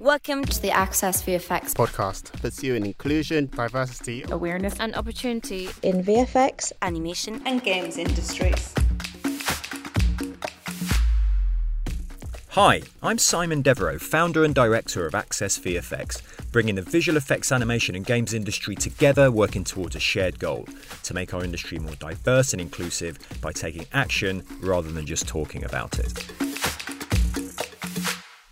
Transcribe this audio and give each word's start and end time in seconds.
Welcome 0.00 0.44
to 0.44 0.62
the 0.62 0.70
Access 0.70 1.24
VFX 1.24 1.72
podcast, 1.74 2.30
pursuing 2.40 2.86
inclusion, 2.86 3.46
diversity, 3.46 4.24
awareness, 4.30 4.78
and 4.78 4.94
opportunity. 4.94 5.70
In 5.82 6.04
VFX, 6.04 6.70
animation, 6.82 7.42
and 7.44 7.64
games 7.64 7.98
industries. 7.98 8.72
Hi, 12.50 12.82
I'm 13.02 13.18
Simon 13.18 13.60
Devereaux, 13.60 13.98
founder 13.98 14.44
and 14.44 14.54
director 14.54 15.04
of 15.04 15.16
Access 15.16 15.58
VFX, 15.58 16.22
bringing 16.52 16.76
the 16.76 16.82
visual 16.82 17.16
effects 17.16 17.50
animation 17.50 17.96
and 17.96 18.06
games 18.06 18.32
industry 18.32 18.76
together, 18.76 19.32
working 19.32 19.64
towards 19.64 19.96
a 19.96 20.00
shared 20.00 20.38
goal 20.38 20.68
to 21.02 21.12
make 21.12 21.34
our 21.34 21.42
industry 21.42 21.80
more 21.80 21.96
diverse 21.96 22.52
and 22.52 22.60
inclusive 22.60 23.18
by 23.40 23.50
taking 23.50 23.84
action 23.92 24.44
rather 24.60 24.92
than 24.92 25.06
just 25.06 25.26
talking 25.26 25.64
about 25.64 25.98
it. 25.98 26.47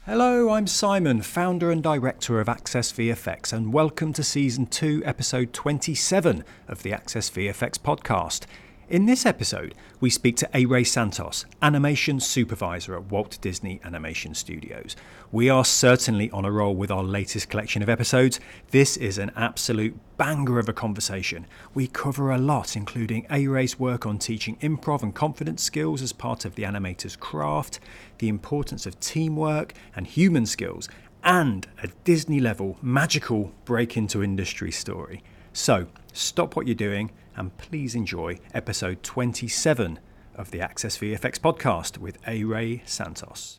Hello, 0.06 0.50
I'm 0.50 0.68
Simon, 0.68 1.20
founder 1.20 1.72
and 1.72 1.82
director 1.82 2.38
of 2.38 2.48
Access 2.48 2.92
VFX, 2.92 3.52
and 3.52 3.72
welcome 3.72 4.12
to 4.12 4.22
Season 4.22 4.64
2, 4.64 5.02
Episode 5.04 5.52
27 5.52 6.44
of 6.68 6.84
the 6.84 6.92
Access 6.92 7.28
VFX 7.28 7.76
podcast. 7.76 8.44
In 8.88 9.06
this 9.06 9.26
episode, 9.26 9.74
we 9.98 10.10
speak 10.10 10.36
to 10.36 10.56
Ere 10.56 10.84
Santos, 10.84 11.44
animation 11.60 12.20
supervisor 12.20 12.94
at 12.94 13.10
Walt 13.10 13.36
Disney 13.40 13.80
Animation 13.82 14.32
Studios. 14.32 14.94
We 15.32 15.50
are 15.50 15.64
certainly 15.64 16.30
on 16.30 16.44
a 16.44 16.52
roll 16.52 16.76
with 16.76 16.92
our 16.92 17.02
latest 17.02 17.48
collection 17.48 17.82
of 17.82 17.88
episodes. 17.88 18.38
This 18.70 18.96
is 18.96 19.18
an 19.18 19.32
absolute 19.34 19.98
banger 20.18 20.60
of 20.60 20.68
a 20.68 20.72
conversation. 20.72 21.48
We 21.74 21.88
cover 21.88 22.30
a 22.30 22.38
lot, 22.38 22.76
including 22.76 23.26
Ere's 23.28 23.76
work 23.76 24.06
on 24.06 24.18
teaching 24.18 24.56
improv 24.58 25.02
and 25.02 25.12
confidence 25.12 25.64
skills 25.64 26.00
as 26.00 26.12
part 26.12 26.44
of 26.44 26.54
the 26.54 26.62
animator's 26.62 27.16
craft, 27.16 27.80
the 28.18 28.28
importance 28.28 28.86
of 28.86 29.00
teamwork 29.00 29.74
and 29.96 30.06
human 30.06 30.46
skills, 30.46 30.88
and 31.24 31.66
a 31.82 31.88
Disney 32.04 32.38
level 32.38 32.78
magical 32.80 33.52
break 33.64 33.96
into 33.96 34.22
industry 34.22 34.70
story. 34.70 35.24
So, 35.52 35.88
stop 36.12 36.54
what 36.54 36.68
you're 36.68 36.76
doing 36.76 37.10
and 37.36 37.56
please 37.58 37.94
enjoy 37.94 38.38
episode 38.54 39.02
27 39.02 40.00
of 40.34 40.50
the 40.50 40.60
Access 40.60 40.98
VFX 40.98 41.38
podcast 41.38 41.98
with 41.98 42.18
Ere 42.26 42.80
Santos. 42.86 43.58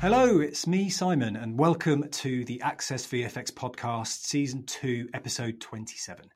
Hello, 0.00 0.40
it's 0.40 0.66
me, 0.66 0.90
Simon, 0.90 1.36
and 1.36 1.58
welcome 1.58 2.08
to 2.10 2.44
the 2.44 2.60
Access 2.60 3.06
VFX 3.06 3.50
podcast, 3.50 4.24
season 4.24 4.62
2, 4.64 5.08
episode 5.14 5.60
27. 5.60 6.26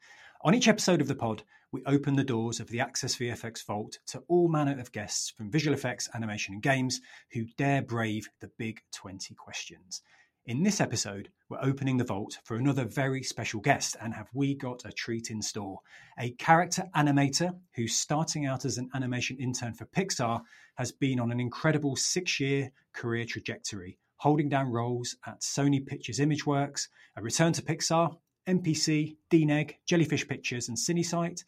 On 0.42 0.54
each 0.54 0.68
episode 0.68 1.02
of 1.02 1.08
the 1.08 1.14
pod, 1.14 1.42
we 1.70 1.82
open 1.84 2.16
the 2.16 2.24
doors 2.24 2.60
of 2.60 2.68
the 2.68 2.80
Access 2.80 3.16
VFX 3.16 3.66
vault 3.66 3.98
to 4.06 4.22
all 4.28 4.48
manner 4.48 4.80
of 4.80 4.92
guests 4.92 5.28
from 5.28 5.50
visual 5.50 5.76
effects, 5.76 6.08
animation, 6.14 6.54
and 6.54 6.62
games 6.62 7.02
who 7.32 7.44
dare 7.58 7.82
brave 7.82 8.26
the 8.40 8.50
big 8.56 8.80
20 8.92 9.34
questions. 9.34 10.00
In 10.48 10.62
this 10.62 10.80
episode, 10.80 11.28
we're 11.50 11.62
opening 11.62 11.98
the 11.98 12.04
vault 12.04 12.38
for 12.42 12.56
another 12.56 12.86
very 12.86 13.22
special 13.22 13.60
guest, 13.60 13.96
and 14.00 14.14
have 14.14 14.30
we 14.32 14.54
got 14.54 14.82
a 14.86 14.90
treat 14.90 15.28
in 15.30 15.42
store? 15.42 15.80
A 16.18 16.30
character 16.30 16.84
animator 16.96 17.54
who's 17.74 17.94
starting 17.94 18.46
out 18.46 18.64
as 18.64 18.78
an 18.78 18.88
animation 18.94 19.36
intern 19.36 19.74
for 19.74 19.84
Pixar 19.84 20.40
has 20.76 20.90
been 20.90 21.20
on 21.20 21.30
an 21.30 21.38
incredible 21.38 21.96
six 21.96 22.40
year 22.40 22.70
career 22.94 23.26
trajectory, 23.26 23.98
holding 24.16 24.48
down 24.48 24.70
roles 24.70 25.16
at 25.26 25.42
Sony 25.42 25.86
Pictures 25.86 26.18
Imageworks, 26.18 26.88
a 27.16 27.20
return 27.20 27.52
to 27.52 27.60
Pixar, 27.60 28.16
MPC, 28.46 29.18
DNEG, 29.30 29.74
Jellyfish 29.84 30.26
Pictures, 30.26 30.70
and 30.70 30.78
Cinesite. 30.78 31.44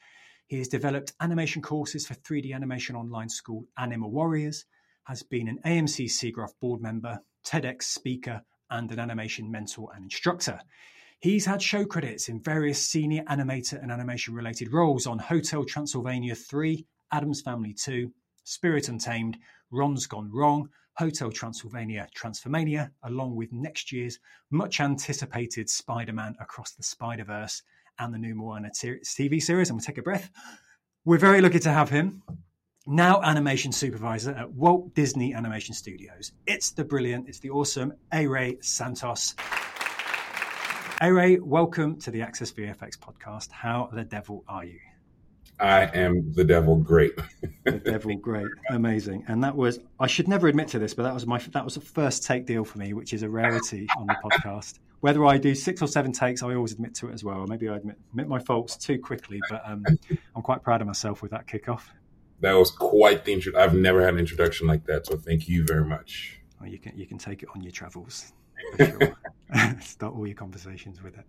He 0.46 0.58
has 0.58 0.68
developed 0.68 1.14
animation 1.20 1.62
courses 1.62 2.06
for 2.06 2.16
3D 2.16 2.54
animation 2.54 2.96
online 2.96 3.30
school 3.30 3.64
Anima 3.78 4.08
Warriors, 4.08 4.66
has 5.04 5.22
been 5.22 5.48
an 5.48 5.58
ACM 5.64 5.88
SIGGRAPH 5.88 6.52
board 6.60 6.82
member, 6.82 7.18
TEDx 7.46 7.84
speaker, 7.84 8.42
and 8.70 8.90
an 8.92 8.98
animation 8.98 9.50
mentor 9.50 9.90
and 9.94 10.04
instructor. 10.04 10.60
He's 11.20 11.44
had 11.44 11.60
show 11.60 11.84
credits 11.84 12.28
in 12.28 12.40
various 12.40 12.82
senior 12.82 13.22
animator 13.24 13.82
and 13.82 13.92
animation 13.92 14.34
related 14.34 14.72
roles 14.72 15.06
on 15.06 15.18
Hotel 15.18 15.64
Transylvania 15.64 16.34
3, 16.34 16.86
Addams 17.12 17.42
Family 17.42 17.74
2, 17.74 18.10
Spirit 18.44 18.88
Untamed, 18.88 19.36
Ron's 19.70 20.06
Gone 20.06 20.30
Wrong, 20.32 20.68
Hotel 20.94 21.30
Transylvania 21.30 22.08
Transformania, 22.16 22.90
along 23.02 23.36
with 23.36 23.52
next 23.52 23.92
year's 23.92 24.18
much 24.50 24.80
anticipated 24.80 25.68
Spider 25.68 26.12
Man 26.12 26.36
Across 26.40 26.72
the 26.72 26.82
Spider 26.82 27.24
Verse 27.24 27.62
and 27.98 28.14
the 28.14 28.18
new 28.18 28.34
Moana 28.34 28.70
TV 28.70 29.42
series. 29.42 29.70
I'm 29.70 29.76
going 29.76 29.80
to 29.80 29.86
take 29.86 29.98
a 29.98 30.02
breath. 30.02 30.30
We're 31.04 31.18
very 31.18 31.40
lucky 31.40 31.58
to 31.60 31.70
have 31.70 31.90
him 31.90 32.22
now 32.90 33.22
animation 33.22 33.70
supervisor 33.70 34.32
at 34.32 34.50
Walt 34.52 34.92
Disney 34.96 35.32
Animation 35.32 35.76
Studios. 35.76 36.32
It's 36.48 36.70
the 36.72 36.82
brilliant, 36.82 37.28
it's 37.28 37.38
the 37.38 37.50
awesome 37.50 37.92
Ere 38.10 38.54
Santos. 38.60 39.36
Ere, 41.00 41.40
welcome 41.40 42.00
to 42.00 42.10
the 42.10 42.20
Access 42.20 42.50
VFX 42.50 42.98
podcast. 42.98 43.52
How 43.52 43.88
the 43.92 44.02
devil 44.02 44.42
are 44.48 44.64
you? 44.64 44.80
I 45.60 45.82
am 45.82 46.32
the 46.32 46.42
devil 46.42 46.74
great. 46.74 47.12
the 47.64 47.78
devil 47.78 48.16
great. 48.16 48.48
Amazing. 48.70 49.24
And 49.28 49.44
that 49.44 49.54
was 49.54 49.78
I 50.00 50.08
should 50.08 50.26
never 50.26 50.48
admit 50.48 50.66
to 50.68 50.80
this, 50.80 50.92
but 50.92 51.04
that 51.04 51.14
was 51.14 51.28
my 51.28 51.38
that 51.52 51.64
was 51.64 51.76
a 51.76 51.80
first 51.80 52.24
take 52.24 52.44
deal 52.44 52.64
for 52.64 52.78
me, 52.78 52.92
which 52.92 53.12
is 53.12 53.22
a 53.22 53.28
rarity 53.28 53.86
on 53.98 54.08
the 54.08 54.16
podcast. 54.24 54.80
Whether 54.98 55.24
I 55.26 55.38
do 55.38 55.54
six 55.54 55.80
or 55.80 55.86
seven 55.86 56.10
takes, 56.10 56.42
I 56.42 56.54
always 56.54 56.72
admit 56.72 56.94
to 56.96 57.08
it 57.08 57.14
as 57.14 57.22
well. 57.22 57.38
Or 57.38 57.46
maybe 57.46 57.68
I 57.68 57.76
admit, 57.76 57.96
admit 58.10 58.26
my 58.26 58.40
faults 58.40 58.76
too 58.76 58.98
quickly, 58.98 59.40
but 59.48 59.62
um, 59.64 59.84
I'm 60.34 60.42
quite 60.42 60.62
proud 60.62 60.80
of 60.80 60.88
myself 60.88 61.22
with 61.22 61.30
that 61.30 61.46
kickoff 61.46 61.82
that 62.40 62.52
was 62.52 62.70
quite 62.70 63.24
the 63.24 63.32
intro. 63.32 63.52
I've 63.56 63.74
never 63.74 64.02
had 64.02 64.14
an 64.14 64.20
introduction 64.20 64.66
like 64.66 64.84
that, 64.86 65.06
so 65.06 65.16
thank 65.16 65.48
you 65.48 65.64
very 65.64 65.84
much. 65.84 66.40
Well, 66.60 66.68
you 66.68 66.78
can 66.78 66.96
you 66.96 67.06
can 67.06 67.18
take 67.18 67.42
it 67.42 67.48
on 67.54 67.62
your 67.62 67.72
travels. 67.72 68.32
Sure. 68.76 69.16
Start 69.80 70.14
all 70.14 70.26
your 70.26 70.36
conversations 70.36 71.02
with 71.02 71.18
it. 71.18 71.24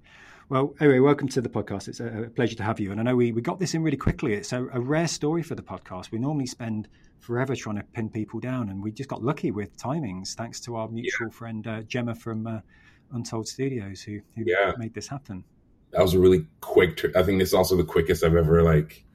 Well, 0.49 0.75
anyway, 0.81 0.99
welcome 0.99 1.29
to 1.29 1.41
the 1.41 1.49
podcast. 1.49 1.87
It's 1.87 2.01
a, 2.01 2.29
pleasure 2.35 2.55
to 2.57 2.63
have 2.63 2.79
you. 2.79 2.91
And 2.91 2.99
I 2.99 3.03
know 3.03 3.15
we, 3.15 3.31
we 3.31 3.41
got 3.41 3.57
this 3.57 3.73
in 3.73 3.83
really 3.83 3.95
quickly. 3.95 4.33
It's 4.33 4.51
a, 4.51 4.65
a, 4.73 4.81
rare 4.81 5.07
story 5.07 5.43
for 5.43 5.55
the 5.55 5.61
podcast. 5.61 6.11
We 6.11 6.19
normally 6.19 6.45
spend 6.45 6.89
forever 7.19 7.55
trying 7.55 7.77
to 7.77 7.83
pin 7.83 8.09
people 8.09 8.41
down, 8.41 8.67
and 8.67 8.83
we 8.83 8.91
just 8.91 9.07
got 9.07 9.23
lucky 9.23 9.51
with 9.51 9.77
timings 9.77 10.33
thanks 10.35 10.59
to 10.61 10.75
our 10.75 10.89
mutual 10.89 11.27
yeah. 11.27 11.33
friend 11.33 11.67
uh, 11.67 11.81
Gemma 11.83 12.15
from 12.15 12.47
uh, 12.47 12.59
Untold 13.13 13.47
Studios 13.47 14.01
who, 14.01 14.19
who 14.35 14.43
yeah. 14.45 14.73
made 14.77 14.93
this 14.93 15.07
happen. 15.07 15.43
That 15.91 16.01
was 16.01 16.15
a 16.15 16.19
really 16.19 16.45
quick. 16.59 16.97
Tr- 16.97 17.07
I 17.15 17.23
think 17.23 17.39
this 17.39 17.49
is 17.49 17.53
also 17.53 17.77
the 17.77 17.85
quickest 17.85 18.23
I've 18.23 18.35
ever 18.35 18.61
like 18.61 19.05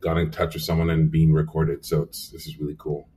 got 0.00 0.18
in 0.18 0.30
touch 0.30 0.54
with 0.54 0.62
someone 0.62 0.90
and 0.90 1.10
being 1.10 1.32
recorded. 1.32 1.84
So 1.84 2.02
it's 2.02 2.30
this 2.30 2.46
is 2.46 2.58
really 2.58 2.76
cool. 2.78 3.08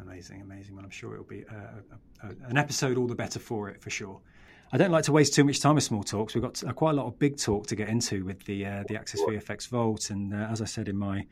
Amazing, 0.00 0.42
amazing. 0.42 0.74
Well, 0.74 0.84
I'm 0.84 0.90
sure 0.90 1.12
it'll 1.14 1.24
be 1.24 1.42
a, 1.42 2.24
a, 2.24 2.28
a, 2.28 2.48
an 2.48 2.56
episode 2.56 2.98
all 2.98 3.06
the 3.06 3.14
better 3.14 3.38
for 3.38 3.68
it, 3.68 3.80
for 3.80 3.90
sure. 3.90 4.20
I 4.72 4.78
don't 4.78 4.90
like 4.90 5.04
to 5.04 5.12
waste 5.12 5.34
too 5.34 5.44
much 5.44 5.60
time 5.60 5.74
with 5.74 5.84
small 5.84 6.02
talks. 6.02 6.34
We've 6.34 6.42
got 6.42 6.62
uh, 6.64 6.72
quite 6.72 6.92
a 6.92 6.94
lot 6.94 7.06
of 7.06 7.18
big 7.18 7.36
talk 7.36 7.66
to 7.66 7.76
get 7.76 7.88
into 7.88 8.24
with 8.24 8.42
the 8.44 8.64
uh, 8.64 8.84
the 8.88 8.96
Access 8.96 9.20
VFX 9.20 9.68
Vault, 9.68 10.10
and 10.10 10.32
uh, 10.32 10.48
as 10.50 10.62
I 10.62 10.64
said 10.64 10.88
in 10.88 10.96
my 10.96 11.26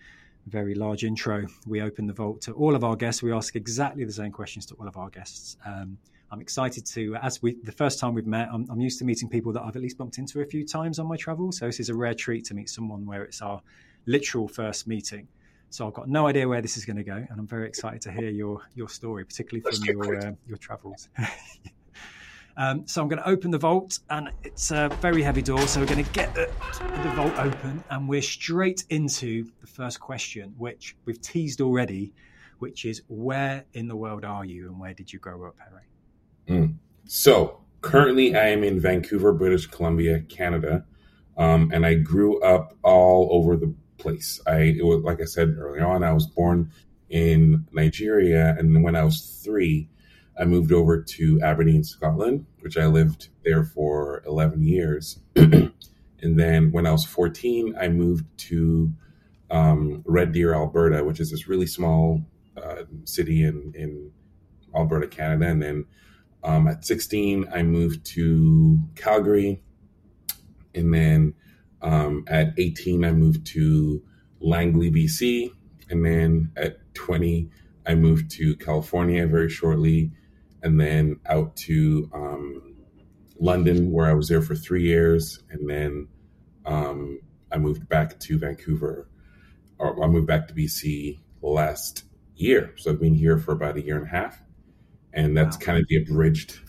very 0.46 0.74
large 0.74 1.04
intro, 1.04 1.46
we 1.66 1.80
open 1.80 2.06
the 2.06 2.12
vault 2.12 2.42
to 2.42 2.52
all 2.52 2.74
of 2.74 2.84
our 2.84 2.96
guests. 2.96 3.22
We 3.22 3.32
ask 3.32 3.56
exactly 3.56 4.04
the 4.04 4.12
same 4.12 4.32
questions 4.32 4.66
to 4.66 4.74
all 4.74 4.88
of 4.88 4.96
our 4.96 5.08
guests. 5.08 5.56
Um, 5.64 5.98
I'm 6.30 6.40
excited 6.40 6.86
to, 6.86 7.16
as 7.16 7.42
we 7.42 7.56
the 7.62 7.72
first 7.72 7.98
time 7.98 8.14
we've 8.14 8.26
met, 8.26 8.48
I'm, 8.52 8.66
I'm, 8.70 8.80
used 8.80 8.98
to 9.00 9.04
meeting 9.04 9.28
people 9.28 9.52
that 9.52 9.62
I've 9.62 9.74
at 9.74 9.82
least 9.82 9.98
bumped 9.98 10.18
into 10.18 10.40
a 10.40 10.46
few 10.46 10.64
times 10.64 10.98
on 10.98 11.06
my 11.06 11.16
travels. 11.16 11.58
So 11.58 11.66
this 11.66 11.80
is 11.80 11.88
a 11.88 11.94
rare 11.94 12.14
treat 12.14 12.44
to 12.46 12.54
meet 12.54 12.68
someone 12.68 13.04
where 13.04 13.24
it's 13.24 13.42
our 13.42 13.60
literal 14.06 14.48
first 14.48 14.86
meeting. 14.86 15.28
So 15.70 15.86
I've 15.86 15.94
got 15.94 16.08
no 16.08 16.26
idea 16.26 16.48
where 16.48 16.60
this 16.60 16.76
is 16.76 16.84
going 16.84 16.96
to 16.96 17.04
go, 17.04 17.14
and 17.14 17.38
I'm 17.38 17.46
very 17.46 17.68
excited 17.68 18.02
to 18.02 18.12
hear 18.12 18.28
your 18.28 18.60
your 18.74 18.88
story, 18.88 19.24
particularly 19.24 19.62
from 19.62 19.84
your 19.84 20.18
uh, 20.18 20.32
your 20.48 20.58
travels. 20.58 21.08
um, 22.56 22.86
so 22.88 23.00
I'm 23.00 23.08
going 23.08 23.22
to 23.22 23.28
open 23.28 23.52
the 23.52 23.58
vault, 23.58 24.00
and 24.10 24.30
it's 24.42 24.72
a 24.72 24.88
very 25.00 25.22
heavy 25.22 25.42
door. 25.42 25.64
So 25.68 25.80
we're 25.80 25.86
going 25.86 26.04
to 26.04 26.12
get 26.12 26.34
the, 26.34 26.50
the 27.02 27.12
vault 27.14 27.34
open, 27.38 27.84
and 27.88 28.08
we're 28.08 28.20
straight 28.20 28.84
into 28.90 29.48
the 29.60 29.68
first 29.68 30.00
question, 30.00 30.54
which 30.58 30.96
we've 31.04 31.20
teased 31.20 31.60
already, 31.60 32.12
which 32.58 32.84
is 32.84 33.02
where 33.06 33.64
in 33.74 33.86
the 33.86 33.96
world 33.96 34.24
are 34.24 34.44
you, 34.44 34.66
and 34.66 34.80
where 34.80 34.92
did 34.92 35.12
you 35.12 35.20
grow 35.20 35.44
up, 35.44 35.54
Ere? 35.70 36.56
Mm. 36.56 36.74
So 37.04 37.60
currently, 37.80 38.34
I 38.34 38.48
am 38.48 38.64
in 38.64 38.80
Vancouver, 38.80 39.32
British 39.32 39.66
Columbia, 39.68 40.20
Canada. 40.22 40.84
Um, 41.36 41.70
and 41.72 41.86
I 41.86 41.94
grew 41.94 42.38
up 42.42 42.76
all 42.82 43.28
over 43.30 43.56
the 43.56 43.72
place. 44.00 44.40
I 44.46 44.76
was 44.80 45.02
like 45.02 45.20
I 45.20 45.24
said 45.24 45.56
earlier 45.58 45.86
on, 45.86 46.02
I 46.02 46.12
was 46.12 46.26
born 46.26 46.72
in 47.08 47.66
Nigeria, 47.72 48.56
and 48.58 48.82
when 48.82 48.96
I 48.96 49.04
was 49.04 49.40
three, 49.44 49.88
I 50.38 50.44
moved 50.44 50.72
over 50.72 51.02
to 51.02 51.40
Aberdeen, 51.42 51.84
Scotland, 51.84 52.46
which 52.60 52.76
I 52.78 52.86
lived 52.86 53.28
there 53.44 53.64
for 53.64 54.22
eleven 54.26 54.62
years. 54.62 55.18
and 55.36 55.72
then 56.22 56.72
when 56.72 56.86
I 56.86 56.92
was 56.92 57.04
fourteen, 57.04 57.76
I 57.78 57.88
moved 57.88 58.24
to 58.48 58.92
um, 59.50 60.02
Red 60.06 60.32
Deer, 60.32 60.54
Alberta, 60.54 61.04
which 61.04 61.20
is 61.20 61.30
this 61.30 61.48
really 61.48 61.66
small 61.66 62.22
uh, 62.56 62.84
city 63.04 63.44
in 63.44 63.72
in 63.76 64.12
Alberta, 64.74 65.08
Canada. 65.08 65.46
And 65.46 65.62
then 65.62 65.84
um, 66.42 66.68
at 66.68 66.84
sixteen, 66.84 67.46
I 67.52 67.62
moved 67.62 68.04
to 68.14 68.78
Calgary, 68.94 69.62
and 70.74 70.94
then 70.94 71.34
um, 71.82 72.24
at 72.28 72.54
18, 72.58 73.04
I 73.04 73.12
moved 73.12 73.46
to 73.48 74.02
Langley, 74.40 74.90
BC. 74.90 75.52
And 75.88 76.04
then 76.04 76.52
at 76.56 76.78
20, 76.94 77.50
I 77.86 77.94
moved 77.94 78.30
to 78.32 78.56
California 78.56 79.26
very 79.26 79.48
shortly. 79.48 80.12
and 80.62 80.78
then 80.78 81.18
out 81.26 81.56
to 81.56 82.10
um, 82.12 82.70
London, 83.40 83.90
where 83.90 84.06
I 84.06 84.12
was 84.12 84.28
there 84.28 84.42
for 84.42 84.54
three 84.54 84.82
years, 84.82 85.42
and 85.50 85.68
then 85.68 86.08
um, 86.66 87.20
I 87.50 87.56
moved 87.56 87.88
back 87.88 88.20
to 88.20 88.38
Vancouver, 88.38 89.08
or 89.78 90.04
I 90.04 90.06
moved 90.06 90.26
back 90.26 90.46
to 90.48 90.54
BC 90.54 91.18
last 91.40 92.04
year. 92.36 92.74
So 92.76 92.90
I've 92.90 93.00
been 93.00 93.14
here 93.14 93.38
for 93.38 93.52
about 93.52 93.78
a 93.78 93.82
year 93.82 93.96
and 93.96 94.06
a 94.06 94.10
half, 94.10 94.42
and 95.14 95.34
that's 95.34 95.56
wow. 95.56 95.64
kind 95.64 95.78
of 95.78 95.86
the 95.88 95.96
abridged 95.96 96.60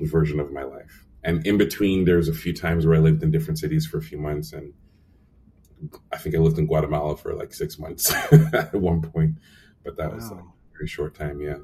version 0.00 0.40
of 0.40 0.52
my 0.52 0.64
life. 0.64 1.03
And 1.24 1.46
in 1.46 1.56
between, 1.56 2.04
there's 2.04 2.28
a 2.28 2.34
few 2.34 2.52
times 2.52 2.86
where 2.86 2.96
I 2.96 3.00
lived 3.00 3.22
in 3.22 3.30
different 3.30 3.58
cities 3.58 3.86
for 3.86 3.98
a 3.98 4.02
few 4.02 4.18
months, 4.18 4.52
and 4.52 4.74
I 6.12 6.18
think 6.18 6.34
I 6.34 6.38
lived 6.38 6.58
in 6.58 6.66
Guatemala 6.66 7.16
for 7.16 7.34
like 7.34 7.52
six 7.52 7.78
months 7.78 8.12
at 8.52 8.74
one 8.74 9.00
point, 9.00 9.38
but 9.82 9.96
that 9.96 10.10
wow. 10.10 10.16
was 10.16 10.30
like 10.30 10.40
a 10.40 10.76
very 10.76 10.86
short 10.86 11.14
time. 11.14 11.40
Yeah. 11.40 11.56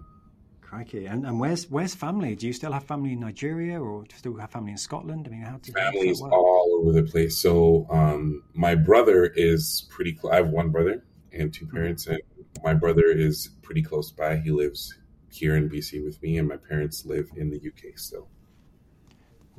Crikey. 0.62 1.07
And, 1.07 1.27
and 1.27 1.41
where's 1.41 1.69
where's 1.69 1.95
family? 1.95 2.37
Do 2.37 2.47
you 2.47 2.53
still 2.53 2.71
have 2.71 2.85
family 2.85 3.15
in 3.15 3.21
Nigeria 3.21 3.81
or 3.81 4.05
do 4.05 4.09
you 4.12 4.19
still 4.19 4.37
have 4.37 4.53
family 4.53 4.71
in 4.71 4.79
Scotland? 4.79 5.27
I 5.27 5.31
mean, 5.31 5.43
how 5.43 5.57
do 5.57 5.73
Family's 5.73 6.21
all 6.21 6.81
over 6.81 6.93
the 6.93 7.03
place. 7.03 7.39
So 7.39 7.87
um, 7.91 8.45
my 8.55 8.77
brother 8.77 9.27
is 9.35 9.89
pretty 9.91 10.13
close. 10.13 10.33
I 10.33 10.37
have 10.37 10.51
one 10.51 10.71
brother 10.71 11.03
and 11.33 11.53
two 11.53 11.67
hmm. 11.67 11.77
parents, 11.77 12.06
and 12.06 12.21
my 12.63 12.75
brother 12.75 13.06
is 13.06 13.51
pretty 13.63 13.83
close 13.83 14.13
by. 14.13 14.37
He 14.37 14.53
lives 14.53 14.97
here 15.31 15.56
in 15.56 15.69
BC 15.69 16.05
with 16.05 16.23
me, 16.23 16.39
and 16.39 16.49
my 16.49 16.56
parents 16.56 17.05
live 17.05 17.31
in 17.37 17.51
the 17.51 17.56
UK 17.56 17.99
still. 17.99 18.29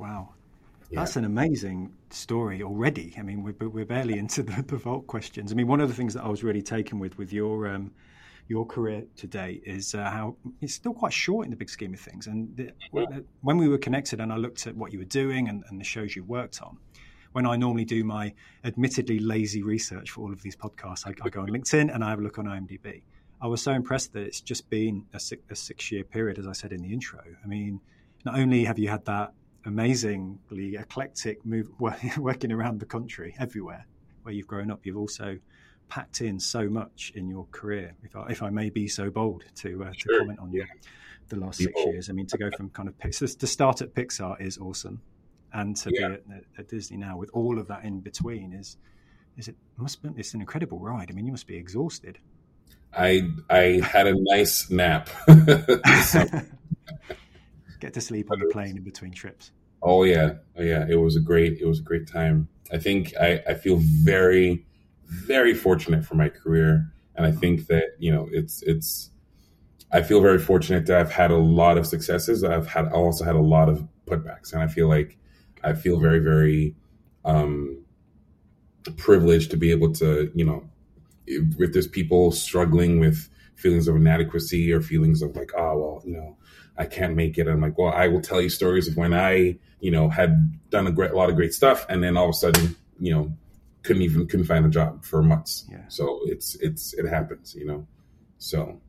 Wow. 0.02 0.30
Yeah. 0.90 0.98
That's 0.98 1.14
an 1.14 1.24
amazing 1.24 1.92
story 2.10 2.60
already. 2.60 3.14
I 3.16 3.22
mean, 3.22 3.44
we're, 3.44 3.68
we're 3.68 3.84
barely 3.84 4.18
into 4.18 4.42
the, 4.42 4.60
the 4.66 4.76
vault 4.76 5.06
questions. 5.06 5.52
I 5.52 5.54
mean, 5.54 5.68
one 5.68 5.80
of 5.80 5.88
the 5.88 5.94
things 5.94 6.14
that 6.14 6.24
I 6.24 6.28
was 6.28 6.42
really 6.42 6.60
taken 6.60 6.98
with 6.98 7.16
with 7.18 7.32
your 7.32 7.68
um, 7.68 7.92
your 8.48 8.66
career 8.66 9.04
today 9.16 9.62
is 9.64 9.94
uh, 9.94 10.10
how 10.10 10.34
it's 10.60 10.74
still 10.74 10.92
quite 10.92 11.12
short 11.12 11.44
in 11.44 11.50
the 11.50 11.56
big 11.56 11.70
scheme 11.70 11.94
of 11.94 12.00
things. 12.00 12.26
And 12.26 12.56
the, 12.56 12.72
when 13.42 13.56
we 13.58 13.68
were 13.68 13.78
connected, 13.78 14.20
and 14.20 14.32
I 14.32 14.36
looked 14.38 14.66
at 14.66 14.76
what 14.76 14.92
you 14.92 14.98
were 14.98 15.04
doing 15.22 15.48
and, 15.48 15.62
and 15.68 15.80
the 15.80 15.84
shows 15.84 16.16
you 16.16 16.24
worked 16.24 16.60
on, 16.60 16.76
when 17.30 17.46
I 17.46 17.54
normally 17.54 17.84
do 17.84 18.02
my 18.02 18.34
admittedly 18.64 19.20
lazy 19.20 19.62
research 19.62 20.10
for 20.10 20.22
all 20.22 20.32
of 20.32 20.42
these 20.42 20.56
podcasts, 20.56 21.06
I, 21.06 21.14
I 21.24 21.28
go 21.28 21.42
on 21.42 21.48
LinkedIn 21.48 21.94
and 21.94 22.02
I 22.02 22.10
have 22.10 22.18
a 22.18 22.22
look 22.22 22.40
on 22.40 22.46
IMDb. 22.46 23.02
I 23.40 23.46
was 23.46 23.62
so 23.62 23.70
impressed 23.70 24.12
that 24.14 24.22
it's 24.22 24.40
just 24.40 24.68
been 24.68 25.06
a 25.14 25.20
six, 25.20 25.42
a 25.48 25.54
six 25.54 25.92
year 25.92 26.02
period, 26.02 26.40
as 26.40 26.48
I 26.48 26.52
said 26.52 26.72
in 26.72 26.82
the 26.82 26.92
intro. 26.92 27.20
I 27.42 27.46
mean, 27.46 27.80
not 28.24 28.36
only 28.36 28.64
have 28.64 28.80
you 28.80 28.88
had 28.88 29.04
that 29.04 29.32
amazingly 29.64 30.76
eclectic 30.76 31.44
move 31.44 31.68
working 32.18 32.52
around 32.52 32.80
the 32.80 32.86
country 32.86 33.34
everywhere 33.38 33.86
where 34.22 34.34
you've 34.34 34.46
grown 34.46 34.70
up, 34.70 34.86
you've 34.86 34.96
also 34.96 35.38
packed 35.88 36.20
in 36.20 36.38
so 36.40 36.68
much 36.68 37.12
in 37.14 37.28
your 37.28 37.46
career. 37.50 37.94
If 38.02 38.16
I, 38.16 38.26
if 38.28 38.42
I 38.42 38.50
may 38.50 38.70
be 38.70 38.88
so 38.88 39.10
bold 39.10 39.44
to 39.56 39.84
uh, 39.84 39.92
to 39.92 40.18
comment 40.18 40.38
on 40.38 40.52
yeah. 40.52 40.64
the 41.28 41.36
last 41.36 41.58
six 41.58 41.72
years, 41.86 42.08
I 42.08 42.12
mean, 42.12 42.26
to 42.26 42.38
go 42.38 42.50
from 42.56 42.70
kind 42.70 42.88
of 42.88 42.96
Pixar, 42.98 43.36
to 43.38 43.46
start 43.46 43.82
at 43.82 43.94
Pixar 43.94 44.40
is 44.40 44.58
awesome, 44.58 45.02
and 45.52 45.76
to 45.76 45.90
yeah. 45.92 46.08
be 46.08 46.14
at, 46.14 46.44
at, 46.58 46.68
Disney 46.68 46.96
now 46.96 47.16
with 47.16 47.30
all 47.32 47.58
of 47.58 47.68
that 47.68 47.84
in 47.84 48.00
between 48.00 48.52
is 48.52 48.76
is 49.36 49.48
it 49.48 49.56
must 49.76 50.02
be 50.02 50.08
it's 50.16 50.34
an 50.34 50.40
incredible 50.40 50.78
ride. 50.78 51.10
I 51.10 51.14
mean, 51.14 51.26
you 51.26 51.32
must 51.32 51.46
be 51.46 51.56
exhausted. 51.56 52.18
I 52.96 53.28
I 53.50 53.80
had 53.84 54.06
a 54.06 54.14
nice 54.14 54.70
nap. 54.70 55.10
Get 57.82 57.94
to 57.94 58.00
sleep 58.00 58.30
on 58.30 58.38
the 58.38 58.46
plane 58.46 58.76
in 58.76 58.84
between 58.84 59.10
trips. 59.10 59.50
Oh 59.82 60.04
yeah, 60.04 60.34
oh 60.56 60.62
yeah. 60.62 60.86
It 60.88 60.94
was 60.94 61.16
a 61.16 61.20
great 61.20 61.58
it 61.60 61.66
was 61.66 61.80
a 61.80 61.82
great 61.82 62.06
time. 62.06 62.46
I 62.72 62.78
think 62.78 63.12
I, 63.20 63.42
I 63.44 63.54
feel 63.54 63.78
very 63.80 64.64
very 65.08 65.52
fortunate 65.52 66.04
for 66.04 66.14
my 66.14 66.28
career, 66.28 66.92
and 67.16 67.26
I 67.26 67.32
think 67.32 67.66
that 67.66 67.96
you 67.98 68.12
know 68.12 68.28
it's 68.30 68.62
it's. 68.62 69.10
I 69.90 70.00
feel 70.00 70.20
very 70.20 70.38
fortunate 70.38 70.86
that 70.86 71.00
I've 71.00 71.10
had 71.10 71.32
a 71.32 71.36
lot 71.36 71.76
of 71.76 71.84
successes. 71.84 72.44
I've 72.44 72.68
had 72.68 72.86
I 72.86 72.92
also 72.92 73.24
had 73.24 73.34
a 73.34 73.40
lot 73.40 73.68
of 73.68 73.84
putbacks, 74.06 74.52
and 74.52 74.62
I 74.62 74.68
feel 74.68 74.86
like 74.86 75.18
I 75.64 75.72
feel 75.72 75.98
very 75.98 76.20
very 76.20 76.76
um, 77.24 77.84
privileged 78.96 79.50
to 79.50 79.56
be 79.56 79.72
able 79.72 79.92
to 79.94 80.30
you 80.36 80.44
know 80.44 80.70
if, 81.26 81.42
if 81.58 81.72
there's 81.72 81.88
people 81.88 82.30
struggling 82.30 83.00
with 83.00 83.28
feelings 83.56 83.88
of 83.88 83.96
inadequacy 83.96 84.72
or 84.72 84.80
feelings 84.80 85.20
of 85.20 85.34
like 85.34 85.50
oh 85.56 85.78
well 85.78 86.02
you 86.06 86.12
know 86.12 86.36
I 86.76 86.86
can't 86.86 87.14
make 87.14 87.38
it. 87.38 87.46
I'm 87.48 87.60
like, 87.60 87.76
well, 87.78 87.92
I 87.92 88.08
will 88.08 88.22
tell 88.22 88.40
you 88.40 88.48
stories 88.48 88.88
of 88.88 88.96
when 88.96 89.12
I, 89.12 89.58
you 89.80 89.90
know, 89.90 90.08
had 90.08 90.58
done 90.70 90.86
a 90.86 90.92
great, 90.92 91.10
a 91.10 91.16
lot 91.16 91.28
of 91.28 91.36
great 91.36 91.52
stuff, 91.52 91.86
and 91.88 92.02
then 92.02 92.16
all 92.16 92.24
of 92.24 92.30
a 92.30 92.34
sudden, 92.34 92.76
you 92.98 93.12
know, 93.12 93.32
couldn't 93.82 94.02
even 94.02 94.26
couldn't 94.26 94.46
find 94.46 94.64
a 94.64 94.68
job 94.68 95.04
for 95.04 95.22
months. 95.22 95.66
Yeah. 95.70 95.84
So 95.88 96.20
it's 96.24 96.54
it's 96.56 96.94
it 96.94 97.06
happens, 97.06 97.54
you 97.54 97.66
know. 97.66 97.86
So 98.38 98.80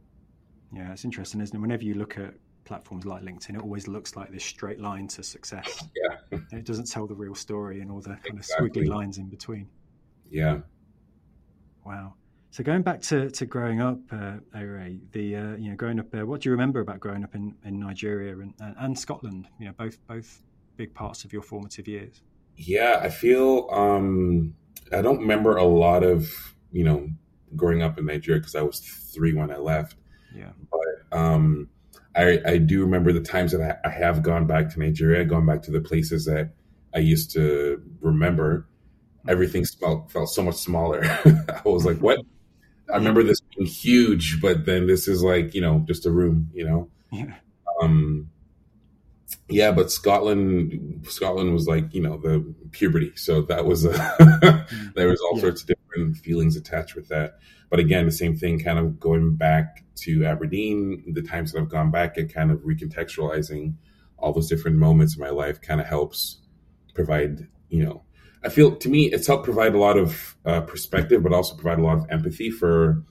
yeah, 0.74 0.92
it's 0.92 1.06
interesting, 1.06 1.42
isn't 1.42 1.56
it? 1.56 1.60
Whenever 1.60 1.84
you 1.84 1.96
look 1.96 2.18
at 2.18 2.34
platforms 2.66 3.06
like 3.06 3.24
LinkedIn, 3.24 3.56
it 3.56 3.62
always 3.62 3.88
looks 3.88 4.16
like 4.16 4.32
this 4.32 4.44
straight 4.44 4.80
line 4.80 5.08
to 5.10 5.24
success. 5.24 5.84
Yeah. 5.96 6.40
it 6.52 6.66
doesn't 6.66 6.90
tell 6.90 7.06
the 7.06 7.16
real 7.16 7.36
story 7.36 7.82
and 7.82 7.92
all 7.92 8.02
the 8.02 8.10
kind 8.10 8.38
exactly. 8.38 8.68
of 8.68 8.74
squiggly 8.74 8.88
lines 8.88 9.18
in 9.20 9.28
between. 9.30 9.68
Yeah. 10.30 10.60
Wow. 11.86 12.16
So 12.54 12.64
going 12.64 12.84
back 12.84 13.02
to, 13.02 13.32
to 13.32 13.48
growing 13.48 13.82
up, 13.82 13.98
uh, 14.12 14.34
the 14.54 15.36
uh, 15.36 15.56
you 15.56 15.72
know 15.72 15.76
growing 15.76 16.00
up 16.00 16.12
there, 16.12 16.28
what 16.28 16.42
do 16.42 16.50
you 16.50 16.52
remember 16.52 16.82
about 16.82 17.00
growing 17.00 17.24
up 17.24 17.34
in, 17.34 17.56
in 17.66 17.80
Nigeria 17.80 18.38
and, 18.38 18.54
and 18.60 18.98
Scotland? 18.98 19.48
You 19.60 19.66
know, 19.66 19.74
both 19.76 19.98
both 20.06 20.44
big 20.78 20.94
parts 20.94 21.26
of 21.26 21.34
your 21.34 21.42
formative 21.42 21.88
years. 21.88 22.22
Yeah, 22.56 23.00
I 23.02 23.10
feel 23.10 23.68
um, 23.72 24.54
I 24.92 25.02
don't 25.02 25.18
remember 25.18 25.58
a 25.58 25.64
lot 25.64 26.04
of 26.04 26.32
you 26.72 26.84
know 26.84 27.10
growing 27.56 27.82
up 27.82 27.98
in 27.98 28.06
Nigeria 28.06 28.40
because 28.40 28.54
I 28.54 28.62
was 28.62 28.82
three 28.82 29.34
when 29.34 29.50
I 29.50 29.58
left. 29.58 29.96
Yeah, 30.36 30.52
but 30.70 31.18
um, 31.18 31.70
I 32.16 32.40
I 32.46 32.58
do 32.60 32.82
remember 32.82 33.14
the 33.14 33.22
times 33.22 33.54
that 33.54 33.80
I, 33.84 33.88
I 33.90 33.92
have 33.92 34.22
gone 34.22 34.46
back 34.46 34.72
to 34.74 34.80
Nigeria, 34.80 35.26
gone 35.26 35.48
back 35.48 35.64
to 35.64 35.72
the 35.72 35.82
places 35.82 36.26
that 36.26 36.52
I 36.94 37.00
used 37.00 37.32
to 37.32 37.82
remember. 38.00 38.68
Everything 39.28 39.66
smelled 39.66 40.12
felt 40.12 40.30
so 40.30 40.44
much 40.44 40.58
smaller. 40.58 41.04
I 41.26 41.62
was 41.66 41.84
like, 41.84 41.98
what? 41.98 42.20
I 42.94 42.98
remember 42.98 43.24
this 43.24 43.42
being 43.42 43.68
huge, 43.68 44.40
but 44.40 44.66
then 44.66 44.86
this 44.86 45.08
is 45.08 45.24
like 45.24 45.56
you 45.56 45.62
know 45.62 45.84
just 45.88 46.06
a 46.06 46.12
room, 46.12 46.52
you 46.54 46.64
know. 46.64 46.90
Yeah. 47.12 47.34
Um, 47.82 48.30
yeah, 49.50 49.72
but 49.72 49.92
Scotland, 49.92 51.06
Scotland 51.10 51.54
was 51.54 51.68
like 51.68 51.92
you 51.94 52.02
know 52.02 52.18
the 52.18 52.54
puberty, 52.72 53.12
so 53.16 53.42
that 53.44 53.66
was 53.66 53.84
a, 53.84 53.92
there 54.96 55.08
was 55.08 55.20
all 55.22 55.36
yeah. 55.36 55.42
sorts 55.42 55.62
of 55.62 55.70
different 55.70 56.18
feelings 56.18 56.56
attached 56.56 56.96
with 56.96 57.08
that. 57.08 57.40
But 57.72 57.80
again, 57.80 58.06
the 58.06 58.12
same 58.12 58.36
thing, 58.36 58.60
kind 58.60 58.78
of 58.78 59.00
going 59.00 59.36
back 59.36 59.84
to 60.02 60.24
Aberdeen, 60.26 61.04
the 61.14 61.24
times 61.24 61.52
that 61.52 61.60
I've 61.60 61.70
gone 61.70 61.90
back 61.90 62.18
and 62.18 62.32
kind 62.32 62.52
of 62.52 62.60
recontextualizing 62.60 63.74
all 64.20 64.34
those 64.34 64.48
different 64.48 64.78
moments 64.78 65.16
in 65.16 65.22
my 65.22 65.30
life, 65.30 65.60
kind 65.62 65.82
of 65.82 65.88
helps 65.88 66.42
provide 66.94 67.48
you 67.70 67.84
know. 67.84 68.04
I 68.44 68.50
feel 68.50 68.76
to 68.76 68.90
me 68.90 69.06
it's 69.06 69.28
helped 69.28 69.46
provide 69.46 69.74
a 69.74 69.80
lot 69.80 69.98
of 69.98 70.36
uh, 70.46 70.62
perspective, 70.62 71.24
but 71.24 71.34
also 71.34 71.56
provide 71.56 71.80
a 71.80 71.84
lot 71.84 71.98
of 71.98 72.06
empathy 72.10 72.50
for 72.50 73.04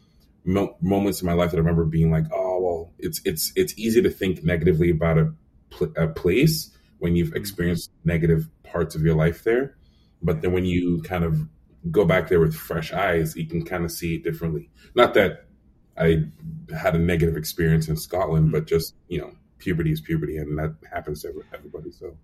mo- 0.44 0.76
moments 0.80 1.20
in 1.22 1.26
my 1.26 1.32
life 1.32 1.50
that 1.50 1.56
I 1.56 1.60
remember 1.60 1.84
being 1.84 2.10
like, 2.10 2.24
oh 2.32 2.60
well, 2.60 2.92
it's 2.98 3.20
it's 3.24 3.52
it's 3.56 3.74
easy 3.78 4.02
to 4.02 4.10
think 4.10 4.44
negatively 4.44 4.90
about 4.90 5.18
a 5.18 5.32
pl- 5.70 5.92
a 5.96 6.08
place 6.08 6.70
when 6.98 7.16
you've 7.16 7.28
mm-hmm. 7.28 7.38
experienced 7.38 7.90
negative 8.04 8.48
parts 8.62 8.94
of 8.94 9.02
your 9.02 9.14
life 9.14 9.44
there. 9.44 9.76
But 10.22 10.42
then 10.42 10.52
when 10.52 10.64
you 10.64 11.02
kind 11.02 11.24
of 11.24 11.48
go 11.90 12.04
back 12.04 12.28
there 12.28 12.40
with 12.40 12.54
fresh 12.54 12.92
eyes, 12.92 13.36
you 13.36 13.46
can 13.46 13.64
kind 13.64 13.84
of 13.84 13.90
see 13.90 14.16
it 14.16 14.24
differently. 14.24 14.70
Not 14.94 15.14
that 15.14 15.46
I 15.96 16.24
had 16.76 16.94
a 16.94 16.98
negative 16.98 17.36
experience 17.36 17.88
in 17.88 17.96
Scotland, 17.96 18.46
mm-hmm. 18.46 18.52
but 18.52 18.66
just, 18.66 18.94
you 19.08 19.20
know, 19.20 19.32
puberty 19.58 19.92
is 19.92 20.00
puberty 20.00 20.36
and 20.36 20.58
that 20.58 20.74
happens 20.90 21.22
to 21.22 21.32
everybody. 21.52 21.90
So, 21.90 22.16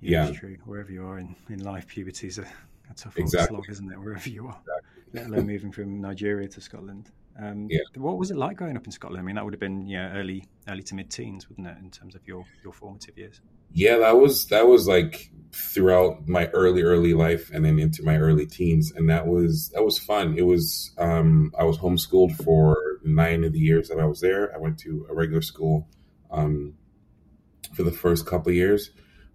yeah. 0.00 0.26
yeah. 0.26 0.32
true. 0.32 0.56
Wherever 0.64 0.90
you 0.90 1.06
are 1.06 1.18
in, 1.18 1.34
in 1.48 1.62
life, 1.62 1.86
puberty 1.86 2.28
is 2.28 2.38
a, 2.38 2.42
a 2.90 2.94
tough 2.94 3.16
exactly. 3.18 3.56
slog, 3.56 3.70
isn't 3.70 3.92
it? 3.92 3.98
Wherever 3.98 4.28
you 4.28 4.46
are. 4.46 4.58
Exactly. 4.60 4.90
Let 5.12 5.26
alone 5.26 5.46
moving 5.46 5.72
from 5.72 6.00
Nigeria 6.00 6.48
to 6.48 6.60
Scotland. 6.60 7.10
Um, 7.38 7.68
yeah. 7.70 7.80
What 7.94 8.18
was 8.18 8.30
it 8.30 8.36
like 8.36 8.56
growing 8.56 8.76
up 8.76 8.84
in 8.84 8.92
Scotland? 8.92 9.20
I 9.20 9.24
mean, 9.24 9.36
that 9.36 9.44
would 9.44 9.54
have 9.54 9.60
been 9.60 9.86
yeah 9.86 10.12
early 10.14 10.44
early 10.68 10.82
to 10.82 10.94
mid 10.94 11.10
teens, 11.10 11.48
wouldn't 11.48 11.66
it, 11.66 11.76
in 11.82 11.90
terms 11.90 12.14
of 12.14 12.26
your 12.26 12.44
your 12.62 12.72
formative 12.72 13.16
years? 13.16 13.40
Yeah, 13.72 13.98
that 13.98 14.18
was 14.18 14.46
that 14.46 14.66
was 14.66 14.86
like 14.88 15.30
throughout 15.52 16.28
my 16.28 16.46
early 16.48 16.82
early 16.82 17.14
life 17.14 17.50
and 17.52 17.64
then 17.64 17.78
into 17.78 18.02
my 18.02 18.18
early 18.18 18.46
teens, 18.46 18.92
and 18.92 19.08
that 19.10 19.26
was 19.26 19.70
that 19.74 19.84
was 19.84 19.98
fun. 19.98 20.36
It 20.36 20.44
was 20.44 20.92
um, 20.98 21.52
I 21.58 21.64
was 21.64 21.78
homeschooled 21.78 22.42
for 22.44 22.76
nine 23.04 23.44
of 23.44 23.52
the 23.52 23.60
years 23.60 23.88
that 23.88 23.98
I 23.98 24.04
was 24.04 24.20
there. 24.20 24.52
I 24.54 24.58
went 24.58 24.78
to 24.80 25.06
a 25.08 25.14
regular 25.14 25.42
school 25.42 25.88
um, 26.30 26.74
for 27.72 27.84
the 27.84 27.92
first 27.92 28.26
couple 28.26 28.50
of 28.50 28.56
years, 28.56 28.90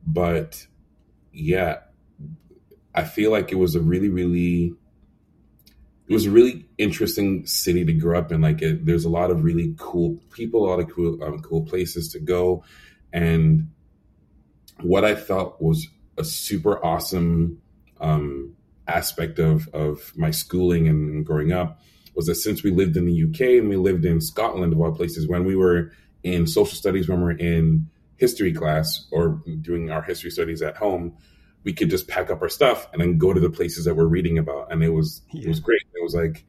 but 0.05 0.67
yeah, 1.31 1.79
I 2.93 3.03
feel 3.03 3.31
like 3.31 3.51
it 3.51 3.55
was 3.55 3.75
a 3.75 3.81
really 3.81 4.09
really 4.09 4.75
it 6.07 6.13
was 6.13 6.27
a 6.27 6.31
really 6.31 6.65
interesting 6.77 7.47
city 7.47 7.83
to 7.83 7.93
grow 7.93 8.19
up 8.19 8.31
in. 8.31 8.41
Like, 8.41 8.61
it, 8.61 8.85
there's 8.85 9.05
a 9.05 9.09
lot 9.09 9.31
of 9.31 9.43
really 9.43 9.73
cool 9.77 10.19
people, 10.31 10.65
a 10.65 10.69
lot 10.69 10.79
of 10.79 10.91
cool, 10.91 11.23
um, 11.23 11.41
cool 11.41 11.63
places 11.63 12.09
to 12.09 12.19
go, 12.19 12.63
and 13.11 13.71
what 14.81 15.03
I 15.03 15.15
felt 15.15 15.59
was 15.61 15.87
a 16.17 16.23
super 16.23 16.83
awesome 16.85 17.61
um, 17.99 18.55
aspect 18.87 19.39
of 19.39 19.67
of 19.69 20.13
my 20.15 20.31
schooling 20.31 20.87
and 20.87 21.25
growing 21.25 21.51
up 21.51 21.81
was 22.13 22.27
that 22.27 22.35
since 22.35 22.63
we 22.63 22.71
lived 22.71 22.95
in 22.95 23.05
the 23.05 23.23
UK 23.23 23.59
and 23.59 23.67
we 23.67 23.75
lived 23.75 24.05
in 24.05 24.21
Scotland 24.21 24.71
of 24.71 24.79
all 24.79 24.91
places, 24.93 25.27
when 25.27 25.43
we 25.43 25.55
were 25.55 25.91
in 26.23 26.47
social 26.47 26.75
studies 26.75 27.07
when 27.07 27.21
we're 27.21 27.31
in 27.31 27.87
history 28.17 28.53
class 28.53 29.07
or 29.11 29.41
doing 29.61 29.91
our 29.91 30.01
history 30.01 30.31
studies 30.31 30.61
at 30.61 30.77
home, 30.77 31.17
we 31.63 31.73
could 31.73 31.89
just 31.89 32.07
pack 32.07 32.29
up 32.29 32.41
our 32.41 32.49
stuff 32.49 32.87
and 32.93 33.01
then 33.01 33.17
go 33.17 33.33
to 33.33 33.39
the 33.39 33.49
places 33.49 33.85
that 33.85 33.95
we're 33.95 34.05
reading 34.05 34.37
about, 34.37 34.71
and 34.71 34.83
it 34.83 34.89
was 34.89 35.21
yeah. 35.31 35.45
it 35.45 35.47
was 35.47 35.59
great. 35.59 35.81
It 35.93 36.03
was 36.03 36.13
like 36.15 36.45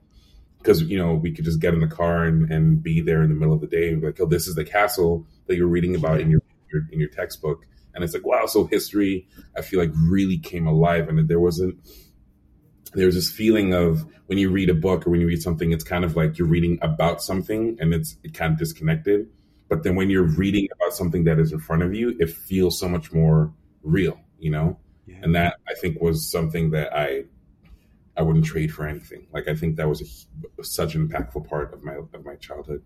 because 0.59 0.83
you 0.83 0.99
know 0.99 1.15
we 1.15 1.33
could 1.33 1.45
just 1.45 1.61
get 1.61 1.75
in 1.75 1.81
the 1.81 1.87
car 1.87 2.25
and, 2.25 2.51
and 2.51 2.83
be 2.83 3.01
there 3.01 3.23
in 3.23 3.29
the 3.29 3.35
middle 3.35 3.55
of 3.55 3.61
the 3.61 3.67
day 3.67 3.89
and 3.89 4.01
be 4.01 4.09
like, 4.09 4.21
oh, 4.21 4.27
this 4.27 4.47
is 4.47 4.55
the 4.55 4.65
castle 4.65 5.27
that 5.47 5.57
you're 5.57 5.69
reading 5.69 5.95
about 5.95 6.21
in 6.21 6.31
your, 6.31 6.41
your 6.73 6.83
in 6.93 7.01
your 7.01 7.09
textbook, 7.09 7.65
and 7.95 8.05
it's 8.05 8.15
like 8.15 8.27
wow, 8.27 8.47
so 8.47 8.65
history 8.65 9.27
I 9.57 9.63
feel 9.63 9.81
like 9.81 9.93
really 9.95 10.39
came 10.39 10.67
alive, 10.67 11.09
and 11.09 11.29
there 11.29 11.41
wasn't 11.41 11.79
there's 12.93 13.15
this 13.15 13.31
feeling 13.31 13.75
of 13.75 14.07
when 14.27 14.39
you 14.39 14.51
read 14.51 14.71
a 14.71 14.75
book 14.75 15.07
or 15.07 15.11
when 15.11 15.21
you 15.21 15.27
read 15.27 15.43
something, 15.43 15.73
it's 15.73 15.85
kind 15.85 16.05
of 16.05 16.17
like 16.17 16.39
you're 16.39 16.49
reading 16.49 16.79
about 16.83 17.23
something 17.23 17.77
and 17.81 17.95
it's 17.95 18.17
it 18.23 18.35
kind 18.35 18.53
of 18.53 18.59
disconnected. 18.59 19.29
But 19.69 19.83
then 19.83 19.97
when 19.97 20.11
you're 20.11 20.29
reading 20.29 20.69
about 20.73 20.95
something 20.95 21.25
that 21.25 21.39
is 21.39 21.53
in 21.53 21.59
front 21.59 21.83
of 21.83 21.95
you, 21.95 22.17
it 22.19 22.31
feels 22.31 22.79
so 22.79 22.89
much 22.89 23.13
more 23.13 23.53
real, 23.83 24.21
you 24.39 24.51
know? 24.51 24.79
Yeah. 25.07 25.17
And 25.23 25.35
that 25.35 25.57
I 25.69 25.75
think 25.75 26.01
was 26.01 26.31
something 26.31 26.71
that 26.71 26.95
I 26.95 27.25
I 28.17 28.23
wouldn't 28.23 28.45
trade 28.45 28.73
for 28.73 28.87
anything. 28.87 29.27
Like 29.33 29.47
I 29.49 29.55
think 29.55 29.77
that 29.77 29.89
was 29.89 30.01
a, 30.01 30.63
such 30.63 30.95
an 30.95 31.09
impactful 31.09 31.49
part 31.49 31.75
of 31.75 31.85
my 31.85 31.95
of 31.95 32.25
my 32.25 32.35
childhood, 32.37 32.83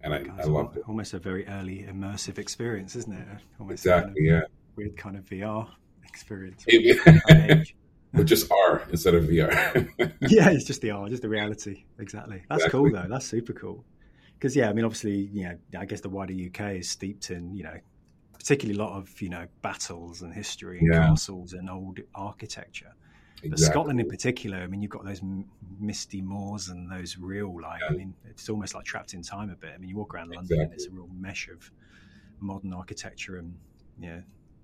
and 0.00 0.12
I, 0.12 0.22
God, 0.22 0.40
I 0.40 0.44
loved 0.44 0.76
it. 0.76 0.82
Almost 0.88 1.14
a 1.14 1.18
very 1.18 1.46
early 1.46 1.86
immersive 1.88 2.38
experience, 2.38 2.96
isn't 2.96 3.12
it? 3.12 3.26
Almost 3.60 3.84
exactly, 3.84 4.28
kind 4.28 4.42
of 4.42 4.42
yeah. 4.42 4.56
Weird 4.76 4.96
kind 4.96 5.16
of 5.16 5.24
VR 5.24 5.68
experience. 6.04 6.64
but 8.12 8.24
just 8.24 8.50
R 8.50 8.82
instead 8.90 9.14
of 9.14 9.24
VR. 9.24 9.88
yeah, 10.28 10.50
it's 10.50 10.64
just 10.64 10.80
the 10.80 10.90
R, 10.90 11.08
just 11.08 11.22
the 11.22 11.28
reality. 11.28 11.84
Exactly. 11.98 12.42
That's 12.48 12.64
exactly. 12.64 12.90
cool 12.90 13.00
though. 13.00 13.08
That's 13.08 13.26
super 13.26 13.52
cool. 13.52 13.84
Because 14.38 14.54
yeah, 14.54 14.68
I 14.68 14.72
mean, 14.72 14.84
obviously, 14.84 15.30
you 15.32 15.44
know, 15.44 15.58
I 15.78 15.84
guess 15.84 16.00
the 16.00 16.08
wider 16.08 16.34
UK 16.34 16.76
is 16.76 16.88
steeped 16.88 17.30
in, 17.30 17.54
you 17.54 17.64
know, 17.64 17.78
particularly 18.32 18.78
a 18.78 18.82
lot 18.82 18.96
of 18.96 19.22
you 19.22 19.30
know 19.30 19.46
battles 19.62 20.22
and 20.22 20.34
history 20.34 20.78
and 20.78 20.92
yeah. 20.92 21.06
castles 21.06 21.54
and 21.54 21.70
old 21.70 22.00
architecture. 22.14 22.92
Exactly. 23.42 23.50
But 23.50 23.58
Scotland 23.58 24.00
in 24.00 24.08
particular, 24.08 24.58
I 24.58 24.66
mean, 24.66 24.80
you've 24.80 24.90
got 24.90 25.04
those 25.04 25.20
misty 25.78 26.22
moors 26.22 26.68
and 26.68 26.90
those 26.90 27.18
real 27.18 27.60
like, 27.60 27.80
yeah. 27.80 27.88
I 27.94 27.98
mean, 27.98 28.14
it's 28.24 28.48
almost 28.48 28.74
like 28.74 28.84
trapped 28.84 29.12
in 29.12 29.22
time 29.22 29.50
a 29.50 29.56
bit. 29.56 29.72
I 29.74 29.78
mean, 29.78 29.90
you 29.90 29.96
walk 29.96 30.14
around 30.14 30.30
London 30.30 30.44
exactly. 30.44 30.64
and 30.64 30.72
it's 30.72 30.86
a 30.86 30.90
real 30.90 31.08
mesh 31.12 31.48
of 31.48 31.70
modern 32.40 32.72
architecture 32.72 33.36
and 33.36 33.54
yeah, 34.00 34.20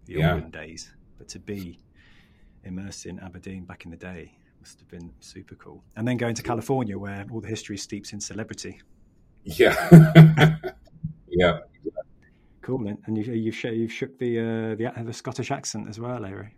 the 0.06 0.14
yeah. 0.14 0.34
olden 0.34 0.50
days. 0.50 0.90
But 1.18 1.28
to 1.28 1.38
be 1.38 1.78
immersed 2.64 3.04
in 3.04 3.18
Aberdeen 3.20 3.64
back 3.64 3.84
in 3.84 3.90
the 3.90 3.96
day 3.96 4.32
must 4.60 4.78
have 4.78 4.88
been 4.88 5.12
super 5.20 5.54
cool. 5.56 5.82
And 5.96 6.06
then 6.06 6.16
going 6.16 6.34
to 6.34 6.42
California 6.42 6.98
where 6.98 7.26
all 7.30 7.40
the 7.40 7.48
history 7.48 7.76
steeps 7.76 8.12
in 8.12 8.20
celebrity. 8.20 8.80
Yeah. 9.44 9.88
yeah. 11.28 11.58
Cool, 12.62 12.78
man. 12.78 12.98
and 13.06 13.16
you, 13.16 13.32
you've 13.32 13.54
sh- 13.54 13.64
you've 13.64 13.92
shook 13.92 14.18
the 14.18 14.38
uh, 14.38 14.74
the 14.74 15.04
the 15.04 15.12
Scottish 15.12 15.50
accent 15.50 15.88
as 15.88 15.98
well, 15.98 16.20
Larry. 16.20 16.54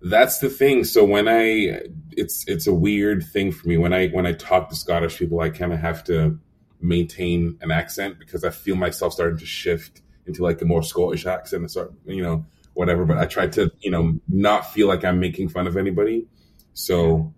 That's 0.00 0.38
the 0.38 0.48
thing. 0.48 0.84
So 0.84 1.04
when 1.04 1.28
I, 1.28 1.80
it's 2.12 2.44
it's 2.46 2.66
a 2.66 2.74
weird 2.74 3.24
thing 3.24 3.50
for 3.52 3.68
me 3.68 3.76
when 3.76 3.92
I 3.92 4.08
when 4.08 4.26
I 4.26 4.32
talk 4.32 4.68
to 4.70 4.76
Scottish 4.76 5.18
people, 5.18 5.40
I 5.40 5.50
kind 5.50 5.72
of 5.72 5.80
have 5.80 6.04
to 6.04 6.38
maintain 6.80 7.58
an 7.60 7.70
accent 7.70 8.18
because 8.18 8.44
I 8.44 8.50
feel 8.50 8.76
myself 8.76 9.12
starting 9.12 9.38
to 9.38 9.46
shift 9.46 10.02
into 10.26 10.42
like 10.42 10.62
a 10.62 10.64
more 10.64 10.82
Scottish 10.82 11.26
accent. 11.26 11.70
So 11.70 11.92
you 12.04 12.22
know, 12.22 12.44
whatever. 12.74 13.04
But 13.04 13.18
I 13.18 13.26
try 13.26 13.48
to 13.48 13.70
you 13.80 13.90
know 13.90 14.18
not 14.28 14.72
feel 14.72 14.88
like 14.88 15.04
I'm 15.04 15.20
making 15.20 15.48
fun 15.48 15.66
of 15.66 15.76
anybody. 15.76 16.26
So 16.74 17.32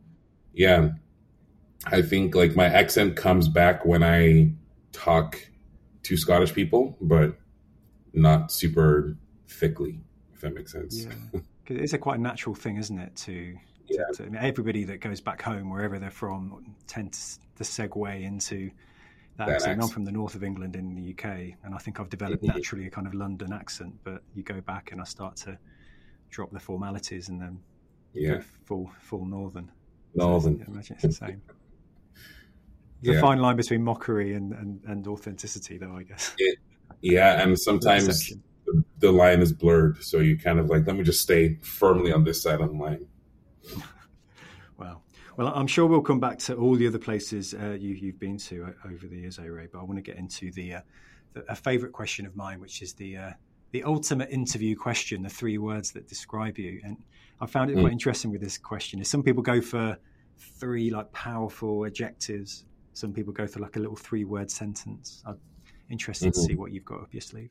yeah, 0.52 0.90
I 1.86 2.02
think 2.02 2.34
like 2.34 2.54
my 2.54 2.66
accent 2.66 3.16
comes 3.16 3.48
back 3.48 3.84
when 3.84 4.02
I 4.02 4.52
talk 4.92 5.40
to 6.02 6.16
Scottish 6.16 6.52
people, 6.52 6.96
but 7.00 7.36
not 8.12 8.52
super 8.52 9.16
thickly, 9.48 10.00
if 10.34 10.40
that 10.40 10.54
makes 10.54 10.72
sense. 10.72 11.06
Yeah. 11.06 11.40
it's 11.66 11.92
a 11.92 11.98
quite 11.98 12.18
a 12.18 12.22
natural 12.22 12.54
thing, 12.54 12.76
isn't 12.76 12.98
it? 12.98 13.14
To, 13.16 13.56
yeah. 13.86 14.04
to, 14.12 14.14
to 14.14 14.22
I 14.24 14.28
mean, 14.28 14.42
everybody 14.42 14.84
that 14.84 15.00
goes 15.00 15.20
back 15.20 15.40
home, 15.40 15.70
wherever 15.70 15.98
they're 15.98 16.10
from, 16.10 16.74
tends 16.86 17.38
to 17.56 17.64
segue 17.64 18.22
into 18.22 18.70
that, 19.36 19.46
that 19.46 19.54
accent. 19.54 19.72
accent. 19.72 19.82
I'm 19.82 19.88
from 19.88 20.04
the 20.04 20.12
north 20.12 20.34
of 20.34 20.44
England 20.44 20.76
in 20.76 20.94
the 20.94 21.12
UK, 21.12 21.54
and 21.64 21.74
I 21.74 21.78
think 21.78 22.00
I've 22.00 22.10
developed 22.10 22.42
mm-hmm. 22.42 22.52
naturally 22.56 22.86
a 22.86 22.90
kind 22.90 23.06
of 23.06 23.14
London 23.14 23.52
accent. 23.52 23.94
But 24.04 24.22
you 24.34 24.42
go 24.42 24.60
back 24.60 24.92
and 24.92 25.00
I 25.00 25.04
start 25.04 25.36
to 25.36 25.58
drop 26.30 26.50
the 26.50 26.60
formalities 26.60 27.28
and 27.28 27.40
then 27.40 27.60
yeah, 28.12 28.40
full 28.66 28.90
full 29.00 29.24
northern. 29.24 29.70
Northern. 30.14 30.58
So, 30.58 30.72
imagine 30.72 30.96
it's 30.96 31.18
the 31.18 31.26
same. 31.26 31.42
The 33.02 33.14
yeah. 33.14 33.20
fine 33.20 33.38
line 33.38 33.56
between 33.56 33.82
mockery 33.82 34.34
and, 34.34 34.52
and, 34.52 34.80
and 34.86 35.06
authenticity, 35.06 35.78
though, 35.78 35.96
I 35.96 36.02
guess. 36.02 36.34
It, 36.38 36.58
yeah, 37.00 37.42
and 37.42 37.58
sometimes 37.58 38.28
the, 38.66 38.84
the, 38.98 39.10
line 39.10 39.40
is 39.40 39.52
blurred, 39.52 40.02
so 40.02 40.18
you 40.18 40.38
kind 40.38 40.58
of 40.58 40.68
like, 40.68 40.86
let 40.86 40.96
me 40.96 41.02
just 41.02 41.22
stay 41.22 41.56
firmly 41.62 42.12
on 42.12 42.24
this 42.24 42.42
side 42.42 42.60
of 42.60 42.68
the 42.68 42.76
line. 42.76 43.06
wow. 44.78 45.00
Well, 45.36 45.48
I'm 45.48 45.66
sure 45.66 45.86
we'll 45.86 46.02
come 46.02 46.20
back 46.20 46.38
to 46.40 46.56
all 46.56 46.74
the 46.74 46.86
other 46.86 46.98
places 46.98 47.54
uh, 47.54 47.70
you, 47.70 47.94
have 48.06 48.20
been 48.20 48.36
to 48.38 48.64
uh, 48.64 48.88
over 48.88 49.06
the 49.06 49.16
years, 49.16 49.38
Ray. 49.38 49.68
But 49.72 49.80
I 49.80 49.82
want 49.82 49.96
to 49.96 50.02
get 50.02 50.16
into 50.16 50.52
the, 50.52 50.74
uh, 50.74 50.80
the 51.32 51.44
a 51.50 51.56
favourite 51.56 51.92
question 51.92 52.26
of 52.26 52.36
mine, 52.36 52.60
which 52.60 52.82
is 52.82 52.92
the 52.92 53.16
uh, 53.16 53.30
the 53.72 53.84
ultimate 53.84 54.30
interview 54.30 54.76
question, 54.76 55.22
the 55.22 55.28
three 55.28 55.56
words 55.56 55.92
that 55.92 56.08
describe 56.08 56.58
you. 56.58 56.80
And 56.82 56.96
I 57.40 57.46
found 57.46 57.70
it 57.70 57.76
mm. 57.76 57.82
quite 57.82 57.92
interesting 57.92 58.32
with 58.32 58.40
this 58.40 58.58
question. 58.58 59.00
Is 59.00 59.08
some 59.08 59.22
people 59.22 59.42
go 59.42 59.60
for 59.60 59.96
three 60.58 60.90
like 60.90 61.12
powerful 61.12 61.84
adjectives 61.84 62.64
some 62.92 63.12
people 63.12 63.32
go 63.32 63.46
through 63.46 63.62
like 63.62 63.76
a 63.76 63.78
little 63.78 63.96
three 63.96 64.24
word 64.24 64.50
sentence. 64.50 65.22
I'm 65.26 65.38
interested 65.90 66.32
mm-hmm. 66.32 66.40
to 66.40 66.46
see 66.46 66.54
what 66.54 66.72
you've 66.72 66.84
got 66.84 67.02
up 67.02 67.12
your 67.12 67.20
sleeve. 67.20 67.50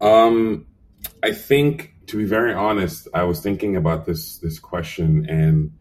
Um, 0.00 0.66
I 1.22 1.32
think, 1.32 1.94
to 2.06 2.16
be 2.16 2.24
very 2.24 2.52
honest, 2.52 3.08
I 3.14 3.24
was 3.24 3.40
thinking 3.40 3.76
about 3.76 4.06
this 4.06 4.38
this 4.38 4.58
question, 4.58 5.28
and 5.28 5.72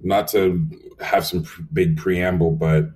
not 0.00 0.28
to 0.28 0.68
have 1.00 1.26
some 1.26 1.42
pr- 1.42 1.62
big 1.72 1.96
preamble, 1.96 2.52
but 2.52 2.90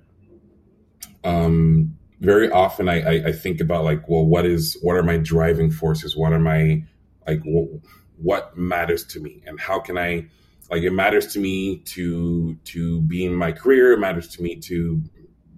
um, 1.23 1.97
very 2.19 2.49
often 2.49 2.89
I, 2.89 3.01
I, 3.01 3.27
I, 3.27 3.31
think 3.31 3.59
about 3.59 3.83
like, 3.83 4.07
well, 4.07 4.25
what 4.25 4.45
is 4.45 4.77
what 4.81 4.95
are 4.95 5.03
my 5.03 5.17
driving 5.17 5.71
forces? 5.71 6.15
What 6.15 6.33
are 6.33 6.39
my 6.39 6.83
like 7.27 7.41
what, 7.43 7.69
what 8.17 8.57
matters 8.57 9.05
to 9.07 9.19
me, 9.19 9.41
and 9.45 9.59
how 9.59 9.79
can 9.79 9.97
I 9.97 10.27
like 10.73 10.81
it 10.81 10.91
matters 10.91 11.27
to 11.27 11.39
me 11.39 11.77
to 11.77 12.55
to 12.65 13.01
be 13.01 13.23
in 13.25 13.35
my 13.35 13.51
career 13.51 13.93
it 13.93 13.99
matters 13.99 14.27
to 14.27 14.41
me 14.41 14.55
to 14.55 15.03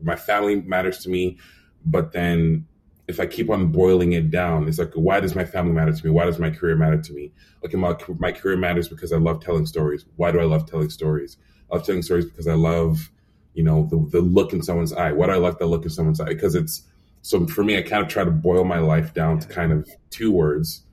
my 0.02 0.16
family 0.16 0.62
matters 0.62 1.00
to 1.00 1.10
me 1.10 1.38
but 1.86 2.12
then 2.12 2.68
if 3.08 3.18
i 3.22 3.26
keep 3.26 3.50
on 3.50 3.72
boiling 3.72 4.12
it 4.12 4.30
down 4.30 4.68
it's 4.68 4.78
like 4.78 4.92
why 4.94 5.22
does 5.22 5.34
my 5.34 5.46
family 5.46 5.72
matter 5.72 5.94
to 5.94 6.06
me? 6.06 6.12
Why 6.12 6.26
does 6.26 6.38
my 6.38 6.50
career 6.50 6.76
matter 6.76 7.02
to 7.02 7.14
me? 7.14 7.32
Okay 7.64 7.78
my, 7.78 7.96
my 8.20 8.34
career 8.34 8.58
matters 8.58 8.90
because 8.90 9.14
i 9.14 9.18
love 9.18 9.42
telling 9.42 9.66
stories 9.66 10.06
why 10.18 10.32
do 10.32 10.40
i 10.40 10.44
love 10.44 10.70
telling 10.70 10.90
stories? 10.90 11.38
I 11.72 11.78
love 11.78 11.86
telling 11.86 12.02
stories 12.02 12.26
because 12.26 12.48
i 12.48 12.54
love 12.54 13.10
you 13.54 13.64
know 13.64 13.88
the, 13.90 14.06
the 14.12 14.20
look 14.20 14.52
in 14.52 14.62
someone's 14.62 14.92
eye. 14.92 15.14
Why 15.14 15.28
do 15.28 15.32
i 15.32 15.38
like 15.38 15.60
the 15.60 15.66
look 15.66 15.84
in 15.84 15.92
someone's 15.92 16.20
eye? 16.20 16.26
Because 16.26 16.56
it's 16.56 16.84
so 17.22 17.48
for 17.48 17.64
me 17.64 17.78
i 17.78 17.82
kind 17.82 18.04
of 18.04 18.10
try 18.10 18.26
to 18.26 18.32
boil 18.32 18.66
my 18.66 18.80
life 18.80 19.14
down 19.14 19.40
to 19.40 19.48
kind 19.48 19.72
of 19.72 19.90
two 20.10 20.34
words 20.34 20.84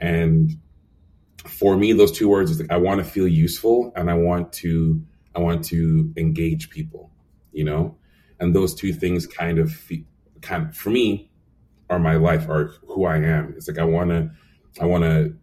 and 0.00 0.58
for 1.48 1.76
me, 1.76 1.92
those 1.92 2.12
two 2.12 2.28
words 2.28 2.50
is 2.50 2.60
like 2.60 2.70
I 2.70 2.76
want 2.76 2.98
to 2.98 3.04
feel 3.04 3.28
useful 3.28 3.92
and 3.96 4.10
I 4.10 4.14
want 4.14 4.52
to 4.54 5.02
I 5.34 5.40
want 5.40 5.64
to 5.66 6.12
engage 6.16 6.70
people, 6.70 7.10
you 7.52 7.64
know, 7.64 7.96
and 8.40 8.54
those 8.54 8.74
two 8.74 8.92
things 8.92 9.26
kind 9.26 9.58
of 9.58 9.72
kind 10.40 10.68
of 10.68 10.76
for 10.76 10.90
me 10.90 11.30
are 11.90 11.98
my 11.98 12.16
life 12.16 12.48
are 12.48 12.72
who 12.86 13.04
I 13.04 13.18
am. 13.18 13.54
It's 13.56 13.68
like 13.68 13.78
I 13.78 13.84
want 13.84 14.10
to 14.10 14.30
I 14.80 14.86
want 14.86 15.04
to 15.04 15.34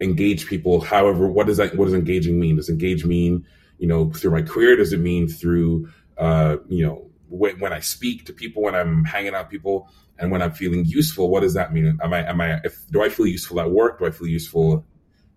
engage 0.00 0.46
people. 0.46 0.80
However, 0.80 1.26
what 1.28 1.46
does 1.46 1.58
that 1.58 1.76
what 1.76 1.86
does 1.86 1.94
engaging 1.94 2.40
mean? 2.40 2.56
Does 2.56 2.68
engage 2.68 3.04
mean 3.04 3.46
you 3.78 3.86
know 3.86 4.10
through 4.12 4.32
my 4.32 4.42
career? 4.42 4.76
Does 4.76 4.92
it 4.92 5.00
mean 5.00 5.28
through 5.28 5.88
uh, 6.18 6.56
you 6.68 6.84
know 6.84 7.10
when, 7.28 7.58
when 7.60 7.72
I 7.72 7.80
speak 7.80 8.26
to 8.26 8.32
people, 8.32 8.62
when 8.62 8.74
I'm 8.74 9.04
hanging 9.04 9.34
out 9.34 9.50
people, 9.50 9.88
and 10.18 10.30
when 10.30 10.42
I'm 10.42 10.52
feeling 10.52 10.84
useful? 10.84 11.30
What 11.30 11.40
does 11.40 11.54
that 11.54 11.72
mean? 11.72 11.98
Am 12.02 12.12
I 12.12 12.26
am 12.28 12.40
I 12.40 12.60
if 12.64 12.86
do 12.90 13.02
I 13.02 13.08
feel 13.08 13.26
useful 13.26 13.60
at 13.60 13.70
work? 13.70 13.98
Do 13.98 14.06
I 14.06 14.10
feel 14.10 14.28
useful 14.28 14.84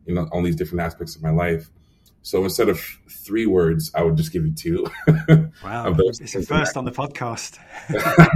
you 0.05 0.13
know, 0.13 0.27
all 0.31 0.41
these 0.41 0.55
different 0.55 0.81
aspects 0.81 1.15
of 1.15 1.23
my 1.23 1.31
life. 1.31 1.69
So 2.21 2.43
instead 2.43 2.69
of 2.69 2.79
three 3.09 3.45
words, 3.45 3.91
I 3.93 4.01
would 4.01 4.17
just 4.17 4.31
give 4.31 4.45
you 4.45 4.53
two. 4.53 4.85
wow, 5.63 5.95
it's 5.97 6.33
the 6.33 6.41
first 6.41 6.75
on 6.75 6.85
the 6.85 6.91
podcast. 6.91 7.59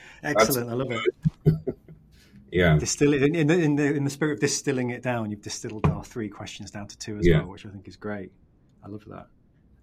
Excellent, 0.22 0.70
I 0.70 0.72
love 0.72 0.90
it. 0.90 1.78
yeah, 2.50 2.76
distill 2.76 3.14
it 3.14 3.22
in 3.22 3.46
the, 3.46 3.54
in 3.54 3.76
the 3.76 3.84
in 3.84 4.02
the 4.02 4.10
spirit 4.10 4.34
of 4.34 4.40
distilling 4.40 4.90
it 4.90 5.02
down. 5.02 5.30
You've 5.30 5.42
distilled 5.42 5.86
our 5.86 6.02
three 6.02 6.28
questions 6.28 6.72
down 6.72 6.88
to 6.88 6.98
two 6.98 7.18
as 7.18 7.26
yeah. 7.26 7.38
well, 7.38 7.48
which 7.48 7.64
I 7.66 7.68
think 7.70 7.86
is 7.86 7.96
great. 7.96 8.32
I 8.84 8.88
love 8.88 9.04
that, 9.06 9.26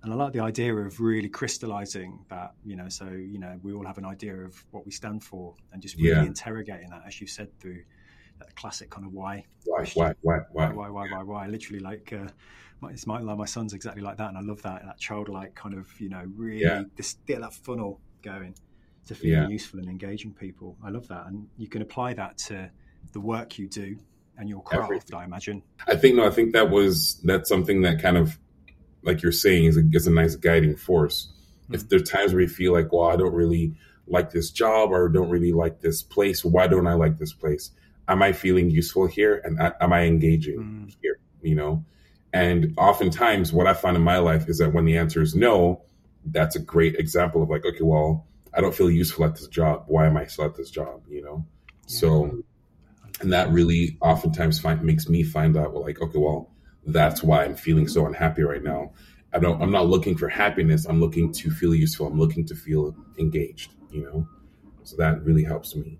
and 0.01 0.11
I 0.11 0.15
like 0.17 0.33
the 0.33 0.41
idea 0.41 0.75
of 0.75 0.99
really 0.99 1.29
crystallizing 1.29 2.25
that. 2.29 2.55
You 2.65 2.75
know, 2.75 2.89
so 2.89 3.05
you 3.11 3.39
know, 3.39 3.57
we 3.63 3.71
all 3.71 3.85
have 3.85 3.97
an 3.97 4.05
idea 4.05 4.35
of 4.35 4.61
what 4.71 4.85
we 4.85 4.91
stand 4.91 5.23
for, 5.23 5.55
and 5.71 5.81
just 5.81 5.95
really 5.95 6.09
yeah. 6.09 6.23
interrogating 6.23 6.89
that, 6.89 7.03
as 7.07 7.21
you 7.21 7.27
said, 7.27 7.47
through 7.61 7.83
that 8.39 8.55
classic 8.55 8.89
kind 8.89 9.05
of 9.05 9.13
why. 9.13 9.45
Why, 9.65 9.85
why, 9.93 10.13
why, 10.21 10.39
why, 10.51 10.69
why, 10.69 10.89
why, 10.89 11.23
why. 11.23 11.47
Literally, 11.47 11.79
like 11.79 12.13
uh, 12.13 12.27
my, 12.81 12.91
it's 12.91 13.07
my 13.07 13.19
my 13.21 13.45
son's 13.45 13.73
exactly 13.73 14.01
like 14.01 14.17
that, 14.17 14.29
and 14.29 14.37
I 14.37 14.41
love 14.41 14.61
that 14.63 14.83
that 14.85 14.99
childlike 14.99 15.55
kind 15.55 15.75
of 15.75 15.87
you 15.99 16.09
know 16.09 16.23
really 16.35 16.61
yeah. 16.61 16.83
distill 16.95 17.41
that 17.41 17.53
funnel 17.53 17.99
going 18.21 18.55
to 19.07 19.15
feel 19.15 19.43
yeah. 19.43 19.47
useful 19.47 19.79
and 19.79 19.89
engaging 19.89 20.33
people. 20.33 20.77
I 20.83 20.89
love 20.89 21.07
that, 21.07 21.27
and 21.27 21.47
you 21.57 21.67
can 21.67 21.81
apply 21.81 22.13
that 22.15 22.37
to 22.49 22.69
the 23.11 23.19
work 23.19 23.57
you 23.57 23.67
do 23.67 23.97
and 24.37 24.49
your 24.49 24.61
craft. 24.61 24.85
Everything. 24.85 25.15
I 25.15 25.23
imagine. 25.25 25.63
I 25.87 25.95
think 25.95 26.15
no, 26.15 26.25
I 26.25 26.31
think 26.31 26.53
that 26.53 26.69
was 26.69 27.19
that's 27.23 27.49
something 27.49 27.81
that 27.81 28.01
kind 28.01 28.17
of 28.17 28.37
like 29.03 29.21
you're 29.21 29.31
saying 29.31 29.65
is 29.65 29.77
a, 29.77 29.83
is 29.91 30.07
a 30.07 30.11
nice 30.11 30.35
guiding 30.35 30.75
force. 30.75 31.31
Mm-hmm. 31.63 31.75
If 31.75 31.83
mm. 31.83 31.89
there's 31.89 32.09
times 32.09 32.33
where 32.33 32.41
you 32.41 32.47
feel 32.47 32.73
like, 32.73 32.91
well, 32.91 33.09
I 33.09 33.15
don't 33.15 33.33
really 33.33 33.75
like 34.07 34.31
this 34.31 34.51
job 34.51 34.91
or 34.91 35.07
don't 35.09 35.29
really 35.29 35.53
like 35.53 35.81
this 35.81 36.01
place, 36.01 36.43
why 36.43 36.67
don't 36.67 36.87
I 36.87 36.93
like 36.93 37.17
this 37.17 37.33
place? 37.33 37.71
Am 38.07 38.21
I 38.21 38.31
feeling 38.33 38.69
useful 38.69 39.07
here 39.07 39.41
and 39.43 39.59
am 39.79 39.93
I 39.93 40.03
engaging 40.03 40.59
Mm. 40.59 40.95
here? 41.01 41.19
You 41.41 41.55
know, 41.55 41.85
and 42.31 42.73
oftentimes 42.77 43.51
what 43.53 43.67
I 43.67 43.73
find 43.73 43.95
in 43.95 44.03
my 44.03 44.17
life 44.17 44.47
is 44.49 44.57
that 44.59 44.73
when 44.73 44.85
the 44.85 44.97
answer 44.97 45.21
is 45.21 45.35
no, 45.35 45.81
that's 46.25 46.55
a 46.55 46.59
great 46.59 46.95
example 46.95 47.43
of 47.43 47.49
like, 47.49 47.65
okay, 47.65 47.83
well, 47.83 48.25
I 48.53 48.61
don't 48.61 48.73
feel 48.73 48.89
useful 48.89 49.25
at 49.25 49.35
this 49.35 49.47
job. 49.47 49.83
Why 49.87 50.05
am 50.05 50.15
I 50.17 50.25
still 50.25 50.45
at 50.45 50.55
this 50.55 50.69
job? 50.69 51.03
You 51.09 51.21
know, 51.23 51.45
so 51.85 52.43
and 53.21 53.31
that 53.33 53.49
really 53.51 53.97
oftentimes 54.01 54.59
find, 54.59 54.81
makes 54.83 55.07
me 55.07 55.23
find 55.23 55.55
out 55.57 55.73
well 55.73 55.83
like 55.83 56.01
okay 56.01 56.17
well 56.17 56.49
that's 56.87 57.23
why 57.23 57.43
i'm 57.45 57.55
feeling 57.55 57.87
so 57.87 58.05
unhappy 58.05 58.41
right 58.43 58.63
now 58.63 58.91
i 59.33 59.39
don't 59.39 59.61
i'm 59.61 59.71
not 59.71 59.87
looking 59.87 60.17
for 60.17 60.27
happiness 60.27 60.85
i'm 60.85 60.99
looking 60.99 61.31
to 61.31 61.49
feel 61.51 61.73
useful 61.75 62.07
i'm 62.07 62.19
looking 62.19 62.45
to 62.45 62.55
feel 62.55 62.95
engaged 63.19 63.71
you 63.91 64.03
know 64.03 64.27
so 64.83 64.95
that 64.97 65.23
really 65.23 65.43
helps 65.43 65.75
me 65.75 65.97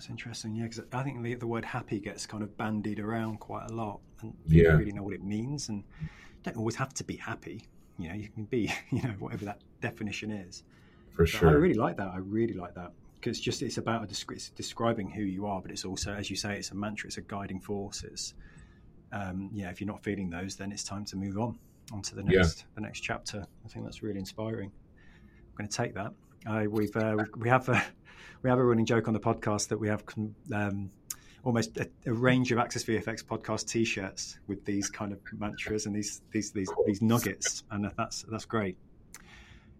That's 0.00 0.08
interesting, 0.08 0.54
yeah, 0.54 0.62
because 0.62 0.80
I 0.94 1.02
think 1.02 1.22
the, 1.22 1.34
the 1.34 1.46
word 1.46 1.62
happy 1.62 2.00
gets 2.00 2.24
kind 2.24 2.42
of 2.42 2.56
bandied 2.56 3.00
around 3.00 3.38
quite 3.38 3.70
a 3.70 3.74
lot, 3.74 4.00
and 4.22 4.32
you 4.46 4.62
Yeah. 4.62 4.70
don't 4.70 4.78
really 4.78 4.92
know 4.92 5.02
what 5.02 5.12
it 5.12 5.22
means, 5.22 5.68
and 5.68 5.84
you 6.00 6.06
don't 6.42 6.56
always 6.56 6.76
have 6.76 6.94
to 6.94 7.04
be 7.04 7.16
happy. 7.16 7.68
You 7.98 8.08
know, 8.08 8.14
you 8.14 8.30
can 8.30 8.44
be, 8.44 8.72
you 8.90 9.02
know, 9.02 9.10
whatever 9.18 9.44
that 9.44 9.60
definition 9.82 10.30
is. 10.30 10.62
for 11.10 11.26
But 11.26 11.32
sure 11.32 11.48
I 11.50 11.52
really 11.52 11.74
like 11.74 11.98
that. 11.98 12.08
I 12.14 12.16
really 12.16 12.54
like 12.54 12.74
that 12.76 12.92
because 13.16 13.38
just 13.38 13.60
it's 13.60 13.76
about 13.76 14.02
a 14.02 14.06
descri- 14.06 14.36
it's 14.36 14.48
describing 14.48 15.10
who 15.10 15.20
you 15.20 15.44
are, 15.44 15.60
but 15.60 15.70
it's 15.70 15.84
also, 15.84 16.14
as 16.14 16.30
you 16.30 16.36
say, 16.36 16.56
it's 16.56 16.70
a 16.70 16.74
mantra, 16.74 17.08
it's 17.08 17.18
a 17.18 17.20
guiding 17.20 17.60
force. 17.60 18.02
It's, 18.02 18.32
um, 19.12 19.50
yeah, 19.52 19.68
if 19.68 19.82
you're 19.82 19.86
not 19.86 20.02
feeling 20.02 20.30
those, 20.30 20.56
then 20.56 20.72
it's 20.72 20.82
time 20.82 21.04
to 21.04 21.16
move 21.18 21.36
on 21.36 21.58
onto 21.92 22.16
the 22.16 22.22
Yeah. 22.22 22.38
next 22.38 22.64
the 22.74 22.80
next 22.80 23.00
chapter. 23.00 23.44
I 23.66 23.68
think 23.68 23.84
that's 23.84 24.02
really 24.02 24.18
inspiring. 24.18 24.72
I'm 24.72 25.56
going 25.58 25.68
to 25.68 25.76
take 25.76 25.92
that. 25.92 26.14
I, 26.46 26.68
we've 26.68 26.96
uh, 26.96 27.18
we 27.36 27.50
have 27.50 27.68
a 27.68 27.84
we 28.42 28.50
have 28.50 28.58
a 28.58 28.64
running 28.64 28.86
joke 28.86 29.08
on 29.08 29.14
the 29.14 29.20
podcast 29.20 29.68
that 29.68 29.78
we 29.78 29.88
have 29.88 30.02
um, 30.52 30.90
almost 31.44 31.76
a, 31.76 31.88
a 32.06 32.12
range 32.12 32.52
of 32.52 32.58
Access 32.58 32.84
VFX 32.84 33.24
podcast 33.24 33.68
T-shirts 33.68 34.38
with 34.46 34.64
these 34.64 34.88
kind 34.88 35.12
of 35.12 35.20
mantras 35.38 35.86
and 35.86 35.94
these 35.94 36.22
these 36.32 36.50
these, 36.52 36.70
these 36.86 37.02
nuggets, 37.02 37.64
and 37.70 37.90
that's 37.96 38.24
that's 38.30 38.44
great. 38.44 38.76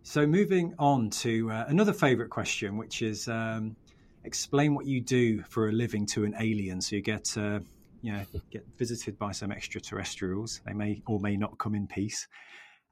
So 0.02 0.26
moving 0.26 0.74
on 0.78 1.10
to 1.10 1.50
uh, 1.50 1.64
another 1.68 1.92
favourite 1.92 2.30
question, 2.30 2.76
which 2.76 3.02
is 3.02 3.28
um, 3.28 3.76
explain 4.24 4.74
what 4.74 4.86
you 4.86 5.00
do 5.00 5.42
for 5.42 5.68
a 5.68 5.72
living 5.72 6.06
to 6.06 6.24
an 6.24 6.34
alien. 6.38 6.80
So 6.80 6.96
you 6.96 7.02
get 7.02 7.36
uh, 7.36 7.60
you 8.02 8.12
know 8.12 8.24
get 8.50 8.66
visited 8.78 9.18
by 9.18 9.32
some 9.32 9.52
extraterrestrials. 9.52 10.60
They 10.66 10.74
may 10.74 11.02
or 11.06 11.20
may 11.20 11.36
not 11.36 11.58
come 11.58 11.74
in 11.74 11.86
peace. 11.86 12.28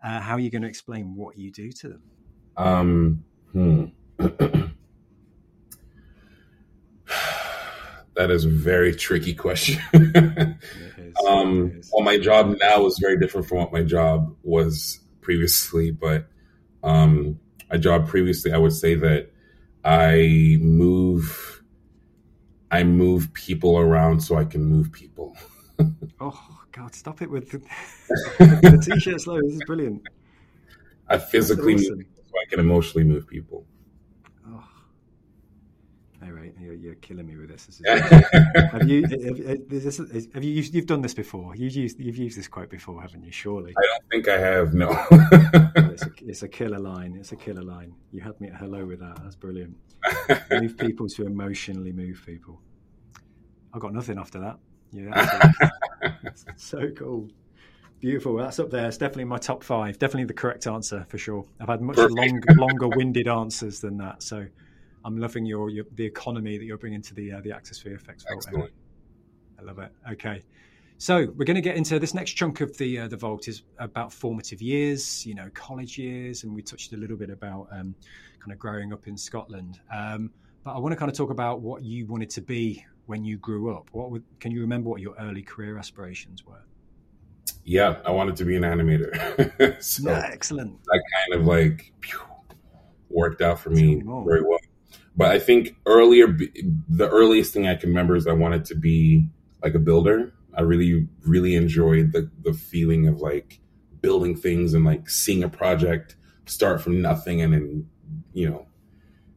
Uh, 0.03 0.21
how 0.21 0.35
are 0.35 0.41
you 0.41 0.51
going 0.51 0.63
to 0.63 0.69
explain 0.69 1.17
what 1.17 1.37
you 1.37 1.51
do 1.51 1.73
to 1.73 1.89
them? 1.89 2.03
um 2.57 3.25
hmm. 3.53 3.85
that 8.19 8.31
is 8.31 8.45
a 8.45 8.49
very 8.49 8.95
tricky 8.95 9.33
question 9.33 9.81
Um, 11.27 11.81
well, 11.93 12.03
my 12.05 12.19
job 12.19 12.57
now 12.61 12.87
is 12.87 12.99
very 12.99 13.19
different 13.19 13.49
from 13.49 13.59
what 13.59 13.73
my 13.73 13.83
job 13.83 14.35
was 14.43 15.01
previously, 15.21 15.91
but 15.91 16.29
um, 16.83 17.39
my 17.71 17.77
job 17.77 18.09
previously, 18.09 18.53
I 18.53 18.59
would 18.59 18.73
say 18.73 18.95
that 18.95 19.31
I 19.85 20.59
move, 20.61 21.63
I 22.71 22.85
move 22.85 23.33
people 23.33 23.79
around 23.79 24.21
so 24.21 24.37
I 24.37 24.45
can 24.45 24.65
move 24.65 24.93
people. 24.93 25.37
Oh 26.21 26.59
God! 26.73 26.93
Stop 26.97 27.23
it 27.23 27.31
with 27.31 27.51
the, 27.51 27.59
the 28.39 28.83
t-shirt 28.85 29.21
slow. 29.21 29.41
This 29.41 29.55
is 29.55 29.63
brilliant. 29.65 30.03
I 31.09 31.17
physically 31.19 31.75
awesome. 31.75 31.99
move 31.99 32.07
so 32.17 32.33
I 32.45 32.51
can 32.51 32.59
emotionally 32.59 33.05
move 33.05 33.29
people. 33.29 33.65
You're, 36.59 36.75
you're 36.75 36.95
killing 36.97 37.27
me 37.27 37.37
with 37.37 37.49
this. 37.49 37.67
this 37.67 37.81
is 37.81 37.87
have 38.73 38.89
you 38.89 39.03
have, 39.03 39.39
have- 39.47 39.59
is 39.73 39.85
this, 39.85 39.99
is- 40.01 40.29
have 40.35 40.45
you 40.45 40.53
used, 40.53 40.75
you've 40.75 40.87
done 40.87 41.03
this 41.03 41.15
before? 41.15 41.55
You've 41.57 41.75
used 41.75 41.99
you've 42.01 42.17
used 42.17 42.39
this 42.39 42.49
quote 42.49 42.71
before, 42.71 43.01
haven't 43.03 43.25
you? 43.25 43.33
Surely. 43.33 43.75
I 43.77 43.81
don't 43.87 44.11
think 44.11 44.29
I 44.29 44.39
have 44.39 44.75
no. 44.75 44.89
it's, 45.77 46.03
a, 46.03 46.11
it's 46.27 46.43
a 46.43 46.49
killer 46.49 46.79
line. 46.79 47.17
It's 47.19 47.33
a 47.33 47.37
killer 47.37 47.63
line. 47.63 47.95
You 48.13 48.21
had 48.21 48.41
me 48.41 48.49
at 48.49 48.57
hello 48.57 48.85
with 48.87 49.01
that. 49.01 49.19
That's 49.23 49.37
brilliant. 49.37 49.77
move 50.51 50.77
people 50.79 51.09
to 51.09 51.27
emotionally 51.27 51.93
move 51.93 52.23
people. 52.25 52.61
I've 53.75 53.81
got 53.81 53.93
nothing 53.93 54.19
after 54.19 54.41
that. 54.41 54.59
Yeah, 54.93 55.71
that's 56.23 56.45
so 56.57 56.91
cool. 56.97 57.29
Beautiful. 58.01 58.35
Well, 58.35 58.45
that's 58.45 58.59
up 58.61 58.71
there. 58.71 58.87
It's 58.87 58.97
definitely 58.97 59.25
my 59.25 59.39
top 59.39 59.65
five. 59.65 59.99
Definitely 59.99 60.25
the 60.27 60.33
correct 60.35 60.67
answer 60.67 61.05
for 61.09 61.19
sure. 61.19 61.45
I've 61.61 61.69
had 61.69 61.83
much 61.83 61.97
longer 61.99 62.89
winded 62.89 63.27
answers 63.27 63.81
than 63.81 63.99
that. 63.99 64.23
So 64.23 64.47
I'm 65.05 65.17
loving 65.19 65.47
your, 65.47 65.71
your 65.71 65.85
the 65.95 66.05
economy 66.05 66.59
that 66.59 66.65
you're 66.65 66.79
bringing 66.79 67.03
to 67.03 67.15
the 67.15 67.33
uh, 67.33 67.41
the 67.41 67.53
Access 67.53 67.83
VFX. 67.83 68.07
vault, 68.07 68.25
Aaron. 68.27 68.39
Excellent. 68.39 68.73
I 69.59 69.63
love 69.63 69.79
it. 69.79 69.93
Okay. 70.13 70.43
So 71.01 71.33
we're 71.37 71.45
going 71.45 71.55
to 71.55 71.61
get 71.61 71.77
into 71.77 72.01
this 72.01 72.13
next 72.13 72.33
chunk 72.33 72.61
of 72.61 72.77
the 72.77 72.99
uh, 73.01 73.09
the 73.09 73.17
vault 73.17 73.47
is 73.47 73.63
about 73.79 74.13
formative 74.13 74.61
years, 74.61 75.25
you 75.25 75.35
know, 75.35 75.49
college 75.55 75.97
years, 75.97 76.43
and 76.43 76.53
we 76.55 76.63
touched 76.63 76.93
a 76.93 76.97
little 76.97 77.17
bit 77.17 77.31
about 77.31 77.69
um, 77.71 77.95
kind 78.41 78.53
of 78.53 78.59
growing 78.59 78.93
up 78.93 79.07
in 79.07 79.17
Scotland. 79.17 79.79
Um, 79.95 80.31
but 80.65 80.75
I 80.75 80.79
want 80.79 80.93
to 80.93 80.97
kind 80.97 81.11
of 81.11 81.17
talk 81.17 81.31
about 81.31 81.61
what 81.61 81.83
you 81.83 82.07
wanted 82.07 82.31
to 82.31 82.41
be 82.41 82.85
when 83.07 83.25
you 83.25 83.39
grew 83.39 83.75
up. 83.75 83.89
What 83.93 84.11
would, 84.11 84.25
can 84.41 84.51
you 84.51 84.61
remember 84.61 84.91
what 84.91 85.01
your 85.01 85.15
early 85.21 85.43
career 85.43 85.79
aspirations 85.79 86.45
were? 86.45 86.63
Yeah, 87.65 88.01
I 88.05 88.11
wanted 88.11 88.37
to 88.37 88.45
be 88.45 88.57
an 88.57 88.63
animator. 88.65 89.83
so 89.83 90.11
Yeah, 90.11 90.29
excellent. 90.33 90.83
that 90.85 91.03
kind 91.15 91.41
of 91.41 91.47
like 91.47 91.93
pew, 92.01 92.19
worked 93.09 93.41
out 93.41 93.61
for 93.61 93.71
me 93.71 94.03
very 94.05 94.43
well. 94.43 94.59
But 95.19 95.33
I 95.33 95.41
think 95.41 95.75
earlier, 95.85 96.29
the 96.29 97.09
earliest 97.09 97.53
thing 97.53 97.67
I 97.67 97.75
can 97.75 97.89
remember 97.89 98.15
is 98.15 98.29
I 98.29 98.33
wanted 98.35 98.65
to 98.67 98.77
be 98.77 99.29
like 99.61 99.75
a 99.75 99.81
builder. 99.81 100.33
I 100.55 100.61
really, 100.61 101.09
really 101.27 101.57
enjoyed 101.57 102.13
the 102.13 102.31
the 102.43 102.53
feeling 102.53 103.09
of 103.09 103.21
like 103.21 103.59
building 104.01 104.37
things 104.37 104.75
and 104.75 104.85
like 104.85 105.11
seeing 105.11 105.43
a 105.43 105.49
project 105.49 106.15
start 106.47 106.81
from 106.81 107.03
nothing 107.03 107.43
and 107.43 107.53
then 107.53 107.89
you 108.33 108.49
know 108.49 108.69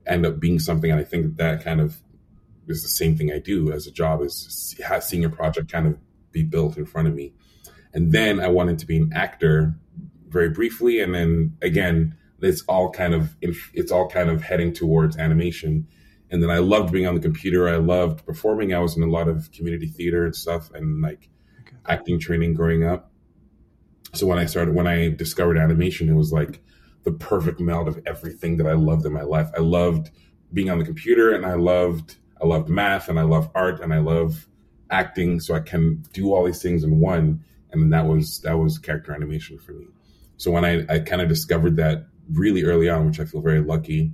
end 0.05 0.23
up 0.23 0.39
being 0.39 0.59
something. 0.59 0.91
And 0.91 0.99
I 0.99 1.03
think 1.03 1.37
that 1.37 1.63
kind 1.63 1.81
of 1.81 1.97
is 2.67 2.83
the 2.83 2.87
same 2.87 3.17
thing 3.17 3.31
I 3.31 3.39
do 3.39 3.71
as 3.71 3.87
a 3.87 3.91
job 3.91 4.21
is 4.21 4.77
seeing 5.01 5.25
a 5.25 5.31
project 5.31 5.71
kind 5.71 5.87
of 5.87 5.97
be 6.31 6.43
built 6.43 6.77
in 6.77 6.85
front 6.85 7.07
of 7.07 7.15
me. 7.15 7.33
And 7.91 8.11
then 8.11 8.39
I 8.39 8.49
wanted 8.49 8.77
to 8.79 8.85
be 8.85 8.97
an 8.97 9.11
actor 9.13 9.73
very 10.29 10.49
briefly, 10.49 11.01
and 11.01 11.13
then 11.15 11.57
again, 11.63 12.15
it's 12.41 12.63
all 12.63 12.91
kind 12.91 13.13
of 13.13 13.35
it's 13.41 13.91
all 13.91 14.07
kind 14.09 14.29
of 14.29 14.41
heading 14.41 14.73
towards 14.73 15.17
animation. 15.17 15.87
And 16.29 16.41
then 16.41 16.49
I 16.49 16.59
loved 16.59 16.93
being 16.93 17.07
on 17.07 17.15
the 17.15 17.21
computer. 17.21 17.67
I 17.67 17.75
loved 17.75 18.25
performing. 18.25 18.73
I 18.73 18.79
was 18.79 18.95
in 18.95 19.03
a 19.03 19.07
lot 19.07 19.27
of 19.27 19.51
community 19.51 19.87
theater 19.87 20.25
and 20.25 20.35
stuff, 20.35 20.71
and 20.73 21.01
like 21.01 21.29
Okay. 21.61 21.77
acting 21.87 22.19
training 22.19 22.53
growing 22.53 22.83
up. 22.85 23.11
So 24.13 24.27
when 24.27 24.37
I 24.37 24.45
started, 24.45 24.75
when 24.75 24.87
I 24.87 25.09
discovered 25.09 25.57
animation, 25.57 26.09
it 26.09 26.15
was 26.15 26.31
like 26.33 26.61
the 27.03 27.11
perfect 27.11 27.59
meld 27.59 27.87
of 27.87 27.99
everything 28.05 28.57
that 28.57 28.67
I 28.67 28.73
loved 28.73 29.05
in 29.05 29.13
my 29.13 29.23
life. 29.23 29.49
I 29.57 29.61
loved 29.61 30.11
being 30.53 30.69
on 30.69 30.79
the 30.79 30.85
computer, 30.85 31.31
and 31.33 31.45
I 31.45 31.55
loved 31.55 32.17
I 32.41 32.45
loved 32.45 32.69
math, 32.69 33.07
and 33.09 33.19
I 33.19 33.23
love 33.23 33.49
art, 33.55 33.81
and 33.81 33.93
I 33.93 33.99
love 33.99 34.47
acting. 34.89 35.39
So 35.39 35.53
I 35.53 35.59
can 35.59 36.03
do 36.13 36.33
all 36.33 36.45
these 36.45 36.61
things 36.61 36.83
in 36.83 36.99
one, 36.99 37.43
and 37.71 37.91
that 37.93 38.07
was 38.07 38.41
that 38.41 38.57
was 38.57 38.77
character 38.77 39.13
animation 39.13 39.57
for 39.57 39.73
me. 39.73 39.87
So 40.37 40.51
when 40.51 40.65
I, 40.65 40.85
I 40.89 40.99
kind 40.99 41.21
of 41.21 41.29
discovered 41.29 41.75
that 41.75 42.07
really 42.31 42.63
early 42.63 42.89
on, 42.89 43.05
which 43.05 43.19
I 43.19 43.25
feel 43.25 43.41
very 43.41 43.61
lucky, 43.61 44.11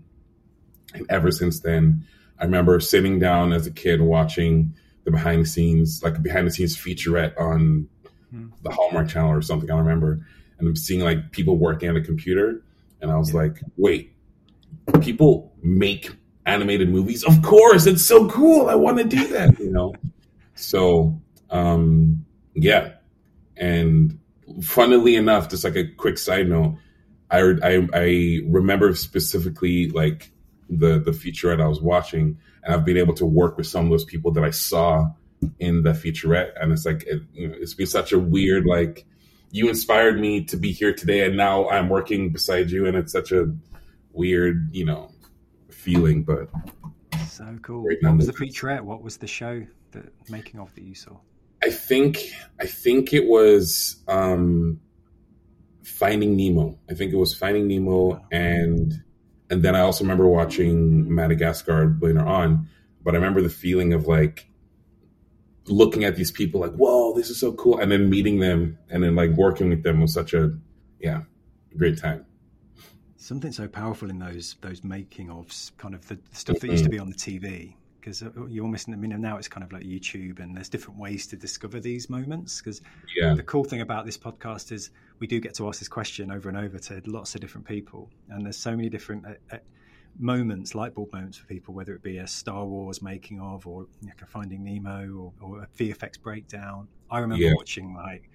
and 0.93 1.05
ever 1.09 1.31
since 1.31 1.59
then, 1.59 2.05
I 2.39 2.45
remember 2.45 2.79
sitting 2.79 3.19
down 3.19 3.51
as 3.53 3.67
a 3.67 3.71
kid 3.71 4.01
watching 4.01 4.73
the 5.03 5.11
behind 5.11 5.43
the 5.43 5.47
scenes, 5.47 6.01
like 6.03 6.17
a 6.17 6.19
behind 6.19 6.47
the 6.47 6.51
scenes 6.51 6.77
featurette 6.77 7.39
on 7.39 7.87
Hmm. 8.31 8.47
the 8.61 8.69
Hallmark 8.71 9.07
Channel 9.07 9.31
or 9.31 9.41
something. 9.41 9.71
I 9.71 9.77
remember, 9.79 10.19
and 10.59 10.67
I'm 10.67 10.75
seeing 10.75 10.99
like 11.01 11.31
people 11.31 11.57
working 11.57 11.87
on 11.89 11.95
a 11.95 12.01
computer, 12.01 12.61
and 13.01 13.09
I 13.09 13.17
was 13.17 13.29
Yeah. 13.29 13.37
like, 13.41 13.61
wait, 13.77 14.11
people 15.01 15.53
make 15.63 16.11
animated 16.45 16.89
movies? 16.89 17.23
Of 17.23 17.41
course, 17.41 17.85
it's 17.87 18.01
so 18.03 18.27
cool. 18.29 18.67
I 18.67 18.75
want 18.75 18.97
to 18.97 19.03
do 19.03 19.27
that, 19.29 19.57
you 19.59 19.71
know. 19.71 19.93
So, 20.55 21.21
um, 21.49 22.25
yeah, 22.53 22.93
and 23.55 24.17
funnily 24.61 25.15
enough, 25.15 25.49
just 25.49 25.63
like 25.63 25.75
a 25.75 25.85
quick 25.85 26.17
side 26.17 26.49
note, 26.49 26.75
I 27.29 27.39
I, 27.39 27.87
I 27.93 28.41
remember 28.45 28.93
specifically 28.95 29.89
like 29.89 30.31
the 30.69 30.99
the 30.99 31.11
featurette 31.11 31.61
I 31.61 31.67
was 31.67 31.81
watching, 31.81 32.37
and 32.63 32.73
I've 32.73 32.85
been 32.85 32.97
able 32.97 33.13
to 33.15 33.25
work 33.25 33.57
with 33.57 33.67
some 33.67 33.85
of 33.85 33.91
those 33.91 34.05
people 34.05 34.31
that 34.31 34.43
I 34.43 34.51
saw 34.51 35.09
in 35.59 35.83
the 35.83 35.91
featurette, 35.91 36.51
and 36.61 36.71
it's 36.71 36.85
like 36.85 37.03
it, 37.03 37.21
you 37.33 37.47
know, 37.47 37.55
it's 37.57 37.73
been 37.73 37.87
such 37.87 38.11
a 38.11 38.19
weird 38.19 38.65
like 38.65 39.05
you 39.51 39.69
inspired 39.69 40.19
me 40.19 40.43
to 40.45 40.57
be 40.57 40.71
here 40.71 40.93
today, 40.93 41.25
and 41.25 41.37
now 41.37 41.69
I'm 41.69 41.89
working 41.89 42.31
beside 42.31 42.69
you, 42.69 42.85
and 42.85 42.97
it's 42.97 43.11
such 43.11 43.31
a 43.31 43.53
weird 44.11 44.69
you 44.73 44.85
know 44.85 45.11
feeling. 45.69 46.23
But 46.23 46.49
so 47.27 47.57
cool. 47.61 47.83
What 47.83 48.17
was 48.17 48.27
the 48.27 48.33
featurette? 48.33 48.81
What 48.81 49.01
was 49.01 49.17
the 49.17 49.27
show, 49.27 49.65
the 49.91 50.03
making 50.29 50.59
of 50.59 50.73
that 50.75 50.83
you 50.83 50.95
saw? 50.95 51.17
I 51.63 51.69
think 51.69 52.19
I 52.59 52.65
think 52.65 53.13
it 53.13 53.27
was 53.27 53.97
um, 54.07 54.79
Finding 55.87 56.35
Nemo. 56.35 56.77
I 56.89 56.93
think 56.93 57.13
it 57.13 57.17
was 57.17 57.33
Finding 57.33 57.67
Nemo, 57.67 58.25
and 58.31 58.93
and 59.49 59.63
then 59.63 59.75
I 59.75 59.79
also 59.79 60.03
remember 60.03 60.27
watching 60.27 61.13
Madagascar 61.13 61.97
later 62.01 62.25
on. 62.25 62.67
But 63.03 63.13
I 63.13 63.17
remember 63.17 63.41
the 63.41 63.49
feeling 63.49 63.93
of 63.93 64.07
like 64.07 64.47
looking 65.65 66.03
at 66.03 66.15
these 66.15 66.31
people, 66.31 66.59
like, 66.59 66.73
"Whoa, 66.73 67.15
this 67.15 67.29
is 67.29 67.39
so 67.39 67.53
cool!" 67.53 67.79
and 67.79 67.91
then 67.91 68.09
meeting 68.09 68.39
them, 68.39 68.77
and 68.89 69.01
then 69.01 69.15
like 69.15 69.31
working 69.31 69.69
with 69.69 69.83
them 69.83 70.01
was 70.01 70.13
such 70.13 70.33
a 70.33 70.57
yeah, 70.99 71.21
great 71.77 71.97
time. 71.97 72.25
Something 73.15 73.51
so 73.51 73.67
powerful 73.67 74.09
in 74.09 74.19
those 74.19 74.57
those 74.61 74.83
making 74.83 75.27
ofs, 75.27 75.71
kind 75.77 75.95
of 75.95 76.07
the 76.07 76.19
stuff 76.33 76.59
that 76.59 76.69
used 76.69 76.83
to 76.83 76.89
be 76.89 76.99
on 76.99 77.09
the 77.09 77.15
TV. 77.15 77.75
Because 77.99 78.23
uh, 78.23 78.45
you 78.47 78.63
almost, 78.63 78.87
I 78.87 78.95
mean, 78.95 79.19
now 79.19 79.37
it's 79.37 79.49
kind 79.49 79.65
of 79.65 79.73
like 79.73 79.83
YouTube, 79.83 80.39
and 80.39 80.55
there's 80.55 80.69
different 80.69 80.99
ways 80.99 81.27
to 81.27 81.35
discover 81.35 81.79
these 81.79 82.09
moments. 82.09 82.61
Because 82.61 82.81
Yeah, 83.15 83.33
the 83.33 83.43
cool 83.43 83.63
thing 83.63 83.81
about 83.81 84.05
this 84.05 84.17
podcast 84.17 84.71
is 84.71 84.91
we 85.19 85.27
do 85.27 85.39
get 85.39 85.55
to 85.55 85.67
ask 85.67 85.79
this 85.79 85.87
question 85.87 86.31
over 86.31 86.49
and 86.49 86.57
over 86.57 86.77
to 86.79 87.01
lots 87.05 87.35
of 87.35 87.41
different 87.41 87.67
people, 87.67 88.09
and 88.29 88.45
there's 88.45 88.57
so 88.57 88.75
many 88.75 88.89
different 88.89 89.25
uh, 89.25 89.33
uh, 89.51 89.57
moments, 90.19 90.75
light 90.75 90.93
bulb 90.95 91.11
moments 91.13 91.37
for 91.37 91.45
people, 91.47 91.73
whether 91.73 91.93
it 91.93 92.03
be 92.03 92.17
a 92.17 92.27
Star 92.27 92.65
Wars 92.65 93.01
making 93.01 93.39
of, 93.39 93.65
or 93.67 93.87
like 94.03 94.21
a 94.21 94.25
Finding 94.27 94.63
Nemo, 94.63 95.07
or, 95.15 95.33
or 95.41 95.63
a 95.63 95.67
VFX 95.77 96.21
breakdown. 96.21 96.87
I 97.09 97.19
remember 97.19 97.45
Yeah. 97.45 97.53
watching 97.55 97.93
like 97.93 98.29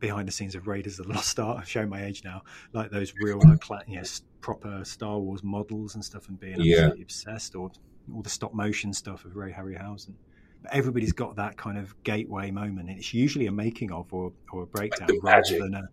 behind 0.00 0.26
the 0.26 0.32
scenes 0.32 0.54
of 0.54 0.66
Raiders 0.66 0.98
of 0.98 1.06
the 1.06 1.12
Lost 1.12 1.38
Ark. 1.38 1.58
I'm 1.58 1.64
showing 1.64 1.88
my 1.88 2.04
age 2.04 2.22
now, 2.24 2.42
like 2.72 2.90
those 2.90 3.14
real, 3.20 3.38
like, 3.38 3.88
you 3.88 3.96
know, 3.96 4.02
proper 4.40 4.84
Star 4.84 5.18
Wars 5.18 5.42
models 5.42 5.94
and 5.94 6.04
stuff, 6.04 6.28
and 6.28 6.38
being 6.38 6.60
Yeah. 6.60 6.74
absolutely 6.76 7.02
obsessed, 7.02 7.54
or 7.54 7.70
all 8.12 8.22
the 8.22 8.30
stop 8.30 8.54
motion 8.54 8.92
stuff 8.92 9.24
of 9.24 9.36
Ray 9.36 9.52
Harryhausen. 9.52 10.14
Everybody's 10.72 11.12
got 11.12 11.36
that 11.36 11.56
kind 11.56 11.78
of 11.78 11.94
gateway 12.02 12.50
moment, 12.50 12.88
and 12.90 12.98
it's 12.98 13.12
usually 13.14 13.46
a 13.46 13.52
making 13.52 13.90
of 13.92 14.12
or, 14.12 14.32
or 14.52 14.62
a 14.62 14.66
breakdown 14.66 15.08
the 15.08 15.20
rather 15.22 15.36
magic. 15.42 15.60
than 15.60 15.74
a 15.74 15.88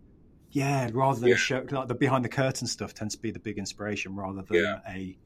yeah, 0.51 0.89
rather 0.93 1.19
than 1.19 1.29
Yeah. 1.29 1.35
a 1.35 1.37
show. 1.37 1.65
Like 1.69 1.87
the 1.87 1.95
behind 1.95 2.23
the 2.25 2.29
curtain 2.29 2.67
stuff 2.67 2.93
tends 2.93 3.15
to 3.15 3.21
be 3.21 3.31
the 3.31 3.39
big 3.39 3.57
inspiration, 3.57 4.15
rather 4.15 4.41
than 4.41 4.57
Yeah. 4.57 4.79
a 4.87 5.17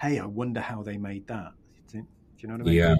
hey, 0.00 0.18
I 0.18 0.26
wonder 0.26 0.60
how 0.60 0.82
they 0.82 0.96
made 0.96 1.26
that. 1.28 1.52
Do 1.92 1.98
you 2.38 2.48
know 2.48 2.54
what 2.54 2.60
I 2.62 2.64
mean? 2.66 2.74
yeah. 2.74 2.94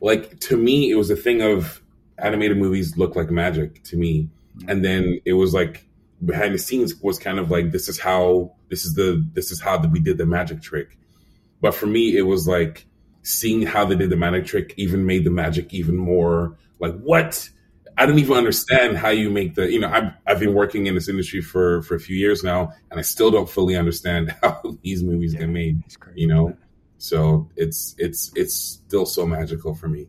Like 0.00 0.40
to 0.40 0.56
me, 0.56 0.90
it 0.90 0.96
was 0.96 1.10
a 1.10 1.16
thing 1.16 1.42
of 1.42 1.80
animated 2.18 2.56
movies 2.58 2.96
look 2.96 3.14
like 3.16 3.30
magic 3.30 3.82
to 3.84 3.96
me. 3.96 4.28
and 4.66 4.84
then 4.84 5.20
it 5.24 5.34
was 5.34 5.54
like 5.54 5.86
behind 6.24 6.52
the 6.52 6.58
scenes 6.58 6.92
was 7.00 7.16
kind 7.16 7.38
of 7.38 7.48
like 7.48 7.70
this 7.70 7.88
is 7.88 8.00
how 8.00 8.50
this 8.68 8.84
is 8.84 8.94
the 8.94 9.24
this 9.34 9.52
is 9.52 9.60
how 9.60 9.78
we 9.86 10.00
did 10.00 10.18
the 10.18 10.26
magic 10.26 10.60
trick 10.60 10.98
but 11.60 11.72
for 11.72 11.86
me 11.86 12.16
it 12.16 12.22
was 12.22 12.48
like 12.48 12.84
seeing 13.28 13.62
how 13.62 13.84
they 13.84 13.94
did 13.96 14.10
the 14.10 14.16
magic 14.16 14.46
trick 14.46 14.74
even 14.76 15.04
made 15.04 15.24
the 15.24 15.30
magic 15.30 15.72
even 15.74 15.96
more 15.96 16.56
like 16.78 16.94
what 17.00 17.48
i 17.96 18.06
don't 18.06 18.18
even 18.18 18.36
understand 18.36 18.96
how 18.96 19.10
you 19.10 19.28
make 19.30 19.54
the 19.54 19.70
you 19.70 19.78
know 19.80 19.88
i've, 19.88 20.12
I've 20.26 20.40
been 20.40 20.54
working 20.54 20.86
in 20.86 20.94
this 20.94 21.08
industry 21.08 21.40
for 21.42 21.82
for 21.82 21.94
a 21.94 22.00
few 22.00 22.16
years 22.16 22.42
now 22.42 22.72
and 22.90 22.98
i 22.98 23.02
still 23.02 23.30
don't 23.30 23.48
fully 23.48 23.76
understand 23.76 24.34
how 24.42 24.78
these 24.82 25.02
movies 25.02 25.34
Yeah. 25.34 25.40
get 25.40 25.48
made 25.50 25.82
crazy, 26.00 26.20
you 26.22 26.28
know 26.28 26.56
so 26.96 27.48
it's 27.56 27.94
it's 27.98 28.32
it's 28.34 28.54
still 28.54 29.06
so 29.06 29.26
magical 29.26 29.74
for 29.74 29.88
me 29.88 30.08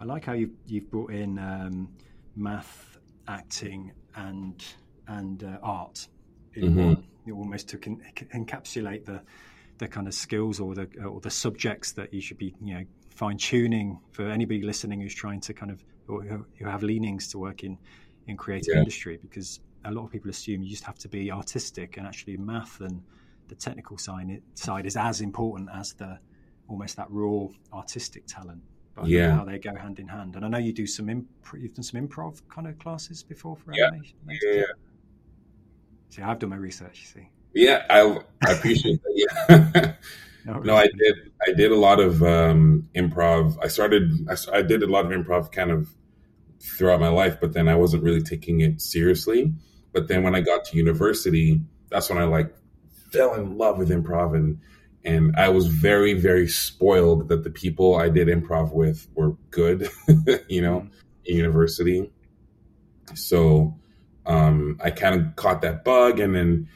I 0.00 0.04
like 0.04 0.24
how 0.24 0.32
you've 0.32 0.52
you've 0.66 0.90
brought 0.90 1.10
in 1.10 1.38
um, 1.38 1.88
math, 2.36 2.98
acting, 3.26 3.92
and 4.14 4.64
and 5.08 5.42
uh, 5.42 5.58
art 5.62 6.06
in 6.54 6.64
Mhm. 6.70 6.86
one. 6.86 7.04
You 7.26 7.36
almost 7.36 7.68
to 7.70 7.78
encapsulate 7.78 9.04
the 9.04 9.20
the 9.78 9.88
kind 9.88 10.06
of 10.06 10.14
skills 10.14 10.60
or 10.60 10.74
the 10.74 10.88
uh, 11.00 11.06
or 11.06 11.20
the 11.20 11.30
subjects 11.30 11.92
that 11.92 12.12
you 12.12 12.20
should 12.20 12.38
be 12.38 12.54
you 12.62 12.74
know 12.74 12.84
fine 13.10 13.36
tuning 13.38 13.98
for 14.12 14.28
anybody 14.28 14.62
listening 14.62 15.00
who's 15.00 15.14
trying 15.14 15.40
to 15.40 15.52
kind 15.54 15.70
of 15.72 15.82
or 16.08 16.22
who 16.22 16.64
have 16.64 16.82
leanings 16.82 17.28
to 17.28 17.38
work 17.38 17.64
in 17.64 17.78
in 18.26 18.36
creative 18.36 18.72
Yeah. 18.74 18.78
industry 18.80 19.18
because 19.20 19.60
a 19.84 19.90
lot 19.90 20.04
of 20.04 20.10
people 20.10 20.30
assume 20.30 20.62
you 20.62 20.70
just 20.70 20.84
have 20.84 20.98
to 20.98 21.08
be 21.08 21.30
artistic 21.32 21.96
and 21.96 22.06
actually 22.06 22.36
math 22.36 22.80
and 22.80 23.02
the 23.48 23.54
technical 23.54 23.96
side 23.98 24.42
side 24.54 24.84
is 24.86 24.96
as 24.96 25.20
important 25.20 25.68
as 25.72 25.92
the 25.94 26.18
almost 26.68 26.96
that 26.96 27.06
raw 27.10 27.46
artistic 27.72 28.26
talent. 28.26 28.62
But 28.94 29.06
Yeah. 29.06 29.36
how 29.36 29.44
they 29.44 29.58
go 29.58 29.74
hand 29.74 29.98
in 30.00 30.08
hand. 30.08 30.34
And 30.36 30.44
I 30.44 30.48
know 30.48 30.58
you 30.58 30.72
do 30.72 30.86
some 30.86 31.08
imp- 31.08 31.28
you've 31.56 31.72
done 31.72 31.84
some 31.84 32.00
improv 32.06 32.42
kind 32.48 32.66
of 32.66 32.78
classes 32.78 33.22
before 33.22 33.56
for 33.56 33.72
Yeah. 33.72 33.86
animation. 33.86 34.18
yeah, 34.28 34.52
yeah. 34.52 34.62
See, 36.10 36.22
I've 36.22 36.38
done 36.38 36.50
my 36.50 36.56
research. 36.56 37.00
You 37.00 37.06
see, 37.06 37.28
Yeah, 37.54 37.84
I, 37.90 38.20
I 38.46 38.52
appreciate 38.52 39.00
that. 39.02 39.96
Yeah. 40.46 40.54
no, 40.64 40.76
I 40.76 40.86
did. 40.86 41.14
I 41.46 41.52
did 41.52 41.72
a 41.72 41.76
lot 41.76 42.00
of 42.00 42.22
um, 42.22 42.88
improv. 42.94 43.58
I 43.62 43.68
started. 43.68 44.28
I 44.52 44.62
did 44.62 44.82
a 44.82 44.86
lot 44.86 45.06
of 45.06 45.12
improv 45.12 45.52
kind 45.52 45.70
of 45.70 45.88
throughout 46.60 47.00
my 47.00 47.08
life, 47.08 47.38
but 47.40 47.52
then 47.52 47.68
I 47.68 47.74
wasn't 47.76 48.02
really 48.02 48.22
taking 48.22 48.60
it 48.60 48.80
seriously. 48.80 49.54
But 49.92 50.08
then 50.08 50.22
when 50.22 50.34
I 50.34 50.40
got 50.40 50.64
to 50.66 50.76
university, 50.76 51.60
that's 51.90 52.08
when 52.08 52.18
I 52.18 52.24
like 52.24 52.54
fell 53.12 53.34
in 53.34 53.56
love 53.58 53.78
with 53.78 53.90
improv, 53.90 54.34
and 54.36 54.60
and 55.04 55.34
I 55.36 55.48
was 55.48 55.66
very 55.66 56.14
very 56.14 56.48
spoiled 56.48 57.28
that 57.28 57.44
the 57.44 57.50
people 57.50 57.96
I 57.96 58.08
did 58.08 58.28
improv 58.28 58.72
with 58.72 59.08
were 59.14 59.32
good. 59.50 59.88
you 60.48 60.62
know, 60.62 60.80
Mm. 60.80 60.90
in 61.26 61.36
university. 61.36 62.10
So 63.14 63.74
um, 64.26 64.78
I 64.82 64.90
kind 64.90 65.20
of 65.20 65.36
caught 65.36 65.62
that 65.62 65.84
bug, 65.84 66.20
and 66.20 66.34
then 66.34 66.68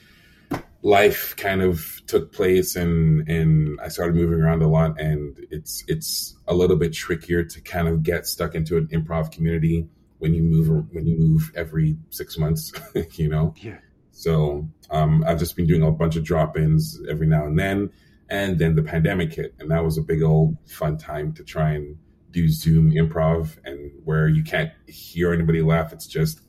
life 0.83 1.35
kind 1.37 1.63
of 1.63 2.03
took 2.07 2.33
place, 2.33 2.77
and 2.77 3.29
and 3.29 3.81
I 3.81 3.89
started 3.89 4.17
moving 4.17 4.41
around 4.41 4.63
a 4.63 4.69
lot, 4.69 5.01
and 5.01 5.39
it's 5.51 5.85
it's 5.89 6.37
a 6.49 6.55
little 6.55 6.77
bit 6.77 6.93
trickier 6.93 7.45
to 7.45 7.61
kind 7.61 7.89
of 7.89 8.03
get 8.03 8.27
stuck 8.27 8.55
into 8.55 8.77
an 8.77 8.89
improv 8.89 9.31
community 9.31 9.89
when 10.19 10.35
you 10.35 10.43
move 10.43 10.87
when 10.93 11.07
you 11.07 11.17
move 11.17 11.53
every 11.57 11.97
six 12.11 12.37
months, 12.37 12.73
you 13.15 13.29
know. 13.29 13.55
Yeah. 13.59 13.79
So 14.11 14.69
um, 14.91 15.25
I've 15.27 15.39
just 15.39 15.57
been 15.57 15.67
doing 15.67 15.83
a 15.83 15.91
bunch 15.91 16.17
of 16.17 16.25
drop-ins 16.25 17.01
every 17.09 17.27
now 17.27 17.47
and 17.47 17.59
then, 17.59 17.91
and 18.29 18.59
then 18.59 18.77
the 18.77 18.83
pandemic 18.83 19.33
hit, 19.33 19.55
and 19.59 19.71
that 19.71 19.83
was 19.83 19.99
a 19.99 20.03
big 20.03 20.23
old 20.23 20.57
fun 20.69 20.99
time 20.99 21.33
to 21.35 21.45
try 21.45 21.73
and 21.73 21.97
do 22.31 22.49
Zoom 22.49 22.93
improv, 22.93 23.57
and 23.65 23.91
where 24.05 24.29
you 24.29 24.43
can't 24.43 24.71
hear 24.87 25.33
anybody 25.33 25.63
laugh, 25.63 25.93
it's 25.93 26.07
just 26.07 26.41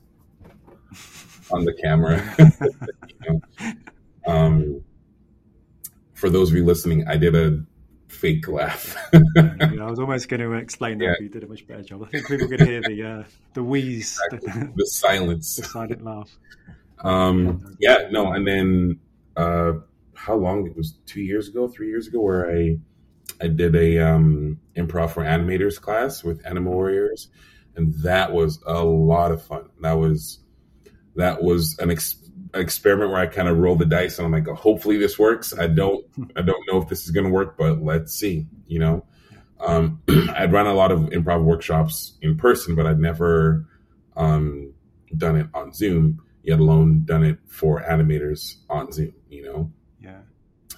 on 1.50 1.64
the 1.64 1.74
camera. 1.74 2.22
you 2.38 3.16
know? 3.28 3.40
Um, 4.26 4.82
for 6.14 6.30
those 6.30 6.50
of 6.50 6.56
you 6.56 6.64
listening, 6.64 7.06
I 7.08 7.16
did 7.16 7.34
a 7.34 7.62
fake 8.08 8.46
laugh. 8.48 8.96
Yeah, 9.12 9.86
I 9.86 9.90
was 9.90 9.98
almost 9.98 10.28
going 10.28 10.40
to 10.40 10.52
explain 10.52 10.98
that, 10.98 11.04
Yeah. 11.04 11.14
you 11.20 11.28
did 11.28 11.44
a 11.44 11.46
much 11.48 11.66
better 11.66 11.82
job. 11.82 12.02
I 12.04 12.06
think 12.06 12.26
people 12.28 12.48
could 12.48 12.60
hear 12.60 12.80
the 12.80 13.02
uh, 13.02 13.22
the 13.54 13.62
wheeze, 13.62 14.18
the, 14.30 14.72
the 14.76 14.86
silence. 14.86 15.56
the 15.56 15.64
silent 15.64 16.04
laugh. 16.04 16.30
Um, 17.00 17.76
yeah, 17.80 18.08
no, 18.10 18.32
and 18.32 18.46
then 18.46 19.00
uh, 19.36 19.72
how 20.14 20.36
long? 20.36 20.66
It 20.66 20.76
was 20.76 20.94
two 21.06 21.20
years 21.20 21.48
ago, 21.48 21.68
three 21.68 21.88
years 21.88 22.06
ago, 22.06 22.20
where 22.20 22.50
I 22.50 22.78
I 23.42 23.48
did 23.48 23.74
a 23.74 23.98
um, 23.98 24.60
improv 24.76 25.10
for 25.10 25.24
animators 25.24 25.80
class 25.80 26.22
with 26.22 26.46
Anima 26.46 26.70
Warriors, 26.70 27.28
and 27.74 27.92
that 28.02 28.32
was 28.32 28.62
a 28.66 28.82
lot 28.84 29.32
of 29.32 29.42
fun. 29.42 29.68
That 29.82 29.94
was 29.98 30.38
that 31.16 31.42
was 31.42 31.76
an 31.80 31.90
ex- 31.90 32.23
experiment 32.54 33.10
where 33.10 33.20
I 33.20 33.26
kind 33.26 33.48
of 33.48 33.58
roll 33.58 33.76
the 33.76 33.86
dice, 33.86 34.18
and 34.18 34.26
I'm 34.26 34.32
like, 34.32 34.46
hopefully 34.56 34.96
this 34.96 35.18
works. 35.18 35.56
I 35.56 35.66
don't 35.66 36.04
I 36.36 36.42
don't 36.42 36.66
know 36.70 36.80
if 36.80 36.88
this 36.88 37.04
is 37.04 37.10
going 37.10 37.26
to 37.26 37.32
work, 37.32 37.56
but 37.56 37.82
let's 37.82 38.14
see. 38.14 38.46
You 38.66 38.78
know, 38.78 39.06
um, 39.60 40.02
I'd 40.34 40.52
run 40.52 40.66
a 40.66 40.74
lot 40.74 40.92
of 40.92 41.00
improv 41.00 41.42
workshops 41.44 42.18
in 42.22 42.36
person, 42.36 42.74
but 42.74 42.86
I'd 42.86 42.98
never 42.98 43.66
um, 44.16 44.72
done 45.16 45.36
it 45.36 45.48
on 45.54 45.72
Zoom 45.72 46.20
yet 46.44 46.60
alone 46.60 47.02
done 47.04 47.24
it 47.24 47.38
for 47.46 47.82
animators 47.82 48.56
on 48.68 48.92
Zoom, 48.92 49.14
you 49.28 49.42
know. 49.42 49.72
Yeah. 50.00 50.20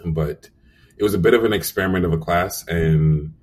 But 0.05 0.49
it 0.97 1.03
was 1.03 1.15
a 1.15 1.19
bit 1.19 1.35
of 1.35 1.45
an 1.45 1.53
experiment 1.53 2.05
of 2.05 2.13
a 2.13 2.19
class, 2.19 2.67
and 2.69 3.35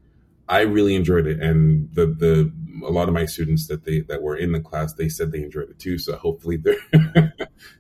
I 0.49 0.62
really 0.62 0.95
enjoyed 0.95 1.27
it. 1.27 1.39
And 1.39 1.89
the 1.93 2.08
the 2.08 2.51
a 2.86 2.91
lot 2.91 3.08
of 3.08 3.13
my 3.13 3.25
students 3.25 3.67
that 3.67 3.86
they 3.86 4.01
that 4.01 4.21
were 4.21 4.36
in 4.36 4.51
the 4.51 4.60
class, 4.60 4.93
they 4.93 5.10
said 5.10 5.32
they 5.32 5.43
enjoyed 5.43 5.69
it 5.69 5.79
too. 5.79 5.97
So 5.97 6.15
hopefully 6.15 6.58
they're 6.58 6.77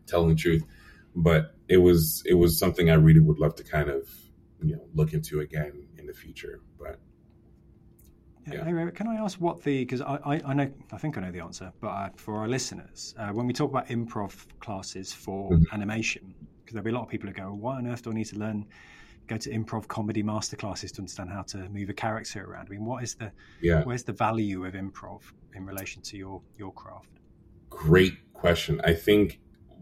telling 0.07 0.29
the 0.29 0.35
truth. 0.35 0.63
But 1.15 1.55
it 1.67 1.77
was 1.77 2.23
it 2.25 2.35
was 2.35 2.57
something 2.57 2.89
I 2.89 2.95
really 2.95 3.19
would 3.19 3.39
love 3.39 3.55
to 3.55 3.63
kind 3.63 3.89
of 3.89 4.09
you 4.61 4.75
know 4.75 4.87
look 4.93 5.13
into 5.13 5.39
again 5.41 5.87
in 5.97 6.05
the 6.07 6.13
future. 6.13 6.61
But 6.79 6.99
Yeah. 8.47 8.67
Yeah. 8.67 8.89
Can 8.91 9.07
I 9.07 9.15
ask 9.15 9.39
what 9.39 9.63
the 9.63 9.79
because 9.85 10.01
I, 10.01 10.19
I, 10.25 10.41
I 10.45 10.53
know 10.53 10.69
I 10.91 10.97
think 10.97 11.17
I 11.17 11.21
know 11.21 11.31
the 11.31 11.39
answer, 11.41 11.71
but 11.79 11.87
uh, 11.87 12.09
for 12.15 12.39
our 12.39 12.47
listeners, 12.47 13.13
uh, 13.17 13.29
when 13.29 13.47
we 13.47 13.53
talk 13.53 13.69
about 13.69 13.87
improv 13.87 14.45
classes 14.59 15.13
for 15.13 15.51
Mhm. 15.51 15.71
animation, 15.71 16.35
because 16.59 16.73
there'll 16.73 16.83
be 16.83 16.91
a 16.91 16.93
lot 16.93 17.03
of 17.03 17.09
people 17.09 17.27
who 17.29 17.33
go, 17.33 17.53
"Why 17.53 17.77
on 17.77 17.87
earth 17.87 18.03
do 18.03 18.11
I 18.11 18.13
need 18.13 18.25
to 18.27 18.39
learn?" 18.39 18.65
Go 19.27 19.37
to 19.37 19.49
improv 19.49 19.87
comedy 19.87 20.21
masterclasses 20.21 20.91
to 20.93 20.99
understand 20.99 21.29
how 21.29 21.43
to 21.43 21.69
move 21.69 21.89
a 21.89 21.93
character 21.93 22.43
around. 22.43 22.67
I 22.67 22.71
mean, 22.71 22.85
what 22.85 23.03
is 23.03 23.15
the 23.15 23.31
yeah, 23.61 23.83
where's 23.83 24.03
the 24.03 24.13
value 24.13 24.65
of 24.65 24.73
improv 24.73 25.21
in 25.55 25.65
relation 25.65 26.01
to 26.03 26.17
your 26.17 26.41
your 26.57 26.73
craft? 26.73 27.09
great 27.73 28.13
question. 28.33 28.79
I 28.83 28.93
think 28.93 29.39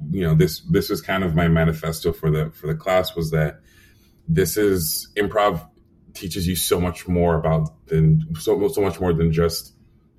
you 0.09 0.21
know 0.21 0.33
this 0.33 0.61
this 0.61 0.89
is 0.89 1.01
kind 1.01 1.23
of 1.23 1.35
my 1.35 1.47
manifesto 1.47 2.11
for 2.11 2.31
the 2.31 2.51
for 2.51 2.67
the 2.67 2.75
class 2.75 3.15
was 3.15 3.31
that 3.31 3.59
this 4.27 4.57
is 4.57 5.09
improv 5.15 5.67
teaches 6.13 6.47
you 6.47 6.55
so 6.55 6.79
much 6.79 7.07
more 7.07 7.35
about 7.35 7.87
than 7.87 8.21
so 8.39 8.67
so 8.69 8.81
much 8.81 8.99
more 8.99 9.13
than 9.13 9.31
just 9.31 9.73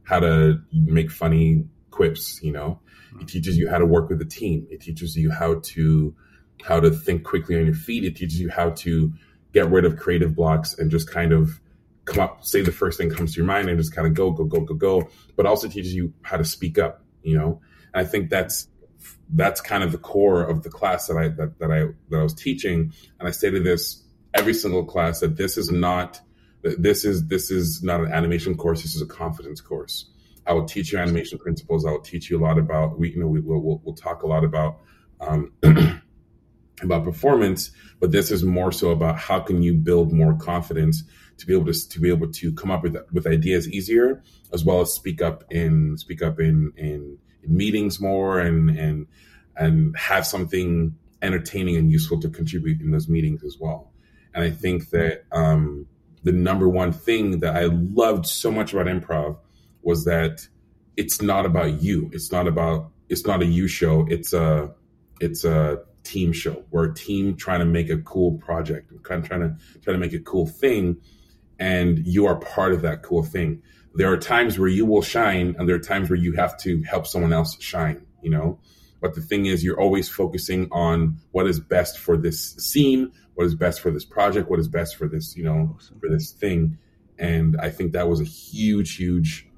how 0.05 0.21
to 0.21 0.61
make 0.73 1.11
funny 1.11 1.65
quips. 1.91 2.41
You 2.43 2.53
know, 2.53 2.81
it 3.15 3.21
hmm. 3.21 3.27
teaches 3.27 3.57
you 3.57 3.69
how 3.69 3.79
to 3.79 3.87
work 3.87 4.09
with 4.09 4.21
a 4.21 4.27
team. 4.27 4.67
It 4.71 4.83
teaches 4.83 5.17
you 5.17 5.31
how 5.31 5.61
to 5.75 6.15
how 6.63 6.81
to 6.81 6.91
think 6.91 7.25
quickly 7.25 7.59
on 7.59 7.65
your 7.65 7.75
feet. 7.75 8.05
It 8.05 8.17
teaches 8.17 8.41
you 8.41 8.51
how 8.51 8.71
to 8.71 9.13
get 9.53 9.71
rid 9.71 9.85
of 9.85 9.97
creative 9.99 10.35
blocks 10.35 10.79
and 10.79 10.91
just 10.91 11.11
kind 11.11 11.33
of 11.33 11.61
come 12.05 12.21
up, 12.21 12.45
say 12.45 12.63
the 12.63 12.73
first 12.73 12.99
thing 12.99 13.11
comes 13.11 13.35
to 13.35 13.37
your 13.37 13.47
mind 13.47 13.69
and 13.69 13.79
just 13.79 13.95
kind 13.95 14.07
of 14.07 14.15
go, 14.15 14.31
go, 14.31 14.45
go, 14.45 14.61
go, 14.61 14.75
go. 14.75 15.09
But 15.37 15.47
also 15.47 15.69
teaches 15.69 15.95
you 15.95 16.13
how 16.23 16.37
to 16.37 16.45
speak 16.45 16.79
up, 16.79 17.05
you 17.23 17.37
know? 17.37 17.61
And 17.95 18.07
I 18.07 18.09
think 18.09 18.31
that's 18.31 18.69
that's 19.35 19.61
kind 19.61 19.83
of 19.83 19.93
the 19.93 19.99
core 19.99 20.43
of 20.43 20.63
the 20.63 20.71
class 20.71 21.07
that 21.07 21.17
I 21.17 21.29
that, 21.29 21.59
that 21.59 21.71
I 21.71 21.87
that 22.11 22.19
I 22.19 22.23
was 22.23 22.35
teaching. 22.35 22.93
And 23.19 23.29
I 23.29 23.31
stated 23.31 23.65
this 23.65 24.03
every 24.35 24.55
single 24.55 24.85
class 24.85 25.21
that 25.21 25.37
this 25.37 25.57
is 25.57 25.71
not 25.71 26.21
this 26.63 27.05
is 27.05 27.27
this 27.27 27.51
is 27.51 27.83
not 27.83 28.01
an 28.01 28.13
animation 28.13 28.57
course. 28.57 28.83
This 28.83 28.95
is 28.95 29.03
a 29.03 29.07
confidence 29.07 29.61
course. 29.61 30.11
I 30.47 30.53
will 30.53 30.65
teach 30.65 30.93
you 30.93 30.99
animation 30.99 31.39
principles. 31.39 31.85
I 31.87 31.91
will 31.91 32.01
teach 32.01 32.31
you 32.31 32.39
a 32.39 32.43
lot 32.43 32.59
about 32.59 32.99
we 32.99 33.11
you 33.11 33.21
know 33.21 33.27
we 33.27 33.41
will 33.41 33.61
we'll, 33.61 33.81
we'll 33.85 33.95
talk 33.95 34.23
a 34.23 34.27
lot 34.27 34.45
about 34.45 34.79
um, 35.21 35.53
about 36.85 37.05
performance, 37.05 37.71
but 38.01 38.13
this 38.13 38.31
is 38.31 38.45
more 38.45 38.73
so 38.73 38.91
about 38.91 39.19
how 39.19 39.41
can 39.41 39.63
you 39.63 39.75
build 39.75 40.13
more 40.13 40.35
confidence 40.35 41.05
to 41.39 41.47
be 41.47 41.55
able 41.55 41.73
to 41.73 41.89
to 41.89 42.01
be 42.01 42.09
able 42.09 42.31
to 42.31 42.53
come 42.53 42.71
up 42.71 42.83
with 42.83 42.97
with 43.13 43.27
ideas 43.27 43.69
easier, 43.69 44.23
as 44.53 44.65
well 44.65 44.81
as 44.81 44.93
speak 44.93 45.23
up 45.23 45.45
in 45.51 45.97
speak 45.99 46.23
up 46.23 46.41
in 46.41 46.73
in, 46.77 47.19
in 47.43 47.57
meetings 47.57 48.01
more 48.01 48.41
and 48.41 48.71
and 48.71 49.07
and 49.57 49.97
have 49.97 50.27
something 50.27 50.97
entertaining 51.21 51.77
and 51.77 51.91
useful 51.91 52.21
to 52.21 52.29
contribute 52.29 52.81
in 52.81 52.91
those 52.91 53.09
meetings 53.09 53.45
as 53.45 53.57
well. 53.59 53.93
And 54.35 54.45
I 54.45 54.51
think 54.51 54.91
that 54.91 55.25
um, 55.31 55.87
the 56.23 56.33
number 56.33 56.69
one 56.69 56.93
thing 56.93 57.41
that 57.41 57.55
I 57.57 57.67
loved 57.67 58.27
so 58.27 58.51
much 58.51 58.73
about 58.73 58.87
improv 58.87 59.39
was 59.83 60.05
that 60.05 60.47
it's 60.97 61.21
not 61.21 61.47
about 61.47 61.83
you. 61.83 62.11
It's 62.13 62.33
not 62.33 62.47
about 62.47 62.91
it's 63.09 63.27
not 63.27 63.43
a 63.43 63.47
you 63.47 63.69
show. 63.69 64.07
It's 64.09 64.33
a 64.33 64.73
it's 65.21 65.45
a 65.45 65.83
team 66.05 66.33
show. 66.33 66.65
We're 66.71 66.91
a 66.91 66.95
team 66.95 67.37
trying 67.37 67.61
to 67.61 67.67
make 67.67 67.91
a 67.91 67.99
cool 67.99 68.39
project. 68.39 68.93
We're 68.93 69.01
kind 69.01 69.23
of 69.23 69.29
trying 69.29 69.41
to 69.41 69.57
trying 69.83 69.95
to 69.95 70.01
make 70.01 70.13
a 70.13 70.21
cool 70.21 70.47
thing, 70.47 71.01
and 71.59 72.07
you 72.07 72.27
are 72.27 72.37
part 72.37 72.73
of 72.73 72.83
that 72.83 73.03
cool 73.03 73.23
thing. 73.23 73.63
There 73.95 74.11
are 74.11 74.17
times 74.17 74.59
where 74.59 74.69
you 74.69 74.87
will 74.87 75.03
shine, 75.03 75.55
and 75.59 75.69
there 75.69 75.77
are 75.77 75.81
times 75.81 76.09
where 76.09 76.19
you 76.19 76.33
have 76.33 76.57
to 76.61 76.83
help 76.83 77.07
someone 77.07 77.33
else 77.33 77.57
shine. 77.61 78.07
You 78.23 78.31
know, 78.31 78.61
but 79.01 79.15
the 79.15 79.21
thing 79.21 79.47
is, 79.47 79.65
you're 79.65 79.81
always 79.81 80.09
focusing 80.09 80.69
on 80.71 81.19
what 81.33 81.47
is 81.47 81.59
best 81.59 81.99
for 81.99 82.17
this 82.17 82.55
scene, 82.55 83.13
what 83.35 83.47
is 83.47 83.55
best 83.55 83.81
for 83.81 83.91
this 83.91 84.05
project, 84.05 84.49
what 84.49 84.61
is 84.61 84.69
best 84.69 84.97
for 84.97 85.09
this, 85.09 85.37
you 85.37 85.45
know, 85.45 85.75
awesome. 85.77 85.99
for 85.99 86.09
this 86.09 86.31
thing. 86.31 86.79
And 87.19 87.57
I 87.61 87.71
think 87.71 87.93
that 87.93 88.09
was 88.09 88.21
a 88.21 88.25
huge, 88.25 88.97
huge. 88.97 89.49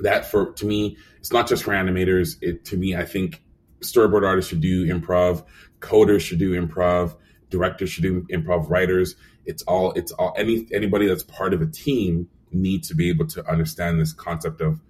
That 0.00 0.24
for 0.24 0.52
to 0.52 0.66
me, 0.66 0.96
it's 1.18 1.32
not 1.32 1.48
just 1.48 1.64
for 1.64 1.72
animators. 1.72 2.36
It 2.40 2.64
to 2.66 2.76
me, 2.76 2.96
I 2.96 3.04
think 3.04 3.42
storyboard 3.82 4.26
artists 4.26 4.48
should 4.50 4.60
do 4.60 4.86
improv, 4.86 5.44
coders 5.80 6.20
should 6.20 6.38
do 6.38 6.52
improv, 6.60 7.16
directors 7.50 7.90
should 7.90 8.02
do 8.02 8.26
improv, 8.32 8.68
writers. 8.68 9.14
It's 9.44 9.62
all 9.64 9.92
it's 9.92 10.12
all 10.12 10.34
any 10.36 10.66
anybody 10.72 11.06
that's 11.06 11.22
part 11.22 11.54
of 11.54 11.62
a 11.62 11.66
team 11.66 12.28
needs 12.50 12.88
to 12.88 12.94
be 12.94 13.08
able 13.08 13.26
to 13.26 13.48
understand 13.48 14.00
this 14.00 14.12
concept 14.12 14.60
of 14.60 14.80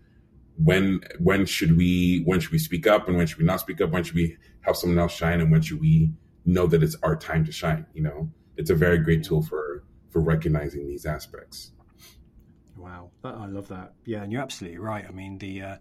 when 0.56 1.00
when 1.18 1.46
should 1.46 1.76
we 1.76 2.22
when 2.24 2.40
should 2.40 2.52
we 2.52 2.58
speak 2.58 2.86
up 2.86 3.08
and 3.08 3.16
when 3.16 3.26
should 3.26 3.38
we 3.38 3.44
not 3.44 3.60
speak 3.60 3.80
up? 3.80 3.90
When 3.90 4.04
should 4.04 4.14
we 4.14 4.36
help 4.60 4.76
someone 4.76 4.98
else 4.98 5.12
shine 5.12 5.40
and 5.40 5.50
when 5.50 5.62
should 5.62 5.80
we 5.80 6.12
know 6.44 6.66
that 6.66 6.82
it's 6.82 6.96
our 7.02 7.16
time 7.16 7.44
to 7.44 7.52
shine 7.52 7.86
you 7.94 8.02
know? 8.02 8.30
It's 8.56 8.70
a 8.70 8.74
very 8.74 8.98
great 8.98 9.24
tool 9.24 9.42
for 9.42 9.84
for 10.10 10.20
recognizing 10.20 10.86
these 10.86 11.06
aspects. 11.06 11.72
Wow. 12.76 13.10
I 13.24 13.46
love 13.46 13.68
that. 13.68 13.94
Yeah 14.04 14.22
and 14.22 14.32
you're 14.32 14.42
absolutely 14.42 14.78
right. 14.78 15.04
I 15.06 15.10
mean 15.10 15.38
the 15.38 15.62
uh, 15.62 15.76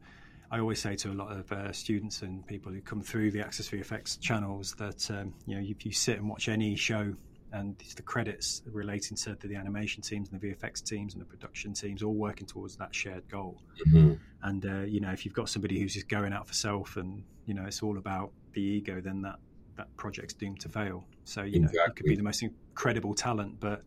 I 0.52 0.60
always 0.60 0.82
say 0.82 0.96
to 0.98 1.12
a 1.12 1.14
lot 1.14 1.32
of 1.32 1.50
uh, 1.52 1.72
students 1.72 2.24
and 2.24 2.46
people 2.46 2.74
who 2.74 2.82
come 2.82 3.02
through 3.02 3.32
the 3.32 3.40
Access 3.40 3.70
VFX 3.70 4.20
channels 4.20 4.74
that 4.74 5.10
um, 5.10 5.34
you 5.46 5.56
know 5.56 5.62
if 5.66 5.86
you 5.86 5.94
sit 5.94 6.18
and 6.18 6.28
watch 6.28 6.50
any 6.50 6.76
show 6.76 7.14
and 7.54 7.78
the 7.96 8.02
credits 8.02 8.62
relating 8.66 9.16
to, 9.18 9.36
to, 9.36 9.48
the 9.48 9.56
animation 9.56 10.02
teams 10.02 10.30
and 10.30 10.40
the 10.40 10.48
VFX 10.48 10.84
teams 10.84 11.14
and 11.14 11.22
the 11.22 11.26
production 11.26 11.74
teams 11.74 12.02
all 12.02 12.14
working 12.14 12.48
towards 12.48 12.78
that 12.78 12.94
shared 12.94 13.28
goal. 13.30 13.62
Mm-hmm. 13.88 14.14
And 14.44 14.66
uh, 14.66 14.82
you 14.82 15.00
know 15.00 15.12
if 15.12 15.24
you've 15.24 15.34
got 15.34 15.48
somebody 15.48 15.80
who's 15.80 15.94
just 15.94 16.10
going 16.10 16.34
out 16.34 16.48
for 16.48 16.54
self 16.54 16.98
and 16.98 17.24
you 17.46 17.54
know 17.54 17.64
it's 17.64 17.82
all 17.82 17.98
about 17.98 18.32
the 18.52 18.62
ego, 18.62 19.00
then 19.00 19.22
that 19.22 19.40
that 19.78 19.96
project's 19.96 20.34
doomed 20.34 20.60
to 20.60 20.70
fail. 20.70 21.06
So 21.24 21.44
you 21.44 21.62
exactly. 21.62 21.78
know 21.78 21.86
you 21.86 21.94
could 21.94 22.06
be 22.08 22.16
the 22.16 22.24
most 22.24 22.44
incredible 22.44 23.14
talent, 23.14 23.62
but 23.62 23.84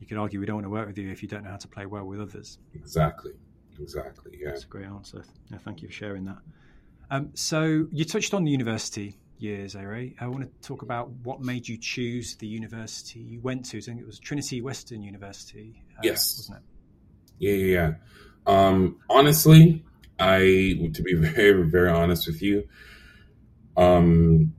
you 0.00 0.08
could 0.08 0.18
argue 0.18 0.40
we 0.40 0.46
don't 0.46 0.56
want 0.56 0.66
to 0.66 0.70
work 0.70 0.88
with 0.88 0.98
you 0.98 1.10
if 1.10 1.22
you 1.22 1.28
don't 1.28 1.44
know 1.44 1.50
how 1.50 1.56
to 1.56 1.68
play 1.68 1.86
well 1.86 2.04
with 2.04 2.20
others. 2.20 2.58
Exactly. 2.74 3.32
Exactly. 3.80 4.38
Yeah. 4.40 4.50
That's 4.50 4.64
a 4.64 4.68
great 4.68 4.86
answer. 4.86 5.24
Yeah, 5.50 5.58
thank 5.58 5.82
you 5.82 5.88
for 5.88 5.94
sharing 5.94 6.24
that. 6.24 6.38
Um, 7.10 7.30
so 7.34 7.86
you 7.92 8.04
touched 8.04 8.34
on 8.34 8.44
the 8.44 8.50
university 8.50 9.18
years, 9.38 9.76
Ere. 9.76 10.10
I 10.20 10.26
want 10.26 10.42
to 10.44 10.66
talk 10.66 10.82
about 10.82 11.10
what 11.22 11.40
made 11.40 11.68
you 11.68 11.76
choose 11.76 12.36
the 12.36 12.46
university 12.46 13.20
you 13.20 13.40
went 13.40 13.64
to. 13.66 13.78
I 13.78 13.80
think 13.80 14.00
it 14.00 14.06
was 14.06 14.18
Trinity 14.18 14.60
Western 14.62 15.02
University. 15.02 15.82
Uh, 15.96 16.00
yes. 16.02 16.36
Wasn't 16.38 16.58
it? 16.58 16.62
Yeah, 17.38 17.52
yeah, 17.52 17.72
yeah. 17.72 17.94
Um, 18.46 18.98
honestly, 19.10 19.84
I 20.18 20.90
to 20.94 21.02
be 21.02 21.14
very, 21.14 21.62
very 21.62 21.90
honest 21.90 22.26
with 22.26 22.42
you, 22.42 22.68
um, 23.76 24.54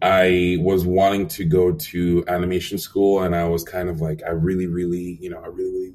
I 0.00 0.58
was 0.60 0.84
wanting 0.84 1.28
to 1.28 1.44
go 1.44 1.72
to 1.72 2.24
animation 2.26 2.78
school, 2.78 3.22
and 3.22 3.34
I 3.34 3.44
was 3.44 3.62
kind 3.62 3.88
of 3.88 4.00
like, 4.00 4.22
I 4.26 4.30
really, 4.30 4.66
really, 4.66 5.18
you 5.20 5.30
know, 5.30 5.38
I 5.38 5.46
really, 5.46 5.70
really 5.70 5.94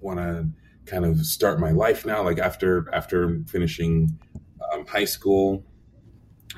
want 0.00 0.18
to 0.20 0.48
kind 0.88 1.04
of 1.04 1.24
start 1.24 1.60
my 1.60 1.70
life 1.70 2.04
now. 2.04 2.22
Like 2.22 2.38
after 2.38 2.92
after 2.92 3.40
finishing 3.46 4.18
um, 4.72 4.86
high 4.86 5.04
school, 5.04 5.64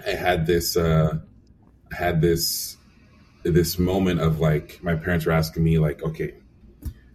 I 0.07 0.11
had 0.11 0.47
this 0.47 0.77
uh, 0.77 1.19
had 1.93 2.21
this 2.21 2.77
this 3.43 3.79
moment 3.79 4.21
of 4.21 4.40
like 4.40 4.81
my 4.83 4.95
parents 4.95 5.27
were 5.27 5.33
asking 5.33 5.64
me 5.64 5.79
like, 5.79 6.03
okay, 6.03 6.35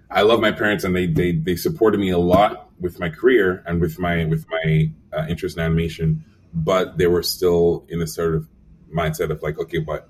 I 0.10 0.22
love 0.22 0.40
my 0.40 0.52
parents 0.52 0.84
and 0.84 0.96
they 0.96 1.08
they 1.08 1.32
they 1.32 1.56
supported 1.56 2.00
me 2.00 2.10
a 2.10 2.18
lot 2.18 2.70
with 2.80 3.00
my 3.00 3.10
career 3.10 3.64
and 3.66 3.80
with 3.80 4.00
my 4.00 4.26
with 4.26 4.46
my 4.50 4.92
uh, 5.14 5.26
interest 5.28 5.58
in 5.58 5.64
animation, 5.64 6.26
but 6.54 6.98
they 6.98 7.08
were 7.08 7.24
still 7.24 7.86
in 7.90 8.02
a 8.02 8.08
sort 8.08 8.36
of 8.36 8.48
mindset 8.94 9.30
of 9.30 9.42
like, 9.42 9.60
okay, 9.60 9.80
but 9.80 10.10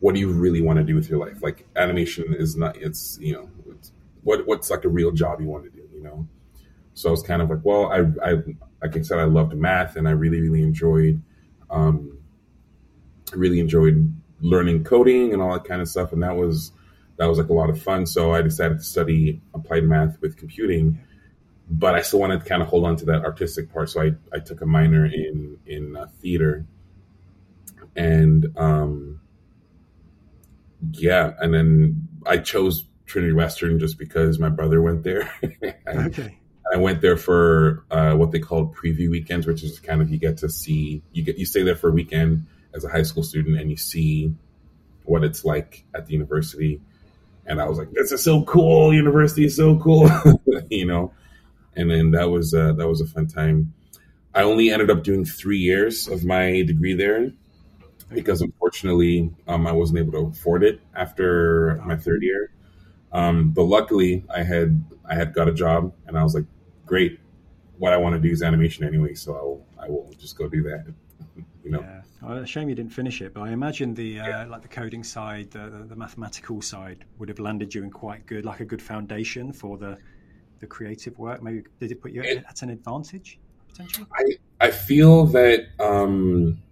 what 0.00 0.14
do 0.14 0.20
you 0.20 0.30
really 0.30 0.60
want 0.60 0.78
to 0.78 0.84
do 0.84 0.94
with 0.94 1.08
your 1.08 1.18
life? 1.18 1.42
Like 1.42 1.66
animation 1.76 2.34
is 2.34 2.56
not 2.56 2.76
it's 2.76 3.18
you 3.20 3.34
know 3.34 3.48
it's, 3.70 3.92
what 4.22 4.46
what's 4.46 4.70
like 4.70 4.84
a 4.84 4.88
real 4.88 5.12
job 5.12 5.40
you 5.40 5.46
want 5.46 5.64
to 5.64 5.70
do, 5.70 5.88
you 5.92 6.02
know? 6.02 6.26
So 6.96 7.10
I 7.10 7.10
was 7.10 7.22
kind 7.22 7.42
of 7.42 7.50
like, 7.50 7.58
well, 7.62 7.92
I, 7.92 7.98
I 8.26 8.32
like 8.80 8.96
I 8.96 9.02
said, 9.02 9.18
I 9.18 9.24
loved 9.24 9.54
math 9.54 9.96
and 9.96 10.08
I 10.08 10.12
really, 10.12 10.40
really 10.40 10.62
enjoyed, 10.62 11.22
um, 11.68 12.18
really 13.34 13.60
enjoyed 13.60 14.14
learning 14.40 14.82
coding 14.82 15.34
and 15.34 15.42
all 15.42 15.52
that 15.52 15.64
kind 15.64 15.82
of 15.82 15.88
stuff. 15.90 16.14
And 16.14 16.22
that 16.22 16.36
was, 16.36 16.72
that 17.18 17.26
was 17.26 17.36
like 17.36 17.50
a 17.50 17.52
lot 17.52 17.68
of 17.68 17.82
fun. 17.82 18.06
So 18.06 18.32
I 18.32 18.40
decided 18.40 18.78
to 18.78 18.82
study 18.82 19.42
applied 19.52 19.84
math 19.84 20.18
with 20.22 20.38
computing, 20.38 20.98
but 21.68 21.94
I 21.94 22.00
still 22.00 22.18
wanted 22.18 22.40
to 22.40 22.46
kind 22.46 22.62
of 22.62 22.68
hold 22.68 22.86
on 22.86 22.96
to 22.96 23.04
that 23.04 23.26
artistic 23.26 23.70
part. 23.70 23.90
So 23.90 24.00
I, 24.00 24.12
I 24.32 24.38
took 24.38 24.62
a 24.62 24.66
minor 24.66 25.04
in, 25.04 25.58
in 25.66 25.96
uh, 25.98 26.06
theater 26.22 26.64
and, 27.94 28.46
um, 28.56 29.20
yeah. 30.92 31.34
And 31.40 31.52
then 31.52 32.08
I 32.24 32.38
chose 32.38 32.86
Trinity 33.04 33.34
Western 33.34 33.78
just 33.78 33.98
because 33.98 34.38
my 34.38 34.48
brother 34.48 34.80
went 34.80 35.02
there. 35.02 35.30
okay. 35.86 36.38
I 36.72 36.76
went 36.78 37.00
there 37.00 37.16
for 37.16 37.84
uh, 37.90 38.14
what 38.14 38.32
they 38.32 38.40
call 38.40 38.66
preview 38.66 39.10
weekends, 39.10 39.46
which 39.46 39.62
is 39.62 39.78
kind 39.78 40.00
of 40.02 40.10
you 40.10 40.18
get 40.18 40.38
to 40.38 40.48
see 40.48 41.02
you 41.12 41.22
get 41.22 41.38
you 41.38 41.46
stay 41.46 41.62
there 41.62 41.76
for 41.76 41.90
a 41.90 41.92
weekend 41.92 42.46
as 42.74 42.84
a 42.84 42.88
high 42.88 43.02
school 43.02 43.22
student 43.22 43.58
and 43.58 43.70
you 43.70 43.76
see 43.76 44.34
what 45.04 45.24
it's 45.24 45.44
like 45.44 45.84
at 45.94 46.06
the 46.06 46.12
university. 46.12 46.80
And 47.46 47.60
I 47.60 47.68
was 47.68 47.78
like, 47.78 47.92
"This 47.92 48.10
is 48.10 48.22
so 48.22 48.42
cool! 48.44 48.92
University 48.92 49.44
is 49.44 49.56
so 49.56 49.78
cool," 49.78 50.10
you 50.70 50.86
know. 50.86 51.12
And 51.76 51.90
then 51.90 52.10
that 52.12 52.30
was 52.30 52.52
uh, 52.52 52.72
that 52.72 52.88
was 52.88 53.00
a 53.00 53.06
fun 53.06 53.28
time. 53.28 53.72
I 54.34 54.42
only 54.42 54.70
ended 54.70 54.90
up 54.90 55.04
doing 55.04 55.24
three 55.24 55.58
years 55.58 56.08
of 56.08 56.24
my 56.24 56.62
degree 56.62 56.94
there 56.94 57.32
because 58.12 58.42
unfortunately 58.42 59.30
um, 59.48 59.66
I 59.66 59.72
wasn't 59.72 60.00
able 60.00 60.12
to 60.12 60.26
afford 60.28 60.62
it 60.62 60.80
after 60.94 61.80
my 61.84 61.96
third 61.96 62.22
year. 62.22 62.50
Um, 63.12 63.50
but 63.50 63.62
luckily, 63.62 64.24
I 64.34 64.42
had 64.42 64.84
I 65.08 65.14
had 65.14 65.32
got 65.32 65.48
a 65.48 65.52
job, 65.52 65.92
and 66.06 66.18
I 66.18 66.22
was 66.24 66.34
like, 66.34 66.44
great. 66.86 67.20
What 67.78 67.92
I 67.92 67.98
want 67.98 68.14
to 68.14 68.20
do 68.20 68.32
is 68.32 68.42
animation 68.42 68.84
anyway, 68.84 69.14
so 69.14 69.34
I 69.36 69.42
will 69.42 69.66
I 69.78 69.88
will 69.88 70.14
just 70.18 70.38
go 70.38 70.48
do 70.48 70.62
that. 70.62 70.86
you 71.64 71.70
know. 71.70 71.80
Yeah. 71.80 72.02
Well, 72.22 72.38
a 72.38 72.46
shame 72.46 72.68
you 72.68 72.74
didn't 72.74 72.92
finish 72.92 73.20
it, 73.20 73.34
but 73.34 73.42
I 73.42 73.50
imagine 73.50 73.92
the 73.92 74.20
uh, 74.20 74.26
yeah. 74.26 74.44
like 74.46 74.62
the 74.62 74.68
coding 74.68 75.04
side, 75.04 75.50
the, 75.50 75.68
the, 75.68 75.84
the 75.84 75.96
mathematical 75.96 76.62
side 76.62 77.04
would 77.18 77.28
have 77.28 77.38
landed 77.38 77.74
you 77.74 77.82
in 77.82 77.90
quite 77.90 78.26
good, 78.26 78.44
like 78.44 78.60
a 78.60 78.64
good 78.64 78.80
foundation 78.80 79.52
for 79.52 79.76
the 79.76 79.98
the 80.60 80.66
creative 80.66 81.18
work. 81.18 81.42
Maybe 81.42 81.64
did 81.78 81.92
it 81.92 82.00
put 82.00 82.12
you 82.12 82.22
it, 82.22 82.44
at 82.48 82.62
an 82.62 82.70
advantage 82.70 83.38
potentially? 83.68 84.06
I 84.14 84.66
I 84.66 84.70
feel 84.70 85.26
that 85.26 85.66
um, 85.78 86.62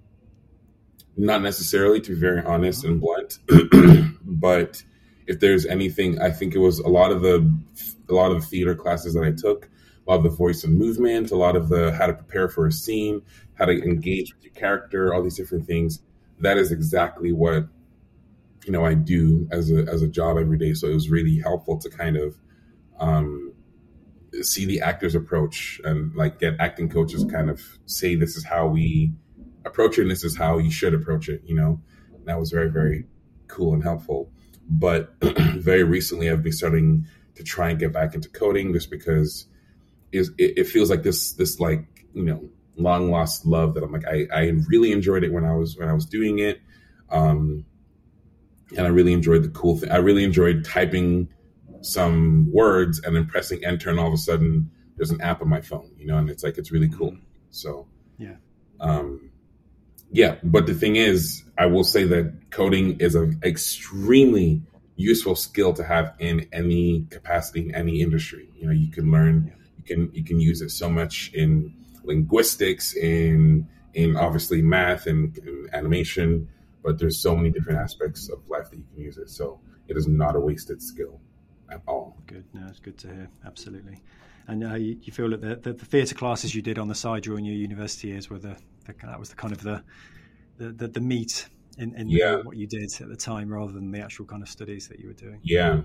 not 1.16 1.42
necessarily, 1.42 2.00
to 2.00 2.14
be 2.14 2.18
very 2.18 2.42
honest 2.42 2.84
mm-hmm. 2.84 2.92
and 2.92 3.00
blunt, 3.00 4.16
but 4.24 4.82
if 5.26 5.40
there's 5.40 5.66
anything, 5.66 6.20
I 6.20 6.30
think 6.30 6.54
it 6.54 6.58
was 6.58 6.78
a 6.80 6.88
lot 6.88 7.12
of 7.12 7.22
the 7.22 7.52
a 8.08 8.14
lot 8.14 8.32
of 8.32 8.40
the 8.40 8.46
theater 8.46 8.74
classes 8.74 9.14
that 9.14 9.24
I 9.24 9.32
took, 9.32 9.68
a 10.06 10.10
lot 10.10 10.16
of 10.18 10.24
the 10.24 10.30
voice 10.30 10.64
and 10.64 10.76
movement, 10.76 11.30
a 11.30 11.36
lot 11.36 11.56
of 11.56 11.68
the 11.68 11.92
how 11.92 12.06
to 12.06 12.12
prepare 12.12 12.48
for 12.48 12.66
a 12.66 12.72
scene, 12.72 13.22
how 13.54 13.64
to 13.64 13.72
engage 13.72 14.34
with 14.34 14.44
your 14.44 14.52
character, 14.54 15.14
all 15.14 15.22
these 15.22 15.36
different 15.36 15.66
things. 15.66 16.00
That 16.40 16.58
is 16.58 16.72
exactly 16.72 17.32
what 17.32 17.66
you 18.64 18.72
know 18.72 18.84
I 18.84 18.94
do 18.94 19.48
as 19.50 19.70
a 19.70 19.84
as 19.84 20.02
a 20.02 20.08
job 20.08 20.36
every 20.36 20.58
day. 20.58 20.74
So 20.74 20.88
it 20.88 20.94
was 20.94 21.10
really 21.10 21.38
helpful 21.38 21.78
to 21.78 21.88
kind 21.88 22.16
of 22.16 22.36
um, 22.98 23.52
see 24.42 24.66
the 24.66 24.80
actors 24.80 25.14
approach 25.14 25.80
and 25.84 26.14
like 26.14 26.38
get 26.38 26.56
acting 26.58 26.88
coaches 26.88 27.24
kind 27.30 27.48
of 27.48 27.62
say 27.86 28.14
this 28.14 28.36
is 28.36 28.44
how 28.44 28.66
we 28.66 29.12
approach 29.64 29.98
it 29.98 30.02
and 30.02 30.10
this 30.10 30.24
is 30.24 30.36
how 30.36 30.58
you 30.58 30.70
should 30.70 30.92
approach 30.92 31.28
it. 31.28 31.42
You 31.44 31.54
know, 31.54 31.80
and 32.14 32.26
that 32.26 32.38
was 32.38 32.50
very 32.50 32.70
very 32.70 33.06
cool 33.48 33.72
and 33.72 33.82
helpful. 33.82 34.30
But 34.68 35.14
very 35.20 35.84
recently, 35.84 36.30
I've 36.30 36.42
been 36.42 36.52
starting 36.52 37.06
to 37.36 37.42
try 37.42 37.70
and 37.70 37.78
get 37.78 37.92
back 37.92 38.14
into 38.14 38.28
coding 38.28 38.72
just 38.72 38.90
because 38.90 39.46
it, 40.14 40.32
it 40.38 40.64
feels 40.64 40.90
like 40.90 41.02
this 41.02 41.32
this 41.32 41.60
like 41.60 42.06
you 42.12 42.22
know 42.22 42.48
long 42.76 43.10
lost 43.10 43.46
love 43.46 43.74
that 43.74 43.84
I'm 43.84 43.92
like 43.92 44.06
I, 44.06 44.26
I 44.32 44.52
really 44.68 44.92
enjoyed 44.92 45.24
it 45.24 45.32
when 45.32 45.44
I 45.44 45.54
was 45.54 45.76
when 45.76 45.88
I 45.88 45.92
was 45.92 46.06
doing 46.06 46.38
it, 46.38 46.60
um, 47.10 47.64
and 48.76 48.86
I 48.86 48.90
really 48.90 49.12
enjoyed 49.12 49.42
the 49.42 49.48
cool 49.48 49.76
thing. 49.76 49.90
I 49.90 49.96
really 49.96 50.24
enjoyed 50.24 50.64
typing 50.64 51.28
some 51.82 52.50
words 52.52 53.00
and 53.04 53.14
then 53.14 53.26
pressing 53.26 53.64
enter, 53.64 53.90
and 53.90 54.00
all 54.00 54.08
of 54.08 54.14
a 54.14 54.18
sudden 54.18 54.70
there's 54.96 55.10
an 55.10 55.20
app 55.20 55.42
on 55.42 55.48
my 55.48 55.60
phone, 55.60 55.90
you 55.98 56.06
know, 56.06 56.18
and 56.18 56.30
it's 56.30 56.42
like 56.42 56.58
it's 56.58 56.70
really 56.70 56.88
cool. 56.88 57.16
So 57.50 57.86
yeah, 58.18 58.36
um, 58.80 59.30
yeah. 60.10 60.36
But 60.42 60.66
the 60.66 60.74
thing 60.74 60.96
is, 60.96 61.44
I 61.58 61.66
will 61.66 61.84
say 61.84 62.04
that 62.04 62.50
coding 62.50 63.00
is 63.00 63.14
an 63.14 63.40
extremely 63.44 64.62
useful 64.96 65.34
skill 65.34 65.72
to 65.74 65.84
have 65.84 66.14
in 66.18 66.48
any 66.52 67.06
capacity 67.10 67.68
in 67.68 67.74
any 67.74 68.00
industry. 68.00 68.48
You 68.56 68.66
know, 68.66 68.72
you 68.72 68.90
can 68.90 69.10
learn, 69.10 69.52
you 69.56 69.63
can 69.86 70.10
you 70.12 70.24
can 70.24 70.40
use 70.40 70.60
it 70.60 70.70
so 70.70 70.88
much 70.88 71.30
in 71.34 71.74
linguistics, 72.04 72.94
in 72.94 73.68
in 73.94 74.16
obviously 74.16 74.60
math 74.60 75.06
and, 75.06 75.36
and 75.38 75.72
animation, 75.72 76.48
but 76.82 76.98
there's 76.98 77.18
so 77.18 77.36
many 77.36 77.50
different 77.50 77.78
aspects 77.78 78.28
of 78.28 78.46
life 78.48 78.70
that 78.70 78.76
you 78.76 78.84
can 78.92 79.02
use 79.02 79.18
it. 79.18 79.30
So 79.30 79.60
it 79.88 79.96
is 79.96 80.08
not 80.08 80.34
a 80.34 80.40
wasted 80.40 80.82
skill 80.82 81.20
at 81.70 81.80
all. 81.86 82.16
Good, 82.26 82.44
no, 82.52 82.66
it's 82.68 82.80
good 82.80 82.98
to 82.98 83.08
hear. 83.08 83.28
Absolutely. 83.46 84.02
And 84.46 84.64
uh, 84.64 84.74
you, 84.74 84.98
you, 85.00 85.12
feel 85.12 85.30
that 85.30 85.40
the, 85.40 85.56
the, 85.56 85.72
the 85.72 85.84
theatre 85.86 86.14
classes 86.14 86.54
you 86.54 86.60
did 86.60 86.78
on 86.78 86.88
the 86.88 86.94
side 86.94 87.22
during 87.22 87.44
your 87.44 87.54
university 87.54 88.08
years 88.08 88.28
were 88.28 88.38
the, 88.38 88.56
the 88.86 88.94
that 89.02 89.18
was 89.18 89.30
the 89.30 89.36
kind 89.36 89.52
of 89.52 89.62
the 89.62 89.82
the, 90.58 90.70
the, 90.70 90.88
the 90.88 91.00
meat 91.00 91.48
in, 91.78 91.94
in 91.96 92.08
yeah. 92.08 92.36
what 92.36 92.56
you 92.56 92.66
did 92.66 92.92
at 93.00 93.08
the 93.08 93.16
time 93.16 93.52
rather 93.52 93.72
than 93.72 93.90
the 93.90 94.00
actual 94.00 94.24
kind 94.24 94.42
of 94.42 94.48
studies 94.48 94.88
that 94.88 95.00
you 95.00 95.08
were 95.08 95.14
doing. 95.14 95.40
Yeah. 95.42 95.80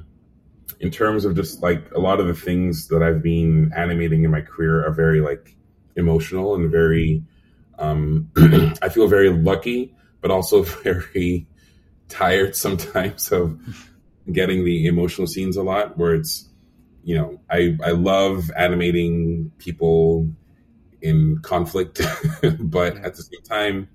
In 0.79 0.91
terms 0.91 1.25
of 1.25 1.35
just 1.35 1.61
like 1.61 1.91
a 1.91 1.99
lot 1.99 2.19
of 2.19 2.27
the 2.27 2.33
things 2.33 2.87
that 2.87 3.03
I've 3.03 3.21
been 3.21 3.71
animating 3.75 4.23
in 4.23 4.31
my 4.31 4.41
career 4.41 4.85
are 4.85 4.91
very 4.91 5.21
like 5.21 5.55
emotional 5.95 6.55
and 6.55 6.71
very, 6.71 7.23
um, 7.77 8.31
I 8.81 8.89
feel 8.89 9.07
very 9.07 9.29
lucky, 9.29 9.93
but 10.21 10.31
also 10.31 10.63
very 10.83 11.47
tired 12.07 12.55
sometimes 12.55 13.31
of 13.31 13.59
getting 14.31 14.65
the 14.65 14.87
emotional 14.87 15.27
scenes 15.27 15.57
a 15.57 15.63
lot 15.63 15.97
where 15.97 16.13
it's, 16.13 16.47
you 17.03 17.15
know, 17.15 17.39
I, 17.49 17.77
I 17.83 17.91
love 17.91 18.51
animating 18.55 19.51
people 19.57 20.29
in 21.01 21.39
conflict, 21.39 22.01
but 22.59 22.97
at 22.97 23.15
the 23.15 23.23
same 23.23 23.41
time, 23.43 23.89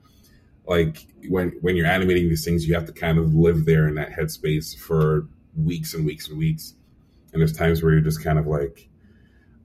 like 0.66 1.06
when 1.28 1.50
when 1.60 1.76
you're 1.76 1.86
animating 1.86 2.28
these 2.28 2.44
things, 2.44 2.66
you 2.66 2.74
have 2.74 2.86
to 2.86 2.92
kind 2.92 3.18
of 3.18 3.34
live 3.34 3.66
there 3.66 3.86
in 3.86 3.94
that 3.96 4.10
headspace 4.10 4.76
for 4.76 5.28
weeks 5.56 5.94
and 5.94 6.04
weeks 6.06 6.28
and 6.28 6.38
weeks. 6.38 6.74
And 7.32 7.40
there's 7.40 7.52
times 7.52 7.82
where 7.82 7.92
you're 7.92 8.00
just 8.02 8.22
kind 8.22 8.38
of 8.38 8.46
like, 8.46 8.88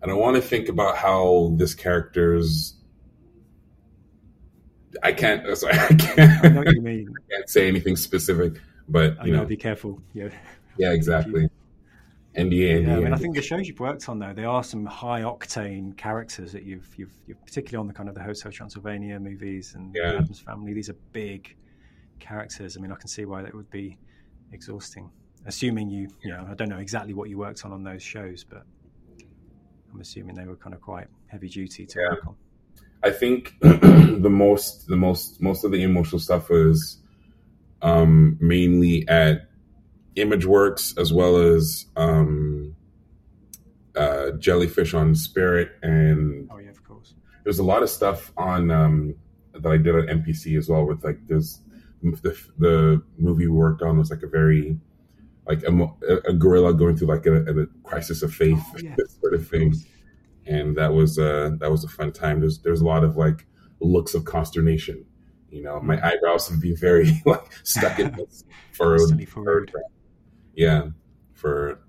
I 0.02 0.08
don't 0.08 0.20
want 0.20 0.36
to 0.36 0.42
think 0.42 0.70
about 0.70 0.98
how 0.98 1.54
this 1.58 1.76
character's. 1.76 2.76
I 5.04 5.12
can't. 5.14 5.46
Sorry, 5.58 5.74
I 5.78 5.88
can't. 5.94 6.46
I 6.46 6.50
know 6.50 6.62
what 6.62 6.76
you 6.76 6.82
mean. 6.82 7.10
I 7.32 7.36
can't 7.36 7.50
say 7.50 7.68
anything 7.68 7.96
specific, 7.96 8.54
but 8.88 9.14
you 9.18 9.20
I 9.22 9.26
know, 9.28 9.38
know, 9.42 9.46
be 9.46 9.58
careful. 9.58 10.02
Yeah. 10.14 10.30
Yeah, 10.78 10.92
exactly. 10.94 11.50
NDA, 12.36 12.86
Yeah, 12.88 12.96
I 12.96 13.00
mean, 13.00 13.12
I 13.14 13.18
think 13.18 13.36
the 13.36 13.42
shows 13.42 13.68
you've 13.68 13.80
worked 13.80 14.08
on, 14.08 14.20
though, 14.20 14.34
they 14.34 14.46
are 14.46 14.64
some 14.64 14.86
high 14.86 15.22
octane 15.22 15.98
characters 15.98 16.54
that 16.54 16.64
you've, 16.64 16.88
you've, 16.96 17.12
you've 17.28 17.44
particularly 17.44 17.82
on 17.82 17.88
the 17.88 17.94
kind 17.94 18.08
of 18.08 18.16
the 18.16 18.22
Hotel 18.22 18.52
Transylvania 18.52 19.20
movies 19.20 19.74
and 19.76 19.94
Yeah. 19.94 20.12
the 20.12 20.18
Addams 20.20 20.40
Family. 20.40 20.74
These 20.74 20.90
are 20.90 20.96
big 21.12 21.56
characters. 22.20 22.78
I 22.78 22.82
mean, 22.82 22.92
I 22.92 22.96
can 22.96 23.08
see 23.10 23.26
why 23.26 23.42
that 23.42 23.54
would 23.54 23.70
be 23.72 23.98
exhausting. 24.54 25.10
Assuming 25.46 25.90
you, 25.90 26.10
you 26.22 26.30
know, 26.32 26.46
I 26.50 26.54
don't 26.54 26.70
know 26.70 26.78
exactly 26.78 27.14
what 27.14 27.30
you 27.30 27.38
worked 27.38 27.66
on 27.66 27.72
on 27.72 27.84
those 27.84 28.04
shows, 28.04 28.44
but 28.44 28.64
I'm 29.94 30.00
assuming 30.02 30.36
they 30.36 30.46
were 30.46 30.56
kind 30.58 30.76
of 30.76 30.82
quite 30.82 31.08
heavy 31.28 31.50
duty 31.50 31.86
to 31.86 32.00
Yeah. 32.00 32.10
work 32.12 32.28
on. 32.28 32.36
I 33.02 33.12
think 33.12 33.56
the 33.62 34.30
most, 34.30 34.88
the 34.88 34.98
most, 34.98 35.42
most 35.42 35.64
of 35.64 35.72
the 35.72 35.82
emotional 35.84 36.20
stuff 36.20 36.50
was 36.50 36.98
um, 37.82 38.38
mainly 38.42 39.08
at 39.08 39.50
ImageWorks 40.18 41.00
as 41.00 41.14
well 41.14 41.38
as 41.38 41.86
um, 41.96 42.76
uh, 43.96 44.32
Jellyfish 44.32 44.94
on 44.94 45.16
Spirit, 45.16 45.72
and 45.82 46.50
Oh 46.52 46.58
yeah, 46.58 46.70
of 46.70 46.84
course. 46.84 47.14
there's 47.44 47.60
a 47.60 47.64
lot 47.64 47.82
of 47.84 47.90
stuff 47.90 48.32
on 48.38 48.70
um, 48.70 49.16
that 49.54 49.72
I 49.72 49.78
did 49.78 49.96
at 49.96 50.06
MPC 50.08 50.58
as 50.58 50.68
well. 50.70 50.86
With 50.86 51.04
like 51.04 51.26
this, 51.28 51.60
the 52.04 52.38
the 52.58 53.02
movie 53.18 53.48
we 53.48 53.58
worked 53.58 53.82
on 53.82 53.98
was 53.98 54.10
like 54.10 54.24
a 54.24 54.28
very 54.28 54.78
like 55.50 55.64
a, 55.64 55.72
a 56.30 56.34
gorilla 56.34 56.74
going 56.74 56.96
through 56.96 57.08
like 57.10 57.26
a, 57.26 57.38
a 57.64 57.66
crisis 57.84 58.22
of 58.24 58.34
faith 58.34 58.64
Oh, 58.76 58.80
yeah. 58.82 58.96
sort 59.20 59.34
of 59.34 59.48
thing, 59.48 59.74
and 60.46 60.78
that 60.78 60.94
was 60.94 61.20
uh 61.20 61.52
that 61.60 61.70
was 61.72 61.84
a 61.84 61.90
fun 61.90 62.12
time. 62.14 62.40
There's 62.40 62.60
there's 62.60 62.82
a 62.82 62.86
lot 62.86 63.04
of 63.04 63.18
like 63.18 63.46
looks 63.82 64.14
of 64.14 64.24
consternation. 64.26 65.06
You 65.50 65.64
know, 65.64 65.80
my 65.82 65.96
eyebrows 66.08 66.50
would 66.52 66.62
be 66.62 66.76
very 66.76 67.22
like 67.26 67.44
stuck 67.64 68.00
in 68.00 68.12
this 68.16 68.44
furrowed, 68.72 69.00
Constantly 69.00 69.26
furrowed 69.26 69.72
furrowed. 69.72 69.86
yeah, 70.54 70.82
for 71.34 71.82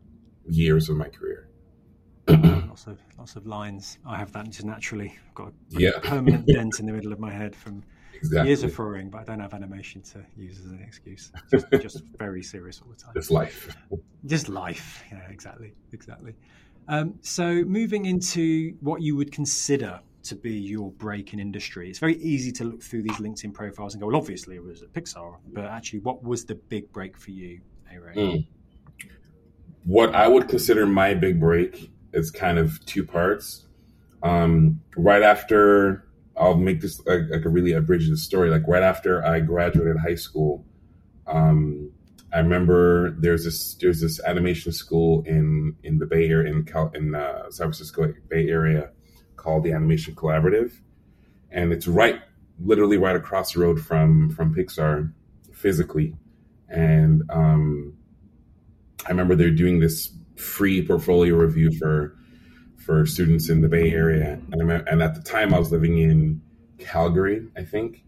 years 0.49 0.89
of 0.89 0.97
my 0.97 1.09
career. 1.09 1.49
lots 2.29 2.87
of 2.87 2.99
lots 3.19 3.37
of 3.37 3.47
lines. 3.47 3.99
I 4.07 4.17
have 4.17 4.33
that 4.33 4.47
just 4.51 4.65
naturally. 4.65 5.15
I've 5.29 5.35
got 5.35 5.49
a 5.49 5.53
Yeah, 5.69 5.99
permanent 6.03 6.47
dent 6.55 6.81
in 6.81 6.87
the 6.87 6.93
middle 6.93 7.13
of 7.13 7.19
my 7.21 7.31
head 7.33 7.55
from 7.55 7.83
exactly. 8.21 8.49
years 8.49 8.63
of 8.63 8.73
furrowing, 8.73 9.11
but 9.11 9.21
I 9.21 9.25
don't 9.25 9.41
have 9.41 9.55
animation 9.55 10.03
to 10.03 10.25
use 10.37 10.59
as 10.59 10.67
an 10.67 10.83
excuse. 10.87 11.33
Just, 11.51 11.67
just 11.71 12.03
very 12.19 12.43
serious 12.43 12.81
all 12.81 12.91
the 12.91 12.97
time. 12.97 13.13
This 13.15 13.31
life. 13.31 13.77
Just 14.27 14.49
life. 14.49 15.03
Yeah, 15.11 15.27
exactly, 15.31 15.73
exactly. 15.93 16.35
Um, 16.89 17.15
so 17.23 17.65
moving 17.65 18.05
into 18.07 18.75
what 18.81 19.01
you 19.01 19.17
would 19.17 19.33
consider 19.33 20.01
to 20.25 20.37
be 20.37 20.53
your 20.53 20.91
break 20.93 21.33
in 21.33 21.41
industry, 21.41 21.89
it's 21.89 21.99
very 21.99 22.17
easy 22.17 22.53
to 22.53 22.65
look 22.65 22.83
through 22.83 23.03
these 23.03 23.17
LinkedIn 23.17 23.55
profiles 23.55 23.95
and 23.95 24.03
go, 24.03 24.09
well, 24.09 24.17
obviously 24.17 24.57
it 24.57 24.63
was 24.63 24.83
at 24.83 24.93
Pixar, 24.93 25.37
but 25.53 25.65
actually, 25.65 26.01
what 26.01 26.23
was 26.23 26.45
the 26.45 26.55
big 26.55 26.93
break 26.93 27.17
for 27.17 27.31
you, 27.31 27.61
Ere? 27.91 28.13
Mm. 28.15 28.47
What 29.85 30.15
I 30.15 30.29
would 30.29 30.49
consider 30.49 30.87
my 30.87 31.15
big 31.15 31.41
break 31.41 31.91
is 32.13 32.31
kind 32.31 32.59
of 32.59 32.85
two 32.85 33.05
parts. 33.05 33.67
Um, 34.23 34.83
right 34.97 35.23
after, 35.23 36.10
I'll 36.41 36.57
make 36.57 36.81
this 36.81 37.01
like, 37.07 37.23
like 37.31 37.45
a 37.45 37.51
really 37.51 37.73
abridged 37.73 38.17
story. 38.19 38.49
Like 38.49 38.67
right 38.67 38.83
after 38.83 39.25
I 39.25 39.41
graduated 39.41 39.99
high 39.99 40.15
school, 40.15 40.65
um, 41.27 41.93
I 42.33 42.39
remember 42.39 43.11
there's 43.11 43.45
this 43.45 43.75
there's 43.75 44.01
this 44.01 44.21
animation 44.25 44.73
school 44.73 45.23
in 45.27 45.77
in 45.83 45.99
the 45.99 46.07
Bay 46.07 46.29
Area 46.29 46.51
in 46.51 46.65
Cal, 46.65 46.91
in 46.95 47.15
uh, 47.15 47.51
San 47.51 47.67
Francisco 47.67 48.15
Bay 48.29 48.49
Area 48.49 48.91
called 49.37 49.65
the 49.65 49.73
Animation 49.73 50.15
Collaborative, 50.15 50.73
and 51.51 51.73
it's 51.73 51.87
right 51.87 52.21
literally 52.59 52.97
right 52.97 53.17
across 53.17 53.53
the 53.53 53.61
road 53.61 53.79
from 53.79 54.31
from 54.31 54.55
Pixar 54.55 55.13
physically, 55.53 56.17
and 56.71 57.23
um, 57.31 57.95
I 59.07 59.11
remember 59.11 59.35
they're 59.35 59.51
doing 59.51 59.81
this 59.81 60.11
free 60.37 60.87
portfolio 60.87 61.35
review 61.35 61.71
for 61.73 62.17
for 62.91 63.07
students 63.07 63.49
in 63.49 63.61
the 63.61 63.69
Bay 63.69 63.93
Area, 63.93 64.41
and, 64.51 64.73
and 64.73 65.01
at 65.01 65.15
the 65.15 65.23
time 65.23 65.55
I 65.55 65.61
was 65.61 65.71
living 65.71 65.99
in 65.99 66.43
Calgary, 66.81 67.47
I 67.57 67.63
think. 67.63 68.03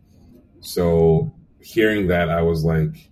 So 0.60 1.32
hearing 1.60 2.08
that, 2.08 2.28
I 2.28 2.42
was 2.42 2.64
like, 2.64 3.08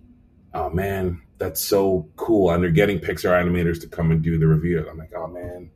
"Oh 0.53 0.69
man, 0.69 1.21
that's 1.37 1.63
so 1.63 2.09
cool!" 2.17 2.51
And 2.51 2.61
they're 2.61 2.71
getting 2.71 2.99
Pixar 2.99 3.31
animators 3.41 3.79
to 3.81 3.87
come 3.87 4.11
and 4.11 4.21
do 4.21 4.37
the 4.37 4.47
review. 4.47 4.85
I'm 4.85 4.97
like, 4.97 5.13
"Oh 5.15 5.27
man, 5.27 5.71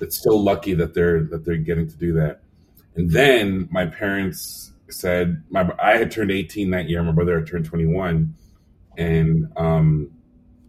it's 0.00 0.22
so 0.22 0.36
lucky 0.36 0.74
that 0.74 0.94
they're 0.94 1.24
that 1.24 1.44
they're 1.44 1.56
getting 1.56 1.88
to 1.88 1.96
do 1.96 2.12
that." 2.12 2.42
And 2.94 3.10
then 3.10 3.68
my 3.72 3.86
parents 3.86 4.72
said, 4.90 5.42
"My 5.50 5.72
I 5.82 5.96
had 5.96 6.12
turned 6.12 6.30
18 6.30 6.70
that 6.70 6.88
year. 6.88 7.02
My 7.02 7.10
brother 7.10 7.40
had 7.40 7.48
turned 7.48 7.64
21." 7.64 8.36
and 8.96 9.46
um, 9.56 10.10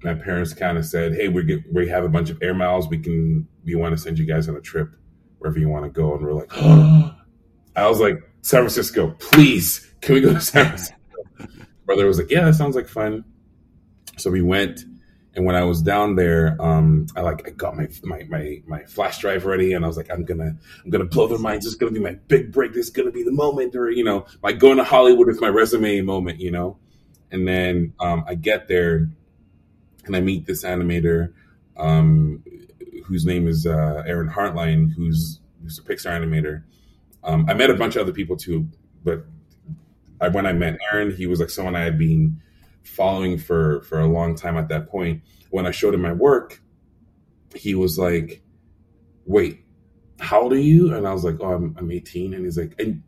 my 0.04 0.14
parents 0.14 0.54
kind 0.54 0.78
of 0.78 0.86
said, 0.86 1.14
"Hey, 1.14 1.28
we 1.28 1.44
get 1.44 1.62
we 1.72 1.88
have 1.90 2.04
a 2.04 2.10
bunch 2.10 2.30
of 2.30 2.38
air 2.42 2.54
miles. 2.54 2.88
We 2.90 2.98
can 3.00 3.48
we 3.64 3.76
want 3.76 3.96
to 3.96 4.02
send 4.02 4.18
you 4.20 4.26
guys 4.26 4.50
on 4.50 4.56
a 4.56 4.62
trip 4.62 4.90
wherever 5.40 5.60
you 5.60 5.70
want 5.70 5.86
to 5.86 5.90
go." 5.92 6.14
And 6.16 6.24
we're 6.24 6.34
like, 6.34 6.52
I 7.76 7.88
was 7.88 8.00
like, 8.00 8.18
"San 8.42 8.62
Francisco, 8.62 9.12
please, 9.20 9.94
can 10.02 10.16
we 10.16 10.22
go 10.22 10.34
to 10.34 10.42
San 10.42 10.68
Francisco?" 10.68 10.96
Brother 11.86 12.06
was 12.08 12.18
like, 12.18 12.32
"Yeah, 12.32 12.46
that 12.46 12.56
sounds 12.56 12.76
like 12.76 12.88
fun." 12.88 13.24
So 14.18 14.30
we 14.32 14.42
went, 14.42 14.82
And 15.34 15.46
when 15.46 15.56
I 15.56 15.64
was 15.64 15.82
down 15.82 16.16
there, 16.16 16.58
um, 16.62 17.08
I 17.16 17.22
like 17.22 17.48
I 17.48 17.52
got 17.52 17.78
my 17.78 17.88
my 18.04 18.24
my 18.30 18.62
my 18.68 18.84
flash 18.84 19.20
drive 19.20 19.46
ready, 19.46 19.72
and 19.74 19.86
I 19.86 19.88
was 19.88 19.96
like, 19.96 20.12
I'm 20.12 20.26
gonna 20.26 20.58
I'm 20.84 20.90
gonna 20.92 21.06
blow 21.06 21.28
their 21.28 21.38
minds. 21.40 21.66
This 21.66 21.74
is 21.74 21.80
gonna 21.80 21.94
be 21.94 22.02
my 22.02 22.16
big 22.28 22.52
break. 22.52 22.74
This 22.74 22.88
is 22.88 22.92
gonna 22.92 23.12
be 23.12 23.24
the 23.24 23.32
moment, 23.32 23.76
or 23.76 23.90
you 23.90 24.04
know, 24.04 24.26
like 24.44 24.60
going 24.60 24.78
to 24.78 24.84
Hollywood 24.84 25.28
with 25.28 25.40
my 25.40 25.48
resume 25.48 26.02
moment, 26.02 26.40
you 26.42 26.52
know. 26.52 26.78
And 27.32 27.48
then 27.48 27.94
um, 28.02 28.26
I 28.28 28.36
get 28.36 28.68
there, 28.68 29.10
and 30.06 30.16
I 30.16 30.22
meet 30.22 30.46
this 30.46 30.64
animator, 30.64 31.34
um, 31.78 32.44
whose 33.06 33.26
name 33.26 33.48
is 33.48 33.66
uh, 33.66 34.04
Aaron 34.06 34.30
Hartline, 34.30 34.94
who's 34.94 35.40
who's 35.62 35.80
a 35.80 35.84
Pixar 35.84 36.12
animator. 36.12 36.64
Um, 37.24 37.46
I 37.50 37.54
met 37.54 37.70
a 37.70 37.76
bunch 37.76 37.96
of 37.96 38.02
other 38.02 38.14
people 38.14 38.36
too, 38.36 38.68
but 39.04 39.26
I, 40.20 40.30
when 40.30 40.46
I 40.46 40.54
met 40.54 40.80
Aaron, 40.92 41.16
he 41.16 41.28
was 41.28 41.40
like 41.40 41.50
someone 41.50 41.76
I 41.76 41.84
had 41.84 41.98
been 41.98 42.42
following 42.84 43.38
for 43.38 43.82
for 43.82 44.00
a 44.00 44.08
long 44.08 44.36
time 44.36 44.58
at 44.58 44.70
that 44.70 44.90
point. 44.90 45.22
When 45.50 45.66
I 45.66 45.72
showed 45.72 45.94
him 45.94 46.02
my 46.02 46.14
work, 46.14 46.62
he 47.56 47.76
was 47.76 48.00
like, 48.00 48.42
"Wait, 49.26 49.66
how 50.20 50.42
old 50.42 50.54
are 50.54 50.60
you?" 50.60 50.94
And 50.94 51.08
I 51.08 51.14
was 51.14 51.24
like, 51.24 51.38
"Oh, 51.42 51.54
I'm, 51.54 51.76
I'm 51.78 51.92
18." 51.92 52.34
And 52.34 52.46
he's 52.46 52.58
like, 52.58 52.74
"And 52.80 53.04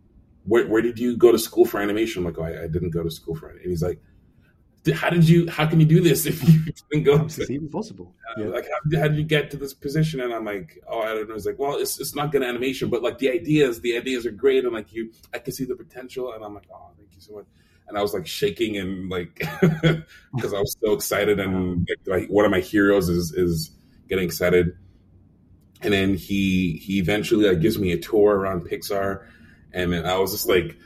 where, 0.45 0.67
where 0.67 0.81
did 0.81 0.99
you 0.99 1.17
go 1.17 1.31
to 1.31 1.39
school 1.39 1.65
for 1.65 1.79
animation?" 1.81 2.21
I'm 2.21 2.25
like, 2.25 2.37
"Oh, 2.37 2.43
I, 2.43 2.63
I 2.63 2.67
didn't 2.67 2.91
go 2.91 3.03
to 3.03 3.11
school 3.11 3.35
for 3.35 3.49
it." 3.49 3.61
And 3.61 3.69
he's 3.69 3.81
like, 3.81 3.99
"How 4.91 5.09
did 5.09 5.27
you? 5.27 5.49
How 5.49 5.65
can 5.65 5.79
you 5.79 5.85
do 5.85 6.01
this 6.01 6.25
if 6.25 6.43
you 6.43 6.59
didn't 6.91 7.05
go?" 7.05 7.25
It's 7.25 7.49
even 7.49 7.69
possible. 7.69 8.13
Yeah. 8.37 8.47
Like, 8.47 8.65
how, 8.65 8.99
how, 8.99 9.07
did 9.07 9.17
you 9.17 9.23
get 9.23 9.51
to 9.51 9.57
this 9.57 9.73
position? 9.73 10.19
And 10.21 10.33
I'm 10.33 10.45
like, 10.45 10.83
oh, 10.87 11.01
I 11.01 11.13
don't 11.13 11.29
know. 11.29 11.35
He's 11.35 11.45
like, 11.45 11.59
well, 11.59 11.77
it's, 11.77 11.99
it's 11.99 12.15
not 12.15 12.31
good 12.31 12.41
animation, 12.43 12.89
but 12.89 13.03
like 13.03 13.19
the 13.19 13.29
ideas, 13.29 13.81
the 13.81 13.95
ideas 13.95 14.25
are 14.25 14.31
great. 14.31 14.63
And 14.63 14.73
like 14.73 14.91
you, 14.91 15.11
I 15.33 15.39
can 15.39 15.53
see 15.53 15.65
the 15.65 15.75
potential. 15.75 16.33
And 16.33 16.43
I'm 16.43 16.55
like, 16.55 16.67
oh, 16.73 16.89
thank 16.97 17.13
you 17.13 17.21
so 17.21 17.35
much 17.35 17.45
and 17.87 17.97
I 17.97 18.01
was 18.01 18.13
like 18.13 18.25
shaking 18.25 18.77
and 18.77 19.09
like 19.09 19.35
because 19.61 20.53
I 20.53 20.59
was 20.59 20.75
so 20.83 20.93
excited 20.93 21.39
and 21.39 21.87
like 22.05 22.27
one 22.27 22.45
of 22.45 22.51
my 22.51 22.59
heroes 22.59 23.09
is 23.09 23.33
is 23.33 23.71
getting 24.07 24.25
excited. 24.25 24.77
And 25.81 25.93
then 25.93 26.15
he 26.15 26.77
he 26.77 26.99
eventually 26.99 27.47
like 27.47 27.59
gives 27.59 27.77
me 27.77 27.91
a 27.91 27.97
tour 27.97 28.35
around 28.35 28.69
Pixar, 28.69 29.25
and 29.73 29.91
then 29.91 30.05
I 30.05 30.17
was 30.17 30.31
just 30.31 30.47
like 30.47 30.77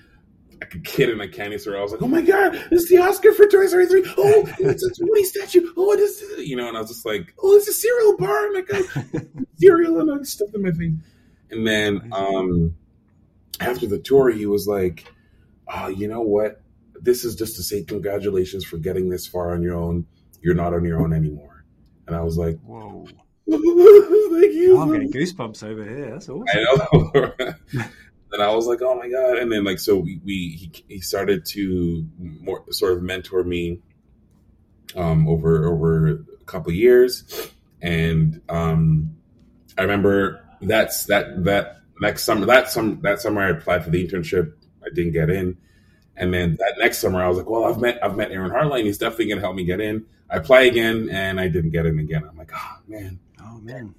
like 0.59 0.75
a 0.75 0.79
kid 0.79 1.09
in 1.09 1.21
a 1.21 1.27
candy 1.27 1.57
store. 1.57 1.77
I 1.77 1.81
was 1.81 1.91
like, 1.91 2.01
"Oh 2.01 2.07
my 2.07 2.21
god, 2.21 2.53
this 2.69 2.83
is 2.83 2.89
the 2.89 2.97
Oscar 2.97 3.33
for 3.33 3.47
Toy 3.47 3.67
Story 3.67 3.87
3. 3.87 4.13
Oh, 4.17 4.43
it's 4.59 4.83
a 4.83 5.05
Woody 5.05 5.23
statue. 5.23 5.71
Oh, 5.77 5.93
it 5.93 5.99
is, 5.99 6.23
you 6.39 6.55
know." 6.55 6.67
And 6.67 6.77
I 6.77 6.81
was 6.81 6.89
just 6.89 7.05
like, 7.05 7.33
"Oh, 7.41 7.55
it's 7.55 7.67
a 7.67 7.73
cereal 7.73 8.17
bar." 8.17 8.45
And 8.45 8.53
like 8.55 8.69
a 8.69 9.25
cereal, 9.57 9.99
and 9.99 10.19
I 10.19 10.23
stuffed 10.23 10.55
in 10.55 10.63
my 10.63 10.71
face. 10.71 10.93
And 11.49 11.65
then 11.65 12.09
um, 12.11 12.75
after 13.59 13.87
the 13.87 13.99
tour, 13.99 14.29
he 14.29 14.45
was 14.45 14.67
like, 14.67 15.05
"Oh, 15.67 15.87
you 15.87 16.07
know 16.07 16.21
what? 16.21 16.61
this 17.01 17.23
is 17.23 17.35
just 17.35 17.55
to 17.55 17.63
say 17.63 17.83
congratulations 17.83 18.65
for 18.65 18.77
getting 18.77 19.09
this 19.09 19.27
far 19.27 19.53
on 19.53 19.61
your 19.61 19.75
own. 19.75 20.05
You're 20.41 20.55
not 20.55 20.73
on 20.73 20.83
your 20.83 21.01
own 21.01 21.13
anymore. 21.13 21.63
And 22.07 22.15
I 22.15 22.21
was 22.21 22.37
like, 22.37 22.59
whoa. 22.61 23.07
Thank 23.49 24.53
you. 24.53 24.77
Oh, 24.77 24.81
I'm 24.81 24.91
getting 24.91 25.11
goosebumps 25.11 25.63
over 25.63 25.83
here. 25.83 26.11
That's 26.11 26.29
awesome. 26.29 26.45
I 26.53 26.75
know. 27.13 27.83
and 28.32 28.41
I 28.41 28.53
was 28.53 28.67
like, 28.67 28.82
oh 28.82 28.95
my 28.95 29.09
God. 29.09 29.38
And 29.38 29.51
then 29.51 29.63
like, 29.63 29.80
so 29.80 29.97
we, 29.97 30.19
we 30.23 30.49
he, 30.49 30.84
he 30.88 31.01
started 31.01 31.45
to 31.47 32.07
more 32.17 32.63
sort 32.71 32.93
of 32.93 33.03
mentor 33.03 33.43
me 33.43 33.80
um, 34.95 35.28
over, 35.28 35.65
over 35.65 36.07
a 36.07 36.45
couple 36.45 36.71
years. 36.71 37.51
And 37.82 38.41
um, 38.49 39.15
I 39.78 39.84
remember 39.84 40.43
that's 40.61 41.05
that, 41.05 41.43
that 41.45 41.82
next 42.01 42.23
summer, 42.23 42.45
that 42.47 42.69
some, 42.69 43.01
that 43.01 43.21
summer 43.21 43.41
I 43.41 43.49
applied 43.49 43.84
for 43.84 43.89
the 43.89 44.05
internship. 44.05 44.53
I 44.86 44.89
didn't 44.93 45.13
get 45.13 45.30
in. 45.30 45.57
And 46.17 46.34
then 46.34 46.57
that 46.59 46.75
next 46.80 46.97
summer, 46.97 47.23
I 47.23 47.28
was 47.28 47.38
like, 47.38 47.49
well, 47.49 47.65
I've 47.65 47.80
met 47.80 48.03
I've 48.03 48.17
met 48.17 48.32
Aaron 48.32 48.49
Hartline. 48.49 48.84
He's 48.86 48.97
definitely 48.97 49.36
to 49.36 49.39
help 49.39 49.55
me 49.55 49.63
get 49.65 49.80
in. 49.80 50.05
I 50.30 50.38
apply 50.38 50.61
again, 50.61 51.09
and 51.11 51.39
I 51.39 51.47
didn't 51.47 51.69
get 51.69 51.86
in 51.86 51.99
again. 51.99 52.23
I'm 52.28 52.36
like, 52.36 52.51
oh 52.53 52.78
man, 52.88 53.19
oh 53.39 53.59
man. 53.59 53.93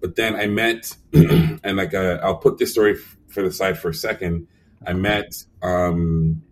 But 0.00 0.16
then 0.16 0.36
I 0.36 0.46
met, 0.46 0.96
and 1.12 1.76
like 1.76 1.92
uh, 1.92 2.18
I'll 2.22 2.38
put 2.38 2.56
this 2.56 2.72
story 2.72 2.96
for 3.30 3.42
the 3.42 3.52
side 3.52 3.78
for 3.78 3.90
a 3.90 3.94
second. 3.94 4.46
I 4.86 4.92
met 4.92 5.34
um, 5.62 6.42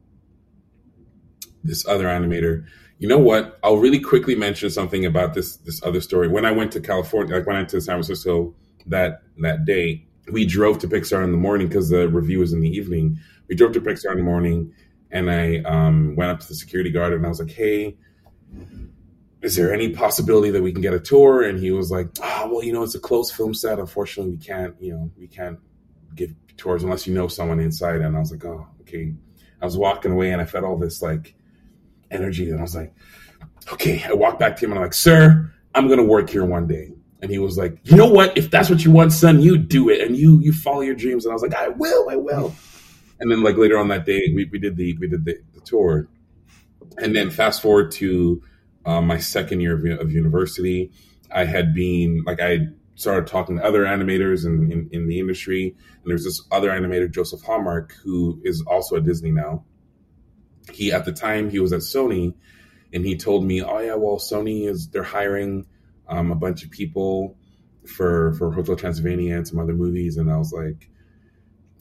this 1.65 1.87
other 1.87 2.07
animator. 2.07 2.67
You 2.99 3.09
know 3.09 3.19
what? 3.19 3.59
I'll 3.63 3.79
really 3.79 4.01
quickly 4.01 4.35
mention 4.35 4.71
something 4.71 5.05
about 5.05 5.35
this 5.35 5.57
this 5.59 5.83
other 5.83 6.01
story. 6.01 6.29
When 6.29 6.45
I 6.45 6.51
went 6.51 6.73
to 6.73 6.81
California, 6.81 7.37
like 7.37 7.47
when 7.47 7.57
I 7.57 7.61
went 7.61 7.71
to 7.71 7.81
San 7.81 7.95
Francisco 7.95 8.55
that 8.87 9.23
that 9.39 9.65
day, 9.65 10.07
we 10.33 10.45
drove 10.45 10.79
to 10.81 10.89
Pixar 10.89 11.23
in 11.23 11.31
the 11.31 11.39
morning 11.39 11.69
because 11.69 11.91
the 11.91 12.09
review 12.09 12.41
was 12.41 12.53
in 12.53 12.61
the 12.61 12.71
evening. 12.71 13.19
We 13.49 13.55
drove 13.55 13.73
to 13.73 13.81
Pixar 13.81 14.13
in 14.13 14.19
the 14.19 14.25
morning 14.25 14.73
and 15.11 15.31
I 15.31 15.59
um, 15.59 16.17
went 16.17 16.31
up 16.31 16.41
to 16.41 16.49
the 16.49 16.55
security 16.55 16.91
guard 16.91 17.13
and 17.13 17.25
I 17.25 17.29
was 17.29 17.41
like, 17.41 17.51
"Hey, 17.51 17.97
is 19.43 19.57
there 19.57 19.73
any 19.73 19.91
possibility 19.91 20.51
that 20.51 20.63
we 20.63 20.73
can 20.73 20.83
get 20.83 20.95
a 20.95 21.01
tour?" 21.01 21.43
And 21.43 21.59
he 21.59 21.71
was 21.71 21.91
like, 21.91 22.09
"Oh, 22.23 22.49
well, 22.53 22.65
you 22.65 22.73
know, 22.73 22.83
it's 22.83 22.95
a 22.95 23.01
closed 23.01 23.35
film 23.35 23.55
set. 23.55 23.79
Unfortunately, 23.79 24.33
we 24.33 24.45
can't, 24.45 24.75
you 24.81 24.93
know, 24.93 25.11
we 25.17 25.29
can't 25.29 25.59
give 26.15 26.35
tours 26.57 26.83
unless 26.83 27.07
you 27.07 27.15
know 27.15 27.29
someone 27.29 27.61
inside." 27.61 28.01
And 28.01 28.17
I 28.17 28.21
was 28.21 28.31
like, 28.31 28.45
"Oh, 28.45 28.67
okay." 28.83 29.15
I 29.61 29.65
was 29.65 29.77
walking 29.77 30.13
away 30.13 30.31
and 30.31 30.41
I 30.41 30.45
felt 30.45 30.65
all 30.65 30.77
this 30.77 31.03
like 31.03 31.35
energy, 32.11 32.51
and 32.51 32.59
I 32.59 32.63
was 32.63 32.77
like, 32.77 32.95
"Okay." 33.73 34.03
I 34.09 34.13
walked 34.13 34.39
back 34.39 34.57
to 34.57 34.65
him 34.65 34.73
and 34.73 34.79
I'm 34.79 34.85
like, 34.85 34.95
"Sir, 34.95 35.53
I'm 35.75 35.89
gonna 35.89 36.05
work 36.05 36.31
here 36.31 36.45
one 36.45 36.67
day." 36.67 36.93
And 37.21 37.31
he 37.31 37.39
was 37.39 37.59
like, 37.59 37.79
"You 37.85 37.97
know 37.97 38.09
what? 38.09 38.37
If 38.39 38.51
that's 38.51 38.71
what 38.71 38.85
you 38.85 38.91
want, 38.93 39.13
son, 39.13 39.41
you 39.41 39.59
do 39.59 39.89
it, 39.89 40.01
and 40.01 40.17
you 40.17 40.41
you 40.41 40.53
follow 40.53 40.81
your 40.83 40.95
dreams." 40.95 41.25
And 41.25 41.33
I 41.33 41.35
was 41.35 41.43
like, 41.43 41.55
"I 41.55 41.69
will, 41.69 42.09
I 42.11 42.17
will." 42.17 42.55
and 43.21 43.31
then 43.31 43.43
like 43.43 43.57
later 43.57 43.79
on 43.79 43.89
that 43.89 44.07
day 44.07 44.33
we, 44.35 44.45
we 44.47 44.59
did 44.59 44.77
the 44.77 44.97
we 44.99 45.09
did 45.09 45.25
the, 45.25 45.39
the 45.55 45.61
tour 45.61 46.09
and 46.99 47.15
then 47.15 47.31
fast 47.31 47.63
forward 47.63 47.91
to 47.93 48.43
um, 48.87 49.07
my 49.07 49.19
second 49.19 49.61
year 49.61 49.75
of, 49.75 50.01
of, 50.01 50.13
university 50.13 50.91
i 51.31 51.45
had 51.45 51.75
been 51.75 52.23
like 52.25 52.41
i 52.41 52.59
started 52.99 53.27
talking 53.27 53.57
to 53.57 53.65
other 53.65 53.85
animators 53.85 54.45
in, 54.45 54.71
in, 54.73 54.89
in, 54.93 55.07
the 55.07 55.21
industry 55.21 55.77
and 56.03 56.05
there's 56.05 56.25
this 56.25 56.43
other 56.51 56.71
animator 56.71 57.11
joseph 57.11 57.43
hallmark 57.43 57.93
who 58.05 58.41
is 58.45 58.63
also 58.67 58.97
at 58.97 59.05
disney 59.05 59.31
now 59.31 59.65
he 60.73 60.93
at 60.93 61.05
the 61.05 61.13
time 61.13 61.49
he 61.49 61.61
was 61.61 61.73
at 61.73 61.81
sony 61.81 62.35
and 62.93 63.05
he 63.05 63.17
told 63.17 63.45
me 63.45 63.63
oh 63.63 63.79
yeah 63.79 63.95
well 63.95 64.17
sony 64.17 64.69
is 64.69 64.89
they're 64.89 65.03
hiring 65.03 65.67
um, 66.09 66.33
a 66.33 66.35
bunch 66.35 66.65
of 66.65 66.71
people 66.71 67.37
for 67.87 68.33
for 68.35 68.51
hotel 68.53 68.77
transylvania 68.77 69.37
and 69.37 69.47
some 69.47 69.59
other 69.59 69.75
movies 69.75 70.17
and 70.17 70.31
i 70.31 70.37
was 70.37 70.53
like 70.53 70.91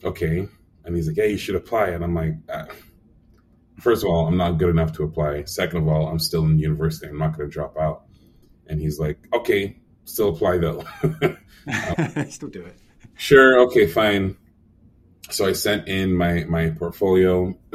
okay 0.04 0.48
and 0.88 0.96
he's 0.96 1.06
like, 1.06 1.18
"Yeah, 1.18 1.24
you 1.24 1.36
should 1.36 1.54
apply." 1.54 1.90
And 1.90 2.02
I'm 2.02 2.14
like, 2.14 2.34
ah. 2.50 2.66
first 3.78 4.02
of 4.02 4.10
all, 4.10 4.26
I'm 4.26 4.38
not 4.38 4.52
good 4.52 4.70
enough 4.70 4.92
to 4.94 5.04
apply. 5.04 5.44
Second 5.44 5.82
of 5.82 5.88
all, 5.88 6.08
I'm 6.08 6.18
still 6.18 6.44
in 6.44 6.58
university. 6.58 7.08
I'm 7.08 7.18
not 7.18 7.36
going 7.36 7.48
to 7.48 7.52
drop 7.52 7.76
out. 7.78 8.04
And 8.66 8.80
he's 8.80 8.98
like, 8.98 9.18
"Okay, 9.32 9.78
still 10.08 10.30
apply 10.30 10.58
though." 10.58 10.84
um, 11.02 12.30
still 12.30 12.48
do 12.48 12.62
it. 12.62 12.76
Sure. 13.16 13.60
Okay. 13.66 13.86
Fine. 13.86 14.36
So 15.30 15.46
I 15.46 15.52
sent 15.52 15.88
in 15.88 16.14
my 16.14 16.44
my 16.44 16.70
portfolio, 16.70 17.56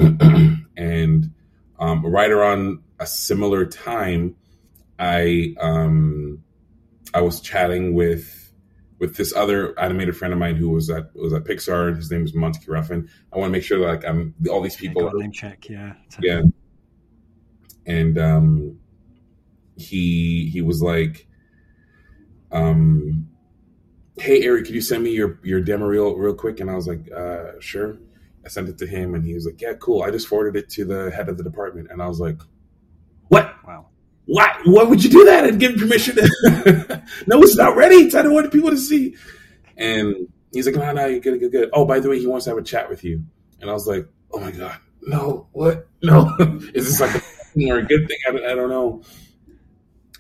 and 0.78 1.32
um, 1.80 2.06
right 2.06 2.32
around 2.32 2.80
a 3.00 3.06
similar 3.06 3.66
time, 3.66 4.36
I 4.98 5.54
um, 5.60 6.44
I 7.14 7.22
was 7.22 7.42
chatting 7.42 7.94
with 7.94 8.44
with 9.00 9.18
this 9.18 9.34
other 9.36 9.78
animated 9.78 10.16
friend 10.16 10.34
of 10.34 10.40
mine 10.40 10.56
who 10.56 10.70
was 10.70 10.90
at 10.90 11.14
was 11.16 11.34
at 11.34 11.44
Pixar. 11.44 11.96
His 11.96 12.10
name 12.10 12.24
is 12.24 12.34
Monty 12.34 12.60
Ruffin. 12.68 13.10
I 13.34 13.38
want 13.38 13.50
to 13.50 13.52
make 13.52 13.64
sure 13.64 13.80
that 13.80 13.86
like 13.86 14.06
I'm 14.06 14.34
all 14.50 14.62
these 14.62 14.78
people. 14.78 15.04
Yeah, 15.04 15.10
name 15.14 15.32
check, 15.32 15.70
yeah, 15.70 15.94
yeah. 16.22 16.42
And 17.86 18.18
um, 18.18 18.80
he 19.76 20.50
he 20.52 20.62
was 20.62 20.82
like, 20.82 21.28
um, 22.54 23.28
"Hey, 24.18 24.44
Eric, 24.44 24.66
can 24.66 24.76
you 24.76 24.82
send 24.82 25.04
me 25.04 25.12
your 25.12 25.40
your 25.44 25.62
demo 25.62 25.86
reel 25.86 26.16
real 26.16 26.34
quick?" 26.34 26.60
And 26.60 26.70
I 26.70 26.76
was 26.76 26.88
like, 26.88 27.12
uh, 27.12 27.60
"Sure." 27.60 27.98
I 28.46 28.50
sent 28.50 28.68
it 28.68 28.78
to 28.80 28.88
him, 28.88 29.16
and 29.16 29.24
he 29.24 29.34
was 29.34 29.46
like, 29.46 29.62
"Yeah, 29.62 29.74
cool." 29.74 30.04
I 30.04 30.12
just 30.12 30.28
forwarded 30.28 30.62
it 30.62 30.70
to 30.72 30.86
the 30.86 31.12
head 31.12 31.30
of 31.30 31.38
the 31.38 31.44
department, 31.44 31.90
and 31.92 32.02
I 32.02 32.08
was 32.08 32.20
like, 32.20 32.40
"What? 33.28 33.54
Wow." 33.66 33.88
Why? 34.26 34.58
Why 34.64 34.84
would 34.84 35.04
you 35.04 35.10
do 35.10 35.26
that 35.26 35.46
and 35.46 35.60
give 35.60 35.76
permission? 35.76 36.16
To... 36.16 37.04
no, 37.28 37.42
it's 37.42 37.58
not 37.58 37.76
ready. 37.76 38.06
I 38.06 38.22
don't 38.22 38.34
want 38.34 38.52
people 38.52 38.70
to 38.70 38.78
see. 38.78 39.16
And 39.76 40.30
he's 40.54 40.66
like, 40.66 40.76
no, 40.76 40.92
no, 40.94 41.06
you're 41.08 41.20
good, 41.20 41.40
good, 41.40 41.52
good. 41.52 41.70
Oh, 41.74 41.86
by 41.86 42.00
the 42.00 42.10
way, 42.10 42.20
he 42.20 42.28
wants 42.28 42.46
to 42.46 42.52
have 42.52 42.58
a 42.58 42.64
chat 42.64 42.90
with 42.90 43.04
you. 43.04 43.24
And 43.60 43.70
I 43.70 43.74
was 43.74 43.88
like, 43.88 44.08
oh 44.32 44.40
my 44.40 44.52
god, 44.52 44.78
no, 45.02 45.48
what? 45.52 45.88
No, 46.02 46.36
is 46.74 46.86
this 46.86 47.02
like 47.02 47.16
a 47.16 47.20
thing 47.20 47.72
or 47.72 47.80
a 47.80 47.86
good 47.86 48.08
thing? 48.08 48.18
I, 48.28 48.52
I 48.52 48.56
don't 48.56 48.70
know. 48.70 49.04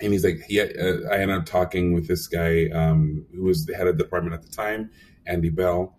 And 0.01 0.11
he's 0.11 0.23
like, 0.23 0.41
yeah. 0.49 0.63
Uh, 0.63 1.07
I 1.11 1.19
ended 1.19 1.37
up 1.37 1.45
talking 1.45 1.93
with 1.93 2.07
this 2.07 2.27
guy 2.27 2.69
um, 2.69 3.25
who 3.33 3.43
was 3.43 3.65
the 3.65 3.75
head 3.75 3.87
of 3.87 3.97
the 3.97 4.03
department 4.03 4.33
at 4.33 4.41
the 4.41 4.49
time, 4.49 4.89
Andy 5.25 5.49
Bell, 5.49 5.97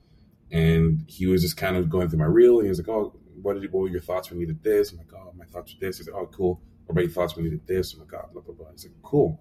and 0.50 1.04
he 1.06 1.26
was 1.26 1.42
just 1.42 1.56
kind 1.56 1.76
of 1.76 1.88
going 1.88 2.08
through 2.08 2.18
my 2.18 2.24
reel. 2.26 2.58
And 2.58 2.64
he 2.64 2.68
was 2.68 2.78
like, 2.78 2.88
oh, 2.88 3.14
what 3.40 3.60
did 3.60 3.72
what 3.72 3.80
were 3.80 3.88
your 3.88 4.00
thoughts 4.00 4.30
when 4.30 4.40
you 4.40 4.46
did 4.46 4.62
this? 4.62 4.92
I'm 4.92 4.98
like, 4.98 5.12
oh, 5.14 5.32
my 5.36 5.44
thoughts 5.44 5.74
were 5.74 5.86
this. 5.86 5.98
He's 5.98 6.08
like, 6.08 6.16
oh, 6.16 6.26
cool 6.26 6.60
what 6.86 6.92
about 6.92 7.02
your 7.02 7.10
thoughts 7.10 7.36
when 7.36 7.44
you 7.44 7.50
did 7.50 7.66
this? 7.66 7.94
Oh 7.94 8.00
my 8.00 8.04
God, 8.04 8.32
blah, 8.32 8.42
blah, 8.42 8.54
blah. 8.54 8.66
He's 8.72 8.84
like, 8.84 8.94
cool. 9.02 9.40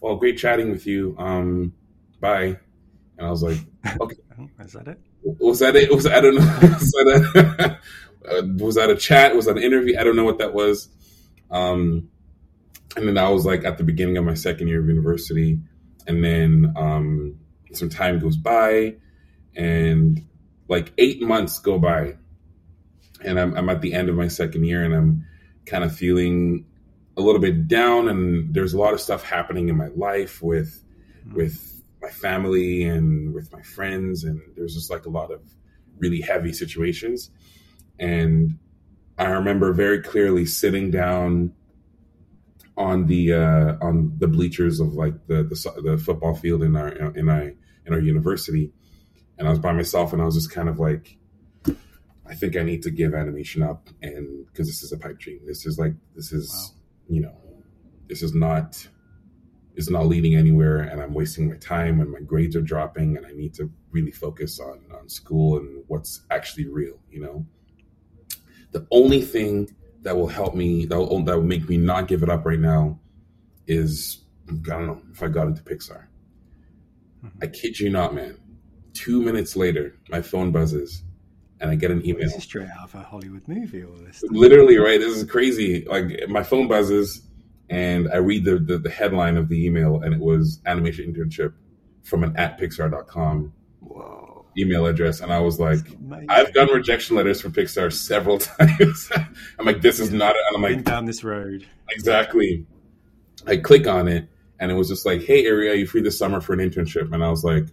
Well, 0.00 0.16
great 0.16 0.38
chatting 0.38 0.70
with 0.70 0.86
you. 0.86 1.14
Um, 1.18 1.74
bye. 2.20 2.58
And 3.18 3.26
I 3.26 3.30
was 3.30 3.42
like, 3.42 3.58
okay. 4.00 4.16
Is 4.60 4.72
that 4.72 4.88
it? 4.88 5.00
Was 5.22 5.58
that 5.58 5.76
it? 5.76 5.90
Was 5.94 6.06
I 6.06 6.20
don't 6.20 6.36
know. 6.36 6.40
was, 6.62 6.92
that 6.92 7.78
a, 8.24 8.42
was 8.62 8.74
that 8.76 8.90
a 8.90 8.96
chat? 8.96 9.34
Was 9.34 9.46
that 9.46 9.56
an 9.56 9.62
interview? 9.62 9.98
I 9.98 10.04
don't 10.04 10.16
know 10.16 10.24
what 10.24 10.38
that 10.38 10.54
was. 10.54 10.88
Um, 11.50 12.10
and 12.96 13.06
then 13.06 13.18
I 13.18 13.28
was 13.28 13.44
like 13.44 13.64
at 13.64 13.78
the 13.78 13.84
beginning 13.84 14.16
of 14.16 14.24
my 14.24 14.34
second 14.34 14.68
year 14.68 14.80
of 14.80 14.88
university, 14.88 15.58
and 16.06 16.24
then 16.24 16.72
um, 16.76 17.38
some 17.72 17.88
time 17.88 18.18
goes 18.18 18.36
by, 18.36 18.96
and 19.56 20.24
like 20.68 20.92
eight 20.98 21.22
months 21.22 21.58
go 21.58 21.78
by, 21.78 22.16
and 23.22 23.38
I'm, 23.38 23.54
I'm 23.56 23.68
at 23.68 23.80
the 23.80 23.94
end 23.94 24.08
of 24.08 24.14
my 24.16 24.28
second 24.28 24.64
year, 24.64 24.84
and 24.84 24.94
I'm 24.94 25.26
kind 25.66 25.84
of 25.84 25.94
feeling 25.94 26.64
a 27.16 27.20
little 27.20 27.40
bit 27.40 27.68
down, 27.68 28.08
and 28.08 28.54
there's 28.54 28.74
a 28.74 28.78
lot 28.78 28.94
of 28.94 29.00
stuff 29.00 29.22
happening 29.22 29.68
in 29.68 29.76
my 29.76 29.88
life 29.88 30.42
with 30.42 30.82
with 31.34 31.82
my 32.00 32.08
family 32.08 32.84
and 32.84 33.34
with 33.34 33.52
my 33.52 33.62
friends, 33.62 34.24
and 34.24 34.40
there's 34.56 34.74
just 34.74 34.90
like 34.90 35.04
a 35.04 35.10
lot 35.10 35.30
of 35.30 35.40
really 35.98 36.20
heavy 36.20 36.52
situations, 36.52 37.30
and 37.98 38.58
I 39.18 39.26
remember 39.26 39.72
very 39.72 40.00
clearly 40.00 40.46
sitting 40.46 40.90
down 40.90 41.52
on 42.78 43.06
the 43.06 43.32
uh, 43.32 43.76
on 43.82 44.14
the 44.18 44.28
bleachers 44.28 44.78
of 44.78 44.94
like 44.94 45.26
the, 45.26 45.42
the 45.42 45.82
the 45.82 45.98
football 45.98 46.34
field 46.34 46.62
in 46.62 46.76
our 46.76 46.88
in 46.88 47.28
our 47.28 47.52
in 47.84 47.92
our 47.92 47.98
university, 47.98 48.72
and 49.36 49.48
I 49.48 49.50
was 49.50 49.58
by 49.58 49.72
myself, 49.72 50.12
and 50.12 50.22
I 50.22 50.24
was 50.24 50.36
just 50.36 50.52
kind 50.52 50.68
of 50.68 50.78
like, 50.78 51.18
I 52.26 52.34
think 52.34 52.56
I 52.56 52.62
need 52.62 52.82
to 52.84 52.90
give 52.90 53.14
animation 53.14 53.62
up, 53.62 53.88
and 54.00 54.46
because 54.46 54.68
this 54.68 54.82
is 54.82 54.92
a 54.92 54.96
pipe 54.96 55.18
dream, 55.18 55.40
this 55.44 55.66
is 55.66 55.78
like 55.78 55.94
this 56.14 56.32
is 56.32 56.50
wow. 56.50 57.14
you 57.14 57.20
know, 57.22 57.36
this 58.06 58.22
is 58.22 58.32
not 58.32 58.86
is 59.74 59.90
not 59.90 60.06
leading 60.06 60.36
anywhere, 60.36 60.80
and 60.80 61.02
I'm 61.02 61.14
wasting 61.14 61.48
my 61.48 61.56
time, 61.56 62.00
and 62.00 62.10
my 62.10 62.20
grades 62.20 62.54
are 62.54 62.62
dropping, 62.62 63.16
and 63.16 63.26
I 63.26 63.32
need 63.32 63.54
to 63.54 63.70
really 63.90 64.12
focus 64.12 64.60
on 64.60 64.82
on 64.96 65.08
school 65.08 65.58
and 65.58 65.82
what's 65.88 66.22
actually 66.30 66.68
real, 66.68 67.00
you 67.10 67.22
know. 67.22 67.44
The 68.70 68.86
only 68.92 69.22
thing 69.22 69.74
that 70.02 70.16
will 70.16 70.28
help 70.28 70.54
me 70.54 70.86
that 70.86 70.98
will, 70.98 71.22
that 71.24 71.36
will 71.36 71.42
make 71.42 71.68
me 71.68 71.76
not 71.76 72.08
give 72.08 72.22
it 72.22 72.30
up 72.30 72.44
right 72.44 72.58
now 72.58 72.98
is 73.66 74.22
I 74.50 74.54
don't 74.54 74.86
know 74.86 75.02
if 75.12 75.22
I 75.22 75.28
got 75.28 75.46
into 75.46 75.62
Pixar. 75.62 76.06
Mm-hmm. 77.24 77.38
I 77.42 77.46
kid 77.48 77.78
you 77.78 77.90
not, 77.90 78.14
man. 78.14 78.38
Two 78.94 79.22
minutes 79.22 79.56
later, 79.56 79.96
my 80.08 80.22
phone 80.22 80.50
buzzes, 80.50 81.02
and 81.60 81.70
I 81.70 81.74
get 81.74 81.90
an 81.90 82.04
email. 82.06 82.24
This 82.24 82.36
is 82.36 82.44
straight 82.44 82.68
out 82.68 82.84
of 82.84 82.94
a 82.94 83.02
Hollywood 83.02 83.46
movie. 83.46 83.84
All 83.84 83.92
this. 83.92 84.22
Literally, 84.30 84.78
right? 84.78 84.98
This 84.98 85.16
is 85.16 85.24
crazy. 85.28 85.84
Like 85.84 86.28
my 86.28 86.42
phone 86.42 86.68
buzzes, 86.68 87.22
and 87.68 88.08
I 88.10 88.16
read 88.16 88.44
the, 88.44 88.58
the, 88.58 88.78
the 88.78 88.90
headline 88.90 89.36
of 89.36 89.48
the 89.48 89.66
email, 89.66 90.00
and 90.00 90.14
it 90.14 90.20
was 90.20 90.60
animation 90.64 91.12
internship 91.12 91.52
from 92.02 92.24
an 92.24 92.34
at 92.36 92.58
pixar.com. 92.58 93.52
Whoa 93.80 94.37
email 94.56 94.86
address, 94.86 95.20
and 95.20 95.32
I 95.32 95.40
was 95.40 95.58
like, 95.60 95.80
I've 96.28 96.52
gotten 96.54 96.74
rejection 96.74 97.16
letters 97.16 97.40
from 97.40 97.52
Pixar 97.52 97.92
several 97.92 98.38
times. 98.38 99.10
I'm 99.58 99.66
like, 99.66 99.82
this 99.82 100.00
is 100.00 100.12
not. 100.12 100.34
And 100.36 100.56
I'm 100.56 100.62
like, 100.62 100.84
down 100.84 101.04
this 101.04 101.24
road. 101.24 101.66
Exactly. 101.90 102.66
I 103.46 103.56
click 103.56 103.86
on 103.86 104.08
it, 104.08 104.28
and 104.58 104.70
it 104.70 104.74
was 104.74 104.88
just 104.88 105.06
like, 105.06 105.22
Hey, 105.22 105.46
Area, 105.46 105.74
you 105.74 105.86
free 105.86 106.02
this 106.02 106.18
summer 106.18 106.40
for 106.40 106.52
an 106.52 106.60
internship? 106.60 107.12
And 107.12 107.24
I 107.24 107.30
was 107.30 107.44
like, 107.44 107.66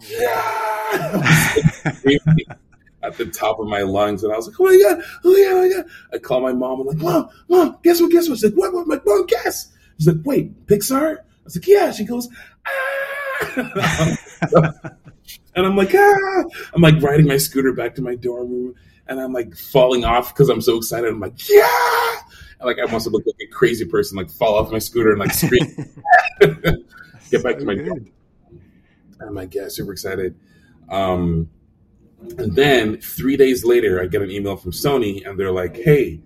Yeah. 0.00 0.60
at 3.04 3.18
the 3.18 3.26
top 3.26 3.60
of 3.60 3.66
my 3.66 3.82
lungs, 3.82 4.24
and 4.24 4.32
I 4.32 4.36
was 4.36 4.46
like, 4.48 4.56
"Oh 4.58 4.64
my 4.64 4.78
god, 4.82 5.04
oh 5.24 5.36
yeah, 5.36 5.48
oh 5.50 5.62
my 5.62 5.74
god!" 5.74 5.84
I 6.12 6.18
call 6.18 6.40
my 6.40 6.52
mom. 6.52 6.80
I'm 6.80 6.86
like, 6.86 6.96
"Mom, 6.96 7.28
mom, 7.48 7.78
guess 7.82 8.00
what? 8.00 8.10
Guess 8.10 8.28
what?" 8.28 8.38
She's 8.38 8.44
like, 8.44 8.54
"What?" 8.54 8.74
I'm 8.74 8.88
like, 8.88 9.04
"Mom, 9.04 9.26
guess." 9.26 9.72
She's 9.98 10.08
like, 10.08 10.24
"Wait, 10.24 10.66
Pixar?" 10.66 11.18
I 11.18 11.22
was 11.44 11.56
like, 11.56 11.66
"Yeah." 11.66 11.92
She 11.92 12.04
goes, 12.04 12.28
"Ah." 12.66 14.16
and 15.54 15.66
I'm 15.66 15.76
like, 15.76 15.94
ah, 15.94 16.44
I'm 16.74 16.82
like 16.82 17.00
riding 17.02 17.26
my 17.26 17.36
scooter 17.36 17.72
back 17.72 17.94
to 17.96 18.02
my 18.02 18.14
dorm 18.14 18.50
room, 18.50 18.74
and 19.06 19.20
I'm 19.20 19.32
like 19.32 19.56
falling 19.56 20.04
off 20.04 20.34
because 20.34 20.48
I'm 20.48 20.60
so 20.60 20.76
excited. 20.76 21.10
I'm 21.10 21.20
like, 21.20 21.48
yeah, 21.48 22.16
and 22.58 22.66
like 22.66 22.78
I 22.78 22.90
must 22.90 23.04
have 23.04 23.12
looked 23.12 23.26
like 23.26 23.48
a 23.48 23.52
crazy 23.52 23.84
person, 23.84 24.16
like 24.16 24.30
fall 24.30 24.56
off 24.56 24.70
my 24.72 24.78
scooter 24.78 25.10
and 25.10 25.20
like 25.20 25.32
scream, 25.32 25.66
get 26.40 27.42
back 27.42 27.54
so 27.54 27.60
to 27.60 27.64
my 27.64 27.74
good. 27.74 27.86
dorm. 27.86 28.10
I'm 29.20 29.34
like, 29.34 29.54
yeah, 29.54 29.68
super 29.68 29.92
excited. 29.92 30.34
Um, 30.90 31.48
and 32.38 32.54
then 32.54 33.00
three 33.00 33.36
days 33.36 33.64
later, 33.64 34.02
I 34.02 34.06
get 34.06 34.22
an 34.22 34.30
email 34.30 34.56
from 34.56 34.72
Sony, 34.72 35.26
and 35.26 35.38
they're 35.38 35.52
like, 35.52 35.76
hey, 35.76 36.20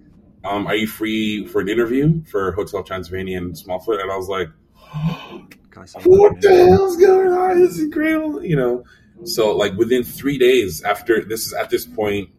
um, 0.44 0.66
are 0.66 0.74
you 0.74 0.86
free 0.86 1.46
for 1.46 1.60
an 1.60 1.68
interview 1.68 2.22
for 2.24 2.52
Hotel 2.52 2.82
Transylvania 2.82 3.38
in 3.38 3.52
Smallfoot? 3.52 4.00
And 4.00 4.10
I 4.10 4.16
was 4.16 4.28
like, 4.28 4.48
what 6.04 6.40
the 6.40 6.66
hell's 6.66 6.96
going 6.96 7.32
on? 7.32 7.60
This 7.60 7.72
is 7.72 7.80
incredible, 7.80 8.44
you 8.44 8.56
know. 8.56 8.84
So 9.24 9.56
like 9.56 9.74
within 9.74 10.04
three 10.04 10.38
days 10.38 10.82
after 10.82 11.24
this 11.24 11.46
is 11.46 11.52
at 11.52 11.70
this 11.70 11.86
point, 11.86 12.30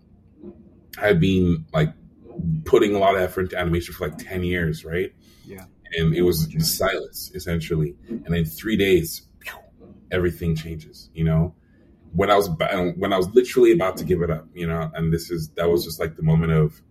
I've 0.98 1.20
been 1.20 1.66
like 1.74 1.94
putting 2.66 2.96
a 2.96 3.00
lot 3.00 3.16
of 3.16 3.22
effort 3.22 3.42
into 3.42 3.58
animation 3.58 3.94
for 3.94 4.08
like 4.08 4.18
ten 4.18 4.44
years, 4.44 4.86
right? 4.86 5.14
Yeah. 5.46 5.66
And 5.94 6.14
it 6.16 6.22
was 6.22 6.48
silence 6.60 7.32
essentially, 7.34 7.96
and 8.08 8.34
in 8.34 8.46
three 8.46 8.78
days, 8.78 9.24
everything 10.12 10.56
changes. 10.56 11.10
You 11.14 11.24
know, 11.24 11.56
when 12.14 12.30
I 12.30 12.36
was 12.36 12.50
when 12.50 13.14
I 13.14 13.18
was 13.18 13.30
literally 13.34 13.72
about 13.72 13.98
to 13.98 14.06
give 14.06 14.22
it 14.22 14.30
up, 14.30 14.48
you 14.54 14.68
know, 14.68 14.92
and 14.94 15.12
this 15.12 15.32
is 15.32 15.50
that 15.52 15.70
was 15.70 15.84
just 15.84 16.00
like 16.00 16.16
the 16.16 16.24
moment 16.24 16.52
of 16.52 16.82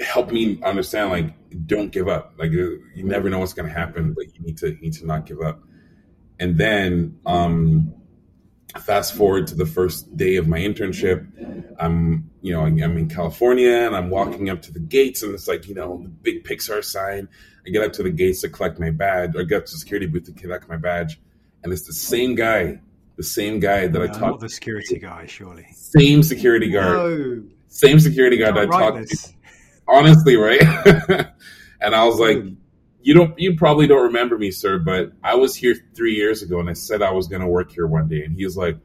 help 0.00 0.32
me 0.32 0.58
understand 0.62 1.10
like 1.10 1.34
don't 1.56 1.90
give 1.90 2.08
up. 2.08 2.34
Like 2.38 2.52
you 2.52 2.82
never 2.96 3.28
know 3.30 3.38
what's 3.38 3.52
going 3.52 3.68
to 3.68 3.74
happen 3.74 4.12
but 4.12 4.34
you 4.34 4.40
need 4.40 4.58
to 4.58 4.70
you 4.70 4.80
need 4.80 4.92
to 4.94 5.06
not 5.06 5.26
give 5.26 5.40
up. 5.40 5.62
And 6.38 6.56
then 6.56 7.18
um 7.26 7.94
fast 8.78 9.14
forward 9.14 9.48
to 9.48 9.54
the 9.54 9.66
first 9.66 10.16
day 10.16 10.36
of 10.36 10.46
my 10.46 10.58
internship. 10.58 11.26
I'm 11.78 12.30
you 12.42 12.52
know 12.52 12.62
i'm 12.62 12.78
in 12.78 13.08
california 13.08 13.70
and 13.70 13.94
i'm 13.94 14.08
walking 14.08 14.48
up 14.48 14.62
to 14.62 14.72
the 14.72 14.80
gates 14.80 15.22
and 15.22 15.34
it's 15.34 15.46
like 15.46 15.68
you 15.68 15.74
know 15.74 16.00
the 16.02 16.08
big 16.08 16.44
pixar 16.44 16.84
sign. 16.84 17.28
I 17.66 17.70
get 17.70 17.84
up 17.84 17.92
to 17.94 18.02
the 18.02 18.10
gates 18.10 18.40
to 18.40 18.48
collect 18.48 18.80
my 18.80 18.90
badge 18.90 19.36
or 19.36 19.44
get 19.44 19.66
to 19.66 19.72
the 19.72 19.78
security 19.78 20.06
booth 20.06 20.24
to 20.24 20.32
collect 20.32 20.68
my 20.68 20.76
badge 20.76 21.20
and 21.62 21.72
it's 21.72 21.86
the 21.86 21.92
same 21.92 22.34
guy 22.34 22.80
the 23.16 23.22
same 23.22 23.60
guy 23.60 23.86
that 23.86 23.98
no, 23.98 24.04
i 24.04 24.06
talked 24.06 24.40
to. 24.40 24.46
the 24.46 24.48
security 24.48 24.98
guy 24.98 25.26
surely. 25.26 25.66
Same 25.74 26.22
security 26.22 26.70
guard. 26.70 26.96
No. 26.96 27.42
same 27.68 28.00
security 28.00 28.38
guard 28.38 28.56
that 28.56 28.72
i 28.72 28.78
talked 28.78 29.08
to. 29.08 29.32
honestly, 29.90 30.36
right? 30.36 30.60
and 31.80 31.94
I 31.94 32.04
was 32.04 32.18
like, 32.18 32.38
hmm. 32.38 32.54
you 33.02 33.14
don't, 33.14 33.38
you 33.38 33.56
probably 33.56 33.86
don't 33.86 34.04
remember 34.04 34.38
me, 34.38 34.50
sir, 34.50 34.78
but 34.78 35.12
I 35.22 35.34
was 35.34 35.54
here 35.54 35.76
three 35.94 36.14
years 36.14 36.42
ago, 36.42 36.60
and 36.60 36.68
I 36.68 36.74
said 36.74 37.02
I 37.02 37.12
was 37.12 37.28
going 37.28 37.42
to 37.42 37.48
work 37.48 37.72
here 37.72 37.86
one 37.86 38.08
day. 38.08 38.24
And 38.24 38.36
he 38.36 38.44
was 38.44 38.56
like, 38.56 38.76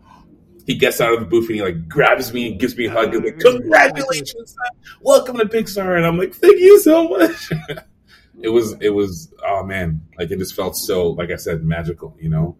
he 0.65 0.75
gets 0.75 0.99
out 0.99 1.13
of 1.13 1.19
the 1.19 1.25
booth 1.25 1.47
and 1.47 1.55
he 1.55 1.61
like 1.61 1.87
grabs 1.87 2.33
me 2.33 2.51
and 2.51 2.59
gives 2.59 2.75
me 2.75 2.85
a 2.85 2.91
hug. 2.91 3.13
He's 3.13 3.21
like, 3.21 3.39
"Congratulations, 3.39 4.55
welcome 5.01 5.37
to 5.37 5.45
Pixar!" 5.45 5.95
And 5.95 6.05
I'm 6.05 6.17
like, 6.17 6.33
"Thank 6.33 6.57
you 6.57 6.79
so 6.79 7.07
much." 7.07 7.51
it 8.41 8.49
was, 8.49 8.75
it 8.81 8.89
was, 8.89 9.31
oh 9.45 9.63
man, 9.63 10.01
like 10.17 10.31
it 10.31 10.39
just 10.39 10.55
felt 10.55 10.75
so, 10.75 11.09
like 11.09 11.31
I 11.31 11.35
said, 11.35 11.63
magical, 11.63 12.17
you 12.19 12.29
know. 12.29 12.57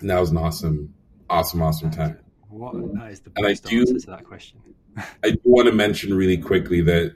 And 0.00 0.10
that 0.10 0.18
was 0.18 0.30
an 0.30 0.38
awesome, 0.38 0.94
awesome, 1.28 1.62
awesome 1.62 1.90
time. 1.90 2.18
What 2.48 2.74
that 2.94 3.10
is 3.10 3.20
the 3.20 3.30
best 3.30 3.38
and 3.38 3.46
I 3.46 3.70
do, 3.70 3.80
answer 3.80 3.98
to 3.98 4.10
that 4.10 4.24
question. 4.24 4.60
I 5.24 5.30
do 5.30 5.40
want 5.44 5.66
to 5.68 5.72
mention 5.72 6.14
really 6.14 6.36
quickly 6.36 6.80
that, 6.82 7.14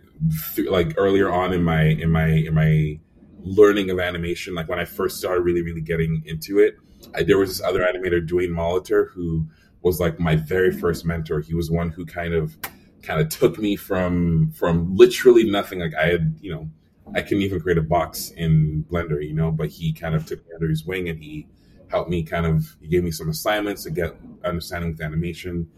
th- 0.55 0.68
like 0.68 0.95
earlier 0.97 1.31
on 1.31 1.53
in 1.53 1.62
my 1.62 1.83
in 1.83 2.11
my 2.11 2.27
in 2.27 2.55
my 2.55 2.99
learning 3.43 3.91
of 3.91 4.01
animation, 4.01 4.55
like 4.55 4.68
when 4.68 4.79
I 4.79 4.85
first 4.85 5.18
started 5.18 5.43
really 5.43 5.62
really 5.62 5.81
getting 5.81 6.22
into 6.27 6.59
it, 6.59 6.77
I, 7.14 7.22
there 7.22 7.39
was 7.39 7.51
this 7.51 7.66
other 7.66 7.81
animator, 7.81 8.27
Dwayne 8.27 8.51
Molitor, 8.51 9.11
who 9.11 9.47
was 9.83 10.01
like 10.01 10.18
my 10.18 10.37
very 10.37 10.72
first 10.72 11.05
mentor. 11.05 11.41
He 11.41 11.55
was 11.55 11.70
one 11.70 11.91
who 11.91 12.07
kind 12.07 12.35
of 12.35 12.57
kind 13.03 13.20
of 13.20 13.29
took 13.29 13.59
me 13.59 13.77
from 13.77 14.51
from 14.53 14.95
literally 14.97 15.49
nothing. 15.49 15.81
Like 15.81 15.95
I 15.95 16.07
had, 16.07 16.37
you 16.41 16.53
know, 16.53 16.68
I 17.14 17.22
couldn't 17.22 17.43
even 17.43 17.61
create 17.61 17.79
a 17.79 17.83
box 17.83 18.31
in 18.31 18.85
Blender, 18.91 19.24
you 19.24 19.35
know, 19.35 19.51
but 19.53 19.68
he 19.68 19.93
kind 19.93 20.14
of 20.14 20.27
took 20.27 20.45
me 20.47 20.53
under 20.55 20.68
his 20.68 20.85
wing 20.85 21.09
and 21.09 21.22
he 21.22 21.47
helped 21.89 22.11
me 22.11 22.22
kind 22.22 22.47
of 22.47 22.77
he 22.81 22.89
gave 22.89 23.05
me 23.05 23.11
some 23.11 23.29
assignments 23.29 23.85
to 23.85 23.91
get 23.91 24.16
understanding 24.45 24.91
with 24.91 25.01
animation 25.01 25.68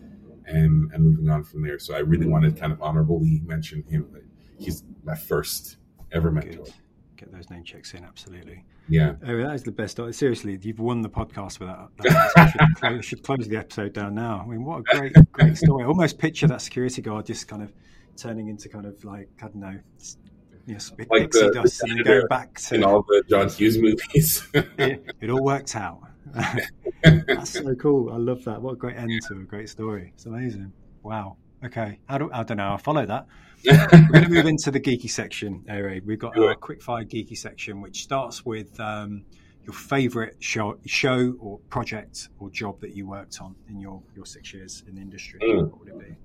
and 0.49 0.93
and 0.93 1.05
moving 1.05 1.29
on 1.31 1.45
from 1.45 1.63
there. 1.63 1.79
So 1.79 1.95
I 1.95 1.99
really 1.99 2.27
wanted 2.27 2.55
to 2.55 2.61
kind 2.61 2.73
of 2.73 2.83
honorably 2.83 3.43
mention 3.45 3.83
him. 3.85 4.09
He's 4.59 4.83
my 5.05 5.15
first 5.15 5.77
ever 6.13 6.31
mentor. 6.31 6.65
Good. 6.65 6.73
Get 7.17 7.33
those 7.33 7.51
name 7.51 7.65
checks 7.65 7.95
in, 7.95 8.05
absolutely. 8.05 8.65
Yeah. 8.89 9.15
Oh, 9.27 9.37
that 9.43 9.55
is 9.55 9.63
the 9.65 9.73
best. 9.73 10.01
Seriously, 10.13 10.59
you've 10.63 10.79
won 10.79 11.03
the 11.03 11.11
podcast 11.11 11.61
with 11.61 11.69
that. 11.69 11.89
that 11.99 12.51
should, 12.51 12.77
close, 12.81 13.05
should, 13.05 13.23
close, 13.23 13.49
the 13.49 13.57
episode 13.57 13.93
down 13.93 14.15
now. 14.15 14.43
I 14.45 14.49
mean, 14.49 14.65
what 14.65 14.81
a 14.81 14.83
great, 14.97 15.13
great 15.33 15.57
story. 15.57 15.85
I 15.85 15.87
almost 15.87 16.19
picture 16.19 16.47
that 16.47 16.63
security 16.63 17.03
guard 17.03 17.27
just 17.27 17.49
kind 17.49 17.63
of 17.63 17.73
turning 18.17 18.49
into 18.49 18.69
kind 18.69 18.87
of 18.87 19.05
like, 19.05 19.29
I 19.43 19.47
don't 19.47 19.57
know, 19.57 19.79
you 20.67 20.75
know, 20.75 20.81
like 21.11 21.31
the, 21.31 21.51
dust 21.53 21.81
the 21.81 21.91
and 21.91 21.99
then 21.99 22.05
going 22.05 22.27
back 22.29 22.55
to 22.59 22.75
in 22.75 22.85
all 22.85 23.03
the 23.03 23.23
John 23.29 23.49
Hughes 23.49 23.79
movies. 23.79 24.47
it, 24.55 25.05
it 25.21 25.31
all 25.31 25.43
worked 25.43 25.77
out. 25.77 26.01
That's 27.03 27.51
so 27.51 27.75
cool. 27.75 28.13
I 28.13 28.17
love 28.17 28.45
that. 28.45 28.61
What 28.61 28.73
a 28.73 28.77
great 28.77 28.97
end 28.97 29.11
to 29.29 29.35
a 29.35 29.45
great 29.45 29.69
story. 29.69 30.13
It's 30.15 30.27
amazing. 30.27 30.73
Wow. 31.03 31.37
Okay. 31.65 31.99
How 32.07 32.19
do, 32.19 32.31
I 32.33 32.43
don't 32.43 32.57
know. 32.59 32.69
I'll 32.69 32.79
follow 32.79 33.07
that. 33.07 33.27
We're 33.65 33.87
going 33.87 34.25
to 34.25 34.29
move 34.29 34.47
into 34.47 34.71
the 34.71 34.81
geeky 34.81 35.11
section, 35.11 35.65
Ere. 35.69 36.01
We've 36.05 36.19
got 36.19 36.37
a 36.39 36.55
quick 36.55 36.83
fire 36.83 37.05
geeky 37.05 37.37
section, 37.37 37.81
which 37.81 38.03
starts 38.03 38.45
with 38.45 38.79
um, 38.79 39.25
your 39.65 39.75
favorite 39.75 40.37
show, 40.39 40.79
show 40.87 41.35
or 41.41 41.59
project 41.69 42.29
or 42.39 42.51
job 42.51 42.81
that 42.81 42.95
you 42.95 43.07
worked 43.09 43.41
on 43.41 43.55
in 43.69 43.81
your, 43.81 44.03
your 44.15 44.27
six 44.27 44.55
years 44.55 44.85
in 44.87 44.95
the 44.95 45.01
industry. 45.01 45.41
Mm. 45.43 45.71
What 45.71 45.81
would 45.81 45.89
it 45.89 45.99
be? 45.99 46.17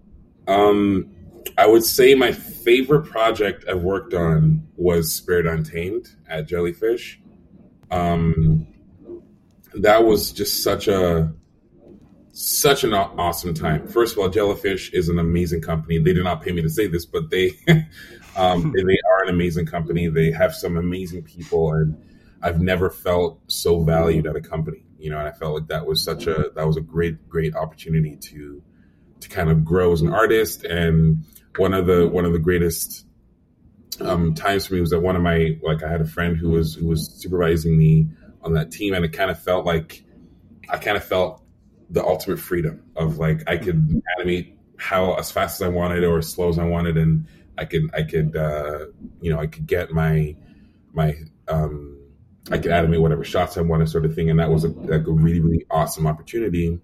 Um, 0.47 1.09
I 1.57 1.67
would 1.67 1.83
say 1.83 2.15
my 2.15 2.31
favorite 2.31 3.05
project 3.05 3.65
I've 3.67 3.81
worked 3.81 4.13
on 4.13 4.67
was 4.75 5.13
Spirit 5.13 5.45
Untamed 5.45 6.09
at 6.27 6.47
Jellyfish. 6.47 7.19
Um, 7.91 8.67
that 9.75 10.05
was 10.05 10.31
just 10.31 10.63
such 10.63 10.87
a 10.87 11.33
such 12.31 12.83
an 12.83 12.93
awesome 12.93 13.53
time. 13.53 13.87
First 13.87 14.13
of 14.13 14.19
all, 14.19 14.27
Jellyfish 14.29 14.91
is 14.91 15.07
an 15.07 15.19
amazing 15.19 15.61
company. 15.61 15.99
They 15.99 16.13
did 16.13 16.23
not 16.23 16.41
pay 16.41 16.51
me 16.51 16.63
to 16.63 16.69
say 16.69 16.87
this, 16.87 17.05
but 17.05 17.29
they 17.29 17.51
um, 18.35 18.71
they, 18.75 18.83
they 18.83 18.97
are 19.11 19.23
an 19.23 19.29
amazing 19.29 19.65
company. 19.65 20.07
They 20.07 20.31
have 20.31 20.55
some 20.55 20.77
amazing 20.77 21.23
people, 21.23 21.73
and 21.73 22.01
I've 22.41 22.59
never 22.59 22.89
felt 22.89 23.39
so 23.47 23.83
valued 23.83 24.27
at 24.27 24.35
a 24.35 24.41
company. 24.41 24.83
You 24.97 25.11
know, 25.11 25.19
and 25.19 25.27
I 25.27 25.31
felt 25.31 25.53
like 25.53 25.67
that 25.67 25.85
was 25.85 26.03
such 26.03 26.27
a 26.27 26.51
that 26.55 26.65
was 26.65 26.77
a 26.77 26.81
great 26.81 27.29
great 27.29 27.55
opportunity 27.55 28.17
to 28.17 28.63
to 29.19 29.29
kind 29.29 29.49
of 29.49 29.63
grow 29.63 29.91
as 29.91 30.01
an 30.01 30.13
artist. 30.13 30.63
And 30.63 31.25
one 31.57 31.73
of 31.73 31.85
the 31.85 32.07
one 32.07 32.25
of 32.25 32.33
the 32.33 32.39
greatest 32.39 33.05
um, 34.01 34.33
times 34.33 34.65
for 34.65 34.73
me 34.73 34.81
was 34.81 34.89
that 34.89 35.01
one 35.01 35.15
of 35.15 35.21
my 35.21 35.57
like 35.61 35.83
I 35.83 35.89
had 35.89 36.01
a 36.01 36.05
friend 36.05 36.35
who 36.35 36.49
was 36.49 36.75
who 36.75 36.87
was 36.87 37.11
supervising 37.21 37.77
me 37.77 38.07
on 38.43 38.53
that 38.53 38.71
team, 38.71 38.93
and 38.93 39.05
it 39.05 39.13
kind 39.13 39.31
of 39.31 39.41
felt 39.41 39.65
like 39.65 40.03
I 40.69 40.77
kind 40.77 40.97
of 40.97 41.03
felt 41.03 41.43
the 41.89 42.03
ultimate 42.03 42.39
freedom 42.39 42.83
of 42.95 43.17
like 43.17 43.47
I 43.47 43.57
could 43.57 44.01
animate 44.17 44.57
how 44.77 45.13
as 45.13 45.31
fast 45.31 45.61
as 45.61 45.65
I 45.65 45.69
wanted 45.69 46.03
or 46.03 46.17
as 46.17 46.29
slow 46.29 46.49
as 46.49 46.59
I 46.59 46.65
wanted, 46.65 46.97
and 46.97 47.27
I 47.57 47.65
could 47.65 47.89
I 47.93 48.03
could 48.03 48.35
uh, 48.35 48.85
you 49.21 49.33
know 49.33 49.39
I 49.39 49.47
could 49.47 49.67
get 49.67 49.91
my 49.91 50.35
my 50.93 51.15
um, 51.47 51.99
I 52.51 52.57
could 52.57 52.71
animate 52.71 53.01
whatever 53.01 53.23
shots 53.23 53.57
I 53.57 53.61
wanted, 53.61 53.89
sort 53.89 54.05
of 54.05 54.15
thing, 54.15 54.29
and 54.29 54.39
that 54.39 54.49
was 54.49 54.63
a, 54.63 54.69
like 54.69 55.07
a 55.07 55.11
really 55.11 55.39
really 55.39 55.65
awesome 55.69 56.07
opportunity 56.07 56.79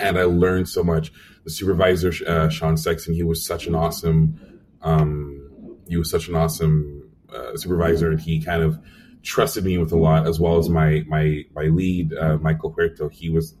and 0.00 0.18
I 0.18 0.24
learned 0.24 0.68
so 0.68 0.82
much. 0.82 1.12
The 1.44 1.50
supervisor, 1.50 2.12
uh, 2.26 2.48
Sean 2.48 2.76
Sexton, 2.76 3.14
he 3.14 3.22
was 3.22 3.44
such 3.44 3.66
an 3.66 3.74
awesome, 3.74 4.60
um, 4.82 5.76
he 5.88 5.96
was 5.96 6.10
such 6.10 6.28
an 6.28 6.34
awesome 6.34 7.10
uh, 7.32 7.56
supervisor, 7.56 8.10
and 8.10 8.20
he 8.20 8.42
kind 8.42 8.62
of 8.62 8.78
trusted 9.22 9.64
me 9.64 9.78
with 9.78 9.92
a 9.92 9.96
lot, 9.96 10.26
as 10.26 10.40
well 10.40 10.58
as 10.58 10.68
my 10.68 11.04
my 11.08 11.44
my 11.54 11.64
lead, 11.64 12.14
uh, 12.14 12.38
Michael 12.38 12.72
Huerto. 12.72 13.08
He 13.08 13.30
was 13.30 13.54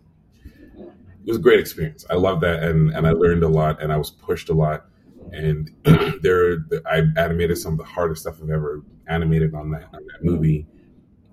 it 0.76 1.26
was 1.26 1.36
a 1.36 1.40
great 1.40 1.60
experience. 1.60 2.04
I 2.10 2.14
loved 2.14 2.42
that, 2.42 2.62
and 2.62 2.90
and 2.90 3.06
I 3.06 3.12
learned 3.12 3.42
a 3.42 3.48
lot, 3.48 3.82
and 3.82 3.92
I 3.92 3.96
was 3.96 4.10
pushed 4.10 4.48
a 4.48 4.54
lot. 4.54 4.86
And 5.32 5.70
there, 6.22 6.64
I 6.86 7.02
animated 7.16 7.58
some 7.58 7.72
of 7.72 7.78
the 7.78 7.84
hardest 7.84 8.22
stuff 8.22 8.40
I've 8.42 8.50
ever 8.50 8.82
animated 9.06 9.54
on 9.54 9.70
that 9.72 9.84
on 9.92 10.06
that 10.06 10.22
movie, 10.24 10.66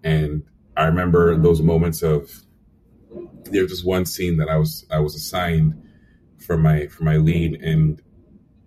and 0.04 0.44
I 0.76 0.86
remember 0.86 1.36
those 1.38 1.62
moments 1.62 2.04
of 2.04 2.32
there's 3.46 3.72
just 3.72 3.86
one 3.86 4.06
scene 4.06 4.38
that 4.38 4.50
I 4.50 4.58
was 4.58 4.86
I 4.92 5.00
was 5.00 5.16
assigned 5.16 5.82
for 6.38 6.58
my 6.58 6.88
for 6.88 7.04
my 7.04 7.18
lead, 7.18 7.62
and 7.62 8.02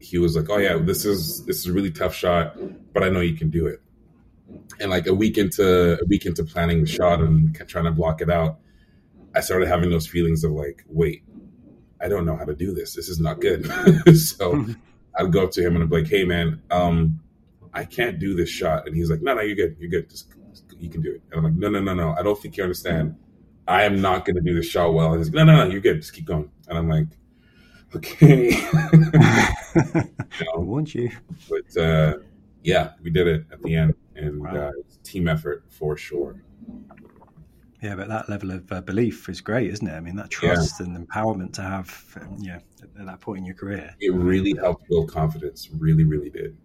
he 0.01 0.19
was 0.19 0.37
like, 0.37 0.49
"Oh 0.49 0.59
yeah, 0.59 0.79
this 0.79 1.05
is 1.05 1.45
this 1.45 1.59
is 1.59 1.67
a 1.67 1.73
really 1.73 1.91
tough 1.91 2.15
shot, 2.15 2.57
but 2.93 3.05
I 3.05 3.11
know 3.11 3.21
you 3.21 3.37
can 3.37 3.51
do 3.51 3.67
it." 3.67 3.81
And 4.81 4.91
like 4.91 5.07
a 5.07 5.15
week 5.15 5.37
into 5.37 6.01
a 6.01 6.05
week 6.07 6.27
into 6.27 6.45
planning 6.45 6.81
the 6.81 6.87
shot 6.87 7.21
and 7.21 7.55
trying 7.69 7.85
to 7.85 7.91
block 7.91 8.21
it 8.21 8.31
out, 8.31 8.59
I 9.35 9.41
started 9.41 9.69
having 9.69 9.91
those 9.91 10.07
feelings 10.07 10.43
of 10.45 10.53
like, 10.53 10.85
"Wait, 10.89 11.23
I 12.01 12.09
don't 12.09 12.25
know 12.25 12.37
how 12.37 12.45
to 12.45 12.55
do 12.55 12.73
this. 12.73 12.95
This 12.95 13.09
is 13.09 13.21
not 13.21 13.41
good." 13.41 13.67
so 14.17 14.65
I'd 15.19 15.33
go 15.33 15.45
up 15.45 15.51
to 15.53 15.63
him 15.63 15.75
and 15.75 15.85
I'd 15.85 15.91
be 15.91 16.03
like, 16.03 16.09
"Hey 16.09 16.25
man, 16.25 16.63
um, 16.71 17.21
I 17.75 17.85
can't 17.85 18.19
do 18.19 18.35
this 18.35 18.49
shot," 18.49 18.87
and 18.87 18.97
he's 18.97 19.11
like, 19.11 19.23
"No, 19.23 19.35
no, 19.35 19.43
you're 19.43 19.57
good. 19.57 19.77
You're 19.79 19.91
good. 19.91 20.09
Just, 20.09 20.29
you 20.79 20.89
can 20.89 21.03
do 21.03 21.13
it." 21.13 21.23
And 21.31 21.39
I'm 21.39 21.45
like, 21.45 21.55
"No, 21.55 21.69
no, 21.69 21.81
no, 21.81 21.95
no. 21.95 22.15
I 22.19 22.23
don't 22.23 22.41
think 22.41 22.57
you 22.57 22.63
understand." 22.63 23.17
I 23.71 23.85
am 23.85 24.01
not 24.01 24.25
going 24.25 24.35
to 24.35 24.43
do 24.43 24.55
this 24.55 24.67
shot 24.67 24.95
well. 24.95 25.13
And 25.13 25.19
he's 25.19 25.29
like, 25.29 25.35
no, 25.35 25.45
no, 25.45 25.65
no, 25.65 25.71
you're 25.71 25.81
good. 25.81 26.01
Just 26.01 26.13
keep 26.13 26.25
going. 26.25 26.51
And 26.69 26.77
I'm 26.77 26.89
like, 26.89 27.07
okay. 27.95 28.51
you 28.53 30.45
know, 30.45 30.61
Won't 30.61 30.93
you? 30.93 31.11
But 31.49 31.81
uh, 31.81 32.15
yeah, 32.63 32.93
we 33.03 33.11
did 33.11 33.27
it 33.27 33.47
at 33.53 33.63
the 33.63 33.75
end, 33.75 33.95
and 34.15 34.41
wow. 34.41 34.69
uh, 34.69 34.73
team 35.03 35.29
effort 35.29 35.65
for 35.69 35.97
sure. 35.97 36.43
Yeah, 37.83 37.95
but 37.95 38.09
that 38.09 38.29
level 38.29 38.51
of 38.51 38.71
uh, 38.71 38.83
belief 38.83 39.29
is 39.29 39.41
great, 39.41 39.71
isn't 39.71 39.87
it? 39.87 39.93
I 39.93 40.01
mean, 40.01 40.17
that 40.17 40.29
trust 40.29 40.81
yeah. 40.81 40.87
and 40.87 41.09
empowerment 41.09 41.55
to 41.55 41.63
have, 41.63 42.19
um, 42.21 42.37
yeah, 42.39 42.59
at 42.99 43.07
that 43.07 43.21
point 43.21 43.39
in 43.39 43.47
your 43.47 43.55
career. 43.55 43.95
It 44.01 44.13
really 44.13 44.55
helped 44.55 44.87
build 44.89 45.11
confidence. 45.11 45.71
Really, 45.73 46.05
really 46.05 46.29
did. 46.29 46.59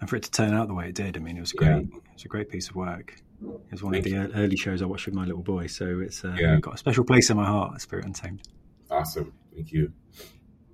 And 0.00 0.10
for 0.10 0.16
it 0.16 0.24
to 0.24 0.30
turn 0.30 0.52
out 0.54 0.66
the 0.66 0.74
way 0.74 0.88
it 0.88 0.96
did, 0.96 1.16
I 1.16 1.20
mean, 1.20 1.36
it 1.36 1.40
was 1.40 1.52
great. 1.52 1.68
Yeah. 1.68 1.98
It 1.98 2.14
was 2.14 2.24
a 2.24 2.28
great 2.28 2.48
piece 2.48 2.68
of 2.68 2.74
work. 2.74 3.22
It 3.42 3.72
was 3.72 3.82
one 3.82 3.92
Thank 3.92 4.06
of 4.06 4.12
the 4.12 4.18
you. 4.18 4.32
early 4.34 4.56
shows 4.56 4.82
I 4.82 4.86
watched 4.86 5.06
with 5.06 5.14
my 5.14 5.24
little 5.24 5.42
boy, 5.42 5.66
so 5.66 6.00
it's 6.00 6.24
uh, 6.24 6.36
yeah. 6.38 6.56
got 6.56 6.74
a 6.74 6.78
special 6.78 7.04
place 7.04 7.30
in 7.30 7.36
my 7.36 7.46
heart. 7.46 7.80
Spirit 7.80 8.04
Untamed. 8.04 8.42
Awesome, 8.90 9.32
thank 9.54 9.72
you. 9.72 9.92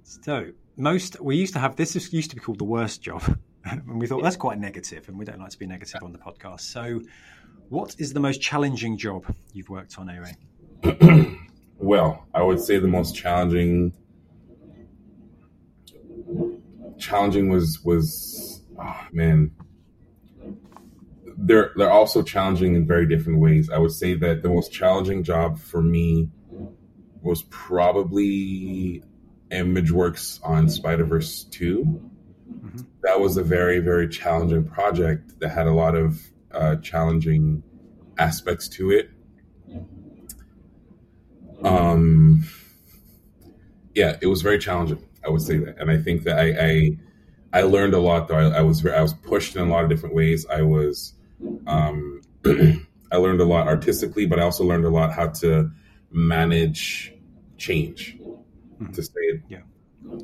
So 0.02 0.52
most 0.76 1.20
we 1.20 1.36
used 1.36 1.52
to 1.52 1.58
have 1.58 1.76
this 1.76 1.94
used 2.12 2.30
to 2.30 2.36
be 2.36 2.40
called 2.40 2.58
the 2.58 2.64
worst 2.64 3.02
job, 3.02 3.22
and 3.70 4.00
we 4.00 4.06
thought 4.06 4.22
that's 4.22 4.36
quite 4.36 4.58
negative, 4.58 5.08
and 5.08 5.18
we 5.18 5.24
don't 5.24 5.40
like 5.40 5.50
to 5.50 5.58
be 5.58 5.66
negative 5.66 6.02
on 6.02 6.12
the 6.12 6.18
podcast. 6.18 6.60
So, 6.60 7.00
what 7.68 7.96
is 7.98 8.12
the 8.12 8.20
most 8.20 8.40
challenging 8.40 8.96
job 8.96 9.24
you've 9.52 9.68
worked 9.68 9.98
on, 9.98 10.08
A 10.08 11.36
well, 11.78 12.26
I 12.32 12.42
would 12.42 12.60
say 12.60 12.78
the 12.78 12.88
most 12.88 13.14
challenging 13.14 13.92
challenging 16.98 17.50
was 17.50 17.84
was 17.84 18.62
oh, 18.80 19.00
man 19.12 19.50
they're 21.36 21.72
they're 21.76 21.92
also 21.92 22.22
challenging 22.22 22.74
in 22.74 22.86
very 22.86 23.06
different 23.06 23.38
ways. 23.38 23.70
I 23.70 23.78
would 23.78 23.92
say 23.92 24.14
that 24.14 24.42
the 24.42 24.48
most 24.48 24.72
challenging 24.72 25.22
job 25.22 25.58
for 25.58 25.82
me 25.82 26.30
was 27.20 27.42
probably 27.42 29.02
ImageWorks 29.50 30.40
on 30.42 30.68
Spider 30.68 31.04
Verse 31.04 31.44
2 31.44 31.84
mm-hmm. 31.84 32.15
That 33.06 33.20
was 33.20 33.36
a 33.36 33.42
very 33.44 33.78
very 33.78 34.08
challenging 34.08 34.64
project 34.64 35.38
that 35.38 35.50
had 35.50 35.68
a 35.68 35.72
lot 35.72 35.94
of 35.94 36.20
uh, 36.50 36.74
challenging 36.82 37.62
aspects 38.18 38.68
to 38.70 38.90
it. 38.90 39.10
Um, 41.62 42.44
yeah, 43.94 44.16
it 44.20 44.26
was 44.26 44.42
very 44.42 44.58
challenging. 44.58 44.98
I 45.24 45.30
would 45.30 45.40
say 45.40 45.56
that, 45.58 45.78
and 45.78 45.88
I 45.88 45.98
think 45.98 46.24
that 46.24 46.36
I 46.36 46.48
I, 47.52 47.60
I 47.60 47.62
learned 47.62 47.94
a 47.94 48.00
lot. 48.00 48.26
Though 48.26 48.38
I, 48.38 48.58
I 48.58 48.62
was 48.62 48.84
I 48.84 49.00
was 49.00 49.14
pushed 49.14 49.54
in 49.54 49.62
a 49.62 49.70
lot 49.70 49.84
of 49.84 49.88
different 49.88 50.16
ways. 50.16 50.44
I 50.46 50.62
was 50.62 51.14
um, 51.68 52.22
I 52.44 53.18
learned 53.18 53.40
a 53.40 53.44
lot 53.44 53.68
artistically, 53.68 54.26
but 54.26 54.40
I 54.40 54.42
also 54.42 54.64
learned 54.64 54.84
a 54.84 54.90
lot 54.90 55.12
how 55.12 55.28
to 55.28 55.70
manage 56.10 57.14
change. 57.56 58.18
Mm-hmm. 58.18 58.92
To 58.92 59.00
say 59.00 59.20
it 59.20 59.42
yeah. 59.48 59.60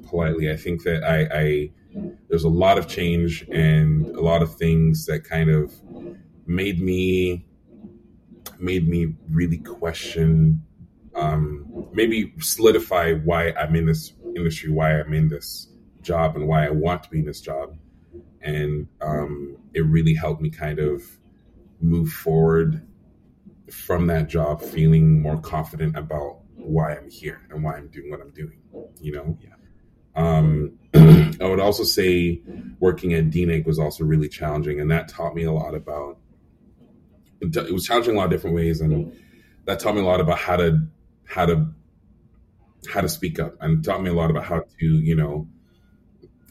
Politely, 0.05 0.51
I 0.51 0.57
think 0.57 0.83
that 0.85 1.05
I, 1.05 1.29
I 1.33 1.71
there's 2.29 2.45
a 2.45 2.49
lot 2.49 2.79
of 2.79 2.89
change 2.89 3.47
and 3.53 4.07
a 4.17 4.21
lot 4.21 4.43
of 4.43 4.55
things 4.55 5.05
that 5.07 5.25
kind 5.25 5.51
of 5.51 5.75
made 6.47 6.81
me 6.81 7.47
made 8.59 8.89
me 8.89 9.15
really 9.31 9.59
question 9.59 10.63
um, 11.15 11.89
maybe 11.93 12.33
solidify 12.39 13.13
why 13.13 13.51
I'm 13.53 13.77
in 13.77 13.85
this 13.85 14.15
industry, 14.35 14.71
why 14.71 14.99
I'm 14.99 15.13
in 15.13 15.29
this 15.29 15.69
job, 16.01 16.37
and 16.37 16.49
why 16.49 16.67
I 16.67 16.71
want 16.71 17.03
to 17.03 17.11
be 17.11 17.19
in 17.19 17.27
this 17.27 17.43
job 17.43 17.77
and 18.43 18.89
um, 19.01 19.57
it 19.73 19.85
really 19.87 20.15
helped 20.15 20.43
me 20.43 20.51
kind 20.51 20.79
of 20.79 21.03
move 21.81 22.11
forward 22.11 22.87
from 23.71 24.07
that 24.09 24.29
job 24.29 24.61
feeling 24.61 25.21
more 25.23 25.41
confident 25.41 25.97
about 25.97 26.41
why 26.57 26.95
I'm 26.97 27.09
here 27.09 27.41
and 27.51 27.63
why 27.63 27.77
I'm 27.77 27.89
doing 27.89 28.11
what 28.11 28.21
I'm 28.21 28.31
doing, 28.31 28.59
you 29.01 29.13
know? 29.13 29.39
Yeah. 29.41 29.52
Um, 30.15 30.79
I 30.95 31.47
would 31.47 31.61
also 31.61 31.85
say 31.85 32.41
working 32.79 33.15
at 33.15 33.31
DNEG 33.31 33.67
was 33.67 33.79
also 33.79 34.05
really 34.05 34.29
challenging, 34.29 34.81
and 34.81 34.91
that 34.91 35.09
taught 35.09 35.35
me 35.35 35.45
a 35.45 35.53
lot 35.53 35.75
about. 35.75 36.19
It 37.41 37.73
was 37.73 37.87
challenging 37.87 38.13
in 38.13 38.17
a 38.17 38.21
lot 38.21 38.27
of 38.27 38.31
different 38.31 38.55
ways, 38.55 38.81
and 38.81 39.13
that 39.65 39.81
taught 39.81 39.95
me 39.95 40.01
a 40.01 40.05
lot 40.05 40.21
about 40.21 40.39
how 40.39 40.57
to 40.57 40.87
how 41.25 41.47
to 41.47 41.67
how 42.93 43.01
to 43.01 43.09
speak 43.09 43.41
up, 43.41 43.57
and 43.61 43.85
taught 43.85 44.03
me 44.03 44.11
a 44.11 44.15
lot 44.15 44.31
about 44.31 44.45
how 44.45 44.61
to 44.61 44.87
you 44.87 45.17
know 45.17 45.49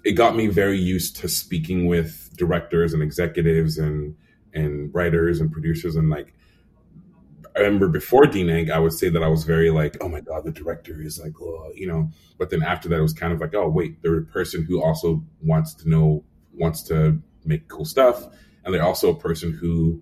it 0.04 0.14
got 0.14 0.36
me 0.36 0.48
very 0.48 0.80
used 0.80 1.18
to 1.18 1.30
speaking 1.30 1.88
with 1.88 2.30
directors 2.36 2.94
and 2.94 3.04
executives 3.04 3.78
and 3.78 4.16
and 4.54 4.94
writers 4.94 5.40
and 5.40 5.52
producers 5.52 5.96
and 5.96 6.10
like 6.10 6.34
I 7.56 7.60
remember 7.60 7.88
before 7.88 8.24
DNEG, 8.24 8.72
I 8.72 8.80
would 8.80 8.94
say 8.94 9.10
that 9.10 9.24
I 9.24 9.28
was 9.28 9.44
very 9.44 9.70
like, 9.72 9.98
oh 10.02 10.08
my 10.08 10.22
god, 10.22 10.46
the 10.46 10.52
director 10.52 11.02
is 11.02 11.20
like, 11.20 11.34
oh, 11.42 11.72
you 11.76 11.88
know. 11.88 12.10
But 12.38 12.50
then 12.50 12.64
after 12.64 12.90
that, 12.90 13.00
it 13.00 13.02
was 13.02 13.14
kind 13.14 13.34
of 13.34 13.42
like, 13.42 13.54
oh 13.54 13.68
wait, 13.68 14.02
they're 14.02 14.20
a 14.20 14.26
person 14.26 14.64
who 14.64 14.82
also 14.82 15.24
wants 15.42 15.74
to 15.76 15.90
know, 15.90 16.24
wants 16.54 16.84
to 16.84 17.22
make 17.46 17.68
cool 17.68 17.86
stuff, 17.86 18.26
and 18.64 18.74
they're 18.74 18.84
also 18.84 19.12
a 19.12 19.20
person 19.20 19.52
who 19.52 20.02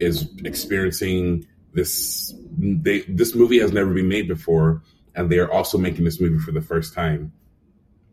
is 0.00 0.28
experiencing 0.44 1.46
this. 1.72 2.34
They 2.58 3.00
this 3.02 3.34
movie 3.34 3.60
has 3.60 3.72
never 3.72 3.92
been 3.94 4.08
made 4.08 4.28
before, 4.28 4.82
and 5.14 5.30
they 5.30 5.38
are 5.38 5.50
also 5.50 5.78
making 5.78 6.04
this 6.04 6.20
movie 6.20 6.38
for 6.38 6.52
the 6.52 6.62
first 6.62 6.94
time. 6.94 7.32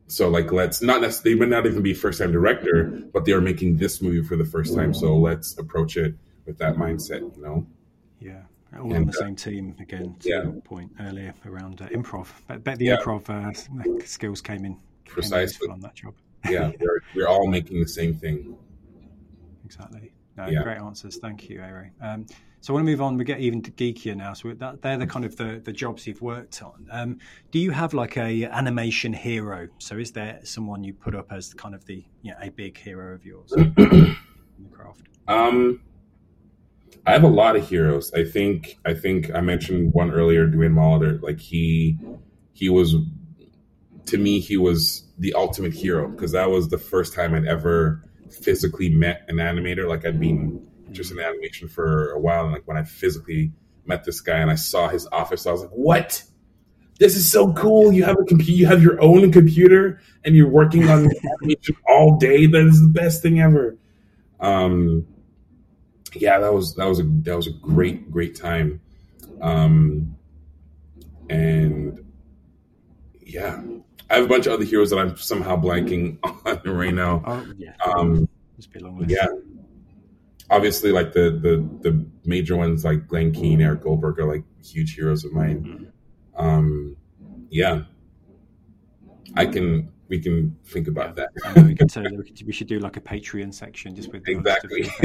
So 0.08 0.28
like 0.28 0.52
let's 0.52 0.82
not 0.82 1.02
necessarily 1.02 1.36
they 1.36 1.40
might 1.40 1.50
not 1.56 1.66
even 1.68 1.84
be 1.84 1.94
first 1.94 2.20
time 2.20 2.32
director, 2.32 2.86
but 3.14 3.26
they 3.26 3.32
are 3.32 3.42
making 3.42 3.78
this 3.78 4.02
movie 4.02 4.24
for 4.24 4.36
the 4.36 4.46
first 4.46 4.76
time. 4.76 4.94
So 4.94 5.16
let's 5.16 5.58
approach 5.58 5.98
it 5.98 6.16
with 6.46 6.58
that 6.58 6.76
mindset, 6.76 7.36
you 7.36 7.42
know? 7.42 7.68
Yeah. 8.20 8.42
All 8.78 8.94
on 8.94 9.06
the 9.06 9.12
uh, 9.12 9.20
same 9.20 9.36
team 9.36 9.76
again. 9.80 10.16
To 10.20 10.30
yeah. 10.30 10.44
your 10.44 10.54
point 10.54 10.92
earlier 11.00 11.34
around 11.46 11.82
uh, 11.82 11.88
improv. 11.88 12.28
But 12.48 12.64
bet 12.64 12.78
the 12.78 12.86
yeah. 12.86 12.98
improv 12.98 13.30
uh, 13.30 14.04
skills 14.06 14.42
came 14.42 14.66
in 14.66 14.78
precisely 15.06 15.70
on 15.70 15.80
that 15.82 15.96
job. 15.96 16.14
yeah, 16.48 16.72
we're, 16.80 17.02
we're 17.16 17.28
all 17.28 17.48
making 17.48 17.80
the 17.80 17.88
same 17.88 18.14
thing. 18.14 18.56
Exactly. 19.66 20.12
No, 20.38 20.48
Yeah. 20.48 20.64
Great 20.64 20.78
answers. 20.78 21.18
Thank 21.18 21.50
you, 21.50 21.60
Ere. 21.60 21.92
Um, 22.02 22.26
so 22.62 22.74
I 22.74 22.76
want 22.76 22.86
to 22.86 22.92
move 22.92 23.02
on. 23.02 23.18
We 23.18 23.24
get 23.24 23.40
even 23.40 23.62
geekier 23.62 24.16
now. 24.16 24.34
So 24.34 24.54
that, 24.54 24.82
they're 24.82 24.98
the 24.98 25.08
kind 25.08 25.26
of 25.26 25.36
the, 25.38 25.62
the 25.64 25.72
jobs 25.72 26.06
you've 26.08 26.22
worked 26.22 26.62
on. 26.62 26.88
Um, 26.92 27.20
do 27.52 27.60
you 27.60 27.72
have 27.72 27.94
like 27.94 28.18
a 28.18 28.46
animation 28.46 29.14
hero? 29.14 29.70
So 29.80 29.98
is 29.98 30.12
there 30.12 30.40
someone 30.44 30.84
you 30.84 30.94
put 30.94 31.16
up 31.16 31.32
as 31.32 31.54
kind 31.54 31.74
of 31.74 31.86
the 31.86 32.04
you 32.22 32.32
know, 32.32 32.38
a 32.42 32.50
big 32.50 32.78
hero 32.78 33.14
of 33.14 33.26
yours 33.26 33.54
in 33.58 33.74
the 33.76 34.70
craft? 34.72 35.02
Um, 35.28 35.82
I 37.06 37.14
have 37.14 37.24
a 37.24 37.28
lot 37.28 37.56
of 37.56 37.68
heroes. 37.68 38.12
I 38.14 38.24
think 38.24 38.78
I 38.86 38.94
think 38.94 39.34
I 39.34 39.42
mentioned 39.42 39.94
one 39.94 40.12
earlier, 40.12 40.48
Dwayne 40.48 40.74
Molitor. 40.74 41.22
Like 41.22 41.40
he 41.40 41.98
he 42.54 42.70
was 42.70 42.96
to 44.06 44.18
me 44.18 44.40
he 44.40 44.58
was 44.58 45.04
the 45.18 45.34
ultimate 45.34 45.74
hero 45.74 46.08
because 46.08 46.32
that 46.34 46.50
was 46.50 46.70
the 46.70 46.78
first 46.78 47.14
time 47.14 47.34
I'd 47.34 47.46
ever 47.46 48.04
physically 48.30 48.90
met 48.90 49.26
an 49.28 49.38
animator. 49.38 49.88
Like 49.88 50.06
I'd 50.06 50.20
been 50.20 50.66
just 50.92 51.12
in 51.12 51.20
animation 51.20 51.68
for 51.68 52.12
a 52.12 52.20
while, 52.20 52.44
and 52.44 52.54
like 52.54 52.68
when 52.68 52.78
I 52.78 52.84
physically 52.84 53.52
met 53.86 54.04
this 54.04 54.22
guy 54.22 54.38
and 54.38 54.52
I 54.52 54.56
saw 54.56 54.88
his 54.88 55.08
office, 55.12 55.46
I 55.46 55.52
was 55.52 55.62
like, 55.62 55.72
"What? 55.72 56.24
This 57.00 57.16
is 57.16 57.32
so 57.32 57.54
cool! 57.54 57.92
You 57.92 58.04
have 58.04 58.18
a 58.20 58.26
computer, 58.26 58.52
you 58.52 58.66
have 58.68 58.84
your 58.84 59.02
own 59.02 59.32
computer, 59.32 60.02
and 60.24 60.36
you're 60.36 60.50
working 60.50 60.90
on 60.90 61.10
animation 61.42 61.76
all 61.88 62.18
day. 62.18 62.46
That 62.46 62.68
is 62.68 62.82
the 62.82 62.90
best 62.90 63.22
thing 63.22 63.40
ever." 63.40 63.78
Um, 64.40 65.06
yeah, 66.16 66.40
that 66.40 66.54
was 66.54 66.76
that 66.76 66.86
was 66.86 67.00
a 67.00 67.04
that 67.04 67.36
was 67.36 67.48
a 67.48 67.52
great 67.52 68.12
great 68.12 68.36
time, 68.36 68.82
um, 69.42 70.16
and 71.30 72.04
yeah, 73.26 73.62
I 74.10 74.16
have 74.16 74.26
a 74.26 74.28
bunch 74.28 74.48
of 74.48 74.54
other 74.54 74.64
heroes 74.66 74.90
that 74.90 74.98
I'm 75.00 75.16
somehow 75.18 75.56
blanking 75.56 76.18
on 76.68 76.76
right 76.76 76.94
now. 76.94 77.24
Oh 77.26 77.46
yeah, 77.58 77.74
Um, 77.86 78.28
must 78.58 78.72
be 78.74 78.80
a 78.80 78.84
long 78.84 78.98
list. 79.00 79.12
yeah, 79.12 79.28
obviously, 80.50 80.92
like 80.92 81.14
the 81.14 81.32
the 81.32 81.90
the 81.90 82.06
major 82.26 82.56
ones 82.58 82.84
like 82.86 83.08
Glenn 83.08 83.32
Keane, 83.32 83.62
Eric 83.62 83.84
Goldberg 83.84 84.20
are 84.20 84.26
like 84.26 84.44
huge 84.64 84.96
heroes 84.96 85.24
of 85.26 85.34
mine. 85.34 85.92
Mhm. 86.38 86.44
Um, 86.44 86.96
yeah, 87.50 87.84
I 89.36 89.46
can 89.46 89.92
we 90.10 90.20
can 90.20 90.58
think 90.66 90.88
about 90.88 91.16
that. 91.16 91.30
Know 91.56 91.62
we, 91.68 91.76
could, 91.76 91.96
uh, 91.96 92.04
we 92.46 92.52
should 92.52 92.68
do 92.68 92.80
like 92.80 92.98
a 92.98 93.02
Patreon 93.02 93.54
section 93.54 93.96
just 93.96 94.12
with 94.12 94.28
Exactly. 94.28 94.84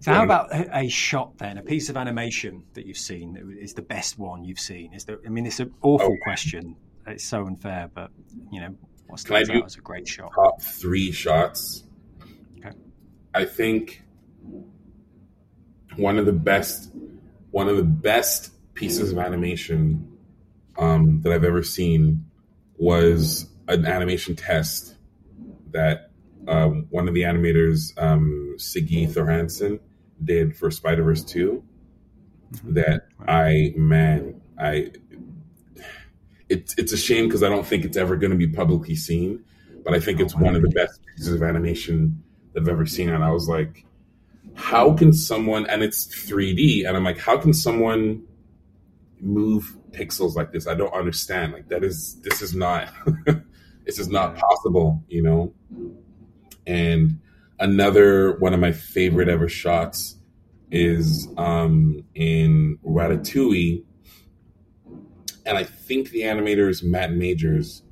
so 0.00 0.12
how 0.12 0.24
about 0.24 0.48
a, 0.52 0.88
shot 0.88 1.36
then, 1.38 1.58
a 1.58 1.62
piece 1.62 1.88
of 1.90 1.96
animation 1.96 2.64
that 2.74 2.86
you've 2.86 2.96
seen 2.98 3.34
that 3.34 3.58
is 3.62 3.74
the 3.74 3.82
best 3.82 4.18
one 4.18 4.44
you've 4.44 4.58
seen? 4.58 4.92
Is 4.94 5.04
there? 5.04 5.18
I 5.24 5.28
mean, 5.28 5.46
it's 5.46 5.60
an 5.60 5.72
awful 5.82 6.06
Okay. 6.06 6.20
question. 6.22 6.74
It's 7.06 7.24
so 7.24 7.46
unfair, 7.46 7.90
but 7.92 8.10
you 8.50 8.60
know, 8.60 8.74
what 9.06 9.22
Can 9.24 9.36
I 9.36 9.42
do- 9.44 9.62
out 9.62 9.76
a 9.76 9.80
great 9.80 10.08
shot? 10.08 10.32
Top 10.34 10.62
three 10.62 11.12
shots. 11.12 11.84
Okay. 12.58 12.74
I 13.34 13.44
think 13.44 14.02
one 15.96 16.18
of 16.18 16.24
the 16.26 16.32
best 16.32 16.90
one 17.50 17.68
of 17.68 17.76
the 17.76 17.82
best 17.82 18.52
pieces 18.74 19.12
of 19.12 19.18
animation 19.18 20.08
um, 20.78 21.20
that 21.20 21.32
I've 21.32 21.44
ever 21.44 21.62
seen 21.62 22.24
was 22.76 23.46
an 23.68 23.86
animation 23.86 24.36
test 24.36 24.96
that 25.70 26.10
um, 26.48 26.86
one 26.90 27.08
of 27.08 27.14
the 27.14 27.22
animators, 27.22 27.96
um, 28.02 28.56
Siggy 28.58 29.08
Thorhansen, 29.08 29.80
did 30.22 30.56
for 30.56 30.70
Spider 30.70 31.02
Verse 31.02 31.24
Two. 31.24 31.64
That 32.64 33.06
I 33.26 33.72
man, 33.76 34.40
I 34.58 34.92
it's 36.48 36.74
it's 36.76 36.92
a 36.92 36.96
shame 36.96 37.26
because 37.26 37.42
I 37.42 37.48
don't 37.48 37.66
think 37.66 37.84
it's 37.84 37.96
ever 37.96 38.16
going 38.16 38.30
to 38.32 38.36
be 38.36 38.48
publicly 38.48 38.94
seen, 38.94 39.44
but 39.84 39.94
I 39.94 40.00
think 40.00 40.20
it's 40.20 40.34
one 40.34 40.54
of 40.54 40.62
the 40.62 40.68
best 40.68 41.00
pieces 41.06 41.34
of 41.34 41.42
animation 41.42 42.22
that 42.52 42.62
I've 42.62 42.68
ever 42.68 42.84
seen. 42.84 43.08
And 43.08 43.24
I 43.24 43.30
was 43.30 43.48
like, 43.48 43.86
how 44.54 44.92
can 44.92 45.12
someone? 45.12 45.66
And 45.66 45.82
it's 45.82 46.06
3D, 46.06 46.86
and 46.86 46.96
I'm 46.96 47.04
like, 47.04 47.18
how 47.18 47.38
can 47.38 47.54
someone 47.54 48.26
move 49.22 49.76
pixels 49.92 50.34
like 50.34 50.52
this? 50.52 50.66
I 50.66 50.74
don't 50.74 50.92
understand. 50.92 51.52
Like 51.52 51.68
that 51.68 51.84
is 51.84 52.20
this 52.22 52.42
is 52.42 52.54
not 52.54 52.92
this 53.86 53.98
is 53.98 54.08
not 54.08 54.36
possible, 54.36 55.02
you 55.08 55.22
know. 55.22 55.54
And 56.66 57.20
another 57.58 58.36
one 58.38 58.52
of 58.52 58.60
my 58.60 58.72
favorite 58.72 59.28
ever 59.28 59.48
shots 59.48 60.16
is 60.70 61.28
um, 61.36 62.02
in 62.14 62.78
Ratatouille, 62.84 63.84
and 65.44 65.58
I 65.58 65.64
think 65.64 66.10
the 66.10 66.22
animator 66.22 66.68
is 66.68 66.82
Matt 66.82 67.12
Majors, 67.12 67.82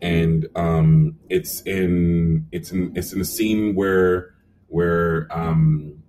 and 0.00 0.46
um, 0.54 1.18
it's 1.28 1.60
in 1.62 2.46
it's 2.52 2.72
in 2.72 2.92
it's 2.96 3.12
in 3.12 3.20
a 3.20 3.24
scene 3.24 3.74
where 3.74 4.34
where 4.68 5.28
um, 5.30 6.01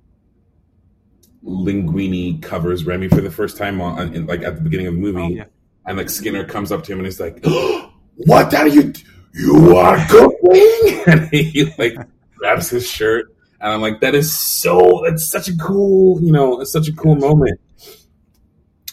Linguini 1.46 2.41
covers 2.41 2.86
Remy 2.86 3.10
for 3.10 3.22
the 3.22 3.32
first 3.32 3.58
time 3.58 3.82
on 3.82 4.14
in, 4.14 4.26
like 4.28 4.41
at 4.44 4.56
the 4.56 4.62
beginning 4.62 4.88
of 4.88 4.94
the 4.96 5.00
movie, 5.00 5.20
Oh, 5.22 5.28
yeah. 5.30 5.46
and 5.86 5.98
like 5.98 6.10
Skinner 6.10 6.46
comes 6.46 6.72
up 6.72 6.84
to 6.86 6.91
him 6.94 7.00
and 7.00 7.06
he's 7.06 7.20
like, 7.20 7.44
"What 8.16 8.54
are 8.54 8.68
you? 8.68 8.94
You 9.34 9.76
are 9.76 9.98
cooking?" 10.08 11.04
and 11.08 11.28
he 11.30 11.72
like 11.78 11.96
grabs 12.38 12.70
his 12.70 12.88
shirt, 12.89 13.26
and 13.60 13.74
I'm 13.74 13.82
like, 13.82 14.00
"That 14.02 14.16
is 14.16 14.38
so. 14.38 15.02
That's 15.06 15.26
such 15.26 15.50
a 15.50 15.58
cool. 15.58 16.22
You 16.22 16.32
know, 16.32 16.62
it's 16.62 16.72
such 16.72 16.88
a 16.88 16.94
cool 16.94 17.16
moment." 17.16 17.60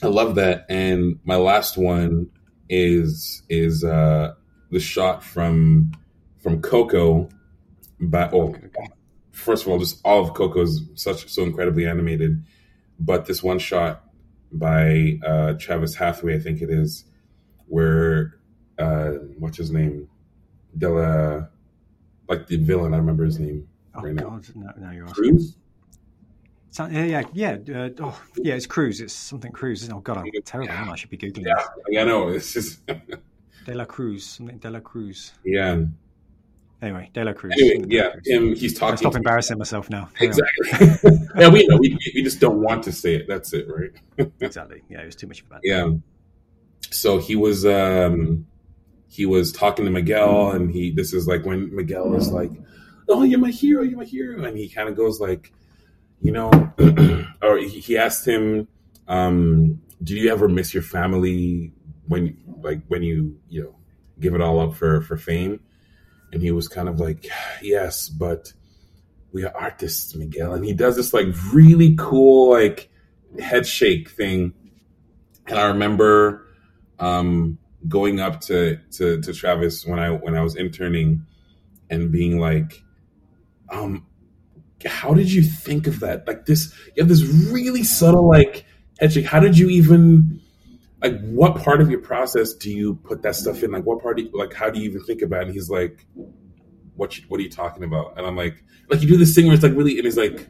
I 0.03 0.07
love 0.07 0.35
that. 0.37 0.65
And 0.71 1.19
my 1.25 1.37
last 1.37 1.77
one 1.77 2.31
is 2.69 3.43
is 3.49 3.85
uh 3.85 4.33
the 4.71 4.81
shot 4.81 5.23
from 5.23 5.93
from 6.43 6.63
Coco. 6.63 7.29
But 8.01 8.33
oh. 8.33 8.55
First 9.41 9.65
of 9.65 9.73
all, 9.73 9.79
just 9.79 10.01
all 10.05 10.23
of 10.23 10.35
Coco 10.35 10.63
is 10.63 10.83
such 10.95 11.29
so 11.29 11.43
incredibly 11.43 11.87
animated. 11.87 12.45
But 12.99 13.27
this 13.27 13.43
one 13.43 13.59
shot 13.59 14.05
by 14.53 15.19
uh, 15.25 15.55
Travis 15.55 15.95
Hathaway, 15.95 16.37
I 16.37 16.39
think 16.39 16.61
it 16.61 16.71
is, 16.71 17.05
where 17.67 18.39
uh, 18.79 19.13
what's 19.39 19.57
his 19.57 19.71
name, 19.71 20.09
Della, 20.77 21.49
like 22.29 22.47
the 22.47 22.57
villain. 22.57 22.95
I 22.95 22.99
remember 22.99 23.25
his 23.25 23.39
name. 23.39 23.69
Oh 23.95 24.03
right 24.03 24.15
now. 24.15 24.31
God, 24.31 24.47
no, 24.55 24.71
no, 24.77 24.91
you're 24.93 25.07
asking. 25.07 25.31
Cruz. 25.31 25.57
So- 26.71 26.87
yeah, 26.87 27.25
yeah, 27.33 27.57
yeah. 27.67 27.83
Uh, 27.85 27.89
oh, 28.01 28.23
yeah, 28.37 28.55
it's 28.55 28.67
Cruz. 28.67 29.01
It's 29.01 29.13
something 29.15 29.51
Cruz. 29.51 29.89
Oh 29.91 30.01
God, 30.01 30.19
I'm 30.19 30.27
terrible. 30.45 30.73
I? 30.73 30.91
I 30.91 30.97
should 30.97 31.11
be 31.11 31.17
googling 31.19 31.47
Yeah, 31.47 31.65
yeah, 31.89 32.03
I 32.03 32.05
know. 32.05 32.29
It's 32.29 32.53
just 32.53 32.87
De 32.87 33.75
La 33.75 33.85
Cruz, 33.85 34.25
something 34.25 34.59
De 34.59 34.71
La 34.71 34.81
Cruz. 34.81 35.33
yeah. 35.45 35.83
Anyway, 36.83 37.11
De 37.13 37.25
La 37.25 37.33
Cruz. 37.33 37.53
Anyway, 37.53 37.75
something 37.75 37.89
De 37.89 37.97
La 37.97 38.11
yeah, 38.25 38.37
him. 38.37 38.55
He's 38.55 38.75
talking. 38.75 38.97
stop 38.97 39.15
embarrassing 39.15 39.59
myself 39.59 39.91
now. 39.91 40.09
Carry. 40.15 40.29
Exactly. 40.29 41.19
yeah, 41.37 41.49
we 41.49 41.67
know. 41.67 41.77
We, 41.77 41.99
we 42.15 42.23
just 42.23 42.41
don't 42.41 42.61
want 42.61 42.83
to 42.85 42.93
say 42.93 43.17
it. 43.17 43.27
That's 43.29 43.53
it, 43.53 43.67
right? 43.69 43.91
Exactly. 44.41 44.83
Yeah, 44.89 45.03
it 45.03 45.07
was 45.07 45.17
too 45.17 45.27
much 45.27 45.41
of 45.41 45.47
a 45.47 45.51
bad. 45.51 45.61
Yeah. 45.63 45.91
So 46.91 47.19
he 47.19 47.37
was 47.37 47.67
um 47.67 48.47
he 49.09 49.27
was 49.27 49.53
talking 49.53 49.85
to 49.85 49.91
Miguel 49.91 50.53
and 50.53 50.71
he 50.71 50.91
this 50.91 51.13
is 51.13 51.27
like 51.27 51.45
when 51.45 51.75
Miguel 51.75 52.15
is 52.15 52.31
like, 52.31 52.51
Oh, 53.09 53.23
you're 53.23 53.41
my 53.41 53.51
hero, 53.51 53.83
you're 53.83 53.99
my 53.99 54.05
hero. 54.05 54.45
And 54.45 54.57
he 54.57 54.69
kind 54.69 54.89
of 54.89 54.97
goes 54.97 55.21
like, 55.21 55.53
you 56.21 56.33
know, 56.33 56.51
or 57.43 57.59
he, 57.59 57.81
he 57.81 57.99
asked 57.99 58.27
him, 58.27 58.69
um, 59.09 59.81
do 60.03 60.15
you 60.15 60.31
ever 60.31 60.49
miss 60.49 60.73
your 60.73 60.83
family 60.83 61.73
when 62.07 62.37
like 62.63 62.81
when 62.89 63.03
you, 63.03 63.39
you 63.49 63.63
know, 63.63 63.77
give 64.19 64.35
it 64.35 64.41
all 64.41 64.61
up 64.61 64.75
for 64.75 65.03
for 65.03 65.17
fame? 65.17 65.61
And 66.33 66.43
he 66.43 66.51
was 66.51 66.69
kind 66.69 66.89
of 66.89 67.01
like, 67.01 67.27
Yes, 67.63 68.09
but 68.09 68.53
we 69.33 69.45
are 69.45 69.57
artists, 69.57 70.15
Miguel. 70.15 70.55
And 70.55 70.65
he 70.65 70.73
does 70.73 70.97
this 70.97 71.13
like 71.15 71.27
really 71.53 71.95
cool 71.99 72.51
like 72.51 72.91
head 73.39 73.67
shake 73.67 74.11
thing. 74.11 74.53
And 75.47 75.59
I 75.59 75.67
remember 75.67 76.47
um, 76.99 77.59
going 77.89 78.21
up 78.21 78.41
to, 78.43 78.79
to 78.93 79.21
to 79.21 79.33
Travis 79.33 79.87
when 79.87 79.99
I 79.99 80.11
when 80.11 80.37
I 80.37 80.43
was 80.43 80.57
interning 80.57 81.27
and 81.89 82.13
being 82.13 82.39
like, 82.39 82.83
um, 83.71 84.07
how 84.85 85.15
did 85.15 85.31
you 85.33 85.43
think 85.43 85.87
of 85.87 86.01
that? 86.01 86.27
Like 86.27 86.47
this, 86.47 86.73
you 86.95 87.03
have 87.03 87.09
this 87.09 87.23
really 87.23 87.83
subtle 87.83 88.29
like 88.29 88.65
head 88.99 89.13
shake. 89.13 89.27
How 89.27 89.41
did 89.41 89.59
you 89.59 89.69
even 89.69 90.40
like 91.03 91.21
what 91.23 91.57
part 91.57 91.81
of 91.81 91.91
your 91.91 92.01
process 92.01 92.53
do 92.55 92.71
you 92.71 92.95
put 92.97 93.23
that 93.23 93.35
stuff 93.37 93.63
in? 93.63 93.71
Like 93.71 93.85
what 93.85 94.03
part? 94.03 94.17
Do 94.19 94.25
you, 94.25 94.31
like 94.33 94.53
how 94.53 94.71
do 94.71 94.79
you 94.81 94.89
even 94.91 95.03
think 95.05 95.23
about? 95.23 95.43
it? 95.43 95.47
And 95.47 95.55
he's 95.55 95.71
like, 95.71 96.07
what 96.97 97.17
you, 97.19 97.25
what 97.29 97.41
are 97.41 97.43
you 97.43 97.51
talking 97.51 97.85
about? 97.85 98.19
And 98.19 98.27
I'm 98.27 98.37
like, 98.37 98.63
like 98.91 99.01
you 99.03 99.09
do 99.09 99.17
this 99.17 99.35
thing 99.35 99.47
where 99.47 99.55
it's 99.55 99.63
like 99.63 99.75
really, 99.75 99.97
and 99.97 100.05
he's 100.05 100.17
like, 100.19 100.49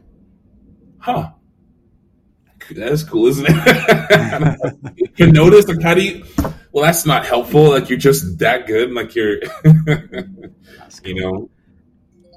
huh. 0.99 1.31
That 2.71 2.91
is 2.91 3.03
cool, 3.03 3.25
isn't 3.27 3.45
it? 3.49 4.93
you 4.95 5.07
can 5.09 5.31
notice, 5.33 5.67
like, 5.67 5.81
how 5.81 5.93
do 5.95 6.01
you? 6.03 6.23
Well, 6.71 6.85
that's 6.85 7.05
not 7.05 7.25
helpful. 7.25 7.71
Like, 7.71 7.89
you're 7.89 7.97
just 7.99 8.37
that 8.39 8.65
good. 8.67 8.91
Like, 8.93 9.13
you're, 9.15 9.39
cool. 9.63 10.23
you 11.03 11.15
know, 11.15 11.49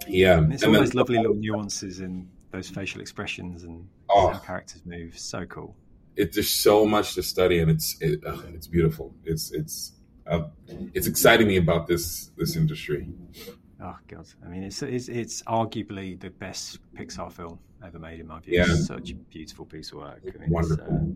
yeah. 0.09 0.39
And 0.39 0.53
it's 0.53 0.63
And 0.63 0.71
all 0.71 0.73
then- 0.73 0.83
those 0.83 0.95
lovely 0.95 1.19
little 1.19 1.37
nuances 1.37 2.01
in 2.01 2.29
those 2.51 2.69
facial 2.69 3.01
expressions 3.01 3.65
and 3.65 3.87
Oh. 4.11 4.29
how 4.31 4.39
characters 4.39 4.83
move. 4.87 5.17
So 5.19 5.45
cool. 5.47 5.77
It, 6.17 6.33
there's 6.35 6.51
so 6.51 6.87
much 6.87 7.15
to 7.15 7.23
study, 7.23 7.59
and 7.59 7.71
it's 7.71 7.97
it, 8.01 8.21
it's 8.55 8.67
beautiful. 8.67 9.15
It's 9.25 9.51
it's 9.53 9.93
uh, 10.27 10.45
it's 10.95 11.07
exciting 11.07 11.49
me 11.49 11.57
about 11.57 11.87
this 11.87 12.31
this 12.37 12.57
industry. 12.57 13.09
Oh 13.81 13.97
god, 14.09 14.27
I 14.45 14.49
mean, 14.49 14.63
it's 14.63 14.83
it's, 14.83 15.09
it's 15.09 15.43
arguably 15.43 16.19
the 16.19 16.31
best 16.31 16.79
Pixar 16.95 17.33
film 17.33 17.59
ever 17.85 17.99
made 17.99 18.21
in 18.21 18.27
my 18.27 18.41
view. 18.41 18.59
Yeah. 18.59 18.65
It's 18.69 18.87
such 18.87 19.11
a 19.11 19.15
beautiful 19.15 19.67
piece 19.67 19.93
of 19.93 19.99
work. 19.99 20.21
I 20.23 20.27
mean, 20.27 20.43
it's, 20.43 20.51
Wonderful. 20.51 20.95
uh, 20.95 21.15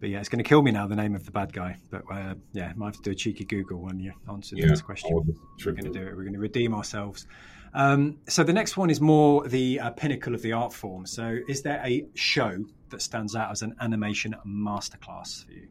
but 0.00 0.08
yeah, 0.10 0.20
it's 0.20 0.28
going 0.28 0.42
to 0.42 0.48
kill 0.48 0.62
me 0.62 0.70
now. 0.70 0.86
The 0.86 0.96
name 0.96 1.14
of 1.14 1.24
the 1.24 1.30
bad 1.30 1.52
guy. 1.52 1.76
But 1.90 2.02
uh, 2.10 2.34
yeah, 2.52 2.72
might 2.76 2.86
have 2.86 2.96
to 2.96 3.02
do 3.02 3.10
a 3.10 3.14
cheeky 3.14 3.44
Google 3.44 3.80
when 3.80 3.98
you 3.98 4.12
answer 4.30 4.56
Yeah, 4.56 4.66
this 4.68 4.82
question. 4.82 5.10
We're 5.14 5.72
going 5.72 5.92
to 5.92 5.98
do 5.98 6.06
it. 6.06 6.16
We're 6.16 6.22
going 6.22 6.34
to 6.34 6.38
redeem 6.38 6.74
ourselves. 6.74 7.26
Um, 7.76 8.18
so 8.26 8.42
the 8.42 8.54
next 8.54 8.78
one 8.78 8.88
is 8.88 9.00
more 9.02 9.46
the 9.46 9.78
uh, 9.80 9.90
pinnacle 9.90 10.34
of 10.34 10.40
the 10.40 10.52
art 10.52 10.72
form. 10.72 11.04
So 11.04 11.38
is 11.46 11.60
there 11.60 11.80
a 11.84 12.06
show 12.14 12.64
that 12.88 13.02
stands 13.02 13.36
out 13.36 13.50
as 13.50 13.60
an 13.60 13.76
animation 13.82 14.34
masterclass 14.46 15.44
for 15.44 15.52
you? 15.52 15.68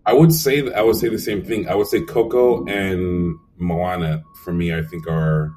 I 0.06 0.12
would 0.14 0.32
say 0.32 0.62
that 0.62 0.74
I 0.76 0.82
would 0.82 0.96
say 0.96 1.08
the 1.08 1.18
same 1.18 1.44
thing. 1.44 1.68
I 1.68 1.74
would 1.76 1.86
say 1.86 2.00
Coco 2.00 2.64
and 2.66 3.36
Moana 3.58 4.24
for 4.44 4.52
me. 4.52 4.74
I 4.74 4.82
think 4.82 5.06
are 5.06 5.52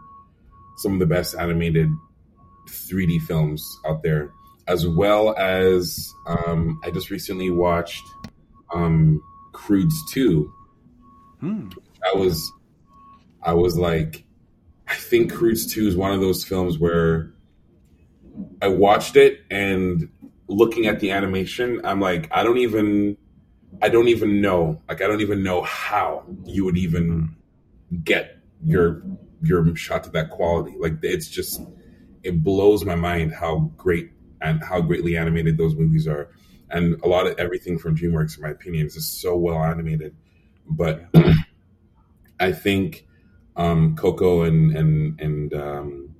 some 0.77 0.93
of 0.93 0.99
the 0.99 1.05
best 1.07 1.35
animated 1.35 1.89
3D 2.69 3.21
films 3.21 3.65
out 3.87 4.03
there, 4.03 4.31
as 4.67 4.85
well 4.87 5.35
as 5.37 6.13
um, 6.27 6.79
I 6.83 6.91
just 6.91 7.09
recently 7.09 7.49
watched 7.49 8.03
um, 8.73 9.19
Croods 9.53 9.95
Two. 10.11 10.51
Hmm. 11.39 11.69
I 12.13 12.17
was, 12.17 12.51
I 13.43 13.53
was 13.53 13.77
like, 13.77 14.25
I 14.87 14.95
think 14.95 15.33
Croods 15.33 15.71
Two 15.71 15.87
is 15.87 15.95
one 15.95 16.11
of 16.11 16.21
those 16.21 16.43
films 16.43 16.77
where 16.77 17.33
I 18.61 18.67
watched 18.67 19.15
it 19.15 19.41
and 19.49 20.09
looking 20.47 20.85
at 20.85 20.99
the 20.99 21.11
animation, 21.11 21.81
I'm 21.83 21.99
like, 21.99 22.29
I 22.31 22.43
don't 22.43 22.57
even, 22.57 23.17
I 23.81 23.89
don't 23.89 24.07
even 24.07 24.41
know, 24.41 24.81
like, 24.87 25.01
I 25.01 25.07
don't 25.07 25.21
even 25.21 25.43
know 25.43 25.63
how 25.63 26.23
you 26.45 26.65
would 26.65 26.77
even 26.77 27.35
get 28.03 28.37
your 28.63 29.01
your 29.41 29.75
shot 29.75 30.03
to 30.03 30.09
that 30.11 30.29
quality. 30.31 30.75
Like, 30.79 30.93
it's 31.03 31.27
just, 31.27 31.61
it 32.23 32.43
blows 32.43 32.83
my 32.83 32.95
mind 32.95 33.33
how 33.33 33.71
great 33.77 34.11
and 34.41 34.63
how 34.63 34.81
greatly 34.81 35.17
animated 35.17 35.57
those 35.57 35.75
movies 35.75 36.07
are. 36.07 36.29
And 36.71 36.99
a 37.03 37.07
lot 37.07 37.27
of 37.27 37.37
everything 37.37 37.77
from 37.77 37.95
DreamWorks, 37.95 38.37
in 38.37 38.43
my 38.43 38.49
opinion, 38.49 38.87
is 38.87 38.95
just 38.95 39.21
so 39.21 39.35
well 39.35 39.63
animated. 39.63 40.15
But 40.69 41.05
I 42.39 42.51
think 42.51 43.05
um, 43.55 43.95
Coco 43.95 44.43
and 44.43 44.75
and 44.75 45.19
and 45.19 45.53
um, 45.53 46.15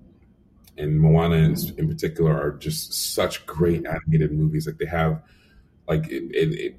and 0.77 0.99
Moana 0.99 1.37
in, 1.37 1.55
in 1.77 1.87
particular 1.87 2.31
are 2.31 2.51
just 2.51 3.13
such 3.13 3.45
great 3.45 3.85
animated 3.85 4.31
movies. 4.31 4.67
Like 4.67 4.77
they 4.77 4.85
have 4.85 5.21
like 5.87 6.07
it, 6.07 6.23
it, 6.33 6.53
it 6.53 6.75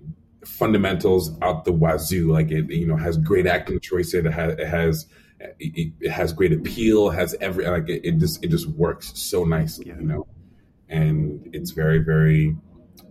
fundamentals 0.47 1.37
out 1.43 1.65
the 1.65 1.73
wazoo. 1.73 2.31
Like 2.33 2.51
it 2.51 2.71
you 2.71 2.87
know 2.87 2.97
has 2.97 3.17
great 3.19 3.47
acting 3.47 3.81
choices. 3.81 4.15
It 4.15 4.27
has 4.27 4.53
it 4.55 4.67
has 4.67 5.07
it, 5.59 5.93
it 6.01 6.11
has 6.11 6.33
great 6.33 6.53
appeal. 6.53 7.11
Has 7.11 7.35
every 7.41 7.67
like 7.67 7.89
it, 7.89 8.05
it 8.05 8.19
just 8.19 8.45
it 8.45 8.49
just 8.49 8.69
works 8.69 9.13
so 9.15 9.45
nicely. 9.45 9.89
Yeah. 9.89 9.97
You 9.97 10.07
know, 10.07 10.27
and 10.89 11.51
it's 11.53 11.71
very 11.71 11.99
very 11.99 12.57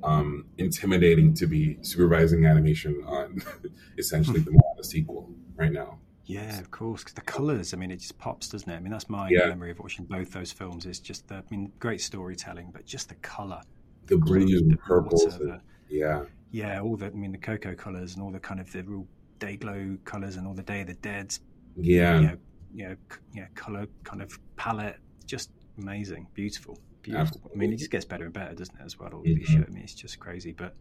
um, 0.05 0.45
intimidating 0.57 1.33
to 1.35 1.47
be 1.47 1.77
supervising 1.81 2.45
animation 2.45 3.01
on 3.05 3.41
essentially 3.97 4.39
the 4.39 4.51
Moana 4.51 4.83
sequel 4.83 5.29
right 5.55 5.71
now. 5.71 5.99
Yeah, 6.25 6.59
of 6.59 6.71
course. 6.71 7.01
Because 7.03 7.13
the 7.13 7.21
colours, 7.21 7.73
I 7.73 7.77
mean, 7.77 7.91
it 7.91 7.97
just 7.97 8.17
pops, 8.17 8.49
doesn't 8.49 8.69
it? 8.69 8.75
I 8.75 8.79
mean, 8.79 8.91
that's 8.91 9.09
my 9.09 9.29
Yeah. 9.29 9.47
memory 9.47 9.71
of 9.71 9.79
watching 9.79 10.05
both 10.05 10.31
those 10.31 10.51
films. 10.51 10.85
Is 10.85 10.99
just 10.99 11.27
the, 11.27 11.35
I 11.35 11.43
mean, 11.51 11.71
great 11.79 12.01
storytelling, 12.01 12.71
but 12.73 12.85
just 12.85 13.09
the 13.09 13.15
colour, 13.15 13.61
The 14.07 14.17
blues 14.17 14.51
the 14.51 14.57
and 14.69 14.79
purples, 14.79 15.25
water, 15.25 15.43
and- 15.43 15.51
the- 15.53 15.61
yeah, 15.95 16.23
yeah, 16.51 16.81
all 16.81 16.95
the, 16.97 17.07
I 17.07 17.09
mean, 17.11 17.31
the 17.31 17.37
Coco 17.37 17.75
colours 17.75 18.13
and 18.15 18.23
all 18.23 18.31
the 18.31 18.39
kind 18.39 18.59
of 18.59 18.71
the 18.71 18.83
real 18.83 19.07
day 19.39 19.55
glow 19.57 19.97
colours 20.03 20.35
and 20.37 20.47
all 20.47 20.53
the 20.53 20.63
Day 20.63 20.81
of 20.81 20.87
the 20.87 20.93
Dead's, 20.95 21.41
yeah, 21.75 22.19
you 22.19 22.27
know, 22.27 22.37
you 22.73 22.87
know, 22.89 22.95
c- 23.11 23.19
you 23.33 23.41
know, 23.41 23.47
colour 23.53 23.85
kind 24.03 24.21
of 24.23 24.37
palette, 24.55 24.97
just 25.27 25.51
amazing, 25.77 26.25
beautiful, 26.33 26.79
beautiful. 27.11 27.51
I 27.53 27.57
mean, 27.57 27.73
it 27.73 27.77
just 27.77 27.91
gets 27.91 28.05
better 28.05 28.25
and 28.25 28.33
better, 28.33 28.53
doesn't 28.53 28.75
it? 28.79 28.83
As 28.83 28.99
well, 28.99 29.09
all 29.13 29.21
these 29.23 29.47
shows. 29.47 29.65
I 29.67 29.71
mean, 29.71 29.83
it's 29.83 29.93
just 29.93 30.19
crazy, 30.19 30.51
but 30.51 30.75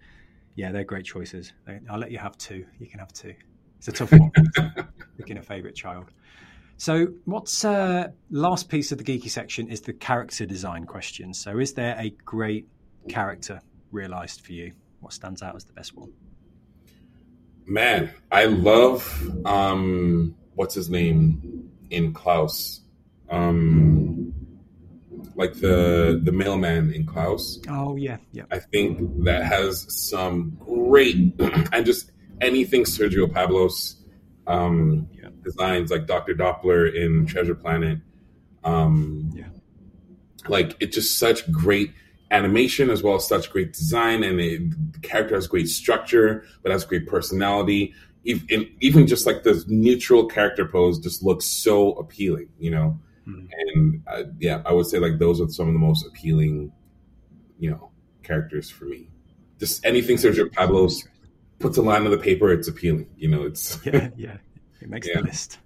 yeah, 0.54 0.72
they're 0.72 0.84
great 0.84 1.04
choices. 1.04 1.52
I'll 1.88 1.98
let 1.98 2.10
you 2.10 2.18
have 2.18 2.36
two. 2.38 2.64
You 2.78 2.86
can 2.86 3.00
have 3.00 3.12
two. 3.12 3.34
It's 3.78 3.88
a 3.88 3.92
tough 3.92 4.12
one. 4.12 4.30
Picking 5.18 5.38
a 5.38 5.42
favourite 5.42 5.74
child. 5.74 6.06
So, 6.76 7.08
what's 7.24 7.64
uh, 7.64 8.08
last 8.30 8.68
piece 8.68 8.90
of 8.90 8.98
the 8.98 9.04
geeky 9.04 9.30
section 9.30 9.68
is 9.68 9.82
the 9.82 9.92
character 9.92 10.44
design 10.44 10.86
question. 10.86 11.32
So, 11.32 11.58
is 11.58 11.74
there 11.74 11.96
a 11.98 12.10
great 12.24 12.66
character 13.08 13.60
realised 13.92 14.40
for 14.40 14.52
you? 14.52 14.72
What 15.00 15.12
stands 15.12 15.42
out 15.42 15.54
as 15.54 15.64
the 15.64 15.72
best 15.72 15.94
one? 15.94 16.12
man, 17.66 18.10
I 18.30 18.46
love 18.46 19.30
um, 19.44 20.34
what's 20.54 20.74
his 20.74 20.90
name 20.90 21.70
in 21.90 22.12
Klaus, 22.12 22.80
um, 23.30 24.34
like 25.34 25.54
the 25.54 26.20
the 26.22 26.32
mailman 26.32 26.92
in 26.92 27.06
Klaus. 27.06 27.60
Oh 27.68 27.96
yeah, 27.96 28.18
yeah, 28.32 28.44
I 28.50 28.58
think 28.58 29.24
that 29.24 29.44
has 29.44 29.86
some 29.88 30.56
great 30.60 31.34
and 31.72 31.84
just 31.86 32.10
anything 32.40 32.84
Sergio 32.84 33.32
Pablos 33.32 33.96
um, 34.46 35.08
Yeah. 35.12 35.28
designs, 35.42 35.90
like 35.90 36.06
Doctor 36.06 36.34
Doppler 36.34 36.92
in 36.94 37.26
Treasure 37.26 37.54
Planet. 37.54 37.98
Um, 38.62 39.30
Yeah. 39.34 39.46
like 40.48 40.76
it's 40.80 40.94
just 40.94 41.18
such 41.18 41.50
great 41.50 41.90
animation 42.30 42.90
as 42.90 43.02
well 43.02 43.14
as 43.14 43.26
such 43.26 43.50
great 43.50 43.72
design, 43.72 44.22
and 44.24 44.40
it, 44.40 44.92
the 44.92 44.98
character 45.00 45.34
has 45.34 45.46
great 45.46 45.68
structure, 45.68 46.44
but 46.62 46.72
has 46.72 46.84
great 46.84 47.06
personality. 47.06 47.94
Even, 48.26 48.68
even 48.80 49.06
just 49.06 49.26
like 49.26 49.42
the 49.42 49.62
neutral 49.68 50.26
character 50.26 50.66
pose 50.66 50.98
just 50.98 51.22
looks 51.22 51.44
so 51.44 51.92
appealing, 51.92 52.48
you 52.58 52.70
know. 52.70 52.98
Mhm. 53.26 53.48
And 53.58 54.02
uh, 54.06 54.22
yeah, 54.38 54.62
I 54.66 54.72
would 54.72 54.86
say 54.86 54.98
like 54.98 55.18
those 55.18 55.40
are 55.40 55.48
some 55.48 55.68
of 55.68 55.72
the 55.72 55.78
most 55.78 56.06
appealing 56.06 56.72
you 57.58 57.70
know, 57.70 57.90
characters 58.22 58.68
for 58.68 58.84
me. 58.86 59.08
Just 59.58 59.84
anything 59.86 60.16
Sergio 60.16 60.50
Pablos 60.52 61.06
puts 61.60 61.76
a 61.78 61.82
line 61.82 62.04
on 62.04 62.10
the 62.10 62.18
paper, 62.18 62.52
it's 62.52 62.68
appealing. 62.68 63.08
You 63.16 63.28
know, 63.28 63.42
it's 63.44 63.78
yeah, 63.86 64.08
yeah. 64.16 64.36
It 64.80 64.88
makes 64.88 65.06
Yeah. 65.08 65.20
the 65.20 65.26
list. 65.26 65.58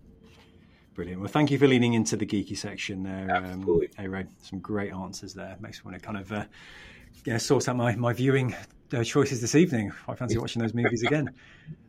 Brilliant. 0.94 1.20
Well, 1.20 1.30
thank 1.30 1.50
you 1.50 1.58
for 1.58 1.66
leaning 1.68 1.94
into 1.94 2.16
the 2.16 2.26
geeky 2.26 2.56
section 2.56 3.04
there, 3.04 3.30
Absolutely. 3.30 3.86
um, 3.86 3.92
hey 3.96 4.08
Ray. 4.08 4.26
Some 4.42 4.58
great 4.58 4.92
answers 4.92 5.32
there. 5.32 5.56
Makes 5.60 5.84
me 5.84 5.90
want 5.92 6.00
to 6.02 6.06
kind 6.06 6.18
of 6.18 6.32
uh, 6.32 6.44
yeah 7.24 7.38
sort 7.38 7.68
out 7.68 7.76
my 7.76 7.94
my 7.96 8.12
viewing 8.12 8.54
uh, 8.92 9.04
choices 9.04 9.40
this 9.40 9.54
evening. 9.54 9.92
I 10.06 10.14
fancy 10.14 10.38
watching 10.38 10.62
those 10.62 10.74
movies 10.74 11.02
again. 11.02 11.30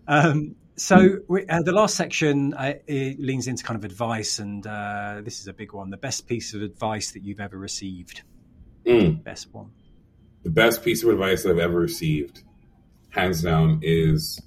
Um, 0.08 0.56
so 0.76 1.18
we, 1.28 1.45
uh, 1.47 1.62
the 1.62 1.72
last 1.72 1.95
section 1.95 2.54
uh, 2.54 2.74
it 2.88 3.20
leans 3.20 3.47
into 3.47 3.64
kind 3.64 3.78
of 3.78 3.84
advice, 3.84 4.39
and 4.39 4.66
uh, 4.66 5.22
this 5.24 5.39
is 5.41 5.47
a 5.47 5.54
big 5.54 5.74
one. 5.74 5.89
The 5.89 5.97
best 5.97 6.28
piece 6.28 6.54
of 6.54 6.62
advice 6.62 7.12
that 7.12 7.24
you've 7.24 7.41
ever 7.41 7.58
received. 7.58 8.24
Mm. 8.86 9.24
Best 9.24 9.54
one. 9.54 9.72
the 10.43 10.50
best 10.50 10.84
piece 10.84 11.04
of 11.04 11.10
advice 11.10 11.45
I've 11.45 11.60
ever 11.60 11.80
received, 11.80 12.43
hands 13.10 13.41
down, 13.41 13.80
is 13.82 14.41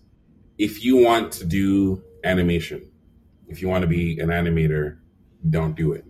if 0.58 0.84
you 0.84 0.96
want 0.96 1.32
to 1.34 1.44
do 1.44 2.02
animation, 2.24 2.90
if 3.48 3.60
you 3.60 3.68
want 3.68 3.82
to 3.82 3.88
be 3.88 4.18
an 4.18 4.28
animator, 4.28 4.98
don't 5.48 5.76
do 5.76 5.92
it. 5.92 6.04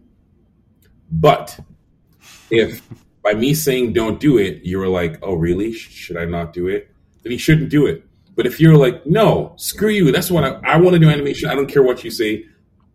But 1.10 1.58
if 2.50 2.82
by 3.22 3.34
me 3.34 3.54
saying 3.54 3.92
don't 3.92 4.20
do 4.20 4.38
it, 4.38 4.62
you 4.64 4.78
were 4.78 4.88
like, 4.88 5.18
oh, 5.22 5.34
really? 5.34 5.72
Should 5.72 6.16
I 6.16 6.24
not 6.24 6.52
do 6.52 6.68
it? 6.68 6.90
Then 7.22 7.32
you 7.32 7.38
shouldn't 7.38 7.70
do 7.70 7.86
it. 7.86 8.04
But 8.34 8.46
if 8.46 8.60
you're 8.60 8.76
like, 8.76 9.06
no, 9.06 9.54
screw 9.56 9.90
you, 9.90 10.10
that's 10.10 10.30
what 10.30 10.44
I, 10.44 10.58
I 10.64 10.76
want 10.76 10.94
to 10.94 10.98
do 10.98 11.08
animation, 11.08 11.48
I 11.48 11.54
don't 11.54 11.68
care 11.68 11.82
what 11.82 12.02
you 12.02 12.10
say, 12.10 12.46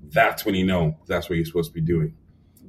that's 0.10 0.46
when 0.46 0.56
you 0.56 0.66
know 0.66 0.98
that's 1.06 1.30
what 1.30 1.36
you're 1.36 1.46
supposed 1.46 1.70
to 1.70 1.74
be 1.74 1.82
doing. 1.82 2.14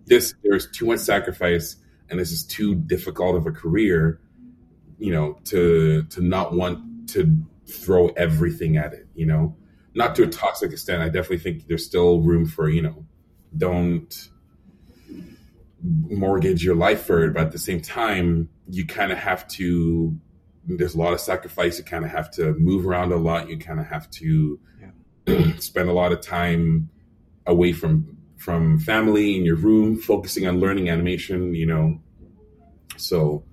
This, 0.07 0.35
there's 0.43 0.71
too 0.71 0.87
much 0.87 1.01
sacrifice 1.01 1.77
and 2.11 2.19
this 2.19 2.33
is 2.33 2.45
too 2.45 2.75
difficult 2.75 3.37
of 3.37 3.47
a 3.47 3.53
career, 3.53 4.21
you 4.99 5.13
know, 5.13 5.39
to 5.45 6.05
to 6.05 6.21
not 6.21 6.55
want 6.55 7.09
to 7.11 7.37
throw 7.67 8.09
everything 8.09 8.77
at 8.77 8.93
it, 8.93 9.07
you 9.15 9.27
know. 9.27 9.55
Not 9.95 10.15
to 10.17 10.23
a 10.23 10.27
toxic 10.27 10.73
extent. 10.73 11.03
I 11.03 11.07
definitely 11.07 11.39
think 11.39 11.67
there's 11.67 11.85
still 11.85 12.21
room 12.21 12.47
for, 12.47 12.69
you 12.69 12.83
know, 12.83 13.05
don't 13.57 14.29
mortgage 15.83 16.65
your 16.65 16.75
life 16.75 17.07
for 17.07 17.25
it, 17.25 17.35
but 17.35 17.43
at 17.43 17.53
the 17.53 17.59
same 17.59 17.81
time, 17.81 18.49
you 18.69 18.87
kind 18.87 19.13
of 19.13 19.19
have 19.19 19.47
to 19.49 20.19
there's 20.69 20.95
a 20.95 20.99
lot 20.99 21.15
of 21.15 21.21
sacrifice. 21.21 21.79
You 21.79 21.85
kind 21.85 22.05
of 22.05 22.11
have 22.11 22.31
to 22.33 22.53
move 22.55 22.87
around 22.87 23.13
a 23.13 23.17
lot. 23.17 23.49
You 23.49 23.59
kind 23.59 23.81
of 23.81 23.87
have 23.87 24.11
to 24.11 24.61
spend 25.59 25.89
a 25.89 25.93
lot 25.93 26.13
of 26.13 26.21
time 26.21 26.91
away 27.47 27.73
from 27.73 28.17
from 28.37 28.79
family 28.79 29.37
in 29.37 29.45
your 29.45 29.57
room, 29.57 29.97
focusing 29.97 30.47
on 30.47 30.61
learning 30.61 30.91
animation. 30.91 31.55
You 31.55 31.67
know, 31.67 32.01
so 32.97 33.45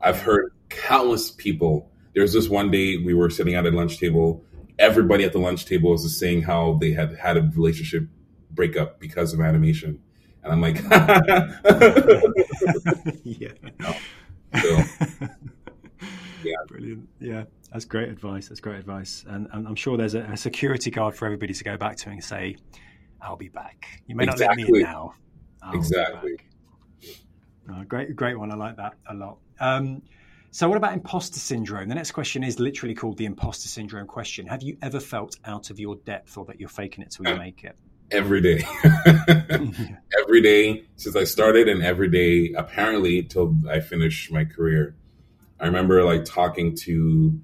I've 0.00 0.20
heard 0.20 0.52
countless 0.68 1.30
people. 1.30 1.90
There's 2.14 2.32
this 2.32 2.48
one 2.48 2.70
day 2.70 2.96
we 2.96 3.12
were 3.12 3.28
sitting 3.28 3.54
at 3.54 3.66
a 3.66 3.70
lunch 3.70 3.98
table. 3.98 4.42
Everybody 4.78 5.24
at 5.24 5.32
the 5.32 5.38
lunch 5.38 5.66
table 5.66 5.90
was 5.90 6.02
just 6.02 6.18
saying 6.18 6.42
how 6.42 6.78
they 6.80 6.92
had 6.92 7.16
had 7.16 7.36
a 7.36 7.42
relationship 7.54 8.08
breakup 8.50 8.98
because 8.98 9.32
of 9.32 9.40
animation, 9.40 10.00
and 10.46 10.52
I'm 10.52 10.60
like, 10.60 10.76
yeah. 13.24 13.48
so, 14.54 14.84
Yeah. 16.44 16.54
Brilliant. 16.68 17.08
Yeah, 17.20 17.44
that's 17.72 17.84
great 17.84 18.08
advice. 18.08 18.48
That's 18.48 18.60
great 18.60 18.78
advice. 18.78 19.24
And, 19.28 19.48
and 19.52 19.66
I'm 19.66 19.74
sure 19.74 19.96
there's 19.96 20.14
a, 20.14 20.22
a, 20.22 20.36
security 20.36 20.90
guard 20.90 21.14
for 21.14 21.26
everybody 21.26 21.52
to 21.52 21.64
go 21.64 21.76
back 21.76 21.96
to 21.98 22.10
and 22.10 22.22
say, 22.22 22.56
I'll 23.20 23.36
be 23.36 23.48
back. 23.48 24.02
You 24.06 24.14
may 24.14 24.24
exactly. 24.24 24.46
not 24.46 24.56
let 24.56 24.70
me 24.70 24.78
in 24.78 24.84
now. 24.84 25.14
I'll 25.62 25.74
exactly. 25.74 26.38
Oh, 27.68 27.82
great, 27.88 28.14
great 28.14 28.38
one. 28.38 28.52
I 28.52 28.54
like 28.54 28.76
that 28.76 28.94
a 29.08 29.14
lot. 29.14 29.38
Um, 29.58 30.02
so, 30.52 30.68
what 30.68 30.76
about 30.76 30.92
imposter 30.92 31.40
syndrome? 31.40 31.88
The 31.88 31.96
next 31.96 32.12
question 32.12 32.44
is 32.44 32.60
literally 32.60 32.94
called 32.94 33.18
the 33.18 33.24
imposter 33.24 33.68
syndrome 33.68 34.06
question. 34.06 34.46
Have 34.46 34.62
you 34.62 34.78
ever 34.82 35.00
felt 35.00 35.36
out 35.44 35.70
of 35.70 35.80
your 35.80 35.96
depth 35.96 36.38
or 36.38 36.44
that 36.44 36.60
you're 36.60 36.68
faking 36.68 37.02
it 37.02 37.10
till 37.10 37.26
you 37.26 37.34
make 37.38 37.64
it? 37.64 37.76
Every 38.10 38.40
day. 38.40 38.64
every 40.22 40.40
day 40.40 40.84
since 40.96 41.16
I 41.16 41.24
started, 41.24 41.68
and 41.68 41.82
every 41.82 42.08
day 42.08 42.54
apparently 42.56 43.22
till 43.22 43.56
I 43.68 43.80
finish 43.80 44.30
my 44.30 44.44
career. 44.44 44.94
I 45.58 45.66
remember 45.66 46.04
like 46.04 46.24
talking 46.24 46.76
to 46.82 47.40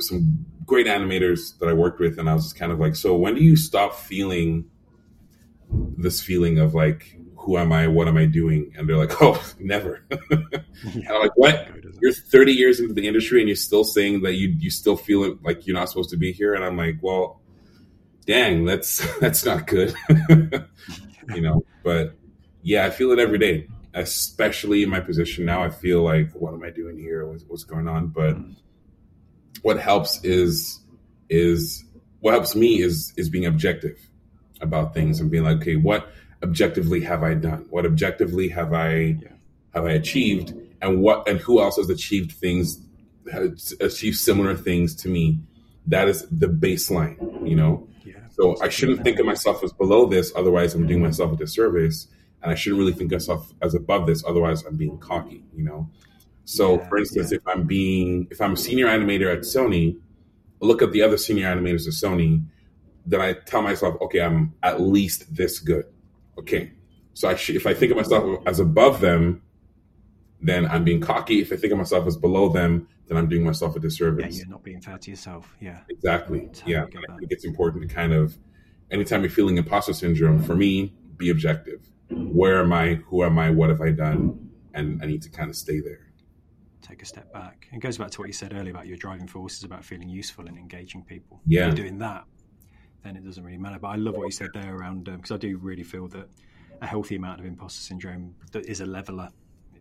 some 0.00 0.44
great 0.66 0.86
animators 0.86 1.58
that 1.58 1.68
I 1.68 1.72
worked 1.72 2.00
with, 2.00 2.18
and 2.18 2.28
I 2.28 2.34
was 2.34 2.44
just 2.44 2.56
kind 2.56 2.72
of 2.72 2.78
like, 2.78 2.96
so 2.96 3.16
when 3.16 3.34
do 3.34 3.42
you 3.42 3.56
stop 3.56 3.94
feeling 3.94 4.68
this 5.96 6.20
feeling 6.20 6.58
of 6.58 6.74
like, 6.74 7.16
who 7.36 7.56
am 7.56 7.72
I? 7.72 7.86
What 7.86 8.08
am 8.08 8.16
I 8.16 8.26
doing? 8.26 8.72
And 8.76 8.88
they're 8.88 8.96
like, 8.96 9.12
oh, 9.22 9.42
never. 9.58 10.04
and 10.30 11.08
I'm 11.08 11.20
like, 11.20 11.36
what? 11.36 11.68
You're 12.02 12.12
30 12.12 12.52
years 12.52 12.80
into 12.80 12.94
the 12.94 13.06
industry 13.06 13.40
and 13.40 13.48
you're 13.48 13.56
still 13.56 13.84
saying 13.84 14.22
that 14.22 14.34
you 14.34 14.48
you 14.58 14.70
still 14.70 14.96
feel 14.96 15.24
it 15.24 15.42
like 15.42 15.66
you're 15.66 15.76
not 15.76 15.88
supposed 15.88 16.10
to 16.10 16.16
be 16.16 16.32
here. 16.32 16.54
And 16.54 16.64
I'm 16.64 16.76
like, 16.76 16.98
well, 17.02 17.39
dang, 18.26 18.64
that's 18.64 18.98
that's 19.20 19.44
not 19.44 19.66
good. 19.66 19.94
you 21.34 21.40
know, 21.40 21.64
but 21.82 22.14
yeah, 22.62 22.86
I 22.86 22.90
feel 22.90 23.10
it 23.12 23.18
every 23.18 23.38
day, 23.38 23.68
especially 23.94 24.82
in 24.82 24.90
my 24.90 25.00
position 25.00 25.44
now. 25.44 25.62
I 25.62 25.70
feel 25.70 26.02
like, 26.02 26.32
what 26.32 26.54
am 26.54 26.62
I 26.62 26.70
doing 26.70 26.98
here? 26.98 27.26
What's, 27.26 27.44
what's 27.44 27.64
going 27.64 27.88
on? 27.88 28.08
But 28.08 28.36
mm 28.36 28.56
what 29.62 29.78
helps 29.78 30.22
is 30.24 30.80
is 31.28 31.84
what 32.20 32.32
helps 32.32 32.54
me 32.54 32.80
is 32.80 33.12
is 33.16 33.28
being 33.28 33.46
objective 33.46 33.98
about 34.60 34.92
things 34.92 35.20
and 35.20 35.30
being 35.30 35.44
like, 35.44 35.56
okay, 35.58 35.76
what 35.76 36.08
objectively 36.42 37.00
have 37.00 37.22
I 37.22 37.34
done? 37.34 37.66
What 37.70 37.86
objectively 37.86 38.48
have 38.48 38.72
I 38.72 39.16
yeah. 39.22 39.28
have 39.74 39.84
I 39.84 39.92
achieved? 39.92 40.54
And 40.82 41.00
what 41.00 41.28
and 41.28 41.38
who 41.38 41.60
else 41.60 41.76
has 41.76 41.90
achieved 41.90 42.32
things 42.32 42.80
has 43.30 43.74
achieved 43.80 44.18
similar 44.18 44.56
things 44.56 44.94
to 44.96 45.08
me? 45.08 45.40
That 45.86 46.08
is 46.08 46.26
the 46.30 46.46
baseline, 46.46 47.48
you 47.48 47.56
know. 47.56 47.88
So 48.40 48.56
I 48.62 48.70
shouldn't 48.70 49.04
think 49.04 49.18
of 49.18 49.26
myself 49.26 49.62
as 49.62 49.72
below 49.72 50.06
this, 50.06 50.32
otherwise 50.34 50.74
I'm 50.74 50.86
doing 50.86 51.02
myself 51.02 51.32
a 51.32 51.36
disservice. 51.36 52.08
And 52.42 52.50
I 52.50 52.54
shouldn't 52.54 52.78
really 52.78 52.94
think 52.94 53.12
of 53.12 53.16
myself 53.16 53.52
as 53.60 53.74
above 53.74 54.06
this, 54.06 54.24
otherwise 54.26 54.64
I'm 54.64 54.76
being 54.76 54.96
cocky, 54.98 55.44
you 55.54 55.62
know. 55.62 55.90
So, 56.46 56.78
yeah, 56.78 56.88
for 56.88 56.98
instance, 56.98 57.32
yeah. 57.32 57.36
if 57.36 57.46
I'm 57.46 57.66
being 57.66 58.28
if 58.30 58.40
I'm 58.40 58.54
a 58.54 58.56
senior 58.56 58.86
animator 58.86 59.30
at 59.30 59.40
Sony, 59.40 59.98
look 60.60 60.80
at 60.80 60.90
the 60.92 61.02
other 61.02 61.18
senior 61.18 61.54
animators 61.54 61.86
at 61.86 61.92
Sony, 61.92 62.46
then 63.04 63.20
I 63.20 63.34
tell 63.34 63.60
myself, 63.60 64.00
okay, 64.00 64.22
I'm 64.22 64.54
at 64.62 64.80
least 64.80 65.34
this 65.34 65.58
good. 65.58 65.84
Okay, 66.38 66.72
so 67.12 67.28
I 67.28 67.34
sh- 67.34 67.50
if 67.50 67.66
I 67.66 67.74
think 67.74 67.90
of 67.90 67.98
myself 67.98 68.42
as 68.46 68.58
above 68.58 69.02
them, 69.02 69.42
then 70.40 70.64
I'm 70.64 70.82
being 70.82 71.02
cocky. 71.02 71.42
If 71.42 71.52
I 71.52 71.56
think 71.56 71.72
of 71.72 71.78
myself 71.78 72.06
as 72.06 72.16
below 72.16 72.48
them, 72.48 72.88
then 73.10 73.18
I'm 73.18 73.28
doing 73.28 73.44
myself 73.44 73.76
a 73.76 73.80
disservice. 73.80 74.36
Yeah, 74.36 74.42
you're 74.44 74.50
not 74.50 74.62
being 74.62 74.80
fair 74.80 74.96
to 74.96 75.10
yourself. 75.10 75.54
Yeah, 75.60 75.80
exactly. 75.88 76.48
Yeah, 76.64 76.84
I 76.84 77.16
think 77.18 77.32
it's 77.32 77.44
important 77.44 77.86
to 77.88 77.94
kind 77.94 78.14
of 78.14 78.38
anytime 78.90 79.22
you're 79.22 79.30
feeling 79.30 79.58
imposter 79.58 79.92
syndrome, 79.92 80.42
for 80.42 80.54
me, 80.54 80.94
be 81.16 81.30
objective. 81.30 81.90
Where 82.10 82.60
am 82.60 82.72
I? 82.72 82.94
Who 83.06 83.24
am 83.24 83.38
I? 83.38 83.50
What 83.50 83.68
have 83.68 83.80
I 83.80 83.90
done? 83.90 84.50
And 84.72 85.02
I 85.02 85.06
need 85.06 85.22
to 85.22 85.28
kind 85.28 85.50
of 85.50 85.56
stay 85.56 85.80
there 85.80 86.10
take 86.90 87.02
a 87.02 87.06
step 87.06 87.32
back. 87.32 87.68
It 87.72 87.80
goes 87.80 87.98
back 87.98 88.10
to 88.12 88.20
what 88.20 88.26
you 88.26 88.32
said 88.32 88.52
earlier 88.52 88.72
about 88.72 88.86
your 88.86 88.96
driving 88.96 89.26
force 89.26 89.58
is 89.58 89.64
about 89.64 89.84
feeling 89.84 90.08
useful 90.08 90.46
and 90.46 90.58
engaging 90.58 91.04
people. 91.04 91.40
Yeah. 91.46 91.68
If 91.68 91.78
you're 91.78 91.86
doing 91.86 91.98
that, 91.98 92.24
then 93.04 93.16
it 93.16 93.24
doesn't 93.24 93.44
really 93.44 93.58
matter. 93.58 93.78
But 93.78 93.88
I 93.88 93.96
love 93.96 94.16
what 94.16 94.24
you 94.24 94.30
said 94.30 94.50
there 94.52 94.74
around 94.74 95.04
because 95.04 95.30
um, 95.30 95.36
I 95.36 95.38
do 95.38 95.56
really 95.58 95.82
feel 95.82 96.08
that 96.08 96.28
a 96.82 96.86
healthy 96.86 97.16
amount 97.16 97.40
of 97.40 97.46
imposter 97.46 97.80
syndrome 97.80 98.34
is 98.54 98.80
a 98.80 98.86
leveler. 98.86 99.30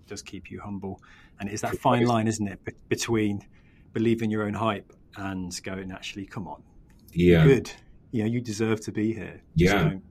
Does 0.10 0.22
keep 0.22 0.52
you 0.52 0.60
humble, 0.60 1.02
and 1.40 1.48
it 1.48 1.54
is 1.54 1.62
that 1.62 1.78
fine 1.78 2.06
line, 2.06 2.28
isn't 2.28 2.48
it, 2.48 2.64
be- 2.66 2.74
between 2.90 3.46
believing 3.94 4.30
your 4.30 4.44
own 4.44 4.54
hype 4.54 4.92
and 5.16 5.58
going, 5.64 5.92
actually, 5.92 6.26
come 6.26 6.48
on, 6.48 6.62
yeah, 7.14 7.44
good, 7.44 7.72
you 8.12 8.24
know, 8.24 8.30
you 8.30 8.42
deserve 8.42 8.82
to 8.82 8.92
be 8.92 9.14
here. 9.14 9.42
Yeah, 9.56 9.72
so 9.72 9.78
don't 9.78 10.04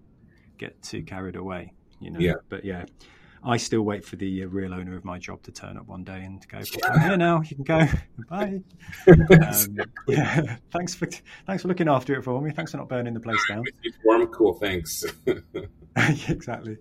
get 0.56 0.82
too 0.82 1.02
carried 1.02 1.36
away. 1.36 1.72
You 2.00 2.12
know, 2.12 2.20
yeah. 2.20 2.34
But 2.48 2.64
yeah, 2.64 2.84
I 3.42 3.56
still 3.56 3.82
wait 3.82 4.04
for 4.04 4.16
the 4.16 4.44
uh, 4.44 4.46
real 4.46 4.74
owner 4.74 4.96
of 4.96 5.04
my 5.04 5.18
job 5.18 5.42
to 5.44 5.52
turn 5.52 5.76
up 5.76 5.86
one 5.86 6.04
day 6.04 6.24
and 6.24 6.46
go, 6.48 6.60
"I'm 6.84 7.00
here 7.00 7.16
now. 7.16 7.40
You 7.42 7.56
can 7.56 7.64
go. 7.64 7.86
Bye." 8.28 8.60
Um, 9.06 9.78
yeah. 10.06 10.56
Thanks 10.72 10.94
for 10.94 11.08
thanks 11.46 11.62
for 11.62 11.68
looking 11.68 11.88
after 11.88 12.14
it 12.14 12.22
for 12.22 12.40
me. 12.40 12.50
Thanks 12.50 12.72
for 12.72 12.78
not 12.78 12.88
burning 12.88 13.14
the 13.14 13.20
place 13.20 13.40
down. 13.48 13.64
Warm, 14.04 14.26
cool. 14.28 14.54
Thanks. 14.54 15.04
exactly. 16.28 16.76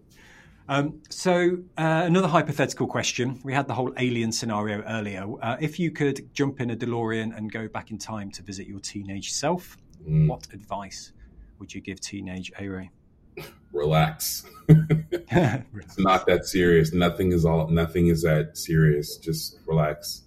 Um, 0.70 1.02
so 1.10 1.60
uh, 1.78 2.04
another 2.06 2.28
hypothetical 2.28 2.88
question. 2.88 3.40
We 3.44 3.54
had 3.54 3.68
the 3.68 3.74
whole 3.74 3.94
alien 3.98 4.32
scenario 4.32 4.82
earlier. 4.84 5.26
Uh, 5.42 5.58
if 5.60 5.80
you 5.80 5.92
could 5.92 6.34
jump 6.34 6.60
in 6.60 6.72
a 6.72 6.76
DeLorean 6.76 7.36
and 7.36 7.52
go 7.52 7.68
back 7.68 7.92
in 7.92 7.98
time 7.98 8.32
to 8.32 8.44
visit 8.44 8.68
your 8.68 8.80
teenage 8.80 9.32
self, 9.32 9.78
mm. 10.08 10.28
what 10.28 10.48
advice 10.54 11.14
would 11.60 11.74
you 11.74 11.82
give 11.82 12.02
teenage 12.02 12.52
Ere? 12.60 12.90
relax. 13.72 14.46
it's 14.68 16.00
not 16.00 16.26
that 16.26 16.46
serious. 16.46 16.94
Nothing 16.94 17.32
is 17.32 17.46
all. 17.46 17.68
Nothing 17.70 18.08
is 18.08 18.22
that 18.24 18.58
serious. 18.58 19.18
Just 19.18 19.60
relax. 19.66 20.24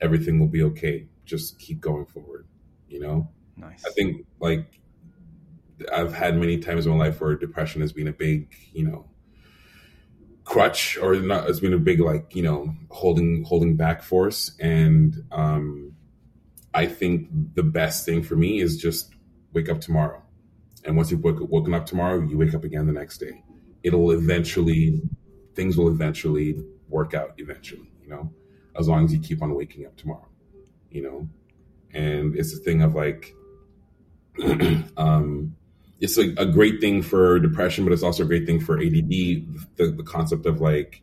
Everything 0.00 0.38
will 0.38 0.48
be 0.48 0.62
okay. 0.62 1.06
Just 1.24 1.58
keep 1.58 1.80
going 1.80 2.06
forward. 2.06 2.46
You 2.88 3.00
know. 3.00 3.28
Nice. 3.56 3.84
I 3.86 3.90
think 3.90 4.24
like 4.40 4.80
I've 5.92 6.14
had 6.14 6.36
many 6.36 6.58
times 6.58 6.86
in 6.86 6.92
my 6.92 7.06
life 7.06 7.20
where 7.20 7.34
depression 7.36 7.80
has 7.80 7.92
been 7.92 8.08
a 8.08 8.12
big, 8.12 8.54
you 8.72 8.84
know, 8.84 9.06
crutch 10.44 10.96
or 10.98 11.16
not. 11.16 11.48
It's 11.48 11.60
been 11.60 11.72
a 11.74 11.78
big 11.78 12.00
like 12.00 12.34
you 12.34 12.42
know 12.42 12.74
holding 12.90 13.44
holding 13.44 13.76
back 13.76 14.02
force. 14.02 14.56
And 14.60 15.24
um, 15.32 15.94
I 16.72 16.86
think 16.86 17.28
the 17.54 17.62
best 17.62 18.04
thing 18.04 18.22
for 18.22 18.36
me 18.36 18.60
is 18.60 18.76
just 18.76 19.14
wake 19.52 19.68
up 19.68 19.80
tomorrow 19.80 20.24
and 20.84 20.96
once 20.96 21.10
you've 21.10 21.24
woken 21.24 21.74
up 21.74 21.86
tomorrow, 21.86 22.20
you 22.20 22.36
wake 22.36 22.54
up 22.54 22.64
again 22.64 22.86
the 22.86 22.92
next 22.92 23.18
day. 23.18 23.42
It'll 23.82 24.10
eventually, 24.10 25.00
things 25.54 25.76
will 25.76 25.88
eventually 25.88 26.62
work 26.88 27.14
out 27.14 27.32
eventually, 27.38 27.90
you 28.02 28.08
know, 28.08 28.30
as 28.78 28.88
long 28.88 29.04
as 29.04 29.12
you 29.12 29.18
keep 29.18 29.42
on 29.42 29.54
waking 29.54 29.86
up 29.86 29.96
tomorrow, 29.96 30.28
you 30.90 31.02
know? 31.02 31.28
And 31.92 32.36
it's 32.36 32.52
a 32.54 32.58
thing 32.58 32.82
of 32.82 32.94
like, 32.94 33.34
um, 34.96 35.56
it's 36.04 36.18
a, 36.18 36.34
a, 36.36 36.46
great 36.46 36.80
thing 36.80 37.02
for 37.02 37.38
depression, 37.38 37.84
but 37.84 37.92
it's 37.92 38.02
also 38.02 38.22
a 38.22 38.26
great 38.26 38.46
thing 38.46 38.60
for 38.60 38.78
ADD. 38.78 39.08
The, 39.76 39.94
the 39.96 40.04
concept 40.04 40.46
of 40.46 40.60
like, 40.60 41.02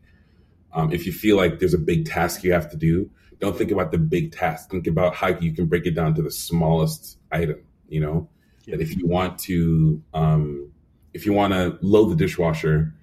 um, 0.72 0.92
if 0.92 1.06
you 1.06 1.12
feel 1.12 1.36
like 1.36 1.58
there's 1.58 1.74
a 1.74 1.78
big 1.78 2.06
task 2.06 2.44
you 2.44 2.52
have 2.52 2.70
to 2.70 2.76
do, 2.76 3.10
don't 3.40 3.56
think 3.56 3.70
about 3.70 3.90
the 3.90 3.98
big 3.98 4.32
task. 4.32 4.70
Think 4.70 4.86
about 4.86 5.14
how 5.14 5.28
you 5.28 5.52
can 5.52 5.66
break 5.66 5.86
it 5.86 5.92
down 5.92 6.14
to 6.14 6.22
the 6.22 6.30
smallest 6.30 7.18
item, 7.30 7.62
you 7.88 8.00
know? 8.00 8.28
that 8.66 8.80
if 8.80 8.96
you 8.96 9.06
want 9.06 9.38
to 9.40 10.02
um, 10.14 10.72
if 11.12 11.26
you 11.26 11.32
want 11.32 11.52
to 11.52 11.78
load 11.82 12.10
the 12.10 12.16
dishwasher 12.16 12.94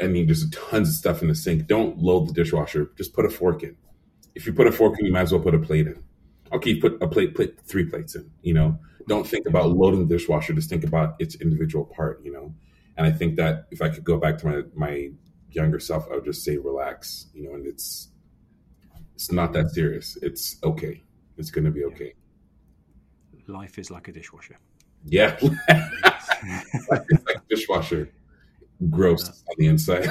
I 0.00 0.06
mean 0.06 0.26
there's 0.26 0.48
tons 0.50 0.88
of 0.88 0.94
stuff 0.94 1.22
in 1.22 1.28
the 1.28 1.34
sink 1.34 1.66
don't 1.66 1.98
load 1.98 2.28
the 2.28 2.32
dishwasher 2.32 2.90
just 2.96 3.12
put 3.12 3.26
a 3.26 3.30
fork 3.30 3.62
in 3.62 3.76
if 4.34 4.46
you 4.46 4.52
put 4.52 4.66
a 4.66 4.72
fork 4.72 4.98
in 4.98 5.06
you 5.06 5.12
might 5.12 5.22
as 5.22 5.32
well 5.32 5.42
put 5.42 5.54
a 5.54 5.58
plate 5.58 5.86
in 5.86 6.02
okay 6.52 6.76
put 6.76 7.00
a 7.02 7.08
plate 7.08 7.34
put 7.34 7.58
three 7.60 7.84
plates 7.84 8.14
in 8.14 8.30
you 8.42 8.54
know 8.54 8.78
don't 9.08 9.26
think 9.26 9.46
about 9.46 9.70
loading 9.70 10.06
the 10.06 10.14
dishwasher 10.14 10.52
just 10.52 10.70
think 10.70 10.84
about 10.84 11.16
its 11.18 11.34
individual 11.36 11.84
part 11.84 12.20
you 12.24 12.32
know 12.32 12.54
and 12.96 13.06
i 13.06 13.10
think 13.10 13.36
that 13.36 13.66
if 13.70 13.82
i 13.82 13.88
could 13.88 14.04
go 14.04 14.18
back 14.18 14.38
to 14.38 14.46
my 14.46 14.62
my 14.74 15.10
younger 15.50 15.80
self 15.80 16.06
i 16.10 16.14
would 16.14 16.24
just 16.24 16.44
say 16.44 16.56
relax 16.56 17.26
you 17.34 17.42
know 17.42 17.54
and 17.54 17.66
it's 17.66 18.08
it's 19.14 19.32
not 19.32 19.52
that 19.52 19.70
serious 19.70 20.16
it's 20.22 20.56
okay 20.62 21.02
it's 21.36 21.50
going 21.50 21.64
to 21.64 21.70
be 21.70 21.84
okay 21.84 22.14
life 23.46 23.78
is 23.78 23.90
like 23.90 24.08
a 24.08 24.12
dishwasher 24.12 24.58
yeah. 25.04 25.36
it's 25.68 27.26
like 27.26 27.48
dishwasher. 27.48 28.10
Gross 28.90 29.28
uh, 29.28 29.32
on 29.32 29.56
the 29.58 29.66
inside. 29.66 30.04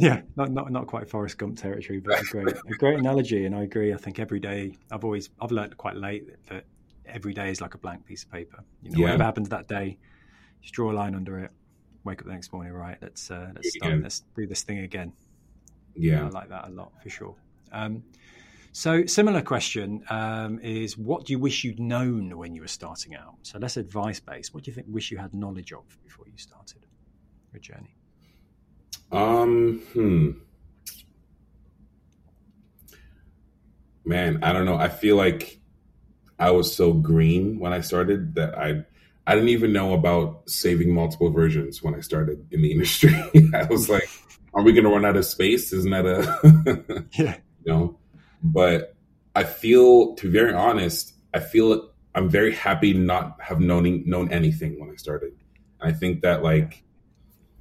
yeah, 0.00 0.20
not, 0.36 0.52
not 0.52 0.70
not 0.70 0.86
quite 0.86 1.10
Forrest 1.10 1.38
Gump 1.38 1.58
territory, 1.58 1.98
but 1.98 2.20
a 2.20 2.24
great 2.24 2.46
a 2.46 2.74
great 2.78 2.98
analogy. 3.00 3.46
And 3.46 3.54
I 3.54 3.62
agree. 3.62 3.92
I 3.92 3.96
think 3.96 4.20
every 4.20 4.38
day 4.38 4.76
I've 4.92 5.04
always 5.04 5.30
I've 5.40 5.50
learned 5.50 5.76
quite 5.76 5.96
late 5.96 6.28
that 6.46 6.66
every 7.08 7.34
day 7.34 7.50
is 7.50 7.60
like 7.60 7.74
a 7.74 7.78
blank 7.78 8.06
piece 8.06 8.24
of 8.24 8.30
paper. 8.30 8.62
You 8.82 8.90
know, 8.90 8.98
yeah. 8.98 9.04
whatever 9.04 9.24
happens 9.24 9.48
that 9.50 9.68
day, 9.68 9.98
just 10.60 10.74
draw 10.74 10.92
a 10.92 10.94
line 10.94 11.14
under 11.14 11.38
it. 11.38 11.50
Wake 12.04 12.20
up 12.20 12.26
the 12.26 12.32
next 12.32 12.52
morning, 12.52 12.72
right? 12.72 12.96
Let's 13.00 13.30
uh, 13.30 13.50
let's 13.54 13.74
start. 13.74 14.02
Let's 14.02 14.22
do 14.36 14.46
this 14.46 14.62
thing 14.62 14.78
again. 14.78 15.12
Yeah, 15.94 16.24
I 16.24 16.28
like 16.28 16.48
that 16.48 16.68
a 16.68 16.70
lot 16.70 16.92
for 17.02 17.10
sure. 17.10 17.34
Um, 17.72 18.04
so, 18.72 19.06
similar 19.06 19.42
question 19.42 20.04
um, 20.08 20.60
is 20.60 20.96
what 20.96 21.26
do 21.26 21.32
you 21.32 21.38
wish 21.38 21.64
you'd 21.64 21.80
known 21.80 22.36
when 22.36 22.54
you 22.54 22.60
were 22.60 22.68
starting 22.68 23.16
out? 23.16 23.34
So, 23.42 23.58
less 23.58 23.76
advice 23.76 24.20
based. 24.20 24.54
What 24.54 24.64
do 24.64 24.70
you 24.70 24.74
think 24.74 24.86
wish 24.88 25.10
you 25.10 25.18
had 25.18 25.34
knowledge 25.34 25.72
of 25.72 25.84
before 26.04 26.26
you 26.28 26.38
started 26.38 26.86
your 27.52 27.60
journey? 27.60 27.96
Um, 29.10 29.80
hmm. 29.92 30.30
man, 34.04 34.38
I 34.42 34.52
don't 34.52 34.64
know. 34.64 34.76
I 34.76 34.88
feel 34.88 35.16
like 35.16 35.60
I 36.38 36.50
was 36.50 36.74
so 36.74 36.92
green 36.92 37.58
when 37.58 37.72
I 37.72 37.80
started 37.80 38.34
that 38.36 38.56
I 38.58 38.84
I 39.26 39.34
didn't 39.34 39.50
even 39.50 39.72
know 39.72 39.92
about 39.92 40.48
saving 40.48 40.94
multiple 40.94 41.30
versions 41.30 41.82
when 41.82 41.94
I 41.94 42.00
started 42.00 42.46
in 42.50 42.62
the 42.62 42.72
industry. 42.72 43.14
I 43.54 43.64
was 43.64 43.88
like, 43.88 44.08
are 44.54 44.62
we 44.62 44.72
going 44.72 44.84
to 44.84 44.90
run 44.90 45.04
out 45.04 45.16
of 45.16 45.26
space? 45.26 45.72
Isn't 45.72 45.90
that 45.90 46.06
a 46.06 47.04
yeah? 47.12 47.36
You 47.64 47.72
know, 47.72 47.98
but 48.42 48.94
I 49.34 49.44
feel, 49.44 50.14
to 50.14 50.26
be 50.26 50.32
very 50.32 50.54
honest, 50.54 51.12
I 51.34 51.40
feel 51.40 51.90
I'm 52.14 52.28
very 52.28 52.54
happy 52.54 52.94
not 52.94 53.40
have 53.40 53.60
known 53.60 54.02
known 54.06 54.32
anything 54.32 54.80
when 54.80 54.90
I 54.90 54.96
started. 54.96 55.32
I 55.80 55.92
think 55.92 56.22
that 56.22 56.42
like 56.42 56.82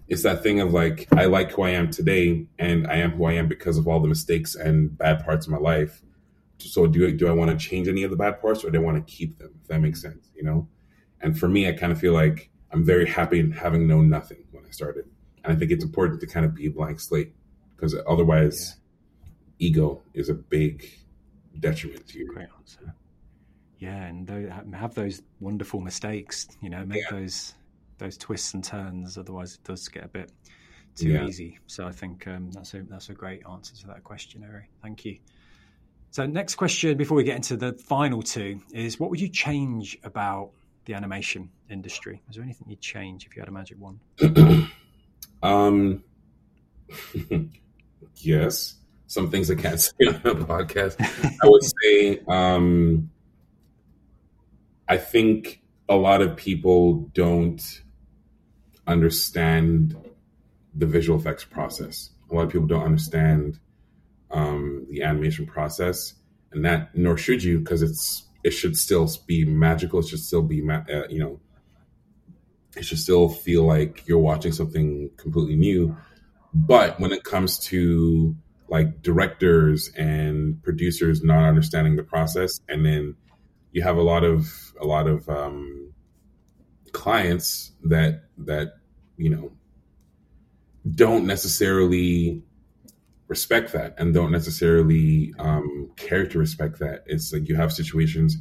it's 0.07 0.23
that 0.23 0.41
thing 0.41 0.61
of 0.61 0.73
like 0.73 1.07
I 1.13 1.25
like 1.25 1.51
who 1.51 1.63
I 1.63 1.71
am 1.71 1.91
today, 1.91 2.47
and 2.57 2.87
I 2.87 2.95
am 2.95 3.11
who 3.11 3.25
I 3.25 3.33
am 3.33 3.47
because 3.47 3.77
of 3.77 3.87
all 3.87 3.99
the 3.99 4.07
mistakes 4.07 4.55
and 4.55 4.97
bad 4.97 5.23
parts 5.23 5.45
of 5.45 5.51
my 5.51 5.59
life. 5.59 6.01
So 6.59 6.87
do 6.87 7.11
do 7.11 7.27
I 7.27 7.31
want 7.31 7.51
to 7.51 7.57
change 7.57 7.87
any 7.87 8.03
of 8.03 8.11
the 8.11 8.17
bad 8.17 8.41
parts, 8.41 8.63
or 8.63 8.71
do 8.71 8.79
I 8.79 8.81
want 8.81 9.05
to 9.05 9.11
keep 9.11 9.37
them? 9.37 9.51
If 9.61 9.67
that 9.67 9.79
makes 9.79 10.01
sense, 10.01 10.31
you 10.35 10.43
know. 10.43 10.67
And 11.21 11.37
for 11.37 11.47
me, 11.47 11.67
I 11.67 11.73
kind 11.73 11.91
of 11.91 11.99
feel 11.99 12.13
like 12.13 12.49
I'm 12.71 12.83
very 12.83 13.07
happy 13.07 13.49
having 13.51 13.87
known 13.87 14.09
nothing 14.09 14.43
when 14.51 14.65
I 14.65 14.71
started, 14.71 15.05
and 15.43 15.53
I 15.53 15.55
think 15.55 15.71
it's 15.71 15.83
important 15.83 16.19
to 16.21 16.27
kind 16.27 16.45
of 16.45 16.55
be 16.55 16.67
a 16.67 16.71
blank 16.71 16.99
slate 16.99 17.33
because 17.75 17.95
otherwise, 18.07 18.77
yeah. 19.23 19.67
ego 19.67 20.01
is 20.13 20.29
a 20.29 20.33
big 20.33 20.89
detriment 21.59 22.07
to 22.07 22.19
you. 22.19 22.27
Great 22.27 22.49
answer. 22.57 22.93
Yeah, 23.79 24.05
and 24.05 24.75
have 24.75 24.95
those 24.95 25.21
wonderful 25.39 25.79
mistakes. 25.79 26.47
You 26.61 26.69
know, 26.69 26.85
make 26.85 27.03
yeah. 27.03 27.19
those 27.19 27.53
those 27.99 28.17
twists 28.17 28.53
and 28.53 28.63
turns. 28.63 29.17
Otherwise, 29.17 29.55
it 29.55 29.63
does 29.63 29.87
get 29.87 30.05
a 30.05 30.07
bit 30.07 30.31
too 30.95 31.09
yeah. 31.09 31.25
easy. 31.25 31.59
So 31.67 31.87
I 31.87 31.91
think 31.91 32.27
um, 32.27 32.51
that's 32.51 32.73
a 32.73 32.81
that's 32.83 33.09
a 33.09 33.13
great 33.13 33.43
answer 33.49 33.75
to 33.75 33.87
that 33.87 34.03
question, 34.03 34.43
Ere. 34.43 34.67
Thank 34.81 35.05
you. 35.05 35.19
So 36.11 36.25
next 36.25 36.55
question, 36.55 36.97
before 36.97 37.17
we 37.17 37.23
get 37.23 37.35
into 37.35 37.57
the 37.57 37.73
final 37.73 38.21
two, 38.21 38.61
is 38.73 38.99
what 38.99 39.09
would 39.09 39.19
you 39.19 39.29
change 39.29 39.97
about 40.03 40.51
the 40.85 40.93
animation 40.93 41.49
industry? 41.69 42.21
Is 42.29 42.35
there 42.35 42.43
anything 42.43 42.69
you'd 42.69 42.81
change 42.81 43.25
if 43.25 43.35
you 43.35 43.41
had 43.41 43.49
a 43.49 43.51
magic 43.51 43.77
wand? 43.79 43.99
um, 45.43 46.03
yes. 48.15 48.75
Some 49.07 49.29
things 49.29 49.49
I 49.51 49.55
can't 49.55 49.79
say 49.79 49.93
on 50.07 50.15
a 50.15 50.45
podcast. 50.45 50.95
I 50.99 51.47
would 51.47 51.63
say, 51.63 52.21
um, 52.27 53.09
I 54.87 54.97
think 54.97 55.61
a 55.89 55.95
lot 55.95 56.21
of 56.21 56.35
people 56.35 57.09
don't 57.13 57.81
understand 58.85 59.95
the 60.73 60.85
visual 60.85 61.19
effects 61.19 61.43
process. 61.43 62.11
A 62.29 62.35
lot 62.35 62.43
of 62.43 62.51
people 62.51 62.67
don't 62.67 62.83
understand 62.83 63.59
um, 64.31 64.85
the 64.89 65.03
animation 65.03 65.45
process, 65.45 66.13
and 66.51 66.65
that 66.65 66.95
nor 66.95 67.17
should 67.17 67.43
you 67.43 67.59
because 67.59 67.81
it's 67.81 68.27
it 68.43 68.51
should 68.51 68.77
still 68.77 69.09
be 69.25 69.45
magical. 69.45 69.99
It 69.99 70.07
should 70.07 70.19
still 70.19 70.41
be 70.41 70.61
uh, 70.69 71.07
you 71.09 71.19
know 71.19 71.39
it 72.75 72.85
should 72.85 72.99
still 72.99 73.29
feel 73.29 73.63
like 73.63 74.07
you're 74.07 74.19
watching 74.19 74.51
something 74.51 75.09
completely 75.17 75.55
new. 75.55 75.97
But 76.53 76.99
when 76.99 77.11
it 77.11 77.23
comes 77.23 77.59
to 77.67 78.35
like 78.69 79.01
directors 79.01 79.89
and 79.95 80.61
producers 80.63 81.23
not 81.23 81.47
understanding 81.47 81.95
the 81.95 82.03
process, 82.03 82.59
and 82.67 82.85
then 82.85 83.15
you 83.71 83.81
have 83.81 83.97
a 83.97 84.01
lot 84.01 84.23
of 84.23 84.47
a 84.79 84.85
lot 84.85 85.07
of 85.07 85.27
um, 85.29 85.93
clients 86.91 87.71
that 87.83 88.23
that 88.37 88.73
you 89.17 89.29
know 89.29 89.51
don't 90.95 91.25
necessarily 91.25 92.43
respect 93.27 93.73
that 93.73 93.93
and 93.97 94.13
don't 94.13 94.31
necessarily 94.31 95.33
um, 95.39 95.91
care 95.95 96.25
to 96.25 96.39
respect 96.39 96.79
that. 96.79 97.03
It's 97.05 97.33
like 97.33 97.47
you 97.47 97.55
have 97.55 97.73
situations 97.73 98.37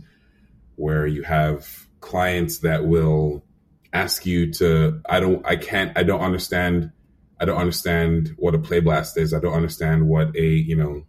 where 0.77 1.07
you 1.07 1.23
have 1.23 1.87
clients 2.01 2.59
that 2.59 2.87
will 2.87 3.45
ask 3.93 4.27
you 4.27 4.53
to 4.53 5.01
I 5.09 5.21
don't 5.21 5.45
I 5.47 5.57
can't 5.57 5.97
I 5.97 6.03
don't 6.03 6.21
understand 6.21 6.93
I 7.41 7.45
don't 7.45 7.59
understand 7.59 8.35
what 8.37 8.55
a 8.55 8.59
play 8.59 8.81
blast 8.81 9.17
is. 9.17 9.35
I 9.35 9.41
don't 9.41 9.55
understand 9.55 10.09
what 10.09 10.35
a 10.37 10.47
you 10.47 10.77
know 10.77 11.05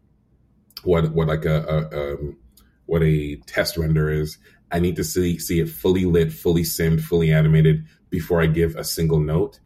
what 0.84 1.12
what 1.14 1.28
like 1.28 1.46
a, 1.46 1.64
a 1.64 2.14
um, 2.14 2.38
what 2.86 3.04
a 3.04 3.36
test 3.46 3.78
render 3.78 4.10
is. 4.10 4.38
I 4.72 4.80
need 4.80 4.96
to 4.98 5.04
see 5.04 5.38
see 5.40 5.60
it 5.60 5.70
fully 5.70 6.06
lit, 6.06 6.34
fully 6.34 6.64
simmed, 6.64 7.02
fully 7.02 7.32
animated 7.32 7.86
before 8.10 8.42
I 8.42 8.48
give 8.48 8.76
a 8.76 8.84
single 8.84 9.20
note, 9.20 9.60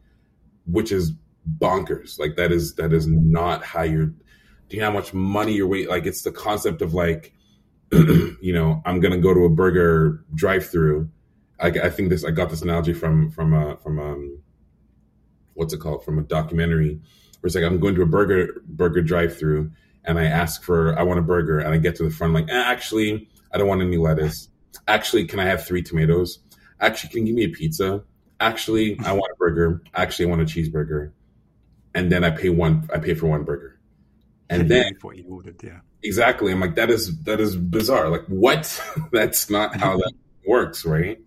which 0.66 0.92
is 0.92 1.12
bonkers. 1.58 2.18
Like 2.18 2.36
that 2.36 2.52
is 2.52 2.74
that 2.74 2.92
is 2.92 3.06
not 3.06 3.64
how 3.64 3.82
you're. 3.82 4.06
Do 4.06 4.76
you 4.76 4.80
know 4.80 4.86
how 4.86 4.92
much 4.92 5.12
money 5.12 5.52
you're 5.54 5.66
waiting? 5.66 5.88
Like 5.88 6.06
it's 6.06 6.22
the 6.22 6.32
concept 6.32 6.80
of 6.82 6.94
like, 6.94 7.34
you 7.92 8.52
know, 8.52 8.82
I'm 8.84 9.00
gonna 9.00 9.18
go 9.18 9.34
to 9.34 9.44
a 9.44 9.50
burger 9.50 10.24
drive-through. 10.34 11.10
I, 11.60 11.68
I 11.68 11.90
think 11.90 12.08
this. 12.08 12.24
I 12.24 12.30
got 12.30 12.50
this 12.50 12.62
analogy 12.62 12.92
from 12.92 13.30
from 13.30 13.52
a 13.52 13.76
from 13.78 13.98
um, 13.98 14.42
what's 15.54 15.72
it 15.72 15.80
called? 15.80 16.04
From 16.04 16.18
a 16.18 16.22
documentary 16.22 17.00
where 17.40 17.48
it's 17.48 17.54
like 17.54 17.64
I'm 17.64 17.80
going 17.80 17.94
to 17.96 18.02
a 18.02 18.06
burger 18.06 18.62
burger 18.66 19.02
drive-through 19.02 19.70
and 20.04 20.18
I 20.18 20.24
ask 20.24 20.62
for 20.62 20.98
I 20.98 21.02
want 21.02 21.18
a 21.18 21.22
burger 21.22 21.58
and 21.58 21.74
I 21.74 21.78
get 21.78 21.96
to 21.96 22.04
the 22.04 22.10
front 22.10 22.34
like 22.34 22.48
eh, 22.48 22.62
actually 22.64 23.28
I 23.52 23.58
don't 23.58 23.68
want 23.68 23.82
any 23.82 23.98
lettuce. 23.98 24.48
Actually, 24.88 25.26
can 25.26 25.38
I 25.38 25.44
have 25.44 25.66
three 25.66 25.82
tomatoes? 25.82 26.38
Actually, 26.80 27.10
can 27.10 27.26
you 27.26 27.26
give 27.26 27.36
me 27.36 27.44
a 27.44 27.48
pizza? 27.56 28.02
Actually, 28.40 28.98
I 29.04 29.12
want 29.12 29.30
a 29.32 29.36
burger. 29.36 29.82
Actually, 29.94 30.26
I 30.26 30.28
want 30.30 30.42
a 30.42 30.44
cheeseburger. 30.44 31.12
And 31.94 32.10
then 32.10 32.24
I 32.24 32.30
pay 32.30 32.48
one. 32.48 32.88
I 32.92 32.98
pay 32.98 33.14
for 33.14 33.26
one 33.26 33.44
burger. 33.44 33.78
And 34.48 34.70
then 34.70 34.96
what 35.00 35.16
you 35.16 35.24
ordered, 35.28 35.62
yeah. 35.62 35.80
Exactly. 36.02 36.52
I'm 36.52 36.60
like 36.60 36.74
that 36.74 36.90
is 36.90 37.22
that 37.22 37.40
is 37.40 37.56
bizarre. 37.56 38.08
Like 38.08 38.26
what? 38.26 38.82
that's 39.12 39.48
not 39.48 39.76
how 39.76 39.96
that 39.96 40.12
works, 40.46 40.84
right? 40.84 41.18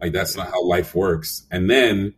Like 0.00 0.12
that's 0.12 0.36
not 0.36 0.48
how 0.48 0.62
life 0.64 0.94
works. 0.94 1.46
And 1.50 1.68
then 1.70 2.14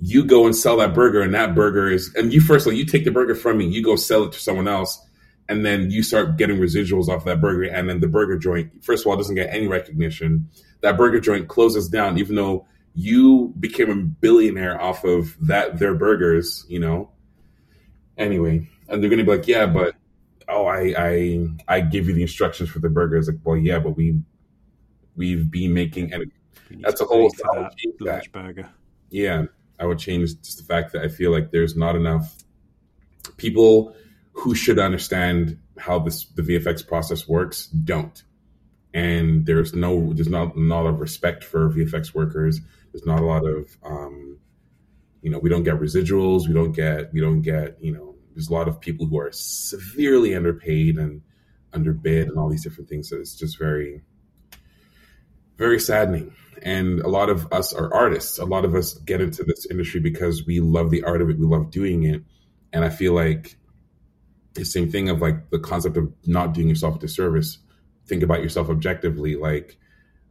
you 0.00 0.24
go 0.24 0.46
and 0.46 0.54
sell 0.54 0.76
that 0.78 0.94
burger, 0.94 1.22
and 1.22 1.34
that 1.34 1.54
burger 1.54 1.88
is, 1.88 2.14
and 2.14 2.32
you 2.32 2.40
first 2.40 2.66
of 2.66 2.72
all, 2.72 2.78
you 2.78 2.84
take 2.84 3.04
the 3.04 3.10
burger 3.10 3.34
from 3.34 3.58
me, 3.58 3.66
you 3.66 3.82
go 3.82 3.96
sell 3.96 4.24
it 4.24 4.32
to 4.32 4.38
someone 4.38 4.68
else, 4.68 5.00
and 5.48 5.64
then 5.64 5.90
you 5.90 6.02
start 6.02 6.36
getting 6.36 6.58
residuals 6.58 7.08
off 7.08 7.24
that 7.24 7.40
burger 7.40 7.64
and 7.64 7.88
then 7.88 8.00
the 8.00 8.08
burger 8.08 8.38
joint 8.38 8.70
first 8.82 9.04
of 9.04 9.10
all 9.10 9.16
doesn't 9.16 9.34
get 9.34 9.52
any 9.52 9.66
recognition 9.66 10.48
that 10.80 10.96
burger 10.96 11.20
joint 11.20 11.48
closes 11.48 11.88
down 11.88 12.18
even 12.18 12.34
though 12.34 12.66
you 12.94 13.52
became 13.58 13.90
a 13.90 13.96
billionaire 13.96 14.80
off 14.80 15.04
of 15.04 15.36
that 15.40 15.78
their 15.78 15.94
burgers 15.94 16.64
you 16.68 16.78
know 16.78 17.10
anyway 18.18 18.68
and 18.88 19.02
they're 19.02 19.10
gonna 19.10 19.24
be 19.24 19.30
like 19.30 19.48
yeah 19.48 19.66
but 19.66 19.94
oh 20.48 20.66
i 20.66 20.94
i 20.96 21.48
i 21.68 21.80
give 21.80 22.08
you 22.08 22.14
the 22.14 22.22
instructions 22.22 22.68
for 22.68 22.78
the 22.78 22.88
burgers 22.88 23.28
like 23.28 23.38
well 23.44 23.56
yeah 23.56 23.78
but 23.78 23.90
we 23.90 24.18
we've 25.16 25.50
been 25.50 25.72
making 25.72 26.12
and 26.12 26.30
that's 26.80 27.00
a 27.00 27.04
whole 27.04 27.30
that, 27.30 27.72
that. 28.00 28.32
burger 28.32 28.68
yeah 29.10 29.44
i 29.78 29.86
would 29.86 29.98
change 29.98 30.40
just 30.42 30.58
the 30.58 30.64
fact 30.64 30.92
that 30.92 31.02
i 31.02 31.08
feel 31.08 31.30
like 31.30 31.50
there's 31.50 31.76
not 31.76 31.96
enough 31.96 32.44
people 33.36 33.94
who 34.32 34.54
should 34.54 34.78
understand 34.78 35.58
how 35.78 35.98
this 35.98 36.24
the 36.26 36.42
VFX 36.42 36.86
process 36.86 37.26
works 37.26 37.66
don't. 37.66 38.22
And 38.92 39.44
there's 39.46 39.74
no 39.74 40.12
there's 40.12 40.28
not 40.28 40.56
not 40.56 40.82
a 40.82 40.84
lot 40.84 40.94
of 40.94 41.00
respect 41.00 41.42
for 41.42 41.68
VFX 41.70 42.14
workers. 42.14 42.60
There's 42.92 43.06
not 43.06 43.20
a 43.20 43.24
lot 43.24 43.44
of 43.44 43.76
um, 43.82 44.33
you 45.24 45.30
know, 45.30 45.38
we 45.38 45.48
don't 45.48 45.62
get 45.62 45.80
residuals, 45.80 46.46
we 46.46 46.52
don't 46.52 46.72
get 46.72 47.10
we 47.14 47.20
don't 47.20 47.40
get, 47.40 47.78
you 47.80 47.92
know, 47.92 48.14
there's 48.34 48.48
a 48.48 48.52
lot 48.52 48.68
of 48.68 48.78
people 48.78 49.06
who 49.06 49.18
are 49.18 49.32
severely 49.32 50.34
underpaid 50.34 50.98
and 50.98 51.22
underbid 51.72 52.28
and 52.28 52.38
all 52.38 52.50
these 52.50 52.62
different 52.62 52.90
things. 52.90 53.08
So 53.08 53.16
it's 53.16 53.34
just 53.34 53.58
very 53.58 54.02
very 55.56 55.80
saddening. 55.80 56.34
And 56.62 57.00
a 57.00 57.08
lot 57.08 57.30
of 57.30 57.50
us 57.54 57.72
are 57.72 57.92
artists. 57.92 58.38
A 58.38 58.44
lot 58.44 58.66
of 58.66 58.74
us 58.74 58.92
get 58.98 59.22
into 59.22 59.44
this 59.44 59.66
industry 59.70 59.98
because 59.98 60.44
we 60.44 60.60
love 60.60 60.90
the 60.90 61.04
art 61.04 61.22
of 61.22 61.30
it, 61.30 61.38
we 61.38 61.46
love 61.46 61.70
doing 61.70 62.02
it. 62.02 62.22
And 62.74 62.84
I 62.84 62.90
feel 62.90 63.14
like 63.14 63.56
the 64.52 64.64
same 64.66 64.90
thing 64.90 65.08
of 65.08 65.22
like 65.22 65.48
the 65.48 65.58
concept 65.58 65.96
of 65.96 66.12
not 66.26 66.52
doing 66.52 66.68
yourself 66.68 66.96
a 66.96 66.98
disservice. 66.98 67.58
Think 68.06 68.22
about 68.22 68.42
yourself 68.42 68.68
objectively. 68.68 69.36
Like 69.36 69.78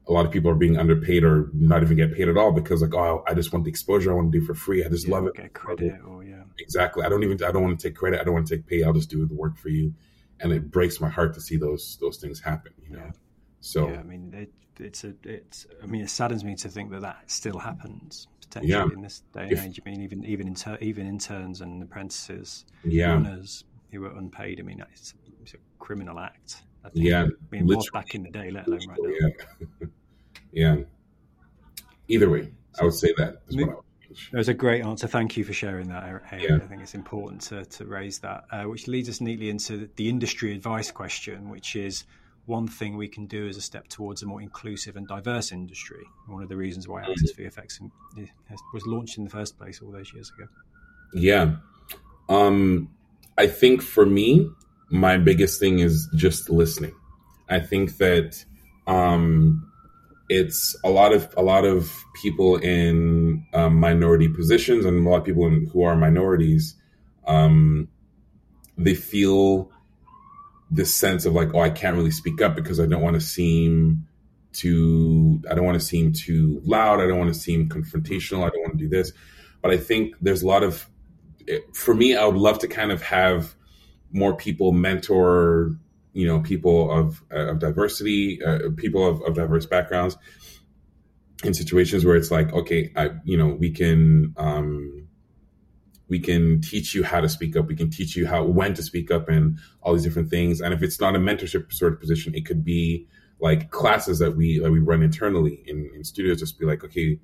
a 0.07 0.11
lot 0.11 0.25
of 0.25 0.31
people 0.31 0.51
are 0.51 0.55
being 0.55 0.77
underpaid 0.77 1.23
or 1.23 1.49
not 1.53 1.81
even 1.81 1.95
get 1.95 2.13
paid 2.13 2.27
at 2.27 2.37
all 2.37 2.51
because 2.51 2.81
like, 2.81 2.93
oh, 2.93 3.23
I 3.27 3.33
just 3.33 3.53
want 3.53 3.63
the 3.65 3.69
exposure 3.69 4.11
I 4.11 4.15
want 4.15 4.31
to 4.31 4.39
do 4.39 4.45
for 4.45 4.53
free. 4.53 4.83
I 4.83 4.89
just 4.89 5.07
yeah, 5.07 5.15
love 5.15 5.27
it. 5.27 5.35
Get 5.35 5.53
credit 5.53 5.99
or 6.05 6.23
yeah. 6.23 6.43
Exactly. 6.59 7.05
I 7.05 7.09
don't 7.09 7.23
even 7.23 7.41
I 7.43 7.51
don't 7.51 7.63
want 7.63 7.79
to 7.79 7.87
take 7.87 7.95
credit. 7.95 8.19
I 8.19 8.23
don't 8.23 8.33
want 8.33 8.47
to 8.47 8.57
take 8.57 8.67
pay. 8.67 8.83
I'll 8.83 8.93
just 8.93 9.09
do 9.09 9.25
the 9.25 9.33
work 9.33 9.57
for 9.57 9.69
you. 9.69 9.93
And 10.39 10.51
it 10.51 10.71
breaks 10.71 10.99
my 10.99 11.09
heart 11.09 11.33
to 11.35 11.41
see 11.41 11.57
those 11.57 11.97
those 12.01 12.17
things 12.17 12.41
happen. 12.41 12.73
You 12.83 12.97
know. 12.97 13.03
Yeah. 13.05 13.11
So 13.61 13.89
yeah, 13.89 13.99
I 13.99 14.03
mean, 14.03 14.33
it, 14.33 14.51
it's 14.79 15.05
a 15.05 15.13
it's. 15.23 15.65
I 15.81 15.85
mean, 15.85 16.01
it 16.01 16.09
saddens 16.09 16.43
me 16.43 16.55
to 16.55 16.69
think 16.69 16.91
that 16.91 17.01
that 17.01 17.31
still 17.31 17.59
happens 17.59 18.27
potentially 18.41 18.73
yeah. 18.73 18.83
in 18.93 19.01
this 19.01 19.23
day 19.33 19.43
and 19.43 19.51
if, 19.53 19.65
age. 19.65 19.79
I 19.85 19.89
mean, 19.89 20.01
even 20.01 20.25
even 20.25 20.47
inter, 20.47 20.77
even 20.81 21.07
interns 21.07 21.61
and 21.61 21.81
apprentices, 21.81 22.65
yeah, 22.83 23.13
runners, 23.13 23.63
who 23.91 24.01
were 24.01 24.11
unpaid. 24.11 24.59
I 24.59 24.63
mean, 24.63 24.83
it's, 24.91 25.13
it's 25.41 25.53
a 25.53 25.57
criminal 25.79 26.19
act. 26.19 26.63
I 26.83 26.89
think. 26.89 27.05
Yeah, 27.05 27.27
was 27.51 27.89
back 27.91 28.15
in 28.15 28.23
the 28.23 28.29
day, 28.29 28.51
let 28.51 28.67
alone 28.67 28.79
right 28.87 28.97
now. 29.01 29.29
Yeah, 29.79 29.87
yeah. 30.51 30.83
Either 32.07 32.29
way, 32.29 32.51
I 32.79 32.83
would 32.83 32.93
say 32.93 33.13
that. 33.17 33.41
Is 33.47 33.57
what 33.57 33.63
I 33.63 33.73
would 33.75 33.83
that 34.31 34.37
was 34.37 34.49
a 34.49 34.53
great 34.53 34.83
answer. 34.83 35.07
Thank 35.07 35.37
you 35.37 35.43
for 35.43 35.53
sharing 35.53 35.87
that, 35.89 36.03
Ere. 36.03 36.23
Yeah. 36.39 36.55
I 36.55 36.59
think 36.59 36.81
it's 36.81 36.95
important 36.95 37.41
to, 37.43 37.65
to 37.65 37.85
raise 37.85 38.19
that, 38.19 38.45
uh, 38.51 38.63
which 38.63 38.87
leads 38.87 39.09
us 39.09 39.21
neatly 39.21 39.49
into 39.49 39.89
the 39.95 40.09
industry 40.09 40.53
advice 40.53 40.91
question, 40.91 41.49
which 41.49 41.75
is 41.75 42.05
one 42.45 42.67
thing 42.67 42.97
we 42.97 43.07
can 43.07 43.25
do 43.25 43.47
as 43.47 43.57
a 43.57 43.61
step 43.61 43.87
towards 43.87 44.21
a 44.21 44.25
more 44.25 44.41
inclusive 44.41 44.95
and 44.95 45.07
diverse 45.07 45.51
industry. 45.51 46.03
One 46.27 46.43
of 46.43 46.49
the 46.49 46.57
reasons 46.57 46.87
why 46.87 47.01
Access 47.01 47.33
VFX 47.33 47.79
was 48.73 48.85
launched 48.85 49.17
in 49.17 49.23
the 49.23 49.29
first 49.29 49.57
place 49.57 49.81
all 49.81 49.91
those 49.91 50.13
years 50.13 50.31
ago. 50.37 50.47
Yeah. 51.13 51.55
Um, 52.29 52.89
I 53.37 53.47
think 53.47 53.81
for 53.81 54.05
me, 54.05 54.49
my 54.93 55.17
biggest 55.17 55.59
thing 55.59 55.79
is 55.79 56.07
just 56.15 56.51
listening. 56.51 56.93
I 57.49 57.59
think 57.59 57.97
that 57.97 58.45
um, 58.85 59.67
it's 60.29 60.75
a 60.83 60.89
lot 60.89 61.11
of 61.13 61.33
a 61.35 61.41
lot 61.41 61.65
of 61.65 61.91
people 62.21 62.57
in 62.57 63.43
um, 63.55 63.75
minority 63.75 64.29
positions 64.29 64.85
and 64.85 65.05
a 65.05 65.09
lot 65.09 65.17
of 65.17 65.25
people 65.25 65.47
in, 65.47 65.67
who 65.73 65.81
are 65.81 65.95
minorities. 65.95 66.75
Um, 67.25 67.87
they 68.77 68.93
feel 68.93 69.71
this 70.69 70.93
sense 70.93 71.25
of 71.25 71.33
like, 71.33 71.55
oh, 71.55 71.61
I 71.61 71.71
can't 71.71 71.95
really 71.95 72.11
speak 72.11 72.39
up 72.39 72.55
because 72.55 72.79
I 72.79 72.85
don't 72.85 73.01
want 73.01 73.15
to 73.15 73.21
seem 73.21 74.07
too, 74.51 75.41
I 75.49 75.55
don't 75.55 75.65
want 75.65 75.79
to 75.79 75.85
seem 75.85 76.13
too 76.13 76.61
loud. 76.65 76.99
I 76.99 77.07
don't 77.07 77.17
want 77.17 77.33
to 77.33 77.39
seem 77.39 77.67
confrontational. 77.67 78.45
I 78.45 78.49
don't 78.49 78.61
want 78.61 78.77
to 78.77 78.83
do 78.83 78.89
this. 78.89 79.11
But 79.63 79.71
I 79.71 79.77
think 79.77 80.13
there's 80.21 80.43
a 80.43 80.47
lot 80.47 80.61
of, 80.61 80.87
for 81.73 81.95
me, 81.95 82.15
I 82.15 82.25
would 82.25 82.35
love 82.35 82.59
to 82.59 82.67
kind 82.67 82.91
of 82.91 83.01
have 83.01 83.55
more 84.13 84.35
people 84.35 84.71
mentor, 84.71 85.75
you 86.13 86.25
know, 86.25 86.39
people 86.39 86.91
of, 86.91 87.23
of 87.31 87.59
diversity, 87.59 88.41
uh, 88.43 88.69
people 88.77 89.07
of, 89.07 89.21
of 89.23 89.35
diverse 89.35 89.65
backgrounds 89.65 90.17
in 91.43 91.53
situations 91.53 92.05
where 92.05 92.15
it's 92.15 92.31
like, 92.31 92.53
okay, 92.53 92.91
I, 92.95 93.09
you 93.25 93.37
know, 93.37 93.47
we 93.47 93.71
can, 93.71 94.33
um, 94.37 95.07
we 96.07 96.19
can 96.19 96.61
teach 96.61 96.93
you 96.93 97.03
how 97.03 97.21
to 97.21 97.27
speak 97.27 97.55
up. 97.57 97.67
We 97.67 97.75
can 97.75 97.89
teach 97.89 98.15
you 98.15 98.27
how 98.27 98.43
when 98.43 98.73
to 98.75 98.83
speak 98.83 99.09
up 99.09 99.29
and 99.29 99.57
all 99.81 99.93
these 99.93 100.03
different 100.03 100.29
things. 100.29 100.61
And 100.61 100.73
if 100.73 100.83
it's 100.83 100.99
not 100.99 101.15
a 101.15 101.19
mentorship 101.19 101.73
sort 101.73 101.93
of 101.93 101.99
position 101.99 102.35
it 102.35 102.45
could 102.45 102.63
be 102.63 103.07
like 103.39 103.71
classes 103.71 104.19
that 104.19 104.35
we 104.35 104.59
that 104.59 104.71
we 104.71 104.79
run 104.79 105.01
internally 105.01 105.63
in, 105.65 105.89
in 105.95 106.03
studios. 106.03 106.39
Just 106.39 106.59
be 106.59 106.65
like 106.65 106.83
okay 106.83 107.19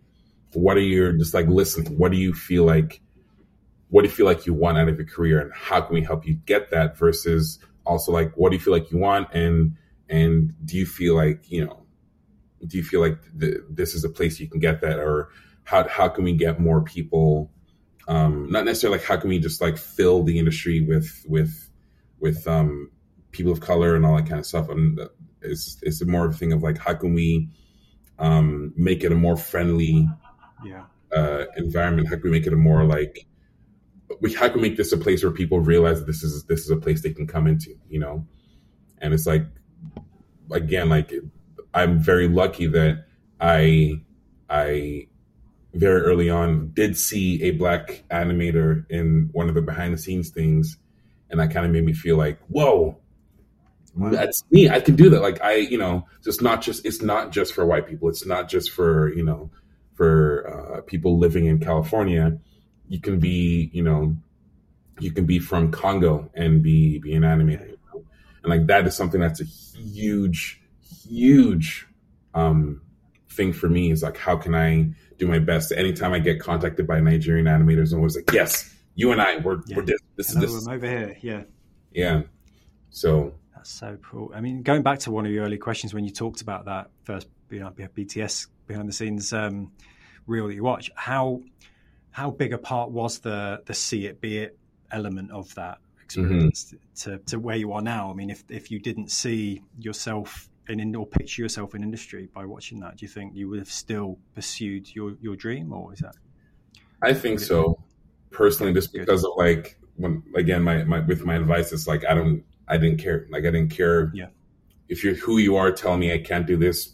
what 0.54 0.78
are 0.78 0.82
your 0.82 1.14
just 1.14 1.34
like 1.34 1.48
listening. 1.48 1.98
What 1.98 2.12
do 2.12 2.18
you 2.18 2.34
feel 2.34 2.66
like 2.66 3.02
what 3.90 4.04
do 4.04 4.10
you 4.10 4.14
feel 4.14 4.26
like 4.26 4.46
you 4.46 4.54
want 4.54 4.78
out 4.78 4.88
of 4.88 4.98
your 4.98 5.08
career 5.08 5.40
and 5.40 5.52
how 5.54 5.82
can 5.82 5.94
we 5.94 6.02
help 6.02 6.26
you 6.26 6.34
get 6.46 6.70
that 6.72 6.98
versus 6.98 7.60
also 7.86 8.12
like 8.12 8.32
what 8.36 8.50
do 8.50 8.56
you 8.56 8.62
feel 8.62 8.74
like 8.74 8.92
you 8.92 8.98
want 8.98 9.28
and 9.34 9.76
and 10.10 10.54
do 10.66 10.78
you 10.78 10.86
feel 10.86 11.16
like 11.16 11.50
you 11.50 11.66
know 11.66 11.84
do 12.68 12.78
you 12.78 12.84
feel 12.84 13.00
like 13.00 13.18
the, 13.34 13.66
this 13.70 13.94
is 13.94 14.04
a 14.04 14.10
place 14.10 14.40
you 14.40 14.48
can 14.48 14.60
get 14.60 14.82
that 14.82 15.00
or 15.00 15.30
how, 15.64 15.88
how 15.88 16.10
can 16.10 16.24
we 16.24 16.34
get 16.34 16.60
more 16.60 16.82
people 16.82 17.52
um, 18.08 18.50
not 18.50 18.66
necessarily 18.66 18.98
like 18.98 19.08
how 19.08 19.18
can 19.18 19.30
we 19.30 19.40
just 19.40 19.62
like 19.62 19.78
fill 19.78 20.24
the 20.24 20.40
industry 20.40 20.82
with 20.82 21.24
with 21.28 21.70
with 22.20 22.48
um, 22.48 22.92
people 23.32 23.52
of 23.52 23.60
color 23.60 23.96
and 23.96 24.06
all 24.06 24.16
that 24.16 24.28
kind 24.28 24.40
of 24.40 24.46
stuff. 24.46 24.70
And 24.70 25.00
it's 25.42 25.78
it's 25.82 26.04
more 26.06 26.26
of 26.26 26.34
a 26.34 26.38
thing 26.38 26.54
of 26.54 26.64
like 26.64 26.78
how 26.78 26.94
can 26.94 27.14
we 27.14 27.50
um, 28.18 28.74
make 28.76 29.04
it 29.04 29.12
a 29.12 29.16
more 29.16 29.38
friendly 29.38 30.08
yeah. 30.66 30.86
uh, 31.16 31.46
environment? 31.58 32.08
How 32.08 32.16
can 32.16 32.24
we 32.24 32.32
make 32.32 32.48
it 32.48 32.54
a 32.54 32.58
more 32.58 32.84
like 32.84 33.26
we 34.22 34.34
how 34.34 34.48
can 34.50 34.62
we 34.62 34.70
make 34.70 34.78
this 34.78 34.92
a 34.92 34.98
place 34.98 35.24
where 35.24 35.32
people 35.32 35.60
realize 35.60 36.00
that 36.00 36.06
this 36.06 36.24
is 36.24 36.44
this 36.46 36.62
is 36.62 36.70
a 36.70 36.78
place 36.78 37.02
they 37.02 37.14
can 37.14 37.28
come 37.28 37.48
into, 37.48 37.76
you 37.90 38.00
know? 38.00 38.26
And 39.00 39.14
it's 39.14 39.26
like 39.26 39.46
again, 40.52 40.90
like 40.90 41.14
I'm 41.74 42.00
very 42.00 42.28
lucky 42.28 42.68
that 42.68 43.06
I 43.40 44.02
I 44.50 45.08
very 45.74 46.02
early 46.02 46.30
on 46.30 46.72
did 46.74 46.98
see 46.98 47.44
a 47.44 47.52
black 47.52 48.04
animator 48.10 48.86
in 48.90 49.30
one 49.34 49.50
of 49.50 49.56
the 49.56 49.62
behind 49.62 49.94
the 49.94 49.98
scenes 49.98 50.30
things 50.30 50.78
and 51.30 51.40
that 51.40 51.52
kind 51.52 51.66
of 51.66 51.72
made 51.72 51.86
me 51.86 51.94
feel 51.94 52.18
like 52.18 52.40
whoa 52.48 52.98
that's 53.96 54.44
me 54.50 54.70
i 54.70 54.80
can 54.80 54.96
do 54.96 55.10
that. 55.10 55.22
Like 55.22 55.42
i 55.44 55.56
you 55.56 55.78
know 55.78 56.08
just 56.24 56.42
not 56.42 56.62
just 56.62 56.86
it's 56.86 57.02
not 57.02 57.32
just 57.32 57.54
for 57.54 57.66
white 57.66 57.88
people 57.88 58.10
it's 58.10 58.26
not 58.26 58.50
just 58.50 58.72
for 58.72 59.14
you 59.14 59.24
know 59.24 59.52
for 59.94 60.78
uh, 60.78 60.82
people 60.82 61.20
living 61.20 61.46
in 61.46 61.60
california 61.60 62.40
you 62.90 63.00
can 63.00 63.20
be 63.20 63.70
you 63.72 63.82
know 63.82 64.16
you 65.00 65.12
can 65.12 65.26
be 65.26 65.40
from 65.40 65.72
congo 65.72 66.30
and 66.34 66.62
be 66.62 67.00
be 67.00 67.14
an 67.14 67.24
animator 67.24 67.78
and 67.94 68.46
like 68.46 68.68
that 68.68 68.86
is 68.86 68.96
something 68.96 69.22
that's 69.22 69.40
a 69.40 69.46
huge 69.46 70.62
huge 71.08 71.88
um 72.34 72.82
thing 73.30 73.54
for 73.54 73.70
me 73.70 73.92
is 73.92 74.04
like 74.04 74.18
how 74.18 74.36
can 74.36 74.54
i 74.54 74.90
do 75.20 75.28
my 75.28 75.38
best. 75.38 75.72
Anytime 75.72 76.14
I 76.14 76.20
get 76.20 76.40
contacted 76.40 76.88
by 76.88 77.00
Nigerian 77.00 77.46
animators, 77.46 77.92
I'm 77.92 78.00
always 78.00 78.16
like, 78.16 78.32
yes, 78.32 78.74
you 78.96 79.12
and 79.12 79.22
I, 79.22 79.38
we're, 79.38 79.62
yeah. 79.68 79.76
we're 79.76 79.86
this. 79.86 80.00
This 80.16 80.30
is 80.30 80.36
this. 80.38 80.68
I'm 80.68 80.74
over 80.74 80.88
here. 80.88 81.18
Yeah. 81.22 81.44
Yeah. 81.92 82.22
So 82.90 83.36
that's 83.54 83.70
so 83.70 83.98
cool. 84.02 84.32
I 84.34 84.42
mean, 84.42 84.64
going 84.64 84.82
back 84.82 85.00
to 85.00 85.12
one 85.12 85.26
of 85.26 85.32
your 85.32 85.46
early 85.46 85.58
questions 85.58 85.94
when 85.94 86.06
you 86.06 86.12
talked 86.12 86.42
about 86.42 86.66
that 86.66 86.90
first 87.04 87.28
you 87.52 87.60
know, 87.60 87.72
BTS 87.72 88.48
behind 88.66 88.88
the 88.88 88.94
scenes 88.94 89.34
um, 89.34 89.72
reel 90.26 90.48
that 90.48 90.56
you 90.56 90.64
watch, 90.64 90.90
how 90.96 91.42
how 92.12 92.32
big 92.32 92.54
a 92.54 92.58
part 92.58 92.92
was 92.92 93.20
the 93.20 93.62
the 93.66 93.74
see 93.74 94.06
it 94.06 94.22
be 94.22 94.38
it 94.40 94.58
element 94.92 95.32
of 95.32 95.54
that 95.56 95.78
experience 96.04 96.74
mm-hmm. 96.74 97.12
to, 97.12 97.20
to 97.26 97.40
where 97.40 97.56
you 97.56 97.72
are 97.74 97.82
now? 97.82 98.10
I 98.10 98.14
mean, 98.14 98.30
if 98.30 98.44
if 98.50 98.72
you 98.72 98.80
didn't 98.80 99.12
see 99.12 99.62
yourself 99.78 100.50
in 100.70 100.96
or 100.96 101.06
picture 101.06 101.42
yourself 101.42 101.74
in 101.76 101.84
industry 101.84 102.30
by 102.34 102.46
watching 102.46 102.80
that? 102.80 102.98
Do 102.98 103.06
you 103.06 103.10
think 103.10 103.36
you 103.36 103.50
would 103.50 103.60
have 103.60 103.72
still 103.72 104.18
pursued 104.36 104.94
your 104.94 105.16
your 105.20 105.36
dream, 105.36 105.74
or 105.74 105.94
is 105.94 106.00
that? 106.00 106.16
I 107.02 107.14
think 107.14 107.40
so, 107.40 107.82
personally, 108.32 108.74
just 108.74 108.94
because 108.94 109.24
of 109.24 109.32
like 109.36 109.80
when 109.98 110.24
again 110.36 110.64
my, 110.64 110.84
my 110.84 111.00
with 111.00 111.26
my 111.26 111.36
advice, 111.36 111.72
it's 111.72 111.88
like 111.88 112.06
I 112.06 112.14
don't 112.14 112.44
I 112.68 112.78
didn't 112.78 113.00
care, 113.00 113.26
like 113.30 113.42
I 113.46 113.52
didn't 113.52 113.72
care. 113.72 114.12
Yeah. 114.14 114.28
If 114.88 115.04
you're 115.04 115.16
who 115.16 115.38
you 115.38 115.56
are, 115.56 115.72
telling 115.72 116.00
me 116.00 116.14
I 116.14 116.20
can't 116.20 116.48
do 116.48 116.58
this, 116.58 116.94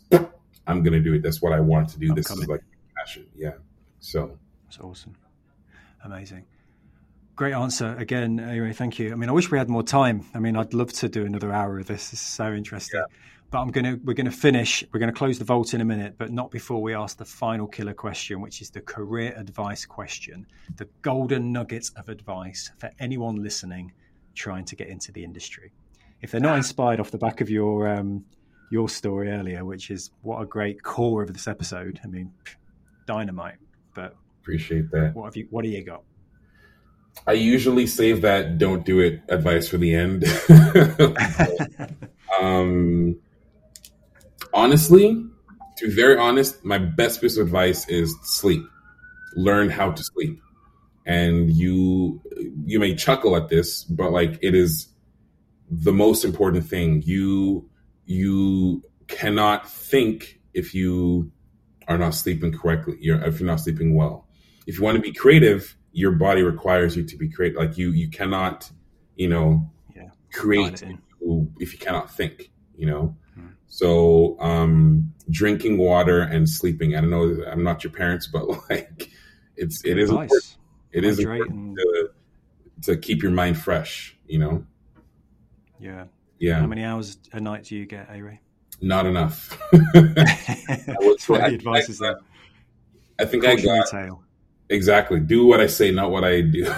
I'm 0.67 0.83
gonna 0.83 1.01
do 1.01 1.13
it. 1.13 1.21
That's 1.21 1.41
what 1.41 1.53
I 1.53 1.59
want 1.59 1.89
to 1.89 1.99
do. 1.99 2.09
I'm 2.09 2.15
this 2.15 2.27
coming. 2.27 2.43
is 2.43 2.49
like 2.49 2.61
passion. 2.97 3.27
Yeah. 3.35 3.53
So. 3.99 4.37
That's 4.75 4.83
awesome. 4.83 5.15
Amazing. 6.03 6.45
Great 7.37 7.53
answer 7.53 7.95
again. 7.97 8.41
Anyway, 8.41 8.73
thank 8.73 8.99
you. 8.99 9.13
I 9.13 9.15
mean, 9.15 9.29
I 9.29 9.31
wish 9.31 9.49
we 9.49 9.57
had 9.57 9.69
more 9.69 9.83
time. 9.83 10.25
I 10.33 10.39
mean, 10.39 10.57
I'd 10.57 10.73
love 10.73 10.91
to 10.93 11.07
do 11.07 11.25
another 11.25 11.53
hour 11.53 11.79
of 11.79 11.87
this. 11.87 12.09
This 12.09 12.21
is 12.21 12.27
so 12.27 12.51
interesting. 12.51 12.99
Yeah. 12.99 13.05
But 13.51 13.61
I'm 13.61 13.69
gonna 13.69 13.97
we're 14.03 14.15
gonna 14.15 14.31
finish. 14.31 14.83
We're 14.91 14.99
gonna 14.99 15.13
close 15.13 15.39
the 15.39 15.45
vault 15.45 15.73
in 15.73 15.79
a 15.79 15.85
minute, 15.85 16.15
but 16.17 16.31
not 16.31 16.51
before 16.51 16.81
we 16.81 16.93
ask 16.93 17.17
the 17.17 17.25
final 17.25 17.67
killer 17.67 17.93
question, 17.93 18.41
which 18.41 18.61
is 18.61 18.69
the 18.69 18.81
career 18.81 19.33
advice 19.37 19.85
question, 19.85 20.45
the 20.75 20.89
golden 21.01 21.53
nuggets 21.53 21.91
of 21.91 22.09
advice 22.09 22.71
for 22.77 22.91
anyone 22.99 23.41
listening 23.41 23.93
trying 24.33 24.65
to 24.65 24.75
get 24.75 24.89
into 24.89 25.13
the 25.13 25.23
industry. 25.23 25.71
If 26.21 26.31
they're 26.31 26.41
not 26.41 26.57
inspired 26.57 26.99
off 26.99 27.11
the 27.11 27.17
back 27.17 27.39
of 27.39 27.49
your 27.49 27.87
um, 27.87 28.25
your 28.71 28.89
story 28.89 29.29
earlier, 29.29 29.63
which 29.63 29.89
is 29.89 30.11
what 30.21 30.41
a 30.41 30.45
great 30.45 30.83
core 30.83 31.23
of 31.23 31.31
this 31.31 31.47
episode. 31.47 32.01
I 32.03 32.07
mean, 32.07 32.33
dynamite. 33.05 33.55
But 33.93 34.15
appreciate 34.45 34.91
that. 34.91 35.15
What 35.15 35.25
have 35.25 35.35
you? 35.35 35.47
What 35.49 35.63
do 35.63 35.69
you 35.69 35.83
got? 35.83 36.03
I 37.25 37.33
usually 37.33 37.87
save 37.87 38.21
that 38.21 38.59
"don't 38.59 38.85
do 38.85 38.99
it" 38.99 39.21
advice 39.27 39.67
for 39.67 39.77
the 39.77 39.95
end. 39.95 40.23
um, 42.39 43.17
honestly, 44.53 45.25
to 45.77 45.87
be 45.87 45.93
very 45.93 46.17
honest, 46.17 46.63
my 46.63 46.77
best 46.77 47.21
piece 47.21 47.37
of 47.37 47.47
advice 47.47 47.89
is 47.89 48.15
sleep. 48.21 48.63
Learn 49.35 49.69
how 49.69 49.91
to 49.91 50.03
sleep. 50.03 50.39
And 51.07 51.49
you 51.51 52.21
you 52.65 52.79
may 52.79 52.93
chuckle 52.95 53.35
at 53.35 53.49
this, 53.49 53.83
but 53.83 54.11
like 54.11 54.37
it 54.43 54.53
is 54.53 54.89
the 55.71 55.93
most 55.93 56.23
important 56.23 56.67
thing. 56.67 57.01
You 57.03 57.67
you 58.05 58.83
cannot 59.07 59.67
think 59.67 60.39
if 60.53 60.75
you 60.75 61.31
are 61.87 61.97
not 61.97 62.13
sleeping 62.13 62.51
correctly. 62.51 62.97
You're, 62.99 63.21
if 63.23 63.39
you're 63.39 63.47
not 63.47 63.59
sleeping 63.59 63.95
well. 63.95 64.24
If 64.67 64.77
you 64.77 64.83
want 64.83 64.95
to 64.95 65.01
be 65.01 65.13
creative, 65.13 65.75
your 65.91 66.11
body 66.11 66.43
requires 66.43 66.95
you 66.95 67.03
to 67.03 67.17
be 67.17 67.29
creative. 67.29 67.57
Like 67.57 67.77
you 67.77 67.91
you 67.91 68.09
cannot, 68.09 68.69
you 69.15 69.27
know, 69.27 69.69
yeah. 69.95 70.09
create 70.31 70.83
if 71.59 71.73
you 71.73 71.79
cannot 71.79 72.11
think. 72.11 72.51
You 72.75 72.87
know, 72.87 73.15
so 73.67 74.39
um, 74.39 75.13
drinking 75.29 75.77
water 75.77 76.21
and 76.21 76.47
sleeping. 76.49 76.95
I 76.95 77.01
don't 77.01 77.09
know. 77.09 77.43
I'm 77.49 77.63
not 77.63 77.83
your 77.83 77.91
parents, 77.91 78.27
but 78.27 78.47
like 78.69 79.09
it's 79.55 79.83
it 79.85 79.97
is 79.97 80.09
important. 80.09 80.57
It 80.91 81.03
is 81.03 81.19
important 81.19 81.77
to, 81.77 82.09
to 82.83 82.97
keep 82.97 83.21
your 83.21 83.31
mind 83.31 83.57
fresh. 83.57 84.17
You 84.27 84.39
know. 84.39 84.65
Yeah. 85.79 86.05
Yeah. 86.39 86.59
How 86.59 86.67
many 86.67 86.83
hours 86.83 87.17
a 87.31 87.39
night 87.39 87.65
do 87.65 87.75
you 87.75 87.85
get, 87.85 88.09
A 88.09 88.39
Not 88.81 89.05
enough. 89.05 89.57
That's 89.93 91.29
what 91.29 91.41
the 91.41 91.55
advice 91.55 91.89
is 91.89 91.99
there. 91.99 92.19
I 93.19 93.25
think 93.25 93.45
I 93.45 93.55
got 93.55 93.87
tail. 93.89 94.23
Exactly. 94.69 95.19
Do 95.19 95.45
what 95.45 95.59
I 95.59 95.67
say, 95.67 95.91
not 95.91 96.11
what 96.11 96.23
I 96.23 96.41
do. 96.41 96.65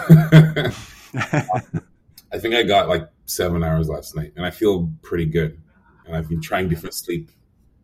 I 2.32 2.40
think 2.40 2.56
I 2.56 2.64
got 2.64 2.88
like 2.88 3.10
seven 3.26 3.64
hours 3.64 3.90
last 3.90 4.16
night, 4.16 4.34
and 4.36 4.46
I 4.46 4.52
feel 4.52 4.92
pretty 5.02 5.26
good 5.26 5.62
and 6.08 6.16
I've 6.16 6.30
been 6.30 6.42
trying 6.42 6.70
different 6.70 6.96
sleep 6.96 7.30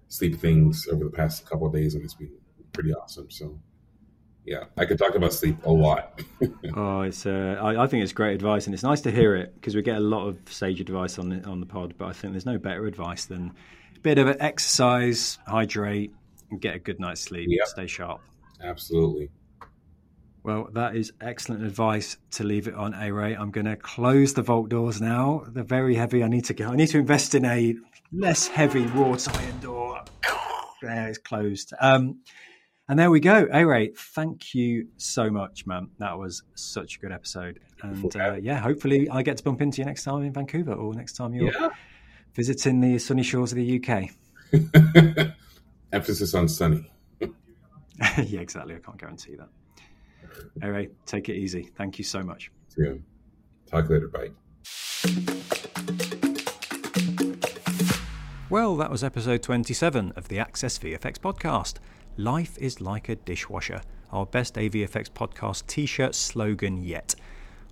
sleep 0.07 0.39
things 0.39 0.87
over 0.91 1.03
the 1.03 1.09
past 1.09 1.45
couple 1.45 1.67
of 1.67 1.73
days, 1.73 1.95
and 1.95 2.03
it's 2.03 2.13
been 2.13 2.31
pretty 2.71 2.93
awesome. 2.93 3.29
So, 3.31 3.59
yeah, 4.45 4.65
I 4.77 4.85
could 4.85 4.99
talk 4.99 5.15
about 5.15 5.33
sleep 5.33 5.57
a 5.65 5.71
lot. 5.71 6.21
oh, 6.75 7.01
it's 7.01 7.25
uh, 7.25 7.57
I, 7.59 7.83
I, 7.83 7.87
think 7.87 8.03
it's 8.03 8.13
great 8.13 8.35
advice, 8.35 8.65
and 8.65 8.73
it's 8.73 8.83
nice 8.83 9.01
to 9.01 9.11
hear 9.11 9.35
it 9.35 9.53
because 9.55 9.75
we 9.75 9.81
get 9.81 9.97
a 9.97 10.01
lot 10.01 10.27
of 10.27 10.37
sage 10.47 10.79
advice 10.79 11.17
on 11.17 11.29
the, 11.29 11.43
on 11.45 11.59
the 11.59 11.65
pod. 11.65 11.95
But 11.97 12.09
I 12.09 12.13
think 12.13 12.33
there's 12.33 12.45
no 12.45 12.57
better 12.57 12.85
advice 12.85 13.25
than 13.25 13.53
a 13.95 13.99
bit 13.99 14.17
of 14.17 14.27
exercise, 14.39 15.39
hydrate, 15.47 16.13
and 16.51 16.61
get 16.61 16.75
a 16.75 16.79
good 16.79 16.99
night's 16.99 17.21
sleep. 17.21 17.47
Yep. 17.49 17.67
Stay 17.67 17.87
sharp. 17.87 18.21
Absolutely. 18.61 19.29
Well, 20.43 20.67
that 20.73 20.97
is 20.97 21.13
excellent 21.21 21.63
advice 21.63 22.17
to 22.31 22.43
leave 22.43 22.67
it 22.67 22.75
on 22.75 22.93
Ere. 22.93 23.39
I'm 23.39 23.49
going 23.49 23.65
to 23.65 23.77
close 23.77 24.33
the 24.33 24.41
vault 24.41 24.67
doors 24.67 24.99
now. 24.99 25.45
They're 25.47 25.63
very 25.63 25.95
heavy. 25.95 26.21
I 26.21 26.27
need 26.27 26.43
to 26.45 26.53
go. 26.53 26.67
I 26.67 26.75
need 26.75 26.87
to 26.87 26.97
invest 26.97 27.33
in 27.33 27.45
a 27.45 27.75
less 28.11 28.47
heavy 28.47 28.85
wrought 28.87 29.25
iron 29.37 29.59
door. 29.61 30.03
There, 30.81 31.07
it's 31.07 31.17
closed. 31.17 31.73
Um, 31.79 32.19
and 32.89 32.99
there 32.99 33.09
we 33.09 33.21
go. 33.21 33.47
Ere, 33.49 33.87
thank 33.95 34.53
you 34.53 34.89
so 34.97 35.29
much, 35.29 35.65
man. 35.65 35.87
That 35.99 36.17
was 36.17 36.43
such 36.55 36.97
a 36.97 36.99
good 36.99 37.13
episode. 37.13 37.61
And 37.81 38.13
uh, 38.13 38.33
yeah, 38.33 38.59
hopefully 38.59 39.09
I 39.09 39.23
get 39.23 39.37
to 39.37 39.43
bump 39.43 39.61
into 39.61 39.79
you 39.81 39.85
next 39.85 40.03
time 40.03 40.23
in 40.23 40.33
Vancouver 40.33 40.73
or 40.73 40.93
next 40.93 41.13
time 41.13 41.33
you're 41.33 41.53
yeah. 41.53 41.69
visiting 42.33 42.81
the 42.81 42.99
sunny 42.99 43.23
shores 43.23 43.53
of 43.53 43.59
the 43.59 43.81
UK. 43.81 44.09
Emphasis 45.93 46.33
on 46.33 46.49
sunny. 46.49 46.91
yeah, 47.21 48.41
exactly. 48.41 48.75
I 48.75 48.79
can't 48.79 48.97
guarantee 48.97 49.35
that. 49.35 49.47
Anyway, 50.61 50.89
take 51.05 51.29
it 51.29 51.35
easy. 51.35 51.69
Thank 51.77 51.97
you 51.97 52.03
so 52.03 52.21
much. 52.23 52.51
Yeah. 52.77 52.93
Talk 53.67 53.89
later. 53.89 54.07
Bye. 54.07 54.31
Well, 58.49 58.75
that 58.77 58.91
was 58.91 59.03
episode 59.03 59.41
27 59.41 60.13
of 60.15 60.27
the 60.27 60.37
Access 60.37 60.77
VFX 60.77 61.17
podcast. 61.17 61.77
Life 62.17 62.55
is 62.59 62.79
like 62.79 63.09
a 63.09 63.15
dishwasher, 63.15 63.81
our 64.11 64.27
best 64.27 64.55
AVFX 64.55 65.09
podcast 65.09 65.65
t 65.65 65.87
shirt 65.87 66.13
slogan 66.13 66.83
yet. 66.83 67.15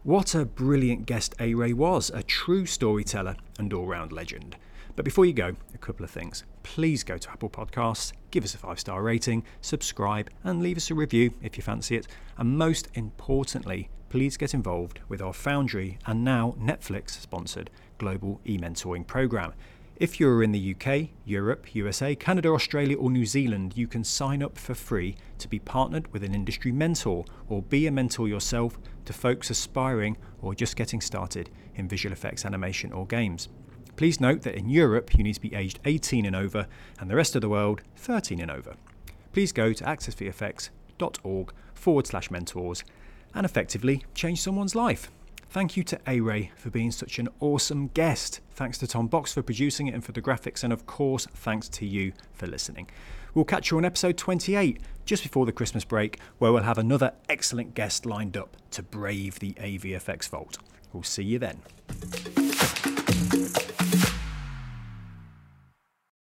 What 0.03 0.33
a 0.33 0.45
brilliant 0.45 1.05
guest 1.05 1.35
Ere 1.37 1.75
was, 1.75 2.09
a 2.09 2.23
true 2.23 2.65
storyteller 2.65 3.35
and 3.59 3.71
all 3.71 3.85
round 3.85 4.11
legend. 4.11 4.57
But 4.95 5.05
before 5.05 5.25
you 5.25 5.33
go, 5.33 5.55
a 5.75 5.77
couple 5.77 6.03
of 6.03 6.09
things. 6.09 6.43
Please 6.63 7.03
go 7.03 7.17
to 7.17 7.29
Apple 7.31 7.49
Podcasts, 7.49 8.13
give 8.29 8.43
us 8.43 8.53
a 8.53 8.57
five 8.57 8.79
star 8.79 9.01
rating, 9.01 9.43
subscribe, 9.61 10.29
and 10.43 10.61
leave 10.61 10.77
us 10.77 10.91
a 10.91 10.95
review 10.95 11.33
if 11.41 11.57
you 11.57 11.63
fancy 11.63 11.95
it. 11.95 12.07
And 12.37 12.57
most 12.57 12.87
importantly, 12.93 13.89
please 14.09 14.37
get 14.37 14.53
involved 14.53 14.99
with 15.07 15.21
our 15.21 15.33
Foundry 15.33 15.97
and 16.05 16.23
now 16.23 16.55
Netflix 16.59 17.11
sponsored 17.11 17.69
global 17.97 18.41
e 18.45 18.57
mentoring 18.57 19.05
program. 19.05 19.53
If 20.01 20.19
you're 20.19 20.41
in 20.41 20.51
the 20.51 20.75
UK, 20.75 21.09
Europe, 21.25 21.75
USA, 21.75 22.15
Canada, 22.15 22.49
Australia, 22.49 22.97
or 22.97 23.11
New 23.11 23.25
Zealand, 23.25 23.77
you 23.77 23.87
can 23.87 24.03
sign 24.03 24.41
up 24.41 24.57
for 24.57 24.73
free 24.73 25.15
to 25.37 25.47
be 25.47 25.59
partnered 25.59 26.11
with 26.11 26.23
an 26.23 26.33
industry 26.33 26.71
mentor 26.71 27.23
or 27.47 27.61
be 27.61 27.85
a 27.85 27.91
mentor 27.91 28.27
yourself 28.27 28.79
to 29.05 29.13
folks 29.13 29.51
aspiring 29.51 30.17
or 30.41 30.55
just 30.55 30.75
getting 30.75 31.01
started 31.01 31.51
in 31.75 31.87
visual 31.87 32.11
effects, 32.11 32.45
animation, 32.45 32.91
or 32.91 33.05
games. 33.05 33.47
Please 34.01 34.19
note 34.19 34.41
that 34.41 34.55
in 34.55 34.67
Europe 34.67 35.15
you 35.15 35.23
need 35.23 35.35
to 35.35 35.39
be 35.39 35.53
aged 35.53 35.79
18 35.85 36.25
and 36.25 36.35
over, 36.35 36.65
and 36.99 37.07
the 37.07 37.15
rest 37.15 37.35
of 37.35 37.41
the 37.43 37.49
world 37.49 37.83
13 37.97 38.41
and 38.41 38.49
over. 38.49 38.73
Please 39.31 39.51
go 39.51 39.73
to 39.73 39.83
accessvfx.org 39.83 41.53
forward 41.75 42.07
slash 42.07 42.31
mentors 42.31 42.83
and 43.35 43.45
effectively 43.45 44.03
change 44.15 44.41
someone's 44.41 44.73
life. 44.73 45.11
Thank 45.51 45.77
you 45.77 45.83
to 45.83 45.99
Ere 46.09 46.49
for 46.55 46.71
being 46.71 46.89
such 46.89 47.19
an 47.19 47.29
awesome 47.39 47.89
guest. 47.89 48.39
Thanks 48.49 48.79
to 48.79 48.87
Tom 48.87 49.05
Box 49.05 49.33
for 49.33 49.43
producing 49.43 49.85
it 49.85 49.93
and 49.93 50.03
for 50.03 50.13
the 50.13 50.21
graphics, 50.23 50.63
and 50.63 50.73
of 50.73 50.87
course, 50.87 51.27
thanks 51.27 51.69
to 51.69 51.85
you 51.85 52.13
for 52.33 52.47
listening. 52.47 52.89
We'll 53.35 53.45
catch 53.45 53.69
you 53.69 53.77
on 53.77 53.85
episode 53.85 54.17
28, 54.17 54.79
just 55.05 55.21
before 55.21 55.45
the 55.45 55.51
Christmas 55.51 55.85
break, 55.85 56.17
where 56.39 56.51
we'll 56.51 56.63
have 56.63 56.79
another 56.79 57.13
excellent 57.29 57.75
guest 57.75 58.07
lined 58.07 58.35
up 58.35 58.57
to 58.71 58.81
brave 58.81 59.37
the 59.37 59.53
AVFX 59.59 60.27
vault. 60.27 60.57
We'll 60.91 61.03
see 61.03 61.21
you 61.21 61.37
then. 61.37 61.61